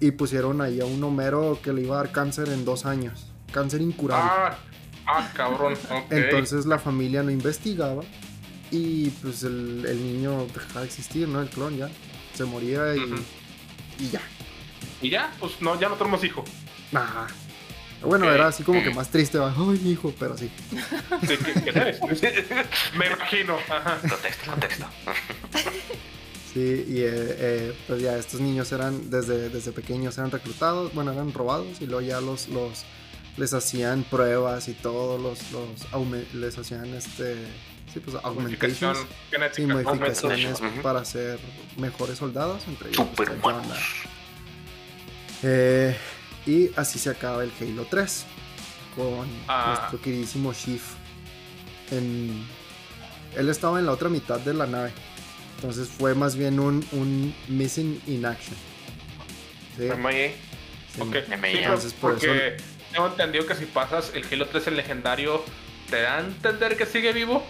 y 0.00 0.12
pusieron 0.12 0.60
ahí 0.60 0.80
a 0.80 0.84
un 0.84 1.02
Homero 1.02 1.58
que 1.62 1.72
le 1.72 1.82
iba 1.82 1.96
a 1.98 2.04
dar 2.04 2.12
cáncer 2.12 2.48
en 2.48 2.64
dos 2.64 2.86
años. 2.86 3.26
Cáncer 3.52 3.80
incurable. 3.80 4.30
Ah, 4.32 4.56
ah, 5.06 5.30
cabrón. 5.34 5.74
Entonces 6.10 6.66
la 6.66 6.78
familia 6.78 7.22
no 7.22 7.30
investigaba 7.30 8.02
y 8.70 9.10
pues 9.10 9.42
el, 9.42 9.84
el 9.86 10.02
niño 10.02 10.46
dejaba 10.54 10.80
de 10.80 10.86
existir, 10.86 11.26
¿no? 11.28 11.40
El 11.42 11.48
clon 11.48 11.76
ya 11.76 11.88
se 12.34 12.44
moría 12.44 12.94
y, 12.94 13.00
y 13.98 14.08
ya. 14.10 14.20
Y 15.02 15.10
ya, 15.10 15.32
pues 15.40 15.60
no, 15.60 15.78
ya 15.80 15.88
no 15.88 15.96
tenemos 15.96 16.22
hijo. 16.22 16.44
Nah. 16.92 17.26
Bueno, 18.02 18.30
era 18.32 18.46
así 18.46 18.62
como 18.62 18.82
que 18.82 18.90
más 18.94 19.10
triste, 19.10 19.36
va. 19.38 19.52
Ay, 19.54 19.78
mi 19.82 19.90
hijo, 19.90 20.14
pero 20.18 20.38
sí. 20.38 20.50
¿qué- 21.26 21.38
qué? 21.64 22.64
Me 22.98 23.06
imagino. 23.08 23.56
Ajá. 23.68 23.98
Contexto, 24.08 24.50
contexto. 24.50 24.86
Sí, 26.52 26.84
y 26.88 26.98
eh, 27.02 27.10
eh, 27.12 27.74
pues 27.86 28.02
ya 28.02 28.16
estos 28.16 28.40
niños 28.40 28.72
eran, 28.72 29.08
desde, 29.10 29.50
desde 29.50 29.70
pequeños 29.70 30.18
eran 30.18 30.30
reclutados, 30.32 30.92
bueno, 30.94 31.12
eran 31.12 31.32
robados 31.32 31.80
y 31.80 31.86
luego 31.86 32.00
ya 32.00 32.20
los, 32.20 32.48
los 32.48 32.82
les 33.36 33.54
hacían 33.54 34.02
pruebas 34.02 34.68
y 34.68 34.72
todo, 34.72 35.16
los, 35.16 35.38
los 35.52 35.68
les 36.34 36.58
hacían 36.58 36.86
este, 36.86 37.36
sí, 37.92 38.00
pues 38.00 38.16
augmentations, 38.24 38.98
sí, 39.52 39.64
modificaciones 39.64 40.60
para 40.82 41.04
ser 41.04 41.38
mejores 41.76 42.18
soldados, 42.18 42.62
entre 42.66 42.88
ellos 42.90 43.06
pues. 43.14 43.30
Eh, 45.42 45.96
y 46.46 46.70
así 46.76 46.98
se 46.98 47.10
acaba 47.10 47.44
el 47.44 47.52
Halo 47.60 47.86
3 47.88 48.24
con 48.96 49.28
Ah. 49.48 49.76
nuestro 49.78 50.00
queridísimo 50.00 50.52
Chief. 50.52 50.82
En, 51.90 52.44
él 53.36 53.48
estaba 53.48 53.78
en 53.78 53.86
la 53.86 53.92
otra 53.92 54.08
mitad 54.08 54.40
de 54.40 54.54
la 54.54 54.66
nave. 54.66 54.92
Entonces 55.60 55.88
fue 55.88 56.14
más 56.14 56.36
bien 56.36 56.58
un, 56.58 56.82
un 56.92 57.34
missing 57.48 58.00
in 58.06 58.24
action. 58.24 58.56
Sí, 59.76 59.84
MIA. 59.84 60.30
sí. 60.94 61.02
MIA. 61.36 61.62
Entonces, 61.64 61.92
por 61.92 62.12
porque 62.14 62.56
tengo 62.92 63.08
entendido 63.08 63.46
que 63.46 63.54
si 63.54 63.66
pasas 63.66 64.10
el 64.14 64.24
Halo 64.30 64.46
3 64.46 64.68
en 64.68 64.76
legendario, 64.78 65.44
¿te 65.90 66.00
da 66.00 66.16
a 66.16 66.20
entender 66.20 66.78
que 66.78 66.86
sigue 66.86 67.12
vivo? 67.12 67.44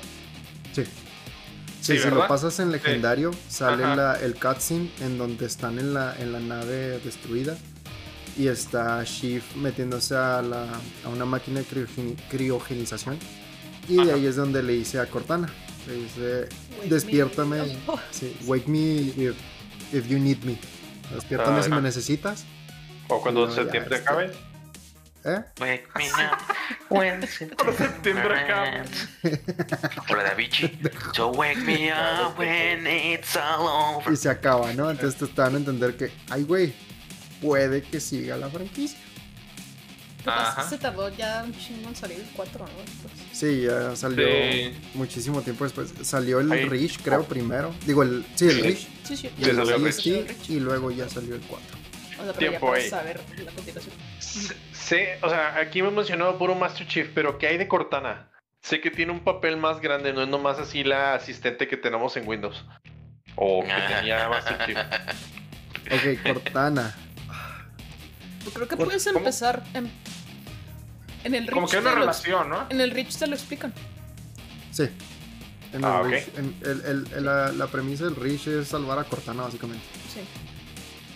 Sí. 0.73 0.83
Sí, 0.85 1.97
Sí, 1.97 1.99
si 2.01 2.11
lo 2.11 2.27
pasas 2.27 2.59
en 2.59 2.73
legendario, 2.73 3.31
sale 3.49 3.83
la- 3.97 4.19
el 4.21 4.35
cutscene 4.35 4.91
en 5.01 5.17
donde 5.17 5.47
están 5.47 5.79
en 5.79 5.95
la, 5.95 6.15
en 6.19 6.33
la 6.33 6.41
nave 6.41 6.99
destruida. 6.99 7.57
Y 8.37 8.49
está 8.49 9.03
Shift 9.05 9.55
metiéndose 9.57 10.15
a, 10.17 10.43
la, 10.43 10.67
a 11.05 11.09
una 11.09 11.25
máquina 11.25 11.61
de 11.61 11.67
criogeni- 11.67 12.17
criogenización. 12.29 13.19
Y 13.89 14.05
de 14.05 14.13
ahí 14.13 14.27
es 14.27 14.37
donde 14.37 14.63
le 14.63 14.73
dice 14.75 14.99
a 15.01 15.07
Cortana. 15.07 15.49
Le 15.87 15.95
dice, 15.95 16.49
despiértame. 16.89 17.77
sí, 18.11 18.37
wake 18.47 18.69
me 18.69 19.13
if, 19.17 19.37
if 19.93 20.07
you 20.09 20.19
need 20.19 20.43
me. 20.45 20.59
Despiértame 21.15 21.61
si 21.63 21.67
Ajá. 21.69 21.77
me 21.77 21.83
necesitas. 21.83 22.45
O 23.09 23.21
cuando 23.21 23.47
No, 23.47 23.53
septiembre 23.55 23.97
acabe. 23.97 24.31
¿Eh? 25.25 25.39
Wake 25.61 25.87
me 25.97 26.07
up 26.09 26.39
when 26.89 27.21
Cuando 27.57 27.77
septiembre 27.77 28.39
acaba. 28.39 28.69
ends. 28.69 29.09
O 30.09 30.15
la 30.17 30.23
de 30.25 30.31
Avicii. 30.31 30.79
So 31.15 31.29
wake 31.33 31.59
me 31.59 31.91
up 31.93 32.39
when 32.39 32.87
it's 32.87 33.37
all 33.37 33.97
over. 33.97 34.13
Y 34.13 34.17
se 34.17 34.31
acaba, 34.31 34.73
¿no? 34.73 34.91
Entonces 34.91 35.19
te 35.19 35.27
están 35.27 35.55
a 35.55 35.59
entender 35.59 35.97
que, 35.97 36.11
ay, 36.31 36.45
güey, 36.45 36.73
puede 37.43 37.83
que 37.83 38.01
siga 38.01 38.37
la 38.39 38.49
franquicia. 38.49 38.99
Se 40.69 40.79
tardó 40.79 41.09
ya 41.17 41.43
un 41.45 41.53
chingo 41.59 41.89
en 41.89 41.97
salir 41.97 42.19
el 42.19 42.27
4, 42.35 42.65
¿no? 42.65 42.73
Pues, 42.75 43.15
Sí, 43.33 43.63
ya 43.63 43.95
salió 43.97 44.27
Sí. 44.27 44.73
muchísimo 44.95 45.41
tiempo 45.43 45.65
después. 45.65 45.93
Salió 46.03 46.41
el 46.41 46.51
Ahí. 46.53 46.65
Reach, 46.67 46.99
creo, 47.03 47.25
primero. 47.25 47.75
Digo, 47.87 48.03
el, 48.03 48.25
sí, 48.35 48.47
el 48.49 48.77
Sí. 48.77 48.89
Sí, 49.05 49.17
sí. 49.17 49.31
Y 49.39 49.45
Sí, 49.45 49.51
el 49.51 49.57
salió 49.57 49.77
el 49.77 49.83
ODST, 49.83 50.07
y 50.51 50.61
luego 50.61 50.91
ya 50.91 51.09
salió 51.09 51.35
el 51.35 51.41
4. 51.43 51.67
O 52.21 52.23
sea, 52.25 52.33
pero 52.35 52.39
Tiempo 52.39 52.55
ya 52.55 52.61
puedes 52.61 52.85
ahí. 52.85 52.91
saber 52.91 53.21
la 53.45 53.51
continuación. 53.53 53.95
Sé, 54.73 55.19
o 55.23 55.29
sea, 55.31 55.57
aquí 55.59 55.79
hemos 55.79 55.93
mencionado 55.95 56.37
puro 56.39 56.55
Master 56.55 56.87
Chief, 56.87 57.09
pero 57.15 57.39
¿qué 57.39 57.47
hay 57.49 57.57
de 57.59 57.67
Cortana? 57.67 58.29
Sé 58.63 58.81
que 58.83 58.91
tiene 58.91 59.11
un 59.13 59.21
papel 59.21 59.57
más 59.57 59.81
grande, 59.81 60.13
no 60.13 60.23
es 60.23 60.29
nomás 60.29 60.59
así 60.59 60.85
la 60.85 61.15
asistente 61.15 61.67
que 61.67 61.77
tenemos 61.79 62.15
en 62.19 62.29
Windows. 62.29 62.65
O 63.37 63.63
que 63.65 63.73
tenía 63.95 64.29
Master 64.29 64.59
Chief. 64.67 64.79
Ok, 65.93 66.23
Cortana. 66.35 66.95
Yo 68.45 68.51
creo 68.53 68.69
que 68.69 68.77
¿Por- 68.77 68.87
puedes 68.87 69.05
cómo? 69.05 69.19
empezar 69.19 69.63
en, 69.75 69.91
en 71.25 71.35
el 71.35 71.43
Reach. 71.47 71.55
Como 71.55 71.69
que 71.69 71.77
hay 71.77 71.83
una 71.83 71.91
lo- 71.93 72.01
relación, 72.01 72.49
¿no? 72.49 72.67
En 72.71 72.81
el 72.81 72.91
Reach 72.91 73.15
te 73.17 73.27
lo 73.27 73.35
explican. 73.35 73.73
Sí. 74.73 74.85
En 75.73 75.79
el 75.81 75.85
Ah, 75.85 76.01
ok. 76.01 76.07
Reach, 76.09 76.29
en- 76.37 76.57
el- 76.63 76.81
el- 76.85 77.07
el- 77.17 77.25
la, 77.25 77.53
la 77.53 77.67
premisa 77.67 78.05
del 78.05 78.17
Reach 78.17 78.47
es 78.49 78.69
salvar 78.69 78.99
a 78.99 79.05
Cortana, 79.05 79.43
básicamente. 79.43 79.85
Sí, 80.13 80.21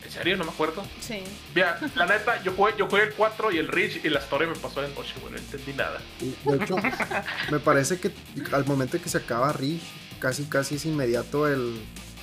¿En 0.05 0.11
serio? 0.11 0.37
No 0.37 0.45
me 0.45 0.51
acuerdo. 0.51 0.85
sí. 1.01 1.25
Mira, 1.57 1.81
la 1.97 2.07
neta, 2.07 2.41
yo 2.45 2.53
jugué, 2.53 2.75
yo 2.79 2.87
jugué 2.89 3.03
el 3.05 3.15
4 3.15 3.51
y 3.51 3.59
el 3.59 3.67
Reach 3.67 4.05
y 4.05 4.09
la 4.11 4.21
story 4.21 4.47
me 4.47 4.55
pasó 4.55 4.81
de 4.81 4.89
noche, 4.95 5.13
güey. 5.21 5.33
No 5.33 5.39
entendí 5.39 5.73
nada. 5.73 6.01
De 6.21 6.65
hecho, 6.65 6.77
me 7.51 7.59
parece 7.59 7.99
que 7.99 8.13
al 8.53 8.65
momento 8.65 9.01
que 9.03 9.09
se 9.09 9.19
acaba 9.19 9.53
Reach, 9.53 9.83
casi 10.21 10.45
casi 10.45 10.77
es 10.77 10.85
inmediato 10.85 11.49
el, 11.49 11.81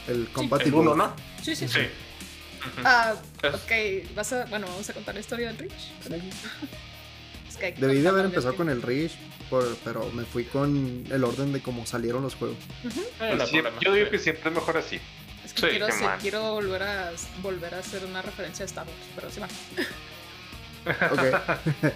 el 0.08 0.22
El 0.22 0.28
compatible. 0.30 0.78
1, 0.78 0.96
¿no? 0.96 1.14
Sí, 1.42 1.54
sí, 1.56 1.68
sí. 1.68 1.80
Sí. 1.82 1.88
Ah, 2.84 3.16
ok. 3.44 4.14
Vas 4.16 4.34
a, 4.34 4.46
bueno, 4.46 4.68
vamos 4.68 4.90
a 4.90 4.94
contar 4.94 5.14
la 5.16 5.22
historia 5.22 5.52
del. 5.54 5.70
Es 7.48 7.58
que 7.58 7.74
que 7.74 7.82
Debí 7.82 8.00
de 8.02 8.10
haber 8.10 8.26
empezado 8.26 8.56
con 8.56 8.70
el 8.70 8.82
por- 9.50 9.76
pero 9.84 10.10
me 10.14 10.24
fui 10.24 10.46
con 10.46 11.04
el 11.10 11.24
orden 11.24 11.52
de 11.54 11.62
cómo 11.62 11.86
salieron 11.86 12.24
los 12.24 12.36
juegos. 12.36 12.58
No 12.84 13.46
Sí, 13.46 13.52
problema. 13.60 13.80
yo 13.82 13.94
digo 13.94 14.10
que 14.10 14.20
siempre 14.20 14.50
es 14.50 14.56
mejor 14.56 14.78
así. 14.78 15.00
Es 15.44 15.54
que 15.54 15.62
Sí, 15.62 15.68
quiero, 16.22 16.54
volver 16.54 16.84
a 16.84 17.12
volver 17.42 17.76
a 17.76 17.80
hacer 17.80 18.06
una 18.06 18.22
referencia 18.22 18.64
a 18.64 18.68
Star 18.68 18.86
Wars, 18.88 19.00
pero 19.16 19.30
sí 19.32 19.40
va. 19.40 19.48
Ok. 21.12 21.92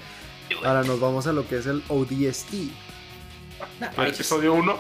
Ahora 0.65 0.83
nos 0.83 0.99
vamos 0.99 1.25
a 1.27 1.33
lo 1.33 1.47
que 1.47 1.57
es 1.57 1.65
el 1.65 1.81
ODST. 1.87 2.53
Nah, 3.79 3.89
Al 3.97 4.07
episodio 4.07 4.53
1. 4.53 4.79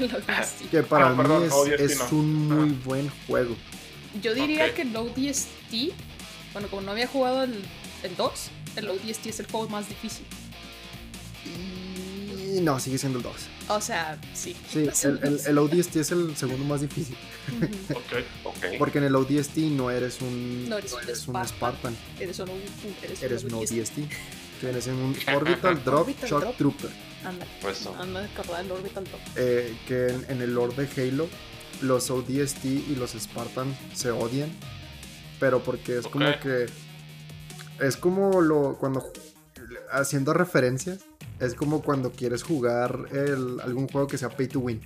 lo 0.00 0.68
que 0.70 0.82
para 0.82 1.06
Ah, 1.08 1.14
mí 1.14 1.44
es, 1.46 1.52
ODST 1.52 1.80
es 1.80 1.98
no. 1.98 2.18
un 2.18 2.48
muy 2.48 2.70
buen 2.84 3.08
juego. 3.26 3.56
Yo 4.22 4.34
diría 4.34 4.74
que 4.74 4.82
el 4.82 4.96
ODST, 4.96 5.92
bueno, 6.52 6.68
como 6.68 6.82
no 6.82 6.92
había 6.92 7.06
jugado 7.06 7.44
el, 7.44 7.62
el 8.02 8.16
2, 8.16 8.32
el 8.76 8.88
ODST 8.90 9.26
es 9.26 9.40
el 9.40 9.46
juego 9.46 9.68
más 9.68 9.88
difícil. 9.88 10.24
Y 12.56 12.60
no, 12.60 12.80
sigue 12.80 12.98
siendo 12.98 13.18
el 13.18 13.24
2. 13.24 13.34
O 13.68 13.80
sea, 13.80 14.18
sí. 14.34 14.56
Sí, 14.70 14.88
el, 15.04 15.20
el, 15.22 15.40
el 15.46 15.58
ODST 15.58 15.96
es 15.96 16.10
el 16.10 16.34
segundo 16.36 16.64
más 16.64 16.80
difícil. 16.80 17.16
Ujú. 17.60 17.98
Ok. 17.98 18.12
Ok. 18.44 18.64
Porque 18.78 18.98
en 18.98 19.04
el 19.04 19.14
ODST 19.14 19.56
no 19.58 19.90
eres 19.90 20.20
un, 20.22 20.68
No 20.68 20.78
eres 20.78 20.92
un 20.94 21.00
un 21.08 21.14
Spartan. 21.14 21.46
Spartan, 21.48 21.96
Eres 22.18 22.38
un, 22.38 22.48
eres 23.02 23.22
eres 23.22 23.44
un 23.44 23.54
ODST. 23.54 23.72
ODST. 23.72 23.98
Tienes 24.60 24.86
un 24.86 25.14
Orbital 25.34 25.84
Drop 25.84 26.00
Orbital 26.00 26.28
Shock 26.30 26.40
Drop. 26.42 26.56
Trooper. 26.56 26.90
Ándale. 27.24 27.50
Pues 27.60 27.84
no. 27.84 27.94
Anda 28.00 28.20
de 28.22 28.26
acordar 28.26 28.64
el 28.64 28.72
Orbital 28.72 29.04
Drop. 29.04 29.20
eh, 29.36 29.76
que 29.86 30.06
en, 30.08 30.26
en 30.30 30.42
el 30.42 30.54
lore 30.54 30.74
de 30.86 31.02
Halo, 31.10 31.28
los 31.82 32.10
ODST 32.10 32.64
y 32.64 32.94
los 32.98 33.12
Spartan 33.12 33.76
se 33.94 34.10
odian. 34.10 34.50
Pero 35.40 35.62
porque 35.62 35.98
es 35.98 36.06
como 36.06 36.26
que. 36.42 36.66
Es 37.80 37.96
como 37.96 38.40
lo. 38.40 38.76
Cuando. 38.78 39.12
Haciendo 39.92 40.32
referencias. 40.34 41.00
Es 41.40 41.54
como 41.54 41.82
cuando 41.82 42.10
quieres 42.10 42.42
jugar 42.42 43.06
el- 43.12 43.60
algún 43.60 43.86
juego 43.86 44.08
que 44.08 44.18
sea 44.18 44.28
pay 44.28 44.48
to 44.48 44.58
win. 44.58 44.80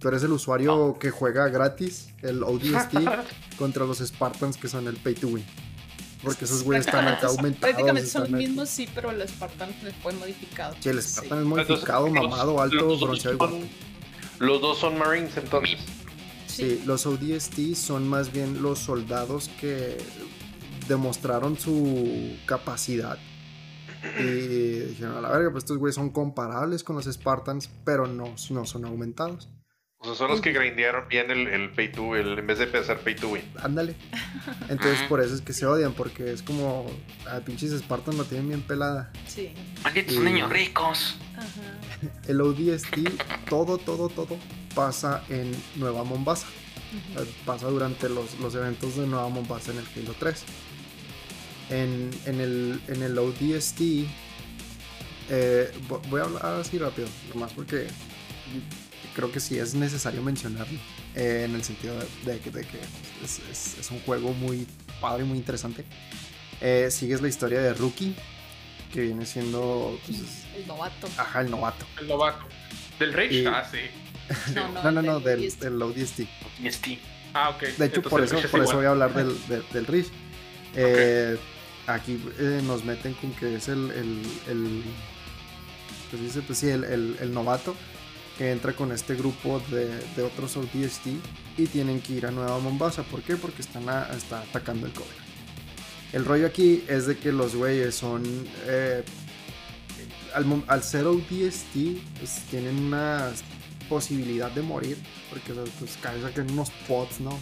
Tú 0.00 0.08
eres 0.08 0.22
el 0.24 0.32
usuario 0.32 0.98
que 0.98 1.10
juega 1.10 1.48
gratis, 1.48 2.08
el 2.22 2.42
ODST, 2.42 2.96
contra 3.56 3.84
los 3.86 3.98
Spartans 3.98 4.56
que 4.56 4.66
son 4.68 4.88
el 4.88 4.96
pay 4.96 5.14
to 5.14 5.28
win. 5.28 5.44
Porque 6.24 6.44
esos 6.44 6.64
güeyes 6.64 6.86
están 6.86 7.06
acá 7.06 7.26
aumentados. 7.28 7.60
Prácticamente 7.60 8.10
son 8.10 8.22
los 8.22 8.30
mismos, 8.32 8.68
sí, 8.68 8.88
pero 8.94 9.12
el 9.12 9.26
Spartan 9.28 9.70
fue 10.02 10.12
modificado. 10.14 10.74
Sí, 10.80 10.88
el 10.88 11.00
Sí. 11.00 11.08
Spartan 11.18 11.38
es 11.38 11.44
modificado, 11.44 12.06
Entonces, 12.08 12.30
mamado, 12.30 12.52
los- 12.54 12.62
alto, 12.62 12.76
los 12.88 13.00
bronceado. 13.00 13.50
Los 14.40 14.60
dos 14.60 14.78
son 14.78 14.98
Marines 14.98 15.36
entonces. 15.36 15.78
Sí, 16.56 16.82
los 16.86 17.04
ODST 17.04 17.74
son 17.74 18.08
más 18.08 18.32
bien 18.32 18.62
los 18.62 18.78
soldados 18.78 19.50
que 19.60 19.98
demostraron 20.88 21.58
su 21.58 22.34
capacidad. 22.46 23.18
Y 24.18 24.22
dijeron, 24.22 25.18
a 25.18 25.20
la 25.20 25.28
verga, 25.30 25.50
pues 25.50 25.64
estos 25.64 25.76
güeyes 25.76 25.96
son 25.96 26.08
comparables 26.08 26.82
con 26.82 26.96
los 26.96 27.04
Spartans, 27.04 27.68
pero 27.84 28.06
no, 28.06 28.34
no 28.48 28.64
son 28.64 28.84
aumentados. 28.86 29.50
O 29.98 30.04
sea, 30.04 30.14
son 30.14 30.28
los 30.30 30.40
que 30.40 30.52
grindearon 30.52 31.08
bien 31.08 31.30
el, 31.30 31.46
el 31.48 31.70
pay 31.70 31.90
to 31.90 32.14
el, 32.16 32.38
en 32.38 32.46
vez 32.46 32.58
de 32.58 32.64
empezar 32.64 32.98
pay 33.00 33.16
to 33.16 33.28
win. 33.30 33.42
Ándale. 33.62 33.94
Entonces 34.68 35.00
por 35.08 35.20
eso 35.22 35.34
es 35.34 35.40
que 35.40 35.52
se 35.52 35.64
odian, 35.66 35.94
porque 35.94 36.32
es 36.32 36.42
como, 36.42 36.86
a 37.28 37.40
pinches 37.40 37.72
Spartans 37.78 38.18
la 38.18 38.24
tienen 38.24 38.48
bien 38.48 38.60
pelada. 38.62 39.10
Sí. 39.26 39.52
Malditos 39.82 40.14
Y- 40.16 40.18
niños 40.20 40.50
ricos. 40.50 41.16
Ajá. 41.36 41.48
El 42.28 42.40
ODST, 42.40 42.94
todo, 43.48 43.78
todo, 43.78 44.08
todo 44.10 44.36
pasa 44.74 45.24
en 45.30 45.50
Nueva 45.76 46.04
Mombasa. 46.04 46.46
Eh, 47.18 47.24
pasa 47.44 47.66
durante 47.68 48.08
los, 48.08 48.38
los 48.38 48.54
eventos 48.54 48.96
de 48.96 49.06
Nueva 49.06 49.28
Mombasa 49.28 49.72
en 49.72 49.78
el 49.78 49.86
Halo 49.96 50.14
3. 50.18 50.44
En, 51.70 52.10
en 52.26 52.40
el, 52.40 52.80
en 52.88 53.02
el 53.02 53.18
ODST, 53.18 53.80
eh, 55.30 55.72
vo- 55.88 56.00
voy 56.10 56.20
a 56.20 56.24
hablar 56.24 56.44
así 56.60 56.78
rápido, 56.78 57.08
nomás 57.34 57.52
porque 57.54 57.88
creo 59.16 59.32
que 59.32 59.40
sí 59.40 59.58
es 59.58 59.74
necesario 59.74 60.22
mencionarlo, 60.22 60.78
eh, 61.14 61.46
en 61.48 61.54
el 61.56 61.64
sentido 61.64 61.98
de, 61.98 62.32
de 62.34 62.38
que, 62.38 62.50
de 62.50 62.60
que 62.66 62.78
es, 63.24 63.40
es- 63.50 63.78
es 63.80 63.90
un 63.90 63.98
juego 64.02 64.32
muy 64.34 64.66
padre, 65.00 65.24
muy 65.24 65.38
interesante. 65.38 65.84
Eh, 66.60 66.88
sigues 66.90 67.20
la 67.22 67.28
historia 67.28 67.60
de 67.62 67.72
Rookie, 67.74 68.14
que 68.92 69.00
viene 69.00 69.24
siendo 69.26 69.98
pues, 70.06 70.20
El 70.54 70.66
novato. 70.66 71.08
ajá, 71.16 71.40
el 71.40 71.50
novato. 71.50 71.86
El 71.98 72.08
novato. 72.08 72.44
¿Del? 73.00 73.32
Y- 73.32 73.46
Ah, 73.46 73.66
sí. 73.70 73.78
No, 74.54 74.68
no, 74.72 74.82
No, 74.84 74.90
no, 74.92 75.02
no, 75.02 75.20
del 75.20 75.40
del, 75.40 75.48
ODST. 75.48 75.60
del 75.62 75.82
ODST. 75.82 76.86
Y. 76.88 76.98
Ah, 77.34 77.50
ok. 77.50 77.60
De 77.62 77.68
hecho, 77.68 77.84
Entonces 77.84 78.10
por 78.10 78.22
eso, 78.22 78.38
es 78.38 78.46
por 78.46 78.62
eso 78.62 78.76
voy 78.76 78.86
a 78.86 78.90
hablar 78.90 79.12
del, 79.14 79.36
del, 79.48 79.64
del 79.72 79.86
Rift. 79.86 80.12
Eh, 80.74 81.36
Aquí 81.88 82.20
eh, 82.40 82.60
nos 82.64 82.84
meten 82.84 83.14
con 83.14 83.30
que 83.34 83.54
es 83.56 83.68
el, 83.68 83.90
el, 83.92 84.22
el- 84.48 84.82
pues 86.10 86.20
dice, 86.22 86.42
pues 86.42 86.58
sí, 86.58 86.68
el, 86.68 86.82
el- 86.84 87.16
el 87.20 87.32
novato 87.32 87.76
que 88.36 88.50
entra 88.50 88.74
con 88.74 88.92
este 88.92 89.14
grupo 89.14 89.60
de, 89.70 90.22
otros 90.22 90.56
ODST 90.56 91.06
y 91.56 91.66
tienen 91.66 92.00
que 92.00 92.14
ir 92.14 92.26
a 92.26 92.30
Nueva 92.30 92.58
Mombasa. 92.58 93.02
¿Por 93.02 93.22
qué? 93.22 93.36
Porque 93.36 93.62
están 93.62 93.88
atacando 93.88 94.86
el 94.86 94.92
cobre. 94.92 95.10
El 96.12 96.24
rollo 96.24 96.46
aquí 96.46 96.84
es 96.88 97.06
de 97.06 97.16
que 97.16 97.32
los 97.32 97.54
güeyes 97.54 97.94
son... 97.94 98.22
eh, 98.66 99.02
al, 100.68 100.82
ser 100.82 101.06
ODST, 101.06 101.74
pues 102.18 102.42
tienen 102.50 102.78
una 102.78 103.32
posibilidad 103.88 104.50
de 104.50 104.62
morir. 104.62 104.98
Porque 105.30 105.52
pues 105.78 105.96
caen 106.02 106.22
sacan 106.22 106.50
unos 106.50 106.70
pots, 106.86 107.20
¿no? 107.20 107.38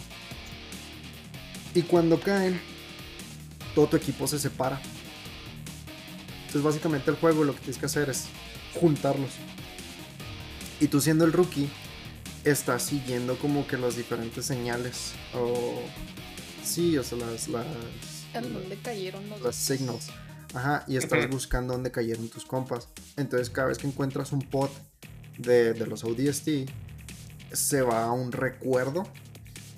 Y 1.73 1.81
cuando 1.81 2.19
caen, 2.19 2.59
todo 3.73 3.87
tu 3.87 3.97
equipo 3.97 4.27
se 4.27 4.39
separa. 4.39 4.79
Entonces 6.45 6.63
básicamente 6.63 7.11
el 7.11 7.17
juego 7.17 7.43
lo 7.43 7.53
que 7.53 7.59
tienes 7.59 7.77
que 7.77 7.85
hacer 7.85 8.09
es 8.09 8.27
juntarlos. 8.79 9.31
Y 10.79 10.87
tú 10.87 11.01
siendo 11.01 11.25
el 11.25 11.33
rookie, 11.33 11.69
estás 12.43 12.83
siguiendo 12.83 13.37
como 13.37 13.67
que 13.67 13.77
las 13.77 13.95
diferentes 13.95 14.45
señales. 14.45 15.13
O... 15.33 15.81
Sí, 16.63 16.97
o 16.97 17.03
sea, 17.03 17.17
las... 17.17 17.47
las 17.47 17.65
¿En 18.33 18.53
dónde 18.53 18.77
cayeron 18.77 19.29
los 19.29 19.41
las 19.41 19.55
signals. 19.55 20.07
Ajá, 20.53 20.83
y 20.87 20.97
estás 20.97 21.29
buscando 21.29 21.73
dónde 21.73 21.91
cayeron 21.91 22.27
tus 22.29 22.45
compas. 22.45 22.89
Entonces, 23.17 23.49
cada 23.49 23.69
vez 23.69 23.77
que 23.77 23.87
encuentras 23.87 24.31
un 24.31 24.41
pod 24.41 24.69
de, 25.37 25.73
de 25.73 25.87
los 25.87 26.03
ODST, 26.03 26.69
se 27.51 27.81
va 27.81 28.03
a 28.05 28.11
un 28.11 28.31
recuerdo 28.31 29.07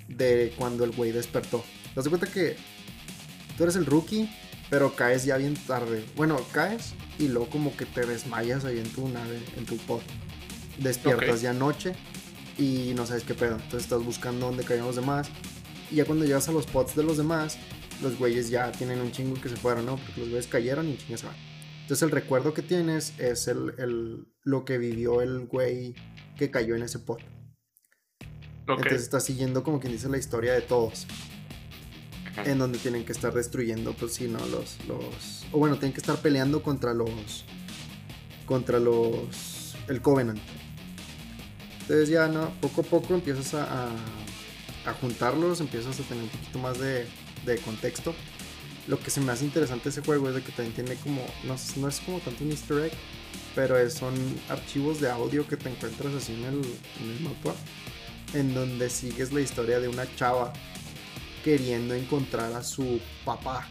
de 0.08 0.54
cuando 0.56 0.84
el 0.84 0.92
güey 0.92 1.12
despertó. 1.12 1.64
Te 1.84 1.94
das 1.96 2.08
cuenta 2.08 2.26
que 2.26 2.56
tú 3.56 3.64
eres 3.64 3.76
el 3.76 3.86
rookie, 3.86 4.28
pero 4.70 4.94
caes 4.94 5.24
ya 5.24 5.36
bien 5.36 5.54
tarde. 5.54 6.04
Bueno, 6.16 6.40
caes 6.52 6.94
y 7.18 7.28
luego 7.28 7.50
como 7.50 7.76
que 7.76 7.86
te 7.86 8.04
desmayas 8.06 8.64
ahí 8.64 8.78
en 8.78 8.90
tu 8.90 9.08
nave, 9.08 9.40
en 9.56 9.66
tu 9.66 9.76
pod. 9.78 10.00
Despiertas 10.78 11.40
ya 11.42 11.52
noche 11.52 11.92
y 12.56 12.92
no 12.94 13.06
sabes 13.06 13.24
qué 13.24 13.34
pedo. 13.34 13.54
Entonces 13.56 13.82
estás 13.82 14.04
buscando 14.04 14.46
dónde 14.46 14.64
cayeron 14.64 14.86
los 14.86 14.96
demás. 14.96 15.28
Y 15.90 15.96
ya 15.96 16.04
cuando 16.04 16.24
llegas 16.24 16.48
a 16.48 16.52
los 16.52 16.66
pods 16.66 16.94
de 16.94 17.02
los 17.02 17.16
demás, 17.16 17.58
los 18.02 18.18
güeyes 18.18 18.50
ya 18.50 18.70
tienen 18.72 19.00
un 19.00 19.10
chingo 19.10 19.40
que 19.40 19.48
se 19.48 19.56
fueron, 19.56 19.86
¿no? 19.86 19.96
Porque 19.96 20.20
los 20.20 20.28
güeyes 20.28 20.46
cayeron 20.46 20.88
y 20.88 20.96
chingas 20.96 21.20
se 21.20 21.26
van. 21.26 21.36
Entonces 21.82 22.02
el 22.02 22.10
recuerdo 22.10 22.52
que 22.54 22.62
tienes 22.62 23.14
es 23.18 23.48
el, 23.48 23.74
el- 23.78 24.26
lo 24.42 24.64
que 24.64 24.76
vivió 24.78 25.22
el 25.22 25.46
güey 25.46 25.94
que 26.36 26.50
cayó 26.50 26.74
en 26.76 26.82
ese. 26.82 26.98
Ok. 26.98 27.20
Entonces 28.68 29.02
está 29.02 29.20
siguiendo 29.20 29.62
como 29.62 29.80
quien 29.80 29.92
dice 29.92 30.08
la 30.08 30.18
historia 30.18 30.52
de 30.52 30.60
todos. 30.60 31.06
En 32.44 32.58
donde 32.58 32.78
tienen 32.78 33.04
que 33.04 33.12
estar 33.12 33.32
destruyendo, 33.34 33.94
pues 33.94 34.12
sí, 34.14 34.28
¿no? 34.28 34.38
Los, 34.46 34.76
los... 34.86 35.44
O 35.50 35.58
bueno, 35.58 35.76
tienen 35.76 35.92
que 35.92 36.00
estar 36.00 36.20
peleando 36.20 36.62
contra 36.62 36.94
los... 36.94 37.44
Contra 38.46 38.78
los... 38.78 39.74
El 39.88 40.00
Covenant. 40.02 40.38
Entonces 41.88 42.10
ya, 42.10 42.28
¿no? 42.28 42.50
Poco 42.60 42.82
a 42.82 42.84
poco 42.84 43.14
empiezas 43.14 43.54
a, 43.54 43.88
a, 44.84 44.92
juntarlos, 45.00 45.60
empiezas 45.60 45.98
a 45.98 46.02
tener 46.02 46.22
un 46.24 46.28
poquito 46.28 46.58
más 46.58 46.78
de, 46.78 47.06
de 47.46 47.56
contexto. 47.58 48.14
Lo 48.86 49.00
que 49.00 49.10
se 49.10 49.22
me 49.22 49.32
hace 49.32 49.46
interesante 49.46 49.84
de 49.84 49.90
ese 49.90 50.02
juego 50.02 50.28
es 50.28 50.34
de 50.34 50.42
que 50.42 50.52
también 50.52 50.74
tiene 50.74 50.96
como... 51.00 51.24
No, 51.44 51.56
no 51.76 51.88
es 51.88 52.00
como 52.00 52.18
tanto 52.20 52.44
un 52.44 52.50
easter 52.50 52.78
egg, 52.84 52.92
pero 53.54 53.78
es- 53.78 53.94
son 53.94 54.14
archivos 54.50 55.00
de 55.00 55.10
audio 55.10 55.48
que 55.48 55.56
te 55.56 55.70
encuentras 55.70 56.12
así 56.14 56.34
en 56.34 56.44
el, 56.44 56.54
en 57.02 57.10
el 57.16 57.20
mapa 57.20 57.54
en 58.34 58.52
donde 58.52 58.90
sigues 58.90 59.32
la 59.32 59.40
historia 59.40 59.80
de 59.80 59.88
una 59.88 60.04
chava 60.16 60.52
queriendo 61.42 61.94
encontrar 61.94 62.52
a 62.52 62.62
su 62.62 63.00
papá. 63.24 63.66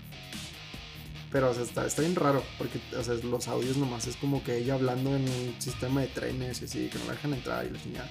Pero 1.32 1.50
o 1.52 1.54
sea, 1.54 1.64
está, 1.64 1.86
está 1.86 2.02
bien 2.02 2.16
raro, 2.16 2.42
porque 2.58 2.80
o 2.98 3.04
sea, 3.04 3.16
los 3.16 3.48
audios 3.50 3.76
nomás 3.78 4.08
es 4.08 4.16
como 4.16 4.44
que 4.44 4.58
ella 4.58 4.76
hablando 4.76 5.16
en 5.16 5.24
un 5.24 5.56
sistema 5.60 6.02
de 6.02 6.08
trenes 6.08 6.62
y 6.62 6.66
así, 6.66 6.88
que 6.90 6.98
no 7.00 7.06
la 7.06 7.12
dejan 7.14 7.34
entrar 7.34 7.66
y 7.66 7.70
la 7.70 7.82
chingada. 7.82 8.10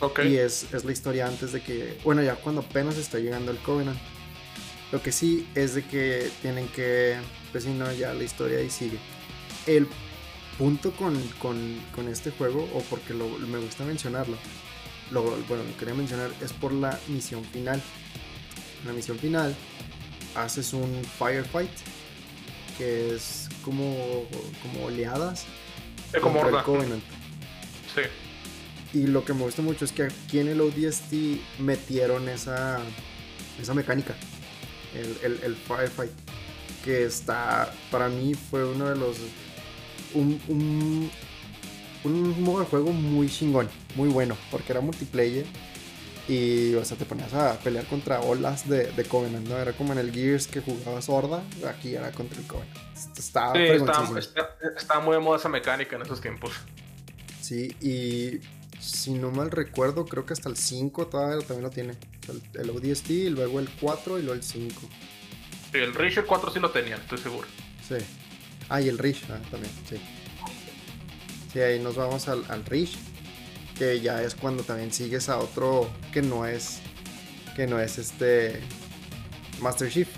Ok. 0.00 0.20
Y 0.24 0.36
es, 0.36 0.72
es 0.72 0.84
la 0.84 0.92
historia 0.92 1.26
antes 1.26 1.52
de 1.52 1.60
que, 1.62 1.98
bueno, 2.02 2.22
ya 2.22 2.34
cuando 2.36 2.62
apenas 2.62 2.96
está 2.96 3.18
llegando 3.18 3.52
el 3.52 3.58
Covenant. 3.58 3.98
Lo 4.90 5.02
que 5.02 5.12
sí 5.12 5.46
es 5.54 5.74
de 5.74 5.84
que 5.84 6.30
tienen 6.42 6.68
que, 6.68 7.16
pues 7.50 7.64
si 7.64 7.70
no, 7.70 7.90
ya 7.92 8.12
la 8.12 8.24
historia 8.24 8.58
ahí 8.58 8.68
sigue. 8.70 8.98
El 9.66 9.86
punto 10.58 10.90
con, 10.92 11.16
con, 11.38 11.80
con 11.94 12.08
este 12.08 12.30
juego, 12.30 12.68
o 12.74 12.80
porque 12.90 13.14
lo- 13.14 13.28
me 13.38 13.58
gusta 13.58 13.84
mencionarlo, 13.84 14.36
lo, 15.10 15.22
bueno, 15.22 15.64
lo 15.64 15.76
quería 15.78 15.94
mencionar, 15.94 16.30
es 16.42 16.52
por 16.52 16.72
la 16.72 16.98
misión 17.08 17.44
final. 17.44 17.80
En 18.82 18.88
la 18.88 18.92
misión 18.94 19.18
final 19.18 19.54
haces 20.34 20.72
un 20.72 21.02
firefight, 21.18 21.70
que 22.78 23.14
es 23.14 23.48
como, 23.64 24.24
como 24.62 24.86
oleadas 24.86 25.44
Es 26.12 26.20
como 26.20 26.40
horda. 26.40 26.62
Covenant. 26.62 27.02
Sí. 27.94 28.98
Y 28.98 29.06
lo 29.06 29.24
que 29.24 29.32
me 29.32 29.42
gusta 29.42 29.62
mucho 29.62 29.84
es 29.84 29.92
que 29.92 30.04
aquí 30.04 30.38
en 30.38 30.48
el 30.48 30.60
ODST 30.60 31.12
metieron 31.60 32.28
esa, 32.28 32.78
esa 33.60 33.72
mecánica, 33.74 34.14
el, 34.94 35.16
el, 35.32 35.40
el 35.44 35.56
firefight, 35.56 36.12
que 36.84 37.04
está, 37.04 37.72
para 37.90 38.08
mí 38.08 38.34
fue 38.34 38.64
uno 38.64 38.88
de 38.90 38.96
los, 38.96 39.16
un, 40.14 40.40
un, 40.48 41.10
un 42.04 42.42
modo 42.42 42.60
de 42.60 42.66
juego 42.66 42.92
muy 42.92 43.30
chingón, 43.30 43.68
muy 43.94 44.08
bueno, 44.10 44.36
porque 44.50 44.72
era 44.72 44.80
multiplayer 44.82 45.46
y, 46.28 46.74
o 46.74 46.84
sea, 46.84 46.96
te 46.96 47.04
ponías 47.04 47.32
a 47.34 47.58
pelear 47.58 47.84
contra 47.86 48.20
olas 48.20 48.68
de, 48.68 48.92
de 48.92 49.04
Covenant, 49.04 49.48
¿no? 49.48 49.58
Era 49.58 49.72
como 49.72 49.92
en 49.92 49.98
el 49.98 50.12
Gears 50.12 50.46
que 50.46 50.60
jugabas 50.60 51.08
Horda, 51.08 51.42
aquí 51.68 51.94
era 51.94 52.10
contra 52.12 52.38
el 52.40 52.46
Covenant. 52.46 52.76
Estaba 53.18 53.54
Sí, 53.54 53.62
estaba, 53.62 54.18
está- 54.18 54.50
estaba 54.76 55.00
muy 55.04 55.14
de 55.14 55.20
moda 55.20 55.38
esa 55.38 55.48
mecánica 55.48 55.96
en 55.96 56.02
esos 56.02 56.20
tiempos. 56.20 56.52
Sí, 57.40 57.74
y 57.80 58.40
si 58.80 59.12
no 59.12 59.30
mal 59.30 59.50
recuerdo, 59.50 60.06
creo 60.06 60.24
que 60.24 60.32
hasta 60.32 60.48
el 60.48 60.56
5 60.56 61.08
todavía 61.08 61.38
también 61.46 61.62
lo 61.64 61.70
tiene. 61.70 61.94
El, 62.28 62.60
el 62.60 62.70
ODST, 62.70 63.10
y 63.10 63.30
luego 63.30 63.58
el 63.58 63.68
4 63.80 64.18
y 64.18 64.22
luego 64.22 64.34
el 64.34 64.42
5. 64.44 64.80
Sí, 65.72 65.78
el 65.78 65.94
Richard 65.94 66.26
4 66.26 66.52
sí 66.52 66.60
lo 66.60 66.70
tenían, 66.70 67.00
estoy 67.00 67.18
seguro. 67.18 67.48
Sí. 67.86 67.96
Ah, 68.68 68.80
y 68.80 68.88
el 68.88 68.96
Rish 68.98 69.24
ah, 69.28 69.38
también, 69.50 69.72
sí. 69.88 69.96
Sí, 71.52 71.58
ahí 71.60 71.80
nos 71.80 71.96
vamos 71.96 72.28
al, 72.28 72.44
al 72.48 72.64
Rish, 72.64 72.96
que 73.78 74.00
ya 74.00 74.22
es 74.22 74.34
cuando 74.34 74.62
también 74.62 74.92
sigues 74.92 75.28
a 75.28 75.38
otro 75.38 75.90
que 76.12 76.22
no 76.22 76.46
es, 76.46 76.80
que 77.56 77.66
no 77.66 77.78
es 77.78 77.98
este 77.98 78.60
Master 79.60 79.90
Chief. 79.90 80.08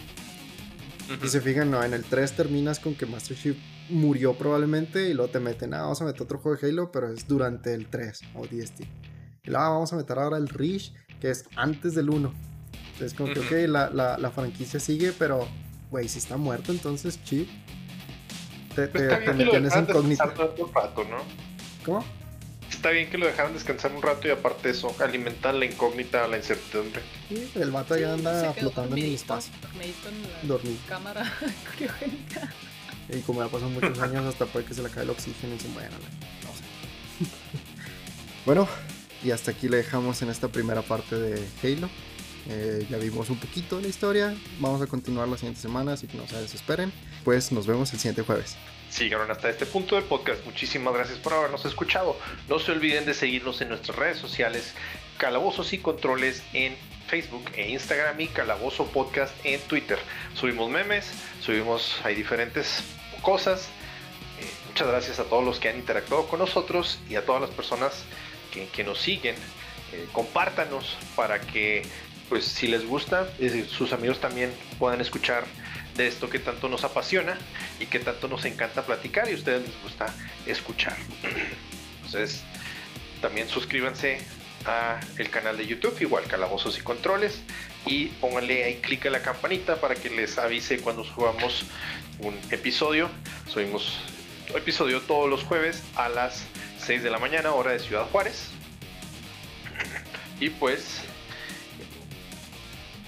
Ujú. 1.14 1.26
Y 1.26 1.28
se 1.28 1.40
fijan, 1.40 1.70
no, 1.70 1.82
en 1.82 1.92
el 1.92 2.04
3 2.04 2.32
terminas 2.32 2.80
con 2.80 2.94
que 2.94 3.06
Master 3.06 3.36
Chief 3.36 3.56
murió 3.90 4.34
probablemente 4.34 5.08
y 5.10 5.14
luego 5.14 5.30
te 5.30 5.40
meten, 5.40 5.74
ah, 5.74 5.82
vamos 5.82 6.00
a 6.00 6.04
meter 6.04 6.22
otro 6.22 6.38
juego 6.38 6.58
de 6.58 6.68
Halo, 6.68 6.90
pero 6.90 7.12
es 7.12 7.28
durante 7.28 7.74
el 7.74 7.86
3 7.86 8.20
o 8.34 8.46
DST. 8.46 8.80
Y 8.80 9.50
luego 9.50 9.64
ah, 9.64 9.68
vamos 9.70 9.92
a 9.92 9.96
meter 9.96 10.18
ahora 10.18 10.38
el 10.38 10.48
Reach, 10.48 10.92
que 11.20 11.30
es 11.30 11.44
antes 11.56 11.94
del 11.94 12.10
1. 12.10 12.32
Entonces, 12.92 13.14
como 13.14 13.32
que, 13.32 13.40
ok, 13.40 13.68
la, 13.68 13.90
la, 13.90 14.16
la 14.18 14.30
franquicia 14.30 14.80
sigue, 14.80 15.12
pero, 15.18 15.46
güey, 15.90 16.08
si 16.08 16.18
está 16.18 16.36
muerto, 16.36 16.72
entonces, 16.72 17.22
Chief. 17.24 17.48
Te, 18.74 18.88
te, 18.88 19.06
te 19.06 19.32
metían 19.32 19.66
rato, 20.72 21.04
¿no? 21.04 21.18
¿Cómo? 21.84 22.04
Está 22.74 22.90
bien 22.90 23.08
que 23.08 23.16
lo 23.18 23.26
dejaran 23.26 23.54
descansar 23.54 23.92
un 23.92 24.02
rato 24.02 24.28
y 24.28 24.30
aparte 24.30 24.68
de 24.68 24.74
eso, 24.74 24.94
alimentan 25.00 25.58
la 25.58 25.64
incógnita, 25.66 26.26
la 26.28 26.36
incertidumbre. 26.36 27.00
Sí, 27.28 27.50
el 27.54 27.70
vato 27.70 27.96
ya 27.96 28.12
anda 28.12 28.52
flotando 28.52 28.96
en 28.96 29.04
el 29.04 29.14
espacio. 29.14 29.52
dormidito 29.62 30.08
en 30.08 30.22
la 30.22 30.28
Dormido. 30.42 30.76
cámara 30.88 31.32
criogénica. 31.76 32.52
Y 33.08 33.20
como 33.20 33.42
ya 33.42 33.48
pasan 33.50 33.72
muchos 33.72 33.98
años, 34.00 34.24
hasta 34.26 34.46
puede 34.46 34.66
que 34.66 34.74
se 34.74 34.82
le 34.82 34.88
acabe 34.88 35.02
el 35.04 35.10
oxígeno 35.10 35.54
y 35.54 35.58
se 35.58 35.68
muera. 35.68 35.88
¿no? 35.90 35.96
No 36.48 36.54
sé. 36.56 37.30
bueno, 38.46 38.68
y 39.22 39.30
hasta 39.30 39.52
aquí 39.52 39.68
le 39.68 39.78
dejamos 39.78 40.20
en 40.22 40.30
esta 40.30 40.48
primera 40.48 40.82
parte 40.82 41.16
de 41.16 41.46
Halo. 41.62 41.88
Eh, 42.50 42.86
ya 42.90 42.98
vimos 42.98 43.30
un 43.30 43.38
poquito 43.38 43.76
de 43.76 43.82
la 43.82 43.88
historia. 43.88 44.36
Vamos 44.60 44.82
a 44.82 44.86
continuar 44.86 45.28
la 45.28 45.36
siguiente 45.36 45.60
semana, 45.62 45.94
así 45.94 46.06
que 46.06 46.18
no 46.18 46.26
se 46.26 46.36
desesperen. 46.40 46.92
Pues 47.24 47.50
nos 47.52 47.66
vemos 47.66 47.90
el 47.94 47.98
siguiente 47.98 48.22
jueves. 48.22 48.56
Si 48.94 49.02
llegaron 49.02 49.28
hasta 49.28 49.50
este 49.50 49.66
punto 49.66 49.96
del 49.96 50.04
podcast, 50.04 50.44
muchísimas 50.44 50.94
gracias 50.94 51.18
por 51.18 51.32
habernos 51.34 51.64
escuchado. 51.64 52.16
No 52.48 52.60
se 52.60 52.70
olviden 52.70 53.04
de 53.04 53.12
seguirnos 53.12 53.60
en 53.60 53.70
nuestras 53.70 53.98
redes 53.98 54.18
sociales, 54.18 54.72
Calabozos 55.16 55.72
y 55.72 55.78
Controles 55.78 56.44
en 56.52 56.76
Facebook 57.08 57.44
e 57.56 57.70
Instagram 57.70 58.20
y 58.20 58.28
Calabozo 58.28 58.86
Podcast 58.86 59.34
en 59.44 59.60
Twitter. 59.62 59.98
Subimos 60.34 60.70
memes, 60.70 61.10
subimos, 61.40 61.96
hay 62.04 62.14
diferentes 62.14 62.84
cosas. 63.20 63.68
Eh, 64.40 64.46
muchas 64.68 64.86
gracias 64.86 65.18
a 65.18 65.24
todos 65.24 65.44
los 65.44 65.58
que 65.58 65.70
han 65.70 65.76
interactuado 65.76 66.28
con 66.28 66.38
nosotros 66.38 67.00
y 67.10 67.16
a 67.16 67.26
todas 67.26 67.40
las 67.42 67.50
personas 67.50 68.04
que, 68.52 68.84
nos 68.84 69.00
siguen. 69.00 69.34
Eh, 69.92 70.06
compártanos 70.12 70.96
para 71.16 71.40
que, 71.40 71.82
pues, 72.28 72.44
si 72.44 72.68
les 72.68 72.86
gusta, 72.86 73.26
sus 73.68 73.92
amigos 73.92 74.20
también 74.20 74.54
puedan 74.78 75.00
escuchar 75.00 75.42
de 75.96 76.06
esto 76.06 76.28
que 76.28 76.38
tanto 76.38 76.68
nos 76.68 76.84
apasiona 76.84 77.38
y 77.80 77.86
que 77.86 77.98
tanto 77.98 78.28
nos 78.28 78.44
encanta 78.44 78.82
platicar 78.82 79.28
y 79.28 79.32
a 79.32 79.34
ustedes 79.36 79.62
les 79.62 79.82
gusta 79.82 80.06
escuchar. 80.46 80.96
Entonces, 82.04 82.42
también 83.20 83.48
suscríbanse 83.48 84.18
a 84.66 85.00
el 85.18 85.30
canal 85.30 85.56
de 85.56 85.66
YouTube, 85.66 85.96
igual 86.00 86.24
Calabozos 86.24 86.78
y 86.78 86.80
Controles, 86.80 87.42
y 87.86 88.06
pónganle 88.06 88.64
ahí 88.64 88.76
clic 88.76 89.06
a 89.06 89.10
la 89.10 89.22
campanita 89.22 89.80
para 89.80 89.94
que 89.94 90.10
les 90.10 90.38
avise 90.38 90.78
cuando 90.80 91.04
subamos 91.04 91.64
un 92.20 92.38
episodio. 92.50 93.10
Subimos 93.48 93.98
episodio 94.54 95.00
todos 95.02 95.28
los 95.28 95.42
jueves 95.42 95.82
a 95.96 96.08
las 96.08 96.44
6 96.78 97.02
de 97.02 97.10
la 97.10 97.18
mañana, 97.18 97.52
hora 97.52 97.72
de 97.72 97.78
Ciudad 97.78 98.06
Juárez. 98.10 98.50
Y 100.40 100.50
pues, 100.50 101.00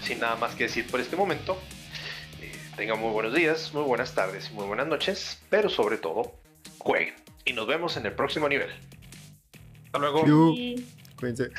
sin 0.03 0.21
nada 0.21 0.37
más 0.37 0.55
que 0.55 0.65
decir 0.65 0.87
por 0.87 1.01
este 1.01 1.17
momento, 1.17 1.61
tengan 2.77 3.01
muy 3.01 3.11
buenos 3.11 3.35
días, 3.35 3.73
muy 3.73 3.83
buenas 3.83 4.15
tardes 4.15 4.51
y 4.51 4.55
muy 4.55 4.67
buenas 4.67 4.87
noches, 4.87 5.41
pero 5.49 5.71
sobre 5.71 5.97
todo, 5.97 6.35
jueguen. 6.79 7.15
Y 7.45 7.55
nos 7.55 7.67
vemos 7.67 7.97
en 7.97 8.05
el 8.07 8.13
próximo 8.13 8.49
nivel. 8.49 8.71
Hasta 9.87 9.99
luego. 9.99 10.25
Cuídense. 11.17 11.51